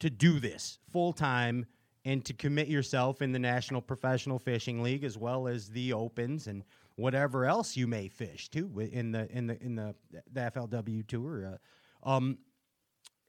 to 0.00 0.10
do 0.10 0.40
this 0.40 0.78
full 0.92 1.12
time 1.12 1.66
and 2.04 2.24
to 2.24 2.32
commit 2.32 2.68
yourself 2.68 3.20
in 3.20 3.32
the 3.32 3.38
National 3.38 3.82
Professional 3.82 4.38
Fishing 4.38 4.82
League 4.82 5.04
as 5.04 5.18
well 5.18 5.46
as 5.46 5.68
the 5.68 5.92
opens 5.92 6.46
and 6.46 6.64
whatever 6.96 7.44
else 7.44 7.76
you 7.76 7.86
may 7.86 8.08
fish 8.08 8.48
too 8.48 8.88
in 8.92 9.12
the 9.12 9.30
in 9.30 9.46
the 9.46 9.62
in 9.62 9.74
the, 9.74 9.94
the 10.32 10.40
FLW 10.40 11.06
tour. 11.06 11.58
Uh, 12.04 12.08
um, 12.08 12.38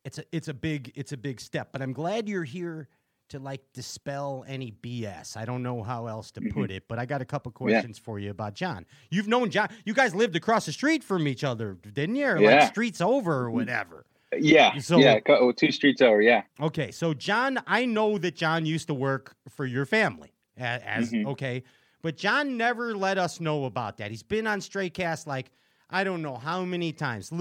it's 0.03 0.17
a 0.17 0.23
it's 0.31 0.47
a 0.47 0.53
big 0.53 0.91
it's 0.95 1.11
a 1.11 1.17
big 1.17 1.39
step, 1.39 1.69
but 1.71 1.81
I'm 1.81 1.93
glad 1.93 2.27
you're 2.27 2.43
here 2.43 2.87
to 3.31 3.39
like 3.39 3.61
dispel 3.73 4.45
any 4.47 4.71
BS. 4.71 5.35
I 5.35 5.45
don't 5.45 5.63
know 5.63 5.81
how 5.83 6.07
else 6.07 6.31
to 6.31 6.41
put 6.41 6.69
it, 6.71 6.83
but 6.87 6.99
I 6.99 7.05
got 7.05 7.21
a 7.21 7.25
couple 7.25 7.51
questions 7.51 7.97
for 7.97 8.19
you 8.19 8.29
about 8.29 8.53
John. 8.53 8.85
You've 9.09 9.27
known 9.27 9.49
John. 9.49 9.69
You 9.85 9.93
guys 9.93 10.13
lived 10.13 10.35
across 10.35 10.65
the 10.65 10.71
street 10.71 11.03
from 11.03 11.27
each 11.27 11.43
other, 11.43 11.77
didn't 11.93 12.15
you? 12.15 12.25
Or 12.27 12.35
like 12.39 12.43
Yeah. 12.43 12.65
streets 12.67 13.01
over 13.01 13.33
or 13.45 13.51
whatever. 13.51 14.05
Yeah. 14.37 14.77
So- 14.79 14.97
yeah. 14.99 15.19
oh, 15.27 15.51
two 15.51 15.71
streets 15.71 16.01
over. 16.01 16.21
Yeah. 16.21 16.43
Okay, 16.59 16.91
so 16.91 17.13
John, 17.13 17.59
I 17.67 17.85
know 17.85 18.17
that 18.17 18.35
John 18.35 18.65
used 18.65 18.87
to 18.87 18.93
work 18.93 19.35
for 19.49 19.65
your 19.65 19.85
family 19.85 20.31
as, 20.57 21.11
Mhm. 21.11 21.25
okay, 21.27 21.63
but 22.01 22.15
John 22.17 22.55
never 22.57 22.95
let 22.95 23.17
us 23.17 23.39
know 23.39 23.65
about 23.65 23.97
that. 23.97 24.09
He's 24.11 24.23
been 24.23 24.47
on 24.47 24.61
Stray 24.61 24.89
Cast 24.89 25.27
like 25.27 25.51
I 25.93 26.05
don't 26.05 26.21
know 26.21 26.37
how 26.37 26.63
many 26.63 26.93
times. 26.93 27.31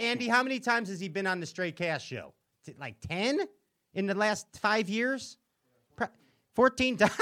Andy, 0.00 0.26
how 0.26 0.42
many 0.42 0.58
times 0.58 0.88
has 0.88 0.98
he 0.98 1.08
been 1.08 1.28
on 1.28 1.38
the 1.38 1.46
Stray 1.46 1.70
Cast 1.70 2.04
show? 2.04 2.34
Like 2.76 2.96
ten 3.00 3.38
in 3.94 4.06
the 4.06 4.14
last 4.14 4.46
five 4.60 4.88
years? 4.88 5.36
Pro- 6.60 6.68
Fourteen 6.68 6.96
times. 6.96 7.12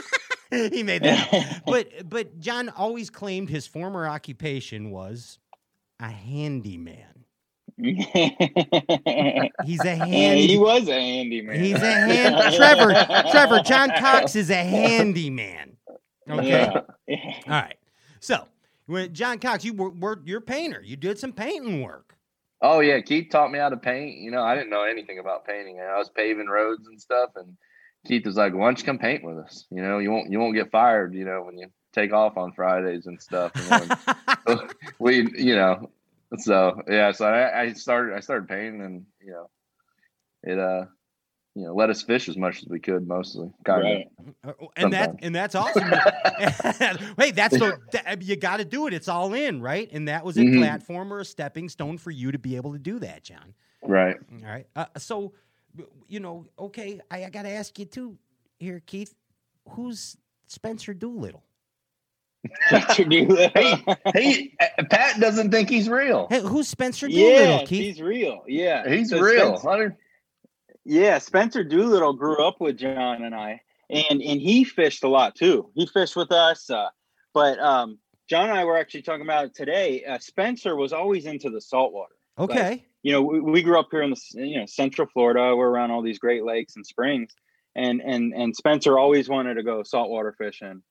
he 0.51 0.83
made 0.83 1.03
that. 1.03 1.63
but 1.67 2.09
but 2.09 2.41
John 2.41 2.69
always 2.71 3.11
claimed 3.11 3.49
his 3.49 3.67
former 3.67 4.07
occupation 4.07 4.91
was 4.91 5.39
a 6.01 6.11
handyman. 6.11 7.05
He's 7.81 8.05
a 8.15 9.95
Yeah, 9.95 10.05
handy. 10.05 10.47
he 10.49 10.59
was 10.59 10.89
a 10.89 10.95
handyman. 11.01 11.61
He's 11.61 11.77
a 11.77 11.79
hand. 11.93 12.55
Trevor. 12.57 12.93
Trevor. 13.31 13.61
John 13.61 13.91
Cox 13.99 14.35
is 14.35 14.51
a 14.51 14.55
handyman. 14.57 15.77
Okay. 16.29 16.49
Yeah. 16.49 16.81
All 17.47 17.53
right. 17.53 17.77
So, 18.19 18.49
when 18.87 19.15
John 19.15 19.39
Cox, 19.39 19.65
you 19.65 19.75
were, 19.75 19.91
were 19.91 20.21
you're 20.25 20.39
a 20.39 20.43
painter. 20.43 20.83
You 20.85 20.97
did 20.97 21.19
some 21.21 21.33
painting 21.33 21.83
work. 21.83 22.17
Oh 22.61 22.81
yeah, 22.81 23.01
Keith 23.01 23.29
taught 23.31 23.53
me 23.53 23.61
how 23.61 23.69
to 23.69 23.77
paint. 23.77 24.19
You 24.19 24.33
know, 24.33 24.43
I 24.43 24.57
didn't 24.57 24.71
know 24.71 24.83
anything 24.83 25.21
about 25.21 25.47
painting. 25.47 25.79
I 25.81 25.97
was 25.99 26.11
paving 26.11 26.49
roads 26.49 26.89
and 26.89 27.01
stuff, 27.01 27.31
and 27.37 27.57
Keith 28.09 28.25
was 28.25 28.37
like, 28.37 28.55
"Why 28.55 28.67
don't 28.67 28.79
you 28.79 28.85
come 28.85 28.99
paint 28.99 29.23
with 29.23 29.39
us? 29.39 29.67
You 29.71 29.83
know, 29.83 29.99
you 29.99 30.11
won't 30.11 30.31
you 30.31 30.41
won't 30.41 30.55
get 30.55 30.71
fired. 30.71 31.15
You 31.15 31.27
know, 31.27 31.43
when 31.43 31.59
you 31.59 31.69
take 31.93 32.13
off 32.13 32.39
on 32.39 32.53
Fridays 32.53 33.07
and 33.07 33.21
stuff." 33.21 33.53
And 33.57 33.93
then 34.47 34.59
we, 34.99 35.29
you 35.37 35.55
know, 35.55 35.91
so 36.39 36.81
yeah, 36.89 37.13
so 37.13 37.27
I, 37.27 37.63
I 37.63 37.73
started 37.75 38.17
I 38.17 38.21
started 38.21 38.49
painting, 38.49 38.81
and 38.81 39.07
you 39.23 39.33
know, 39.33 39.51
it 40.43 40.59
uh, 40.59 40.87
you 41.55 41.65
know 41.67 41.75
let 41.75 41.91
us 41.91 42.03
fish 42.03 42.31
as 42.31 42.37
much 42.39 42.63
as 42.63 42.69
we 42.69 42.81
could, 42.81 43.07
mostly. 43.07 43.51
Kind 43.65 43.83
Right. 43.83 44.09
Uh, 44.43 44.53
and 44.77 44.93
that 44.95 45.17
and 45.21 45.35
that's 45.35 45.55
awesome. 45.55 45.93
hey, 46.39 47.31
that's 47.33 47.59
the 47.59 47.79
that, 47.93 48.23
you 48.23 48.37
got 48.37 48.59
to 48.59 48.65
do 48.65 48.87
it. 48.87 48.95
It's 48.95 49.09
all 49.09 49.35
in, 49.35 49.61
right? 49.61 49.89
And 49.93 50.09
that 50.09 50.25
was 50.25 50.39
a 50.39 50.43
Mhm. 50.43 50.59
platform 50.59 51.13
or 51.13 51.21
a 51.21 51.25
stepping 51.25 51.69
stone 51.69 51.99
for 51.99 52.11
you 52.11 52.33
to 52.33 52.39
be 52.39 52.57
able 52.57 52.73
to 52.73 52.79
do 52.79 52.99
that, 53.01 53.23
John. 53.23 53.55
Right. 53.83 54.17
All 54.33 54.49
right. 54.49 54.67
Uh, 54.77 54.87
so, 54.97 55.33
you 56.09 56.21
know, 56.21 56.47
okay, 56.59 57.01
I, 57.11 57.25
I 57.25 57.31
got 57.31 57.43
to 57.43 57.51
ask 57.51 57.79
you 57.79 57.85
too, 57.85 58.17
here, 58.59 58.83
Keith. 58.87 59.15
Who's 59.71 60.17
Spencer 60.47 60.95
Doolittle? 60.95 61.45
Spencer 62.69 63.05
Doolittle. 63.05 63.51
Hey, 63.55 63.83
hey, 64.15 64.53
uh, 64.61 64.85
Pat 64.91 65.21
doesn't 65.21 65.51
think 65.51 65.69
he's 65.69 65.89
real. 65.89 66.27
Hey, 66.31 66.41
who's 66.41 66.69
Spencer 66.69 67.09
Doolittle, 67.09 67.31
yeah, 67.59 67.59
Keith? 67.65 67.85
he's 67.97 68.01
real. 68.01 68.43
Yeah, 68.47 68.89
He's 68.89 69.11
So 69.11 69.21
real. 69.21 69.57
Spencer- 69.59 69.97
Yeah, 70.85 71.19
Spencer 71.19 71.65
Doolittle 71.65 72.15
grew 72.15 72.43
up 72.43 72.61
with 72.61 72.79
John 72.79 73.25
and 73.25 73.35
I, 73.35 73.61
and 73.91 74.23
and 74.23 74.41
he 74.41 74.65
fished 74.65 75.05
a 75.05 75.09
lot 75.09 75.35
too. 75.35 75.71
He 75.75 75.87
fished 75.87 76.17
with 76.17 76.33
us, 76.33 76.71
uh, 76.71 76.89
but 77.35 77.59
um, 77.59 77.99
John 78.29 78.49
and 78.49 78.59
I 78.59 78.65
were 78.65 78.79
actually 78.79 79.03
talking 79.03 79.23
about 79.23 79.45
it 79.47 79.55
today. 79.55 80.05
Uh, 80.05 80.19
Spencer 80.19 80.77
was 80.77 80.93
always 80.93 81.27
into 81.27 81.51
the 81.51 81.61
saltwater. 81.61 82.15
Okay. 82.39 82.85
You 83.03 83.13
know, 83.13 83.23
we, 83.23 83.41
we 83.41 83.63
grew 83.63 83.79
up 83.79 83.89
here 83.91 84.03
in 84.03 84.11
the 84.11 84.21
you 84.35 84.59
know 84.59 84.67
Central 84.67 85.09
Florida. 85.13 85.55
We're 85.57 85.69
around 85.69 85.91
all 85.91 86.03
these 86.03 86.19
Great 86.19 86.45
Lakes 86.45 86.77
and 86.77 86.87
springs, 86.87 87.35
and 87.77 88.01
and 88.01 88.33
and 88.35 88.55
Spencer 88.55 88.99
always 88.99 89.29
wanted 89.29 89.55
to 89.55 89.63
go 89.63 89.83
saltwater 89.83 90.35
fishing. 90.37 90.83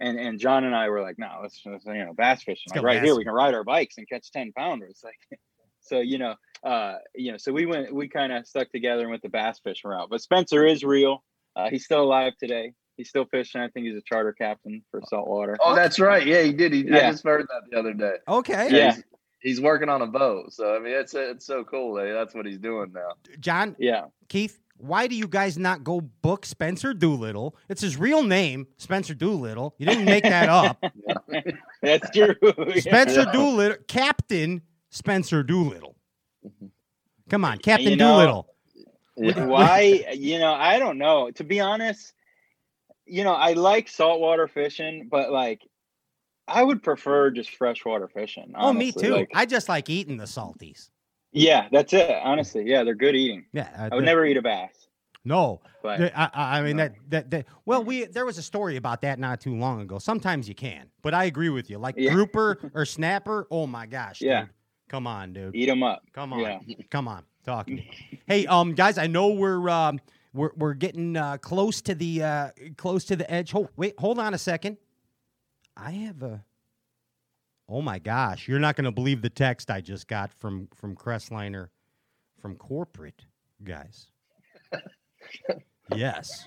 And 0.00 0.18
and 0.18 0.40
John 0.40 0.64
and 0.64 0.74
I 0.74 0.88
were 0.88 1.02
like, 1.02 1.18
no, 1.18 1.28
let's, 1.42 1.60
let's 1.64 1.84
you 1.84 2.04
know 2.04 2.14
bass 2.14 2.42
fishing. 2.42 2.72
Like, 2.74 2.82
right 2.82 3.00
bass. 3.00 3.04
here, 3.04 3.16
we 3.16 3.24
can 3.24 3.34
ride 3.34 3.54
our 3.54 3.64
bikes 3.64 3.98
and 3.98 4.08
catch 4.08 4.30
ten 4.30 4.52
pounders. 4.52 5.00
Like, 5.04 5.40
so 5.80 6.00
you 6.00 6.18
know, 6.18 6.36
uh, 6.64 6.94
you 7.14 7.32
know, 7.32 7.38
so 7.38 7.52
we 7.52 7.66
went, 7.66 7.92
we 7.92 8.08
kind 8.08 8.32
of 8.32 8.46
stuck 8.46 8.70
together 8.70 9.02
and 9.02 9.10
went 9.10 9.22
the 9.22 9.28
bass 9.28 9.60
fishing 9.62 9.90
route. 9.90 10.08
But 10.10 10.22
Spencer 10.22 10.64
is 10.64 10.84
real. 10.84 11.22
Uh, 11.54 11.68
he's 11.70 11.84
still 11.84 12.02
alive 12.02 12.32
today. 12.38 12.72
He's 12.96 13.08
still 13.08 13.24
fishing. 13.24 13.60
I 13.60 13.68
think 13.68 13.86
he's 13.86 13.96
a 13.96 14.02
charter 14.02 14.32
captain 14.32 14.82
for 14.90 15.00
saltwater. 15.08 15.56
Oh, 15.60 15.74
that's 15.74 15.98
right. 15.98 16.26
Yeah, 16.26 16.42
he 16.42 16.52
did. 16.52 16.72
He, 16.72 16.90
I 16.90 17.10
just 17.10 17.24
heard 17.24 17.46
that 17.48 17.62
the 17.70 17.78
other 17.78 17.94
day. 17.94 18.14
Okay. 18.28 18.68
Yeah. 18.70 18.94
He's, 18.94 19.04
he's 19.42 19.60
working 19.60 19.88
on 19.88 20.02
a 20.02 20.06
boat. 20.06 20.52
So 20.52 20.74
I 20.74 20.78
mean, 20.78 20.92
it's 20.94 21.14
it's 21.14 21.44
so 21.44 21.64
cool. 21.64 21.94
That 21.94 22.12
that's 22.12 22.34
what 22.34 22.46
he's 22.46 22.58
doing 22.58 22.92
now. 22.92 23.12
John, 23.40 23.76
Yeah, 23.78 24.06
Keith, 24.28 24.58
why 24.78 25.06
do 25.06 25.14
you 25.14 25.28
guys 25.28 25.58
not 25.58 25.84
go 25.84 26.00
book 26.00 26.44
Spencer 26.46 26.94
Doolittle? 26.94 27.56
It's 27.68 27.80
his 27.82 27.96
real 27.96 28.22
name, 28.22 28.66
Spencer 28.78 29.14
Doolittle. 29.14 29.74
You 29.78 29.86
didn't 29.86 30.04
make 30.06 30.24
that 30.24 30.48
up. 30.48 30.82
that's 31.82 32.10
true. 32.10 32.34
Spencer 32.78 33.22
Yeah. 33.22 33.32
Doolittle, 33.32 33.78
Captain 33.88 34.62
Spencer 34.90 35.42
Doolittle. 35.42 35.96
Come 37.30 37.44
on, 37.44 37.58
Captain 37.58 37.90
You 37.90 37.96
know- 37.96 38.14
Doolittle. 38.14 38.48
Why? 39.48 40.04
You 40.14 40.38
know, 40.38 40.52
I 40.54 40.78
don't 40.78 40.96
know. 40.98 41.30
To 41.32 41.44
be 41.44 41.60
honest, 41.60 42.14
you 43.04 43.24
know, 43.24 43.34
I 43.34 43.52
like 43.52 43.88
saltwater 43.88 44.48
fishing, 44.48 45.08
but 45.10 45.30
like, 45.30 45.60
I 46.48 46.62
would 46.64 46.82
prefer 46.82 47.30
just 47.30 47.50
freshwater 47.50 48.08
fishing. 48.08 48.52
Oh, 48.56 48.72
me 48.72 48.92
too. 48.92 49.14
Like, 49.14 49.30
I 49.34 49.46
just 49.46 49.68
like 49.68 49.88
eating 49.88 50.16
the 50.16 50.24
salties. 50.24 50.90
yeah, 51.32 51.68
that's 51.70 51.92
it. 51.92 52.10
Honestly, 52.22 52.64
yeah, 52.66 52.82
they're 52.84 52.94
good 52.94 53.14
eating. 53.14 53.46
Yeah, 53.52 53.68
uh, 53.78 53.88
I 53.92 53.94
would 53.94 54.04
never 54.04 54.24
eat 54.26 54.36
a 54.36 54.42
bass, 54.42 54.88
No, 55.24 55.60
but 55.82 56.00
I, 56.16 56.30
I 56.34 56.58
I 56.58 56.62
mean 56.62 56.76
No. 56.76 56.84
that, 56.88 56.94
that 57.08 57.30
that 57.30 57.46
well 57.64 57.82
we 57.84 58.04
there 58.06 58.26
was 58.26 58.38
a 58.38 58.42
story 58.42 58.76
about 58.76 59.02
that 59.02 59.18
not 59.18 59.40
too 59.40 59.54
long 59.54 59.80
ago. 59.80 59.98
Sometimes 59.98 60.48
you 60.48 60.54
can, 60.54 60.90
but 61.02 61.14
I 61.14 61.24
agree 61.24 61.48
with 61.48 61.70
you. 61.70 61.78
Like 61.78 61.94
Yeah. 61.96 62.12
grouper 62.12 62.58
or 62.74 62.84
snapper. 62.84 63.46
Oh 63.50 63.66
my 63.66 63.86
gosh, 63.86 64.20
Yeah. 64.20 64.40
dude. 64.42 64.50
Come 64.88 65.06
on, 65.06 65.32
dude. 65.32 65.54
eat 65.54 65.66
them 65.66 65.82
up. 65.82 66.02
Come 66.12 66.32
on. 66.34 66.40
Yeah. 66.40 66.58
Come 66.90 67.08
on. 67.08 67.24
Talk 67.44 67.66
to 67.66 67.72
me. 67.72 67.90
hey, 68.26 68.46
um, 68.46 68.74
guys, 68.74 68.98
I 68.98 69.06
know 69.06 69.28
we're 69.28 69.68
um 69.70 70.00
we're 70.34 70.50
we're 70.56 70.74
getting 70.74 71.16
uh, 71.16 71.38
close 71.38 71.80
to 71.82 71.94
the 71.94 72.22
uh 72.22 72.48
close 72.76 73.04
to 73.06 73.16
the 73.16 73.30
edge. 73.30 73.52
Hold 73.52 73.68
wait, 73.76 73.94
hold 73.98 74.18
on 74.18 74.34
a 74.34 74.38
second. 74.38 74.76
I 75.76 75.90
have 75.92 76.22
a 76.22 76.44
Oh 77.68 77.80
my 77.80 77.98
gosh, 77.98 78.48
you're 78.48 78.58
not 78.58 78.76
gonna 78.76 78.92
believe 78.92 79.22
the 79.22 79.30
text 79.30 79.70
I 79.70 79.80
just 79.80 80.06
got 80.08 80.32
from 80.34 80.68
from 80.74 80.94
Crestliner 80.94 81.68
from 82.40 82.56
corporate 82.56 83.24
guys. 83.64 84.08
yes. 85.94 86.46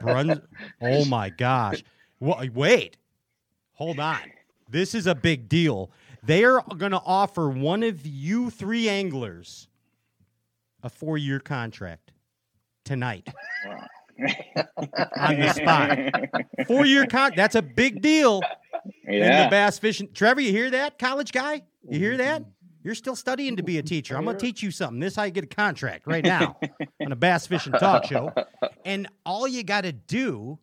Brun- 0.00 0.42
oh 0.82 1.04
my 1.04 1.30
gosh. 1.30 1.82
Wa- 2.18 2.44
Wait. 2.52 2.96
Hold 3.74 4.00
on. 4.00 4.20
This 4.68 4.94
is 4.94 5.06
a 5.06 5.14
big 5.14 5.48
deal. 5.48 5.90
They 6.22 6.44
are 6.44 6.62
going 6.76 6.92
to 6.92 7.00
offer 7.04 7.48
one 7.48 7.82
of 7.82 8.04
you 8.06 8.50
three 8.50 8.88
anglers 8.88 9.68
a 10.82 10.90
four 10.90 11.16
year 11.16 11.40
contract 11.40 12.12
tonight 12.84 13.28
on 15.16 15.40
the 15.40 15.52
spot. 15.52 16.66
Four 16.66 16.86
year 16.86 17.02
contract. 17.06 17.36
That's 17.36 17.54
a 17.54 17.62
big 17.62 18.02
deal 18.02 18.40
in 19.04 19.20
the 19.20 19.48
bass 19.50 19.78
fishing. 19.78 20.08
Trevor, 20.12 20.40
you 20.40 20.52
hear 20.52 20.70
that, 20.70 20.98
college 20.98 21.32
guy? 21.32 21.62
You 21.88 21.98
hear 21.98 22.16
that? 22.18 22.44
You're 22.82 22.94
still 22.94 23.16
studying 23.16 23.56
to 23.56 23.62
be 23.62 23.78
a 23.78 23.82
teacher. 23.82 24.16
I'm 24.16 24.24
going 24.24 24.36
to 24.36 24.40
teach 24.40 24.62
you 24.62 24.70
something. 24.70 25.00
This 25.00 25.12
is 25.12 25.16
how 25.16 25.24
you 25.24 25.30
get 25.30 25.44
a 25.44 25.48
contract 25.48 26.06
right 26.06 26.24
now 26.24 26.58
on 27.04 27.12
a 27.12 27.16
bass 27.16 27.46
fishing 27.46 27.74
talk 27.74 28.04
show. 28.06 28.32
And 28.86 29.06
all 29.26 29.46
you 29.46 29.62
got 29.62 29.82
to 29.82 29.92
do 29.92 30.58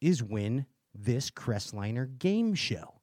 is 0.00 0.22
win 0.22 0.66
this 0.94 1.30
Crestliner 1.30 2.16
game 2.18 2.54
show. 2.54 2.94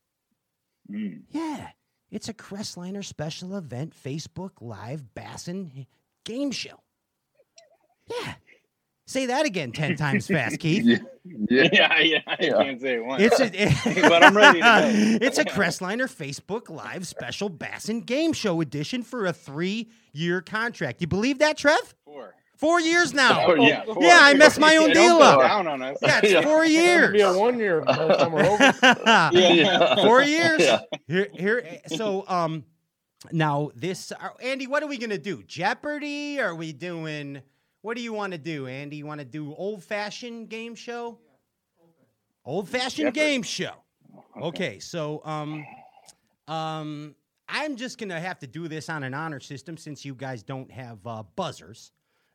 Mm. 0.89 1.23
Yeah, 1.31 1.69
it's 2.09 2.29
a 2.29 2.33
Crestliner 2.33 3.03
special 3.03 3.57
event 3.57 3.93
Facebook 3.93 4.51
Live 4.61 5.13
Bassin 5.13 5.85
game 6.23 6.51
show. 6.51 6.81
Yeah. 8.07 8.33
Say 9.11 9.25
that 9.25 9.45
again 9.45 9.73
10 9.73 9.97
times 9.97 10.25
fast, 10.27 10.57
Keith. 10.61 10.85
Yeah. 10.85 10.97
Yeah. 11.49 11.67
yeah, 11.73 11.99
yeah. 11.99 12.19
I 12.25 12.37
Yeah. 12.39 12.53
can't 12.63 12.79
say 12.79 12.95
it 12.95 13.03
once. 13.05 13.21
It's 13.21 13.39
a, 13.41 14.01
But 14.07 14.23
I'm 14.23 14.37
ready 14.37 14.61
to 14.61 14.65
go. 15.19 15.25
It's 15.25 15.37
a 15.37 15.43
Crestliner 15.43 16.09
Facebook 16.09 16.69
Live 16.69 17.05
special 17.05 17.49
Bassin 17.49 17.99
game 18.01 18.31
show 18.31 18.61
edition 18.61 19.03
for 19.03 19.25
a 19.25 19.33
three 19.33 19.89
year 20.13 20.39
contract. 20.39 21.01
You 21.01 21.07
believe 21.07 21.39
that, 21.39 21.57
Trev? 21.57 21.93
four. 22.05 22.35
Four 22.55 22.79
years 22.79 23.13
now. 23.13 23.47
Oh, 23.47 23.55
Yeah, 23.55 23.83
four. 23.83 23.97
Yeah, 24.01 24.19
I 24.21 24.33
messed 24.35 24.59
my 24.61 24.77
own 24.77 24.89
Yeah, 24.89 24.93
deal 24.93 25.17
don't 25.19 25.21
up. 25.23 25.41
Down 25.41 25.67
on 25.67 25.81
us. 25.81 25.97
Yeah, 26.01 26.19
it's 26.23 26.31
Yeah. 26.31 26.41
four 26.43 26.63
It'll 26.63 26.71
years. 26.73 27.11
be 27.11 27.19
a 27.21 27.33
one 27.33 27.59
year 27.59 27.81
by 27.81 28.07
the 28.07 28.13
time 28.15 28.31
we're 28.31 28.45
over. 28.45 28.73
Yeah. 29.33 29.95
Four 30.05 30.21
years. 30.21 30.61
Yeah. 30.61 30.79
Here, 31.07 31.27
here. 31.33 31.79
So, 31.87 32.23
um, 32.29 32.63
now 33.33 33.71
this, 33.75 34.13
uh, 34.13 34.29
Andy, 34.41 34.67
what 34.67 34.83
are 34.83 34.87
we 34.87 34.97
gonna 34.97 35.17
do? 35.17 35.43
Jeopardy? 35.43 36.39
Are 36.39 36.55
we 36.55 36.71
doing? 36.71 37.41
What 37.81 37.97
do 37.97 38.03
you 38.03 38.13
want 38.13 38.31
to 38.33 38.37
do, 38.37 38.67
Andy? 38.67 38.97
You 38.97 39.07
want 39.07 39.19
to 39.19 39.25
do 39.25 39.55
old 39.55 39.83
fashioned 39.83 40.49
game 40.49 40.75
show? 40.75 41.17
Old 42.45 42.69
fashioned 42.69 43.13
game 43.13 43.41
show. 43.41 43.73
Okay, 44.39 44.79
so 44.79 45.21
um, 45.25 45.65
um, 46.47 47.15
I'm 47.47 47.75
just 47.75 47.97
gonna 47.97 48.19
have 48.19 48.39
to 48.39 48.47
do 48.47 48.67
this 48.67 48.87
on 48.89 49.03
an 49.03 49.13
honor 49.13 49.39
system 49.39 49.77
since 49.77 50.05
you 50.05 50.13
guys 50.13 50.43
don't 50.43 50.69
have 50.71 51.05
uh, 51.05 51.23
buzzers, 51.35 51.91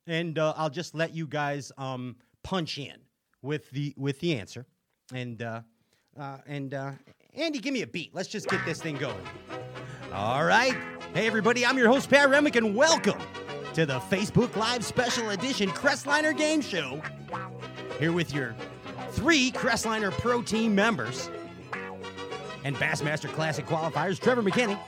and 0.06 0.38
uh, 0.38 0.52
I'll 0.56 0.70
just 0.70 0.94
let 0.94 1.14
you 1.14 1.26
guys 1.26 1.70
um 1.78 2.16
punch 2.42 2.78
in 2.78 2.96
with 3.42 3.70
the 3.70 3.94
with 3.96 4.18
the 4.20 4.38
answer, 4.38 4.66
and 5.14 5.42
uh, 5.42 5.60
uh, 6.18 6.38
and 6.46 6.74
uh, 6.74 6.92
Andy, 7.34 7.60
give 7.60 7.72
me 7.72 7.82
a 7.82 7.86
beat. 7.86 8.14
Let's 8.14 8.28
just 8.28 8.48
get 8.48 8.64
this 8.64 8.80
thing 8.80 8.96
going. 8.96 9.26
All 10.12 10.44
right, 10.44 10.76
hey 11.14 11.26
everybody, 11.26 11.64
I'm 11.64 11.78
your 11.78 11.88
host 11.88 12.10
Pat 12.10 12.30
Remick, 12.30 12.56
and 12.56 12.74
welcome 12.74 13.20
to 13.76 13.84
the 13.84 14.00
Facebook 14.00 14.56
Live 14.56 14.82
Special 14.82 15.28
Edition 15.28 15.68
Crestliner 15.68 16.34
Game 16.34 16.62
Show. 16.62 16.98
Here 17.98 18.10
with 18.10 18.32
your 18.32 18.56
three 19.10 19.50
Crestliner 19.50 20.10
Pro 20.12 20.40
Team 20.40 20.74
members 20.74 21.28
and 22.64 22.74
Bassmaster 22.76 23.30
Classic 23.30 23.66
qualifiers, 23.66 24.18
Trevor 24.18 24.42
McKinney, 24.42 24.78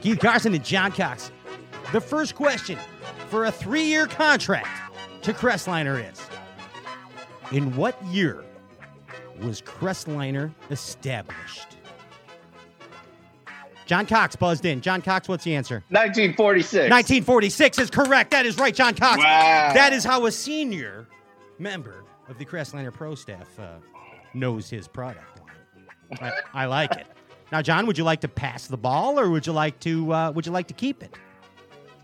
Keith 0.00 0.18
Carson, 0.18 0.54
and 0.54 0.64
John 0.64 0.92
Cox. 0.92 1.30
The 1.92 2.00
first 2.00 2.34
question 2.34 2.78
for 3.28 3.44
a 3.44 3.52
three 3.52 3.84
year 3.84 4.06
contract 4.06 4.94
to 5.20 5.34
Crestliner 5.34 6.10
is 6.10 6.26
In 7.52 7.76
what 7.76 8.02
year 8.06 8.46
was 9.42 9.60
Crestliner 9.60 10.54
established? 10.70 11.73
John 13.86 14.06
Cox 14.06 14.34
buzzed 14.36 14.64
in. 14.64 14.80
John 14.80 15.02
Cox, 15.02 15.28
what's 15.28 15.44
the 15.44 15.54
answer? 15.54 15.84
1946. 15.90 16.90
1946 16.90 17.78
is 17.78 17.90
correct. 17.90 18.30
That 18.30 18.46
is 18.46 18.56
right, 18.58 18.74
John 18.74 18.94
Cox. 18.94 19.18
Wow. 19.18 19.72
That 19.74 19.92
is 19.92 20.04
how 20.04 20.24
a 20.26 20.32
senior 20.32 21.06
member 21.58 22.04
of 22.28 22.38
the 22.38 22.44
Crestliner 22.44 22.92
Pro 22.92 23.14
staff 23.14 23.48
uh, 23.58 23.76
knows 24.32 24.70
his 24.70 24.88
product 24.88 25.40
line. 25.40 25.50
I, 26.54 26.62
I 26.62 26.66
like 26.66 26.92
it. 26.92 27.06
Now, 27.52 27.60
John, 27.62 27.86
would 27.86 27.98
you 27.98 28.04
like 28.04 28.20
to 28.22 28.28
pass 28.28 28.66
the 28.66 28.76
ball, 28.78 29.20
or 29.20 29.28
would 29.30 29.46
you 29.46 29.52
like 29.52 29.78
to 29.80 30.12
uh, 30.12 30.30
would 30.32 30.46
you 30.46 30.52
like 30.52 30.66
to 30.68 30.74
keep 30.74 31.02
it? 31.02 31.14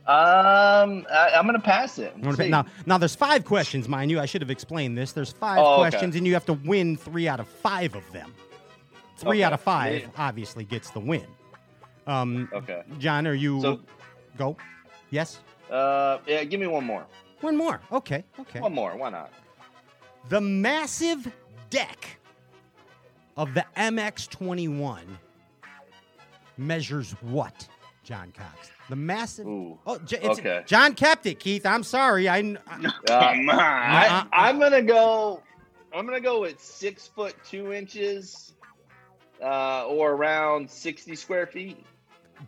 Um, 0.07 1.07
I, 1.11 1.31
I'm 1.37 1.47
gonna 1.47 1.61
pass 1.61 1.99
it. 1.99 2.13
Pa- 2.23 2.45
Now, 2.45 2.67
now 2.85 2.99
there's 2.99 3.15
five 3.15 3.45
questions, 3.45 3.89
mind 3.89 4.11
you. 4.11 4.19
I 4.21 4.27
should 4.27 4.43
have 4.43 4.51
explained 4.51 4.99
this. 4.99 5.13
There's 5.13 5.33
five 5.33 5.59
Oh, 5.59 5.75
okay. 5.75 5.91
questions, 5.91 6.17
and 6.17 6.27
you 6.27 6.35
have 6.35 6.45
to 6.47 6.55
win 6.55 6.97
three 6.97 7.29
out 7.29 7.39
of 7.41 7.49
five 7.49 7.95
of 7.95 8.11
them. 8.13 8.35
Three 9.19 9.39
Okay. 9.39 9.43
out 9.45 9.53
of 9.53 9.61
five 9.61 10.01
Yeah. 10.03 10.07
obviously 10.17 10.65
gets 10.65 10.91
the 10.91 11.01
win. 11.01 11.27
Um, 12.07 12.49
Okay. 12.53 12.83
John, 12.99 13.27
are 13.27 13.35
you 13.35 13.61
So- 13.61 13.81
go? 14.37 14.57
Yes. 15.11 15.41
Uh, 15.71 16.19
yeah. 16.27 16.45
Give 16.45 16.61
me 16.61 16.67
one 16.67 16.85
more. 16.85 17.07
One 17.41 17.57
more. 17.57 17.81
Okay. 17.93 18.25
Okay. 18.39 18.61
One 18.61 18.75
more. 18.75 18.97
Why 18.97 19.11
not? 19.11 19.33
The 20.29 20.41
massive 20.41 21.31
deck 21.71 22.19
of 23.37 23.55
the 23.55 23.65
MX21 23.77 25.03
measures 26.59 27.13
what, 27.23 27.67
John 28.05 28.33
Cox? 28.37 28.71
The 28.89 28.97
massive. 28.97 29.47
Ooh. 29.47 29.79
Oh, 29.87 29.99
J- 29.99 30.19
it's, 30.23 30.39
Okay. 30.41 30.63
John 30.67 30.95
kept 30.95 31.25
it, 31.27 31.39
Keith. 31.39 31.65
I'm 31.65 31.83
sorry. 31.83 32.29
I, 32.29 32.39
I 32.39 32.43
Come 33.07 33.49
on. 33.51 33.59
I, 33.59 34.27
I'm 34.33 34.59
gonna 34.59 34.83
go. 34.83 35.43
I'm 35.95 36.07
gonna 36.07 36.21
go 36.21 36.41
with 36.41 36.61
six 36.61 37.07
foot 37.09 37.35
two 37.49 37.73
inches, 37.73 38.55
uh, 39.43 39.87
or 39.87 40.13
around 40.13 40.69
sixty 40.71 41.15
square 41.15 41.47
feet. 41.47 41.85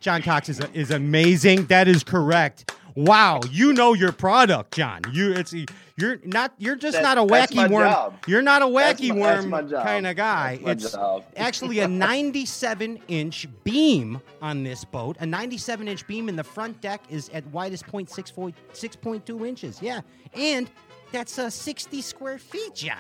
John 0.01 0.23
Cox 0.23 0.49
is 0.49 0.61
is 0.75 0.91
amazing. 0.91 1.67
That 1.67 1.89
is 1.89 2.03
correct. 2.05 2.73
Wow, 2.95 3.41
you 3.51 3.73
know 3.73 3.95
your 3.95 4.13
product, 4.13 4.75
John. 4.75 5.01
You 5.13 5.33
it's 5.33 5.55
you're 5.97 6.19
not 6.25 6.53
you're 6.59 6.77
just 6.77 6.95
That- 6.97 7.03
not 7.03 7.17
a 7.19 7.23
wacky 7.23 7.71
worm. 7.71 7.89
job. 7.91 8.15
You're 8.27 8.43
not 8.43 8.61
a 8.63 8.67
wacky 8.67 9.09
that's 9.09 9.43
worm 9.43 9.49
my 9.51 9.63
job. 9.63 9.85
kind 9.87 10.07
of 10.07 10.17
guy. 10.17 10.59
It's 10.63 10.95
actually 11.37 11.79
a 11.79 11.89
97 11.89 12.99
inch 13.09 13.47
beam 13.65 14.21
on 14.43 14.63
this 14.65 14.85
boat. 14.85 15.17
A 15.21 15.27
97 15.27 15.89
inch 15.89 16.07
beam 16.07 16.29
in 16.29 16.37
the 16.37 16.45
front 16.45 16.81
deck 16.83 17.03
is 17.09 17.31
at 17.31 17.47
widest 17.47 17.87
point 17.87 18.11
6.4 18.11 18.53
6.2 18.75 19.47
inches. 19.49 19.81
Yeah, 19.81 20.01
and 20.35 20.71
that's 21.13 21.39
uh, 21.39 21.49
60 21.49 22.03
square 22.03 22.39
feet, 22.39 22.75
John. 22.75 22.97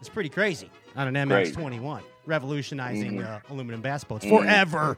It's 0.00 0.08
pretty 0.08 0.28
crazy 0.28 0.70
on 0.94 1.08
an 1.14 1.28
Crazy. 1.28 1.54
MX21, 1.56 2.02
revolutionizing 2.24 3.18
Mhm. 3.18 3.26
uh, 3.26 3.40
aluminum 3.50 3.80
bass 3.80 4.04
boats 4.04 4.24
Mhm. 4.24 4.28
forever. 4.42 4.96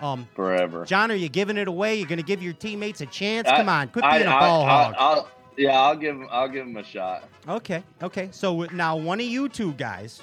Um, 0.00 0.26
Forever. 0.34 0.84
John, 0.84 1.10
are 1.10 1.14
you 1.16 1.28
giving 1.28 1.56
it 1.56 1.68
away? 1.68 1.96
You're 1.96 2.08
going 2.08 2.18
to 2.18 2.24
give 2.24 2.42
your 2.42 2.52
teammates 2.54 3.00
a 3.00 3.06
chance? 3.06 3.46
I- 3.48 3.56
Come 3.58 3.68
on, 3.68 3.88
quit 3.88 4.04
I- 4.04 4.18
being 4.18 4.30
a 4.30 4.34
I- 4.34 4.40
ball 4.40 4.62
I'll- 4.62 4.84
hog. 4.84 4.94
I'll- 4.98 5.28
yeah, 5.56 5.78
I'll 5.80 5.96
give. 5.96 6.16
him- 6.16 6.28
I'll 6.30 6.48
give 6.48 6.66
him 6.66 6.76
a 6.76 6.84
shot. 6.84 7.24
okay, 7.48 7.82
okay. 8.02 8.28
So 8.32 8.62
now 8.72 8.96
one 8.96 9.20
of 9.20 9.26
you 9.26 9.48
two 9.48 9.72
guys 9.74 10.22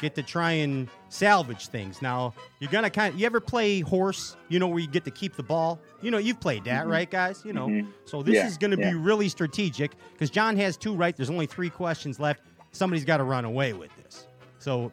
get 0.00 0.14
to 0.14 0.22
try 0.22 0.52
and 0.52 0.88
salvage 1.08 1.68
things. 1.68 2.00
Now 2.02 2.34
you're 2.60 2.70
gonna 2.70 2.90
kind. 2.90 3.12
Of, 3.14 3.20
you 3.20 3.26
ever 3.26 3.40
play 3.40 3.80
horse? 3.80 4.36
You 4.48 4.58
know 4.58 4.66
where 4.68 4.78
you 4.80 4.86
get 4.88 5.04
to 5.04 5.10
keep 5.10 5.36
the 5.36 5.42
ball. 5.42 5.78
You 6.02 6.10
know 6.10 6.18
you've 6.18 6.40
played 6.40 6.64
that, 6.64 6.86
Mhm. 6.86 6.90
right, 6.90 7.10
guys? 7.10 7.42
You 7.44 7.52
know. 7.52 7.68
Mhm. 7.68 7.88
So 8.06 8.22
this 8.22 8.34
Yeah, 8.36 8.46
is 8.46 8.56
going 8.58 8.70
to 8.72 8.78
yeah. 8.78 8.90
be 8.90 8.96
really 8.96 9.28
strategic 9.28 9.92
because 10.12 10.30
John 10.30 10.56
has 10.56 10.76
two 10.76 10.94
right. 10.94 11.14
There's 11.16 11.30
only 11.30 11.46
three 11.46 11.70
questions 11.70 12.18
left. 12.18 12.40
Somebody's 12.72 13.04
got 13.04 13.18
to 13.18 13.24
run 13.24 13.44
away 13.44 13.72
with 13.72 13.90
this. 14.02 14.26
So 14.58 14.90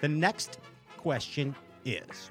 the 0.00 0.08
next 0.08 0.60
question 0.96 1.54
is 1.84 2.30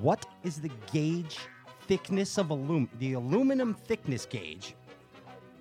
what 0.00 0.26
is 0.44 0.60
the 0.60 0.70
gauge 0.92 1.38
thickness 1.86 2.38
of 2.38 2.50
aluminum, 2.50 2.88
the 2.98 3.14
aluminum 3.14 3.74
thickness 3.74 4.26
gauge? 4.26 4.74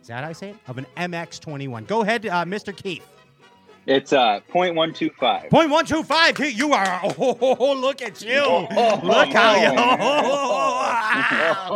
Is 0.02 0.08
that 0.08 0.24
how 0.24 0.30
I 0.30 0.34
say 0.34 0.50
it? 0.52 0.58
Of 0.68 0.78
an 0.78 0.86
MX21. 0.98 1.88
Go 1.88 2.02
ahead, 2.02 2.26
uh, 2.26 2.46
Mr. 2.46 2.76
Keith. 2.76 3.06
It's 3.88 4.14
uh 4.14 4.40
0.125. 4.52 5.50
Point 5.52 5.70
one 5.70 5.86
two 5.86 6.02
five. 6.02 6.40
You 6.40 6.74
are. 6.74 7.02
Oh, 7.20 7.74
look 7.80 8.02
at 8.02 8.20
you. 8.24 8.40
Oh, 8.42 9.00
look 9.04 9.30
how 9.32 9.56
you. 9.56 9.76
Oh. 10.02 10.72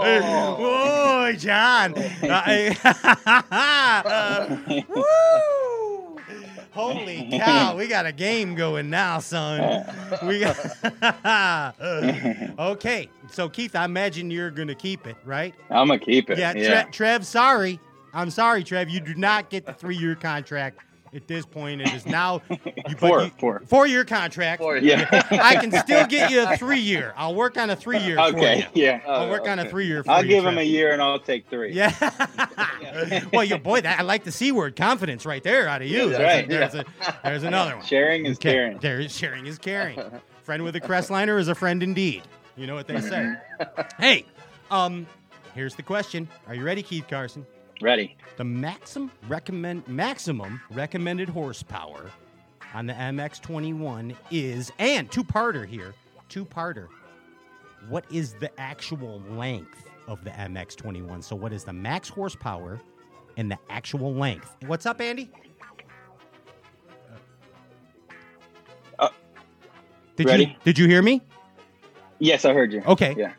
Oh, 1.32 1.32
John. 1.34 1.94
Uh, 2.24 2.74
woo. 4.88 5.78
Holy 6.72 7.28
cow! 7.32 7.76
We 7.76 7.88
got 7.88 8.06
a 8.06 8.12
game 8.12 8.56
going 8.56 8.90
now, 8.90 9.20
son. 9.20 9.86
We 10.24 10.40
got. 10.40 11.76
okay, 12.60 13.10
so 13.32 13.50
Keith, 13.50 13.76
I 13.76 13.86
imagine 13.86 14.30
you're 14.30 14.52
gonna 14.52 14.76
keep 14.76 15.08
it, 15.08 15.18
right? 15.26 15.54
I'm 15.70 15.88
gonna 15.88 16.00
keep 16.00 16.30
it. 16.30 16.38
Yeah, 16.38 16.54
Yeah. 16.56 16.84
Trev, 16.84 17.26
sorry. 17.26 17.80
I'm 18.14 18.30
sorry, 18.30 18.64
Trev. 18.64 18.90
You 18.90 19.00
do 19.00 19.16
not 19.16 19.50
get 19.50 19.66
the 19.66 19.74
three 19.74 19.96
year 19.98 20.16
contract 20.16 20.80
at 21.14 21.27
this 21.27 21.45
point. 21.45 21.81
It 21.81 21.94
is 21.94 22.06
now 22.06 22.41
you, 22.49 22.95
Four, 22.98 23.23
you- 23.23 23.31
four. 23.40 23.61
four 23.65 23.88
year 23.88 24.06
contract. 24.06 24.61
Four. 24.61 24.77
Yeah. 24.77 25.07
I 25.31 25.56
can 25.56 25.72
still 25.72 26.06
get 26.07 26.31
you 26.31 26.44
a 26.44 26.57
three 26.57 26.80
year. 26.80 27.14
I'll 27.18 27.36
work 27.36 27.57
on 27.57 27.69
a 27.69 27.76
three 27.76 27.99
year 27.99 28.19
okay. 28.19 28.68
Yeah. 28.73 29.02
I'll 29.07 29.30
work 29.30 29.48
on 29.48 29.60
a 29.60 29.69
three 29.69 29.88
year 29.88 30.03
I'll 30.07 30.23
you. 30.23 30.30
give 30.30 30.45
him 30.45 30.57
a 30.57 30.64
year 30.64 30.91
and 30.94 31.02
I'll 31.02 31.19
take 31.19 31.49
three. 31.49 31.73
Yeah. 31.73 31.94
well, 33.34 33.44
your 33.44 33.60
boy, 33.60 33.81
that 33.81 33.99
I 33.99 34.03
like 34.03 34.23
the 34.23 34.31
c 34.31 34.52
word, 34.52 34.76
confidence, 34.76 35.26
right 35.26 35.44
there, 35.44 35.68
out 35.68 35.81
of 35.81 35.88
you. 35.88 36.10
That's 36.10 36.22
right. 36.22 36.45
a, 36.45 36.48
there's, 36.48 36.76
a, 36.76 36.86
there's 37.23 37.44
another 37.44 37.76
one. 37.77 37.86
Sharing 37.86 38.26
is 38.26 38.38
Okay, 38.38 38.53
caring. 38.53 38.77
There 38.80 38.99
is 38.99 39.15
sharing 39.15 39.45
is 39.45 39.57
caring. 39.57 39.99
friend 40.44 40.64
with 40.64 40.76
a 40.76 40.81
Crestliner 40.81 41.40
is 41.40 41.48
a 41.48 41.56
friend 41.56 41.84
indeed. 41.84 42.23
You 42.56 42.68
know 42.68 42.76
what 42.76 42.88
they 42.88 42.99
say. 42.99 43.36
hey, 43.99 44.26
um, 44.69 45.07
here's 45.56 45.76
the 45.76 45.84
question. 45.84 46.27
Are 46.48 46.56
you 46.56 46.64
ready, 46.64 46.84
Keith 46.84 47.07
Carson? 47.07 47.45
Ready. 47.81 48.18
The 48.38 48.43
maximum 48.43 49.11
recommend 49.27 49.88
maximum 49.88 50.60
recommended 50.72 51.30
horsepower 51.30 52.11
on 52.73 52.85
the 52.85 52.93
MX21 52.93 54.15
is 54.31 54.72
and 54.80 55.10
two 55.10 55.23
parter 55.23 55.65
here, 55.65 55.93
two 56.27 56.43
parter. 56.45 56.88
What 57.88 58.03
is 58.11 58.34
the 58.34 58.51
actual 58.60 59.22
length 59.30 59.89
of 60.07 60.23
the 60.26 60.31
MX21? 60.31 61.23
So 61.23 61.35
what 61.35 61.53
is 61.53 61.64
the 61.64 61.73
max 61.73 62.10
horsepower 62.10 62.81
and 63.38 63.49
the 63.49 63.57
actual 63.69 64.14
length? 64.14 64.57
What's 64.65 64.85
up, 64.85 64.99
Andy? 64.99 65.31
Uh, 68.97 69.10
did 70.18 70.26
you 70.26 70.31
ready? 70.31 70.57
did 70.65 70.77
you 70.77 70.88
hear 70.88 71.01
me? 71.01 71.22
Yes, 72.19 72.43
I 72.43 72.53
heard 72.53 72.73
you. 72.73 72.84
Okay. 72.85 73.15
Yeah. 73.18 73.31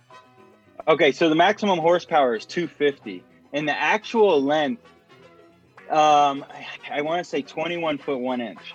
Okay, 0.89 1.13
so 1.13 1.29
the 1.29 1.35
maximum 1.35 1.79
horsepower 1.79 2.35
is 2.35 2.47
250, 2.47 3.23
and 3.53 3.67
the 3.69 3.77
actual 3.77 4.43
length, 4.43 4.83
um, 5.91 6.45
I, 6.51 6.67
I 6.93 7.01
want 7.03 7.23
to 7.23 7.29
say 7.29 7.43
21 7.43 7.99
foot 7.99 8.19
one 8.19 8.41
inch. 8.41 8.75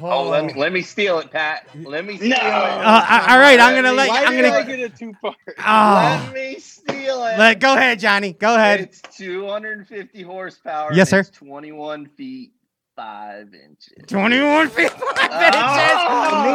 Oh, 0.00 0.28
let 0.30 0.44
me 0.46 0.52
let 0.56 0.72
me 0.72 0.82
steal 0.82 1.20
it, 1.20 1.30
Pat. 1.30 1.68
Let 1.76 2.04
me 2.04 2.16
steal 2.16 2.30
No. 2.30 2.34
it. 2.36 2.40
Uh, 2.40 3.26
all 3.28 3.38
right, 3.38 3.60
I'm 3.60 3.72
gonna 3.74 3.92
let 3.92 4.06
you- 4.08 4.12
Why 4.12 4.24
I'm 4.24 4.32
did 4.32 4.42
gonna- 4.50 4.56
I 4.56 4.62
get 4.64 4.80
a 4.80 4.88
two 4.88 5.12
part? 5.22 5.36
Oh. 5.64 6.22
Let 6.24 6.34
me 6.34 6.58
steal 6.58 7.24
it. 7.26 7.38
Let 7.38 7.60
go 7.60 7.74
ahead, 7.74 8.00
Johnny. 8.00 8.32
Go 8.32 8.54
ahead. 8.56 8.80
It's 8.80 9.00
250 9.16 10.22
horsepower. 10.22 10.92
Yes, 10.92 11.10
sir. 11.10 11.20
It's 11.20 11.30
21 11.30 12.06
feet 12.06 12.50
five 12.96 13.54
inches. 13.54 13.92
21 14.08 14.68
feet 14.70 14.90
five 14.90 15.30
inches. 15.30 15.60
Oh. 15.62 16.48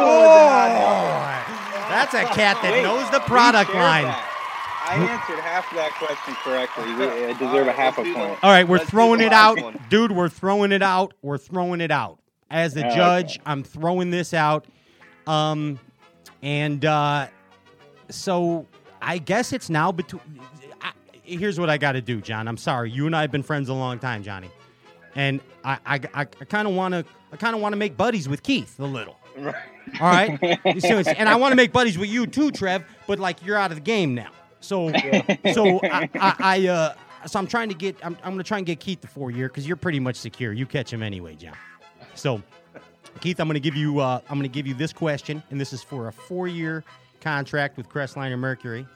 Oh, 0.74 1.88
that's 1.88 2.12
a 2.12 2.24
cat 2.34 2.58
that 2.62 2.72
Wait, 2.72 2.82
knows 2.82 3.08
the 3.10 3.20
product 3.20 3.72
line. 3.74 4.04
that. 4.04 4.34
I 4.88 4.94
answered 4.96 5.38
half 5.40 5.70
of 5.70 5.76
that 5.76 5.92
question 5.92 6.34
correctly. 6.42 6.84
We, 6.94 7.04
I 7.04 7.28
All 7.32 7.34
deserve 7.38 7.66
a 7.68 7.72
half 7.72 7.98
a 7.98 8.02
point. 8.02 8.38
All 8.42 8.50
right, 8.50 8.66
we're 8.66 8.78
Let's 8.78 8.90
throwing 8.90 9.20
it 9.20 9.32
out. 9.32 9.60
one. 9.60 9.78
Dude, 9.90 10.12
we're 10.12 10.28
throwing 10.28 10.72
it 10.72 10.82
out. 10.82 11.14
We're 11.22 11.38
throwing 11.38 11.80
it 11.80 11.90
out. 11.90 12.18
As 12.50 12.72
the 12.74 12.86
Oh, 12.90 12.94
judge, 12.94 13.36
okay. 13.36 13.42
I'm 13.46 13.62
throwing 13.62 14.10
this 14.10 14.32
out. 14.32 14.66
Um, 15.26 15.78
and 16.42 16.84
uh, 16.84 17.26
so 18.08 18.66
I 19.02 19.18
guess 19.18 19.52
it's 19.52 19.68
now 19.68 19.92
between. 19.92 20.22
I, 20.80 20.92
here's 21.22 21.60
what 21.60 21.68
I 21.68 21.76
got 21.76 21.92
to 21.92 22.00
do, 22.00 22.20
John. 22.22 22.48
I'm 22.48 22.56
sorry. 22.56 22.90
You 22.90 23.06
and 23.06 23.14
I 23.14 23.20
have 23.20 23.30
been 23.30 23.42
friends 23.42 23.68
a 23.68 23.74
long 23.74 23.98
time, 23.98 24.22
Johnny. 24.22 24.50
And 25.14 25.40
I, 25.64 25.78
I, 25.84 25.94
I, 26.14 26.20
I 26.20 26.24
kind 26.24 26.66
of 26.66 26.74
want 26.74 26.94
to, 26.94 27.04
I 27.32 27.36
kind 27.36 27.54
of 27.54 27.60
want 27.60 27.72
to 27.74 27.76
make 27.76 27.96
buddies 27.96 28.28
with 28.28 28.42
Keith 28.42 28.78
a 28.80 28.84
little. 28.84 29.16
Right. 29.36 29.54
All 30.00 30.08
right. 30.08 30.38
and 30.64 31.28
I 31.28 31.36
want 31.36 31.52
to 31.52 31.56
make 31.56 31.72
buddies 31.72 31.98
with 31.98 32.08
you 32.08 32.26
too, 32.26 32.50
Trev. 32.50 32.84
But 33.06 33.18
like 33.18 33.44
you're 33.44 33.56
out 33.56 33.70
of 33.70 33.76
the 33.76 33.82
game 33.82 34.14
now. 34.14 34.30
So 34.60 34.90
so 35.52 35.80
I, 35.82 36.08
I, 36.14 36.34
I 36.40 36.66
uh 36.68 36.94
so 37.26 37.38
I'm 37.38 37.46
trying 37.46 37.68
to 37.68 37.74
get 37.74 37.96
I'm, 38.04 38.16
I'm 38.22 38.32
gonna 38.32 38.42
try 38.42 38.58
and 38.58 38.66
get 38.66 38.80
Keith 38.80 39.00
the 39.00 39.06
four 39.06 39.30
year 39.30 39.48
because 39.48 39.66
you're 39.66 39.76
pretty 39.76 40.00
much 40.00 40.16
secure. 40.16 40.52
You 40.52 40.66
catch 40.66 40.92
him 40.92 41.02
anyway, 41.02 41.34
John. 41.36 41.56
So 42.14 42.42
Keith, 43.20 43.40
I'm 43.40 43.48
gonna 43.48 43.60
give 43.60 43.76
you 43.76 44.00
uh 44.00 44.20
I'm 44.28 44.38
gonna 44.38 44.48
give 44.48 44.66
you 44.66 44.74
this 44.74 44.92
question, 44.92 45.42
and 45.50 45.60
this 45.60 45.72
is 45.72 45.82
for 45.82 46.08
a 46.08 46.12
four 46.12 46.48
year 46.48 46.84
contract 47.20 47.76
with 47.76 47.88
Crestliner 47.88 48.38
Mercury. 48.38 48.86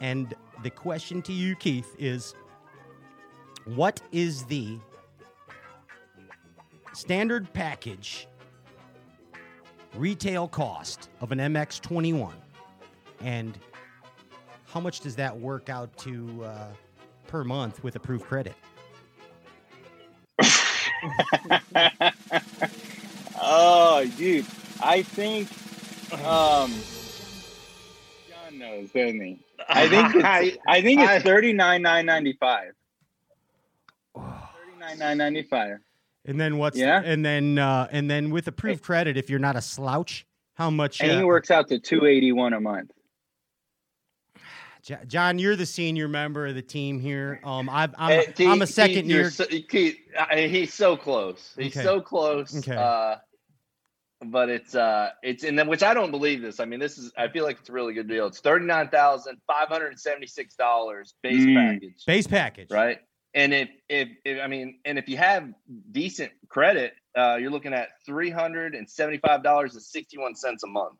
And 0.00 0.34
the 0.62 0.70
question 0.70 1.22
to 1.22 1.32
you, 1.32 1.56
Keith, 1.56 1.94
is 1.98 2.34
what 3.64 4.00
is 4.12 4.44
the 4.44 4.78
standard 6.92 7.52
package 7.52 8.26
retail 9.94 10.48
cost 10.48 11.08
of 11.20 11.32
an 11.32 11.38
MX21 11.38 12.32
and 13.20 13.58
how 14.66 14.80
much 14.80 15.00
does 15.00 15.16
that 15.16 15.36
work 15.36 15.68
out 15.68 15.96
to 15.98 16.44
uh, 16.44 16.66
per 17.26 17.44
month 17.44 17.82
with 17.82 17.96
approved 17.96 18.24
credit? 18.24 18.54
oh, 23.40 24.06
dude, 24.16 24.44
I 24.82 25.02
think 25.02 25.48
um, 26.24 26.72
John 28.28 28.58
knows, 28.58 28.90
doesn't 28.90 29.20
he? 29.20 29.38
I 29.68 29.88
think 29.88 30.14
it's, 30.14 30.58
I 30.66 30.82
think 30.82 31.00
it's 31.00 31.24
thirty 31.24 31.52
nine 31.52 31.82
nine 31.82 32.06
ninety 32.06 32.34
five. 32.34 32.72
Thirty 34.14 34.78
nine 34.78 34.98
nine 34.98 35.18
ninety 35.18 35.42
five. 35.42 35.78
And 36.24 36.40
then 36.40 36.58
what's 36.58 36.76
Yeah. 36.76 37.02
and 37.04 37.24
then 37.24 37.58
uh, 37.58 37.88
and 37.90 38.10
then 38.10 38.30
with 38.30 38.48
approved 38.48 38.82
credit, 38.82 39.16
if 39.16 39.30
you're 39.30 39.38
not 39.38 39.56
a 39.56 39.62
slouch, 39.62 40.26
how 40.54 40.70
much? 40.70 41.00
And 41.00 41.10
he 41.10 41.18
uh, 41.18 41.26
works 41.26 41.50
out 41.50 41.68
to 41.68 41.78
two 41.78 42.04
eighty 42.04 42.32
one 42.32 42.52
a 42.52 42.60
month. 42.60 42.90
Jo- 44.86 44.98
John, 45.08 45.38
you're 45.40 45.56
the 45.56 45.66
senior 45.66 46.06
member 46.06 46.46
of 46.46 46.54
the 46.54 46.62
team 46.62 47.00
here. 47.00 47.40
Um, 47.42 47.68
I've, 47.68 47.92
I'm, 47.98 48.10
Hey, 48.10 48.32
Keith- 48.32 48.46
I'm 48.48 48.62
a 48.62 48.66
second 48.68 49.10
year. 49.10 49.30
So, 49.30 49.44
he's 49.48 50.72
so 50.72 50.96
close. 50.96 51.52
He's 51.58 51.76
Okay. 51.76 51.82
so 51.82 52.00
close. 52.00 52.56
Okay. 52.56 52.76
Uh, 52.76 53.16
but 54.24 54.48
it's 54.48 54.74
uh 54.74 55.10
it's 55.22 55.44
and 55.44 55.58
then 55.58 55.66
which 55.68 55.82
I 55.82 55.92
don't 55.92 56.10
believe 56.10 56.40
this. 56.40 56.58
I 56.58 56.64
mean, 56.64 56.80
this 56.80 56.96
is 56.98 57.12
I 57.18 57.28
feel 57.28 57.44
like 57.44 57.58
it's 57.60 57.68
a 57.68 57.72
really 57.72 57.92
good 57.94 58.08
deal. 58.08 58.26
It's 58.26 58.40
thirty 58.40 58.64
nine 58.64 58.88
thousand 58.88 59.38
five 59.46 59.68
hundred 59.68 59.98
seventy 60.00 60.26
six 60.26 60.54
dollars 60.54 61.14
base 61.22 61.44
Mm. 61.44 61.54
package, 61.74 62.04
Base 62.06 62.26
package. 62.26 62.70
right? 62.70 62.98
And 63.34 63.52
if, 63.52 63.68
if 63.90 64.08
if 64.24 64.40
I 64.42 64.46
mean, 64.46 64.78
and 64.86 64.98
if 64.98 65.06
you 65.10 65.18
have 65.18 65.52
decent 65.92 66.32
credit, 66.48 66.94
uh, 67.18 67.36
you're 67.38 67.50
looking 67.50 67.74
at 67.74 67.88
three 68.06 68.30
hundred 68.30 68.74
and 68.74 68.88
seventy 68.88 69.18
five 69.18 69.42
dollars 69.42 69.74
and 69.74 69.82
sixty 69.82 70.16
one 70.16 70.34
cents 70.34 70.62
a 70.62 70.66
month. 70.68 70.94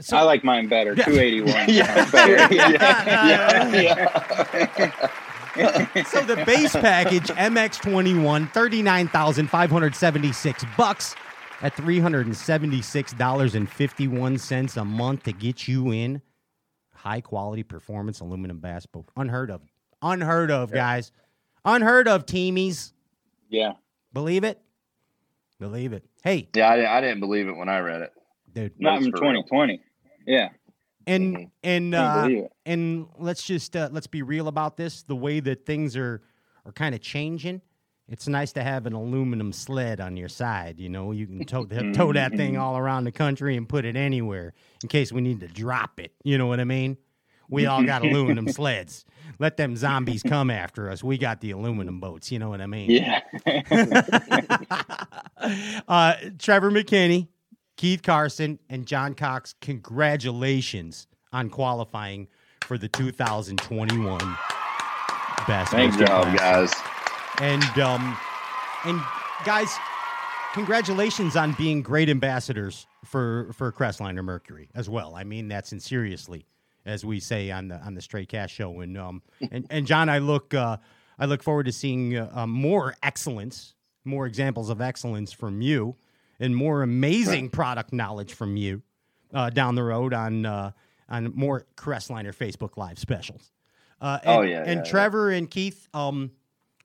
So, 0.00 0.16
I 0.16 0.22
like 0.22 0.42
mine 0.42 0.66
better. 0.68 0.94
Yeah. 0.94 1.04
Two 1.04 1.20
eighty 1.20 1.40
one. 1.40 1.54
Yeah. 1.72 2.04
so 6.04 6.20
the 6.22 6.42
base 6.44 6.72
package 6.72 7.28
MX21 7.28 8.52
39,576 8.52 10.64
bucks 10.76 11.14
at 11.62 11.74
$376.51 11.76 14.76
a 14.76 14.84
month 14.84 15.22
to 15.22 15.32
get 15.32 15.68
you 15.68 15.92
in 15.92 16.20
high 16.92 17.20
quality 17.20 17.62
performance 17.62 18.18
aluminum 18.20 18.58
bass 18.58 18.86
boat. 18.86 19.08
Unheard 19.16 19.50
of. 19.50 19.62
Unheard 20.02 20.50
of, 20.50 20.72
guys. 20.72 21.12
Unheard 21.64 22.08
of 22.08 22.26
teamies. 22.26 22.92
yeah. 23.48 23.74
Believe 24.12 24.44
it? 24.44 24.60
Believe 25.58 25.92
it. 25.92 26.04
Hey, 26.22 26.48
Yeah, 26.54 26.68
I, 26.68 26.98
I 26.98 27.00
didn't 27.00 27.18
believe 27.20 27.48
it 27.48 27.56
when 27.56 27.68
I 27.68 27.78
read 27.80 28.02
it. 28.02 28.12
Dude. 28.54 28.72
Not 28.78 28.94
That's 28.94 29.06
in 29.06 29.10
for 29.12 29.16
real. 29.20 29.22
twenty 29.32 29.42
twenty. 29.48 29.80
Yeah. 30.26 30.48
And 31.06 31.36
Mhm. 31.36 31.50
and 31.62 31.94
uh, 31.94 32.28
and 32.64 33.06
let's 33.18 33.42
just 33.42 33.76
uh, 33.76 33.90
let's 33.92 34.06
be 34.06 34.22
real 34.22 34.48
about 34.48 34.76
this. 34.78 35.02
The 35.02 35.16
way 35.16 35.40
that 35.40 35.66
things 35.66 35.96
are 35.96 36.22
are 36.64 36.72
kind 36.72 36.94
of 36.94 37.00
changing. 37.02 37.60
It's 38.08 38.28
nice 38.28 38.52
to 38.52 38.62
have 38.62 38.84
an 38.86 38.92
aluminum 38.92 39.50
sled 39.52 39.98
on 40.00 40.16
your 40.18 40.28
side. 40.28 40.78
You 40.78 40.90
know, 40.90 41.12
you 41.12 41.26
can 41.26 41.44
tow, 41.44 41.64
tow 41.92 42.12
that 42.12 42.30
Mm-hmm. 42.32 42.36
thing 42.36 42.56
all 42.58 42.76
around 42.78 43.04
the 43.04 43.12
country 43.12 43.56
and 43.56 43.68
put 43.68 43.84
it 43.84 43.96
anywhere 43.96 44.52
in 44.82 44.88
case 44.88 45.10
we 45.12 45.20
need 45.22 45.40
to 45.40 45.48
drop 45.48 45.98
it. 46.00 46.12
You 46.22 46.36
know 46.38 46.46
what 46.46 46.60
I 46.60 46.64
mean? 46.64 46.96
We 47.50 47.66
all 47.66 47.82
got 47.82 48.02
aluminum 48.06 48.48
sleds. 48.48 49.04
Let 49.38 49.56
them 49.58 49.76
zombies 49.76 50.22
come 50.22 50.50
after 50.50 50.90
us. 50.90 51.02
We 51.04 51.18
got 51.18 51.40
the 51.42 51.50
aluminum 51.52 51.98
boats. 52.00 52.30
You 52.32 52.38
know 52.38 52.48
what 52.50 52.60
I 52.62 52.66
mean? 52.66 52.90
Yeah. 52.90 53.20
uh, 55.88 56.14
Trevor 56.38 56.70
McKinney, 56.70 57.28
Keith 57.76 58.02
Carson, 58.02 58.58
and 58.68 58.86
John 58.86 59.14
Cox, 59.14 59.54
congratulations 59.60 61.06
on 61.32 61.50
qualifying 61.50 62.28
for 62.62 62.78
the 62.78 62.88
2021 62.88 64.18
Best 65.46 65.72
Thank 65.72 65.92
Good 65.96 66.00
Master 66.00 66.06
job, 66.06 66.36
guys. 66.38 66.72
And 67.40 67.78
um, 67.80 68.16
and 68.84 69.00
guys, 69.44 69.76
congratulations 70.52 71.36
on 71.36 71.52
being 71.52 71.82
great 71.82 72.08
ambassadors 72.08 72.86
for 73.04 73.52
for 73.52 73.72
Crestliner 73.72 74.24
Mercury 74.24 74.70
as 74.74 74.88
well. 74.88 75.14
I 75.16 75.24
mean 75.24 75.48
that 75.48 75.66
sincerely, 75.66 76.46
as 76.86 77.04
we 77.04 77.20
say 77.20 77.50
on 77.50 77.68
the 77.68 77.76
on 77.80 77.94
the 77.94 78.00
Stray 78.00 78.24
Cast 78.24 78.54
Show. 78.54 78.80
And 78.80 78.96
um 78.96 79.22
and, 79.50 79.66
and 79.68 79.86
John, 79.86 80.08
I 80.08 80.18
look 80.18 80.54
uh, 80.54 80.78
I 81.18 81.26
look 81.26 81.42
forward 81.42 81.66
to 81.66 81.72
seeing 81.72 82.16
uh, 82.16 82.46
more 82.46 82.94
excellence, 83.02 83.74
more 84.04 84.26
examples 84.26 84.70
of 84.70 84.80
excellence 84.80 85.32
from 85.32 85.60
you, 85.60 85.96
and 86.44 86.54
more 86.56 86.82
amazing 86.82 87.48
product 87.50 87.92
knowledge 87.92 88.34
from 88.34 88.56
you 88.56 88.82
uh, 89.32 89.50
down 89.50 89.74
the 89.74 89.82
road 89.82 90.12
on 90.12 90.44
uh, 90.46 90.70
on 91.08 91.32
more 91.34 91.66
Crestliner 91.76 92.34
Facebook 92.34 92.76
Live 92.76 92.98
specials. 92.98 93.50
Uh, 94.00 94.18
and, 94.22 94.38
Oh, 94.38 94.42
yeah, 94.42 94.58
and 94.60 94.66
yeah, 94.68 94.74
yeah. 94.76 94.82
Trevor 94.90 95.30
and 95.30 95.50
Keith, 95.50 95.88
um, 95.94 96.30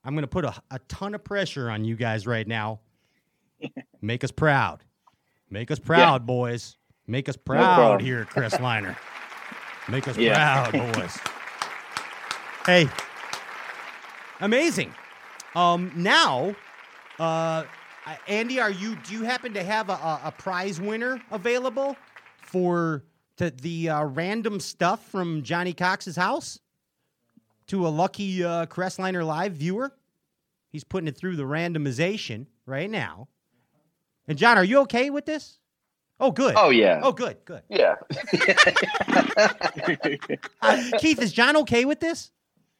I'm 0.06 0.14
going 0.14 0.24
to 0.24 0.28
put 0.28 0.46
a, 0.46 0.54
a 0.72 0.80
ton 0.88 1.14
of 1.16 1.24
pressure 1.24 1.70
on 1.70 1.84
you 1.84 1.96
guys 1.96 2.26
right 2.28 2.48
now. 2.48 2.80
Make 4.02 4.24
us 4.24 4.32
proud. 4.32 4.84
Make 5.50 5.72
us 5.72 5.80
proud, 5.80 6.26
boys. 6.26 6.78
Make 7.08 7.28
us 7.28 7.36
proud 7.36 7.76
problem. 7.76 8.06
here 8.06 8.22
at 8.22 8.30
Crestliner. 8.30 8.96
Make 9.90 10.08
us 10.08 10.18
Yeah. 10.18 10.70
proud, 10.70 10.94
boys. 10.94 11.18
hey, 12.66 12.88
amazing. 14.40 14.94
Um, 15.56 15.92
now, 15.96 16.56
uh, 17.18 17.64
I- 18.10 18.18
Andy, 18.28 18.60
are 18.60 18.72
you? 18.72 18.96
Do 18.96 19.14
you 19.14 19.24
happen 19.24 19.54
to 19.54 19.64
have 19.64 19.90
a, 19.90 19.94
a, 19.94 20.22
a 20.26 20.32
prize 20.32 20.82
winner 20.82 21.22
available 21.32 21.96
for 22.38 23.04
the, 23.38 23.52
the 23.52 23.90
uh, 23.90 24.04
random 24.06 24.60
stuff 24.60 25.06
from 25.10 25.44
Johnny 25.44 25.74
Cox's 25.74 26.16
house 26.16 26.60
to 27.68 27.86
a 27.86 27.90
lucky 27.90 28.44
uh, 28.44 28.66
Crestliner 28.66 29.24
Live 29.26 29.54
viewer? 29.54 29.92
He's 30.72 30.84
putting 30.84 31.08
it 31.08 31.18
through 31.18 31.36
the 31.36 31.44
randomization 31.44 32.48
right 32.66 32.90
now. 32.90 33.28
And 34.28 34.38
John, 34.40 34.58
are 34.58 34.64
you 34.64 34.80
okay 34.82 35.12
with 35.12 35.26
this? 35.28 35.60
Oh, 36.20 36.32
good. 36.32 36.56
Oh 36.58 36.70
yeah. 36.72 37.02
Oh, 37.04 37.12
good, 37.12 37.38
good. 37.46 37.62
yeah. 37.70 37.96
Uh, 40.62 40.84
Keith, 41.00 41.22
is 41.22 41.32
John 41.32 41.56
okay 41.58 41.86
with 41.86 42.00
this? 42.00 42.32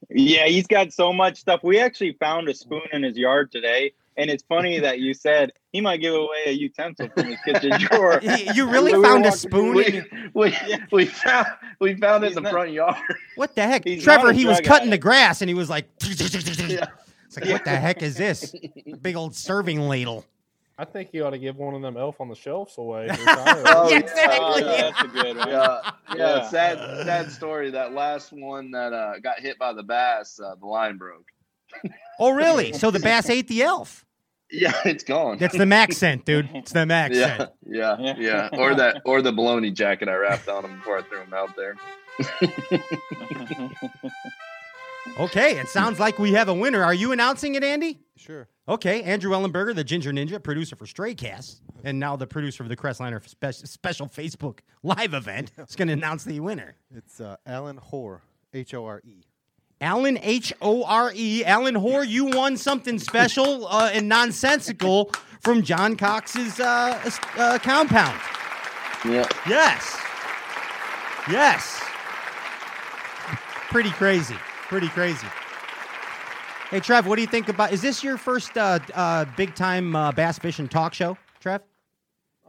Yeah, 0.10 0.46
he's 0.46 0.68
got 0.68 0.92
so 0.92 1.14
much 1.14 1.38
stuff. 1.40 1.62
We 1.64 1.80
actually 1.80 2.14
found 2.20 2.50
a 2.50 2.54
spoon 2.54 2.82
in 2.92 3.04
his 3.04 3.18
yard 3.18 3.52
today, 3.52 3.94
and 4.20 4.30
it's 4.30 4.44
funny 4.44 4.80
that 4.80 5.00
you 5.00 5.14
said 5.14 5.52
he 5.72 5.82
might 5.82 5.98
give 6.02 6.14
away 6.14 6.44
a 6.48 6.52
utensil 6.52 7.10
from 7.16 7.26
his 7.28 7.40
kitchen 7.46 7.72
drawer. 7.80 8.20
You 8.54 8.70
really 8.70 8.92
We 8.94 9.00
were 9.00 9.04
found 9.06 9.26
a 9.26 9.30
walking- 9.30 9.38
spoon? 9.38 9.74
we, 9.76 9.86
in 9.86 10.32
we, 10.34 10.56
we 10.92 11.06
found 11.06 11.48
we 11.80 11.96
found 11.96 12.24
it 12.24 12.30
in 12.30 12.34
the 12.36 12.42
not- 12.42 12.52
front 12.52 12.72
yard. 12.72 12.98
What 13.36 13.56
the 13.56 13.64
heck? 13.64 13.86
He's 13.86 14.04
Trevor, 14.04 14.32
he 14.34 14.46
was 14.46 14.58
drug 14.58 14.66
cutting 14.68 14.90
the 14.90 14.98
grass 14.98 15.42
and 15.42 15.50
he 15.50 15.54
was 15.56 15.70
like, 15.70 15.86
Yeah. 16.04 16.86
it's 17.26 17.38
like, 17.38 17.50
what 17.50 17.64
the 17.66 17.72
heck 17.72 18.02
is 18.04 18.16
this? 18.18 18.54
Big 19.02 19.16
old 19.16 19.36
serving 19.36 19.80
ladle. 19.82 20.26
I 20.78 20.86
think 20.86 21.10
you 21.12 21.26
ought 21.26 21.32
to 21.32 21.38
give 21.38 21.58
one 21.58 21.74
of 21.76 21.82
them 21.82 21.98
elf 21.98 22.22
on 22.22 22.30
the 22.30 22.36
shelves 22.36 22.78
away. 22.78 23.10
Oh, 23.12 23.90
Yeah, 23.90 23.90
yeah. 23.90 23.98
exactly. 24.00 24.38
Oh, 24.40 24.58
yeah, 24.60 24.82
that's 24.82 25.02
a 25.02 25.08
good 25.08 25.36
one. 25.38 25.50
Yeah, 25.50 25.80
yeah, 25.84 26.16
Yeah. 26.16 26.48
sad, 26.50 26.78
sad 27.06 27.32
story. 27.34 27.70
That 27.72 27.92
last 27.92 28.32
one 28.32 28.72
that 28.72 28.94
uh, 28.94 29.20
got 29.20 29.40
hit 29.42 29.60
by 29.60 29.74
the 29.74 29.84
bass, 29.84 30.40
uh, 30.40 30.56
the 30.58 30.66
line 30.66 30.96
broke. 30.98 31.26
Oh, 32.18 32.32
really? 32.32 32.72
So 32.74 32.92
the 32.92 33.00
bass 33.00 33.30
ate 33.30 33.48
the 33.50 33.62
elf. 33.64 34.06
Yeah, 34.52 34.74
it's 34.84 35.04
gone. 35.04 35.38
That's 35.38 35.56
the 35.56 35.66
MaxScent, 35.66 36.26
dude. 36.26 36.50
It's 36.56 36.72
the 36.72 36.84
max 36.86 37.16
yeah, 37.16 37.38
scent. 37.38 37.52
yeah, 37.68 37.98
Yeah. 38.00 38.16
yeah, 38.18 38.50
Or 38.54 38.74
that, 38.74 39.02
or 39.06 39.22
the 39.22 39.32
baloney 39.32 39.72
jacket 39.72 40.10
I 40.10 40.16
wrapped 40.16 40.50
on 40.50 40.66
him 40.66 40.76
before 40.78 40.98
I 40.98 41.02
threw 41.04 41.20
him 41.22 41.34
out 41.36 41.56
there. 41.56 41.76
Okay, 45.18 45.60
it 45.60 45.68
sounds 45.68 46.00
like 46.00 46.20
we 46.20 46.34
have 46.34 46.48
a 46.50 46.54
winner. 46.54 46.84
Are 46.84 46.94
you 46.94 47.12
announcing 47.12 47.56
it, 47.56 47.64
Andy? 47.64 48.00
Sure. 48.16 48.48
Okay, 48.68 49.02
Andrew 49.04 49.32
Ellenberger, 49.32 49.76
the 49.76 49.84
Ginger 49.84 50.12
Ninja, 50.12 50.42
producer 50.42 50.76
for 50.76 50.86
Straycast, 50.86 51.62
and 51.84 52.00
now 52.00 52.16
the 52.16 52.28
producer 52.28 52.64
of 52.64 52.70
the 52.70 52.76
Crestliner 52.78 53.22
spe- 53.28 53.66
special 53.68 54.08
Facebook 54.08 54.60
live 54.84 55.14
event, 55.14 55.52
is 55.58 55.76
going 55.76 55.88
to 55.88 55.94
announce 55.94 56.24
the 56.24 56.40
winner. 56.40 56.76
It's 56.96 57.20
uh, 57.20 57.38
Alan 57.46 57.78
Hore, 57.78 58.22
H 58.54 58.74
O 58.74 58.86
R 58.86 59.02
E. 59.04 59.24
Alan 59.82 60.20
H 60.22 60.54
O 60.62 60.84
R 60.84 61.12
E. 61.16 61.44
Alan 61.46 61.76
Hore, 61.76 62.04
you 62.04 62.26
won 62.26 62.58
something 62.58 63.00
special 63.00 63.68
uh, 63.68 63.90
and 63.94 64.10
nonsensical 64.10 65.12
from 65.42 65.64
John 65.64 65.96
Cox's 65.96 66.60
uh, 66.60 67.12
uh, 67.38 67.60
compound. 67.60 68.20
Yeah, 69.06 69.28
Yes. 69.48 69.98
Yes. 71.30 71.80
Pretty 73.70 73.92
crazy. 73.92 74.36
Pretty 74.68 74.88
crazy. 74.90 75.28
Hey, 76.72 76.80
Trev, 76.80 77.08
what 77.08 77.16
do 77.16 77.22
you 77.22 77.28
think 77.28 77.50
about? 77.50 77.72
Is 77.72 77.82
this 77.82 78.04
your 78.04 78.18
first 78.18 78.58
uh, 78.58 78.80
uh, 78.94 79.26
big 79.38 79.56
time 79.56 79.96
uh, 79.96 80.12
bass 80.12 80.40
fishing 80.40 80.68
talk 80.68 80.94
show, 80.94 81.18
Trev? 81.40 81.62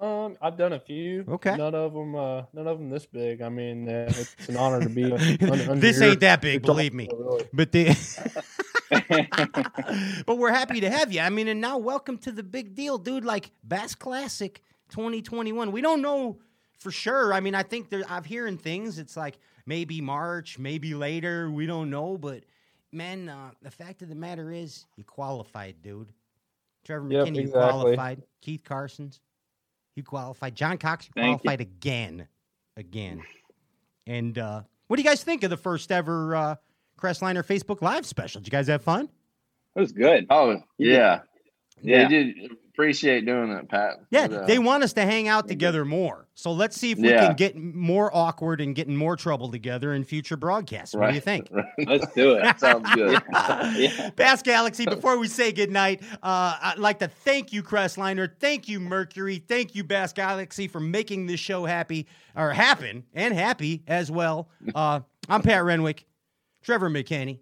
Um, 0.00 0.36
I've 0.40 0.56
done 0.56 0.72
a 0.72 0.80
few. 0.80 1.24
Okay. 1.28 1.56
None 1.56 1.74
of 1.74 1.92
them. 1.92 2.14
Uh, 2.14 2.42
none 2.54 2.66
of 2.66 2.78
them 2.78 2.88
this 2.88 3.04
big. 3.04 3.42
I 3.42 3.50
mean, 3.50 3.88
uh, 3.88 4.06
it's 4.08 4.48
an 4.48 4.56
honor 4.56 4.80
to 4.80 4.88
be. 4.88 5.04
un- 5.12 5.20
under 5.42 5.74
this 5.76 6.00
ain't 6.00 6.20
that 6.20 6.40
big, 6.40 6.62
believe 6.62 6.94
me. 6.94 7.08
really. 7.12 7.44
But 7.52 7.70
the 7.72 7.94
but 10.26 10.38
we're 10.38 10.52
happy 10.52 10.80
to 10.80 10.90
have 10.90 11.12
you. 11.12 11.20
I 11.20 11.28
mean, 11.28 11.48
and 11.48 11.60
now 11.60 11.76
welcome 11.78 12.16
to 12.18 12.32
the 12.32 12.42
big 12.42 12.74
deal, 12.74 12.96
dude. 12.98 13.24
Like 13.24 13.50
Bass 13.62 13.94
Classic 13.94 14.62
2021. 14.90 15.70
We 15.70 15.80
don't 15.82 16.00
know 16.00 16.38
for 16.78 16.90
sure. 16.90 17.34
I 17.34 17.40
mean, 17.40 17.54
I 17.54 17.62
think 17.62 17.90
there, 17.90 18.02
I'm 18.08 18.24
hearing 18.24 18.56
things. 18.56 18.98
It's 18.98 19.16
like 19.16 19.38
maybe 19.66 20.00
March, 20.00 20.58
maybe 20.58 20.94
later. 20.94 21.50
We 21.50 21.66
don't 21.66 21.90
know. 21.90 22.16
But 22.16 22.44
man, 22.90 23.28
uh, 23.28 23.50
the 23.60 23.70
fact 23.70 24.00
of 24.00 24.08
the 24.08 24.14
matter 24.14 24.50
is, 24.50 24.86
you 24.96 25.04
qualified, 25.04 25.82
dude. 25.82 26.08
Trevor 26.84 27.08
Yep, 27.10 27.26
McKinney, 27.26 27.34
you 27.36 27.40
exactly. 27.42 27.60
qualified. 27.70 28.22
Keith 28.40 28.64
Carson's, 28.64 29.20
you 29.96 30.02
qualified. 30.02 30.54
John 30.54 30.78
Cox, 30.78 31.06
you 31.06 31.12
Thank 31.14 31.24
you. 31.26 31.50
qualified 31.50 31.60
again, 31.60 32.28
again. 32.76 33.22
And 34.06 34.38
uh, 34.38 34.62
what 34.86 34.96
do 34.96 35.02
you 35.02 35.08
guys 35.08 35.22
think 35.22 35.42
of 35.44 35.50
the 35.50 35.56
first 35.56 35.92
ever 35.92 36.34
uh, 36.34 36.54
Crestliner 36.98 37.44
Facebook 37.44 37.82
Live 37.82 38.06
special? 38.06 38.40
Did 38.40 38.48
you 38.48 38.50
guys 38.52 38.68
have 38.68 38.82
fun? 38.82 39.08
It 39.76 39.80
was 39.80 39.92
good. 39.92 40.26
Oh, 40.30 40.62
yeah. 40.78 41.20
Yeah, 41.82 42.02
Yeah. 42.02 42.08
dude, 42.08 42.34
appreciate 42.72 43.26
doing 43.26 43.50
that, 43.50 43.68
Pat. 43.68 44.00
Yeah, 44.10 44.28
But, 44.28 44.42
uh, 44.42 44.46
they 44.46 44.58
want 44.58 44.82
us 44.84 44.92
to 44.94 45.02
hang 45.04 45.28
out 45.28 45.48
together 45.48 45.84
more. 45.84 46.26
So 46.34 46.52
let's 46.52 46.76
see 46.76 46.92
if 46.92 46.98
we 46.98 47.10
Yeah. 47.10 47.26
can 47.28 47.36
get 47.36 47.56
more 47.56 48.10
awkward 48.16 48.60
and 48.60 48.74
get 48.74 48.86
in 48.88 48.96
more 48.96 49.16
trouble 49.16 49.50
together 49.50 49.92
in 49.92 50.04
future 50.04 50.36
broadcasts. 50.36 50.94
What 50.94 51.08
do 51.08 51.14
you 51.14 51.20
think? 51.20 51.48
right. 51.50 51.64
Let's 51.86 52.12
do 52.14 52.34
it. 52.34 52.58
Sounds 52.58 52.88
good. 52.94 53.20
Yeah. 53.76 54.10
Bass 54.16 54.42
Galaxy, 54.42 54.84
before 54.86 55.18
we 55.18 55.28
say 55.28 55.52
goodnight, 55.52 56.02
uh, 56.22 56.56
I'd 56.62 56.78
like 56.78 56.98
to 57.00 57.08
thank 57.08 57.52
you, 57.52 57.62
Crestliner. 57.62 58.30
Thank 58.40 58.68
you, 58.68 58.80
Mercury. 58.80 59.38
Thank 59.46 59.74
you, 59.74 59.84
Bass 59.84 60.12
Galaxy, 60.12 60.66
for 60.68 60.80
making 60.80 61.26
this 61.26 61.40
show 61.40 61.64
happy 61.66 62.06
or 62.34 62.52
happen 62.52 63.04
and 63.14 63.34
happy 63.34 63.82
as 63.86 64.10
well. 64.10 64.48
Uh, 64.74 65.00
I'm 65.28 65.42
Pat 65.42 65.64
Renwick, 65.64 66.06
Trevor 66.62 66.88
McKinney, 66.90 67.40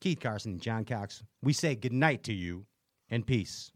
Keith 0.00 0.20
Carson, 0.20 0.58
John 0.58 0.84
Cox. 0.84 1.22
We 1.42 1.52
say 1.52 1.74
goodnight 1.76 2.24
to 2.24 2.32
you 2.32 2.66
and 3.08 3.26
peace. 3.26 3.70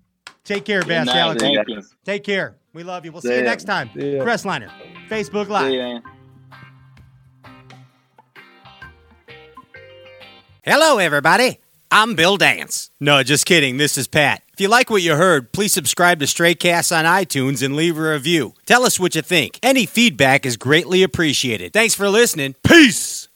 Take 0.46 0.64
care, 0.64 0.82
Bass 0.82 1.06
night, 1.06 1.14
Galaxy. 1.14 1.54
Thank 1.54 1.68
you. 1.68 1.82
Take 2.04 2.24
care. 2.24 2.54
We 2.72 2.84
love 2.84 3.04
you. 3.04 3.10
We'll 3.12 3.20
see 3.20 3.28
See 3.28 3.36
you 3.36 3.42
next 3.42 3.64
time. 3.64 3.90
See 3.94 4.16
ya. 4.16 4.24
Crestliner, 4.24 4.70
Facebook 5.08 5.46
See 5.46 5.52
Live. 5.52 5.72
you, 5.72 5.78
man. 5.80 6.02
Hello, 10.64 10.98
everybody. 10.98 11.58
I'm 11.90 12.14
Bill 12.14 12.36
Dance. 12.36 12.90
No, 13.00 13.22
just 13.22 13.46
kidding. 13.46 13.76
This 13.76 13.96
is 13.96 14.08
Pat. 14.08 14.42
If 14.52 14.60
you 14.60 14.68
like 14.68 14.90
what 14.90 15.02
you 15.02 15.14
heard, 15.14 15.52
please 15.52 15.72
subscribe 15.72 16.18
to 16.20 16.26
Stray 16.26 16.54
Straycast 16.54 16.96
on 16.96 17.04
iTunes 17.04 17.64
and 17.64 17.76
leave 17.76 17.96
a 17.98 18.12
review. 18.12 18.54
Tell 18.66 18.84
us 18.84 18.98
what 18.98 19.14
you 19.14 19.22
think. 19.22 19.58
Any 19.62 19.86
feedback 19.86 20.44
is 20.44 20.56
greatly 20.56 21.02
appreciated. 21.02 21.72
Thanks 21.72 21.94
for 21.94 22.08
listening. 22.08 22.54
Peace. 22.64 23.24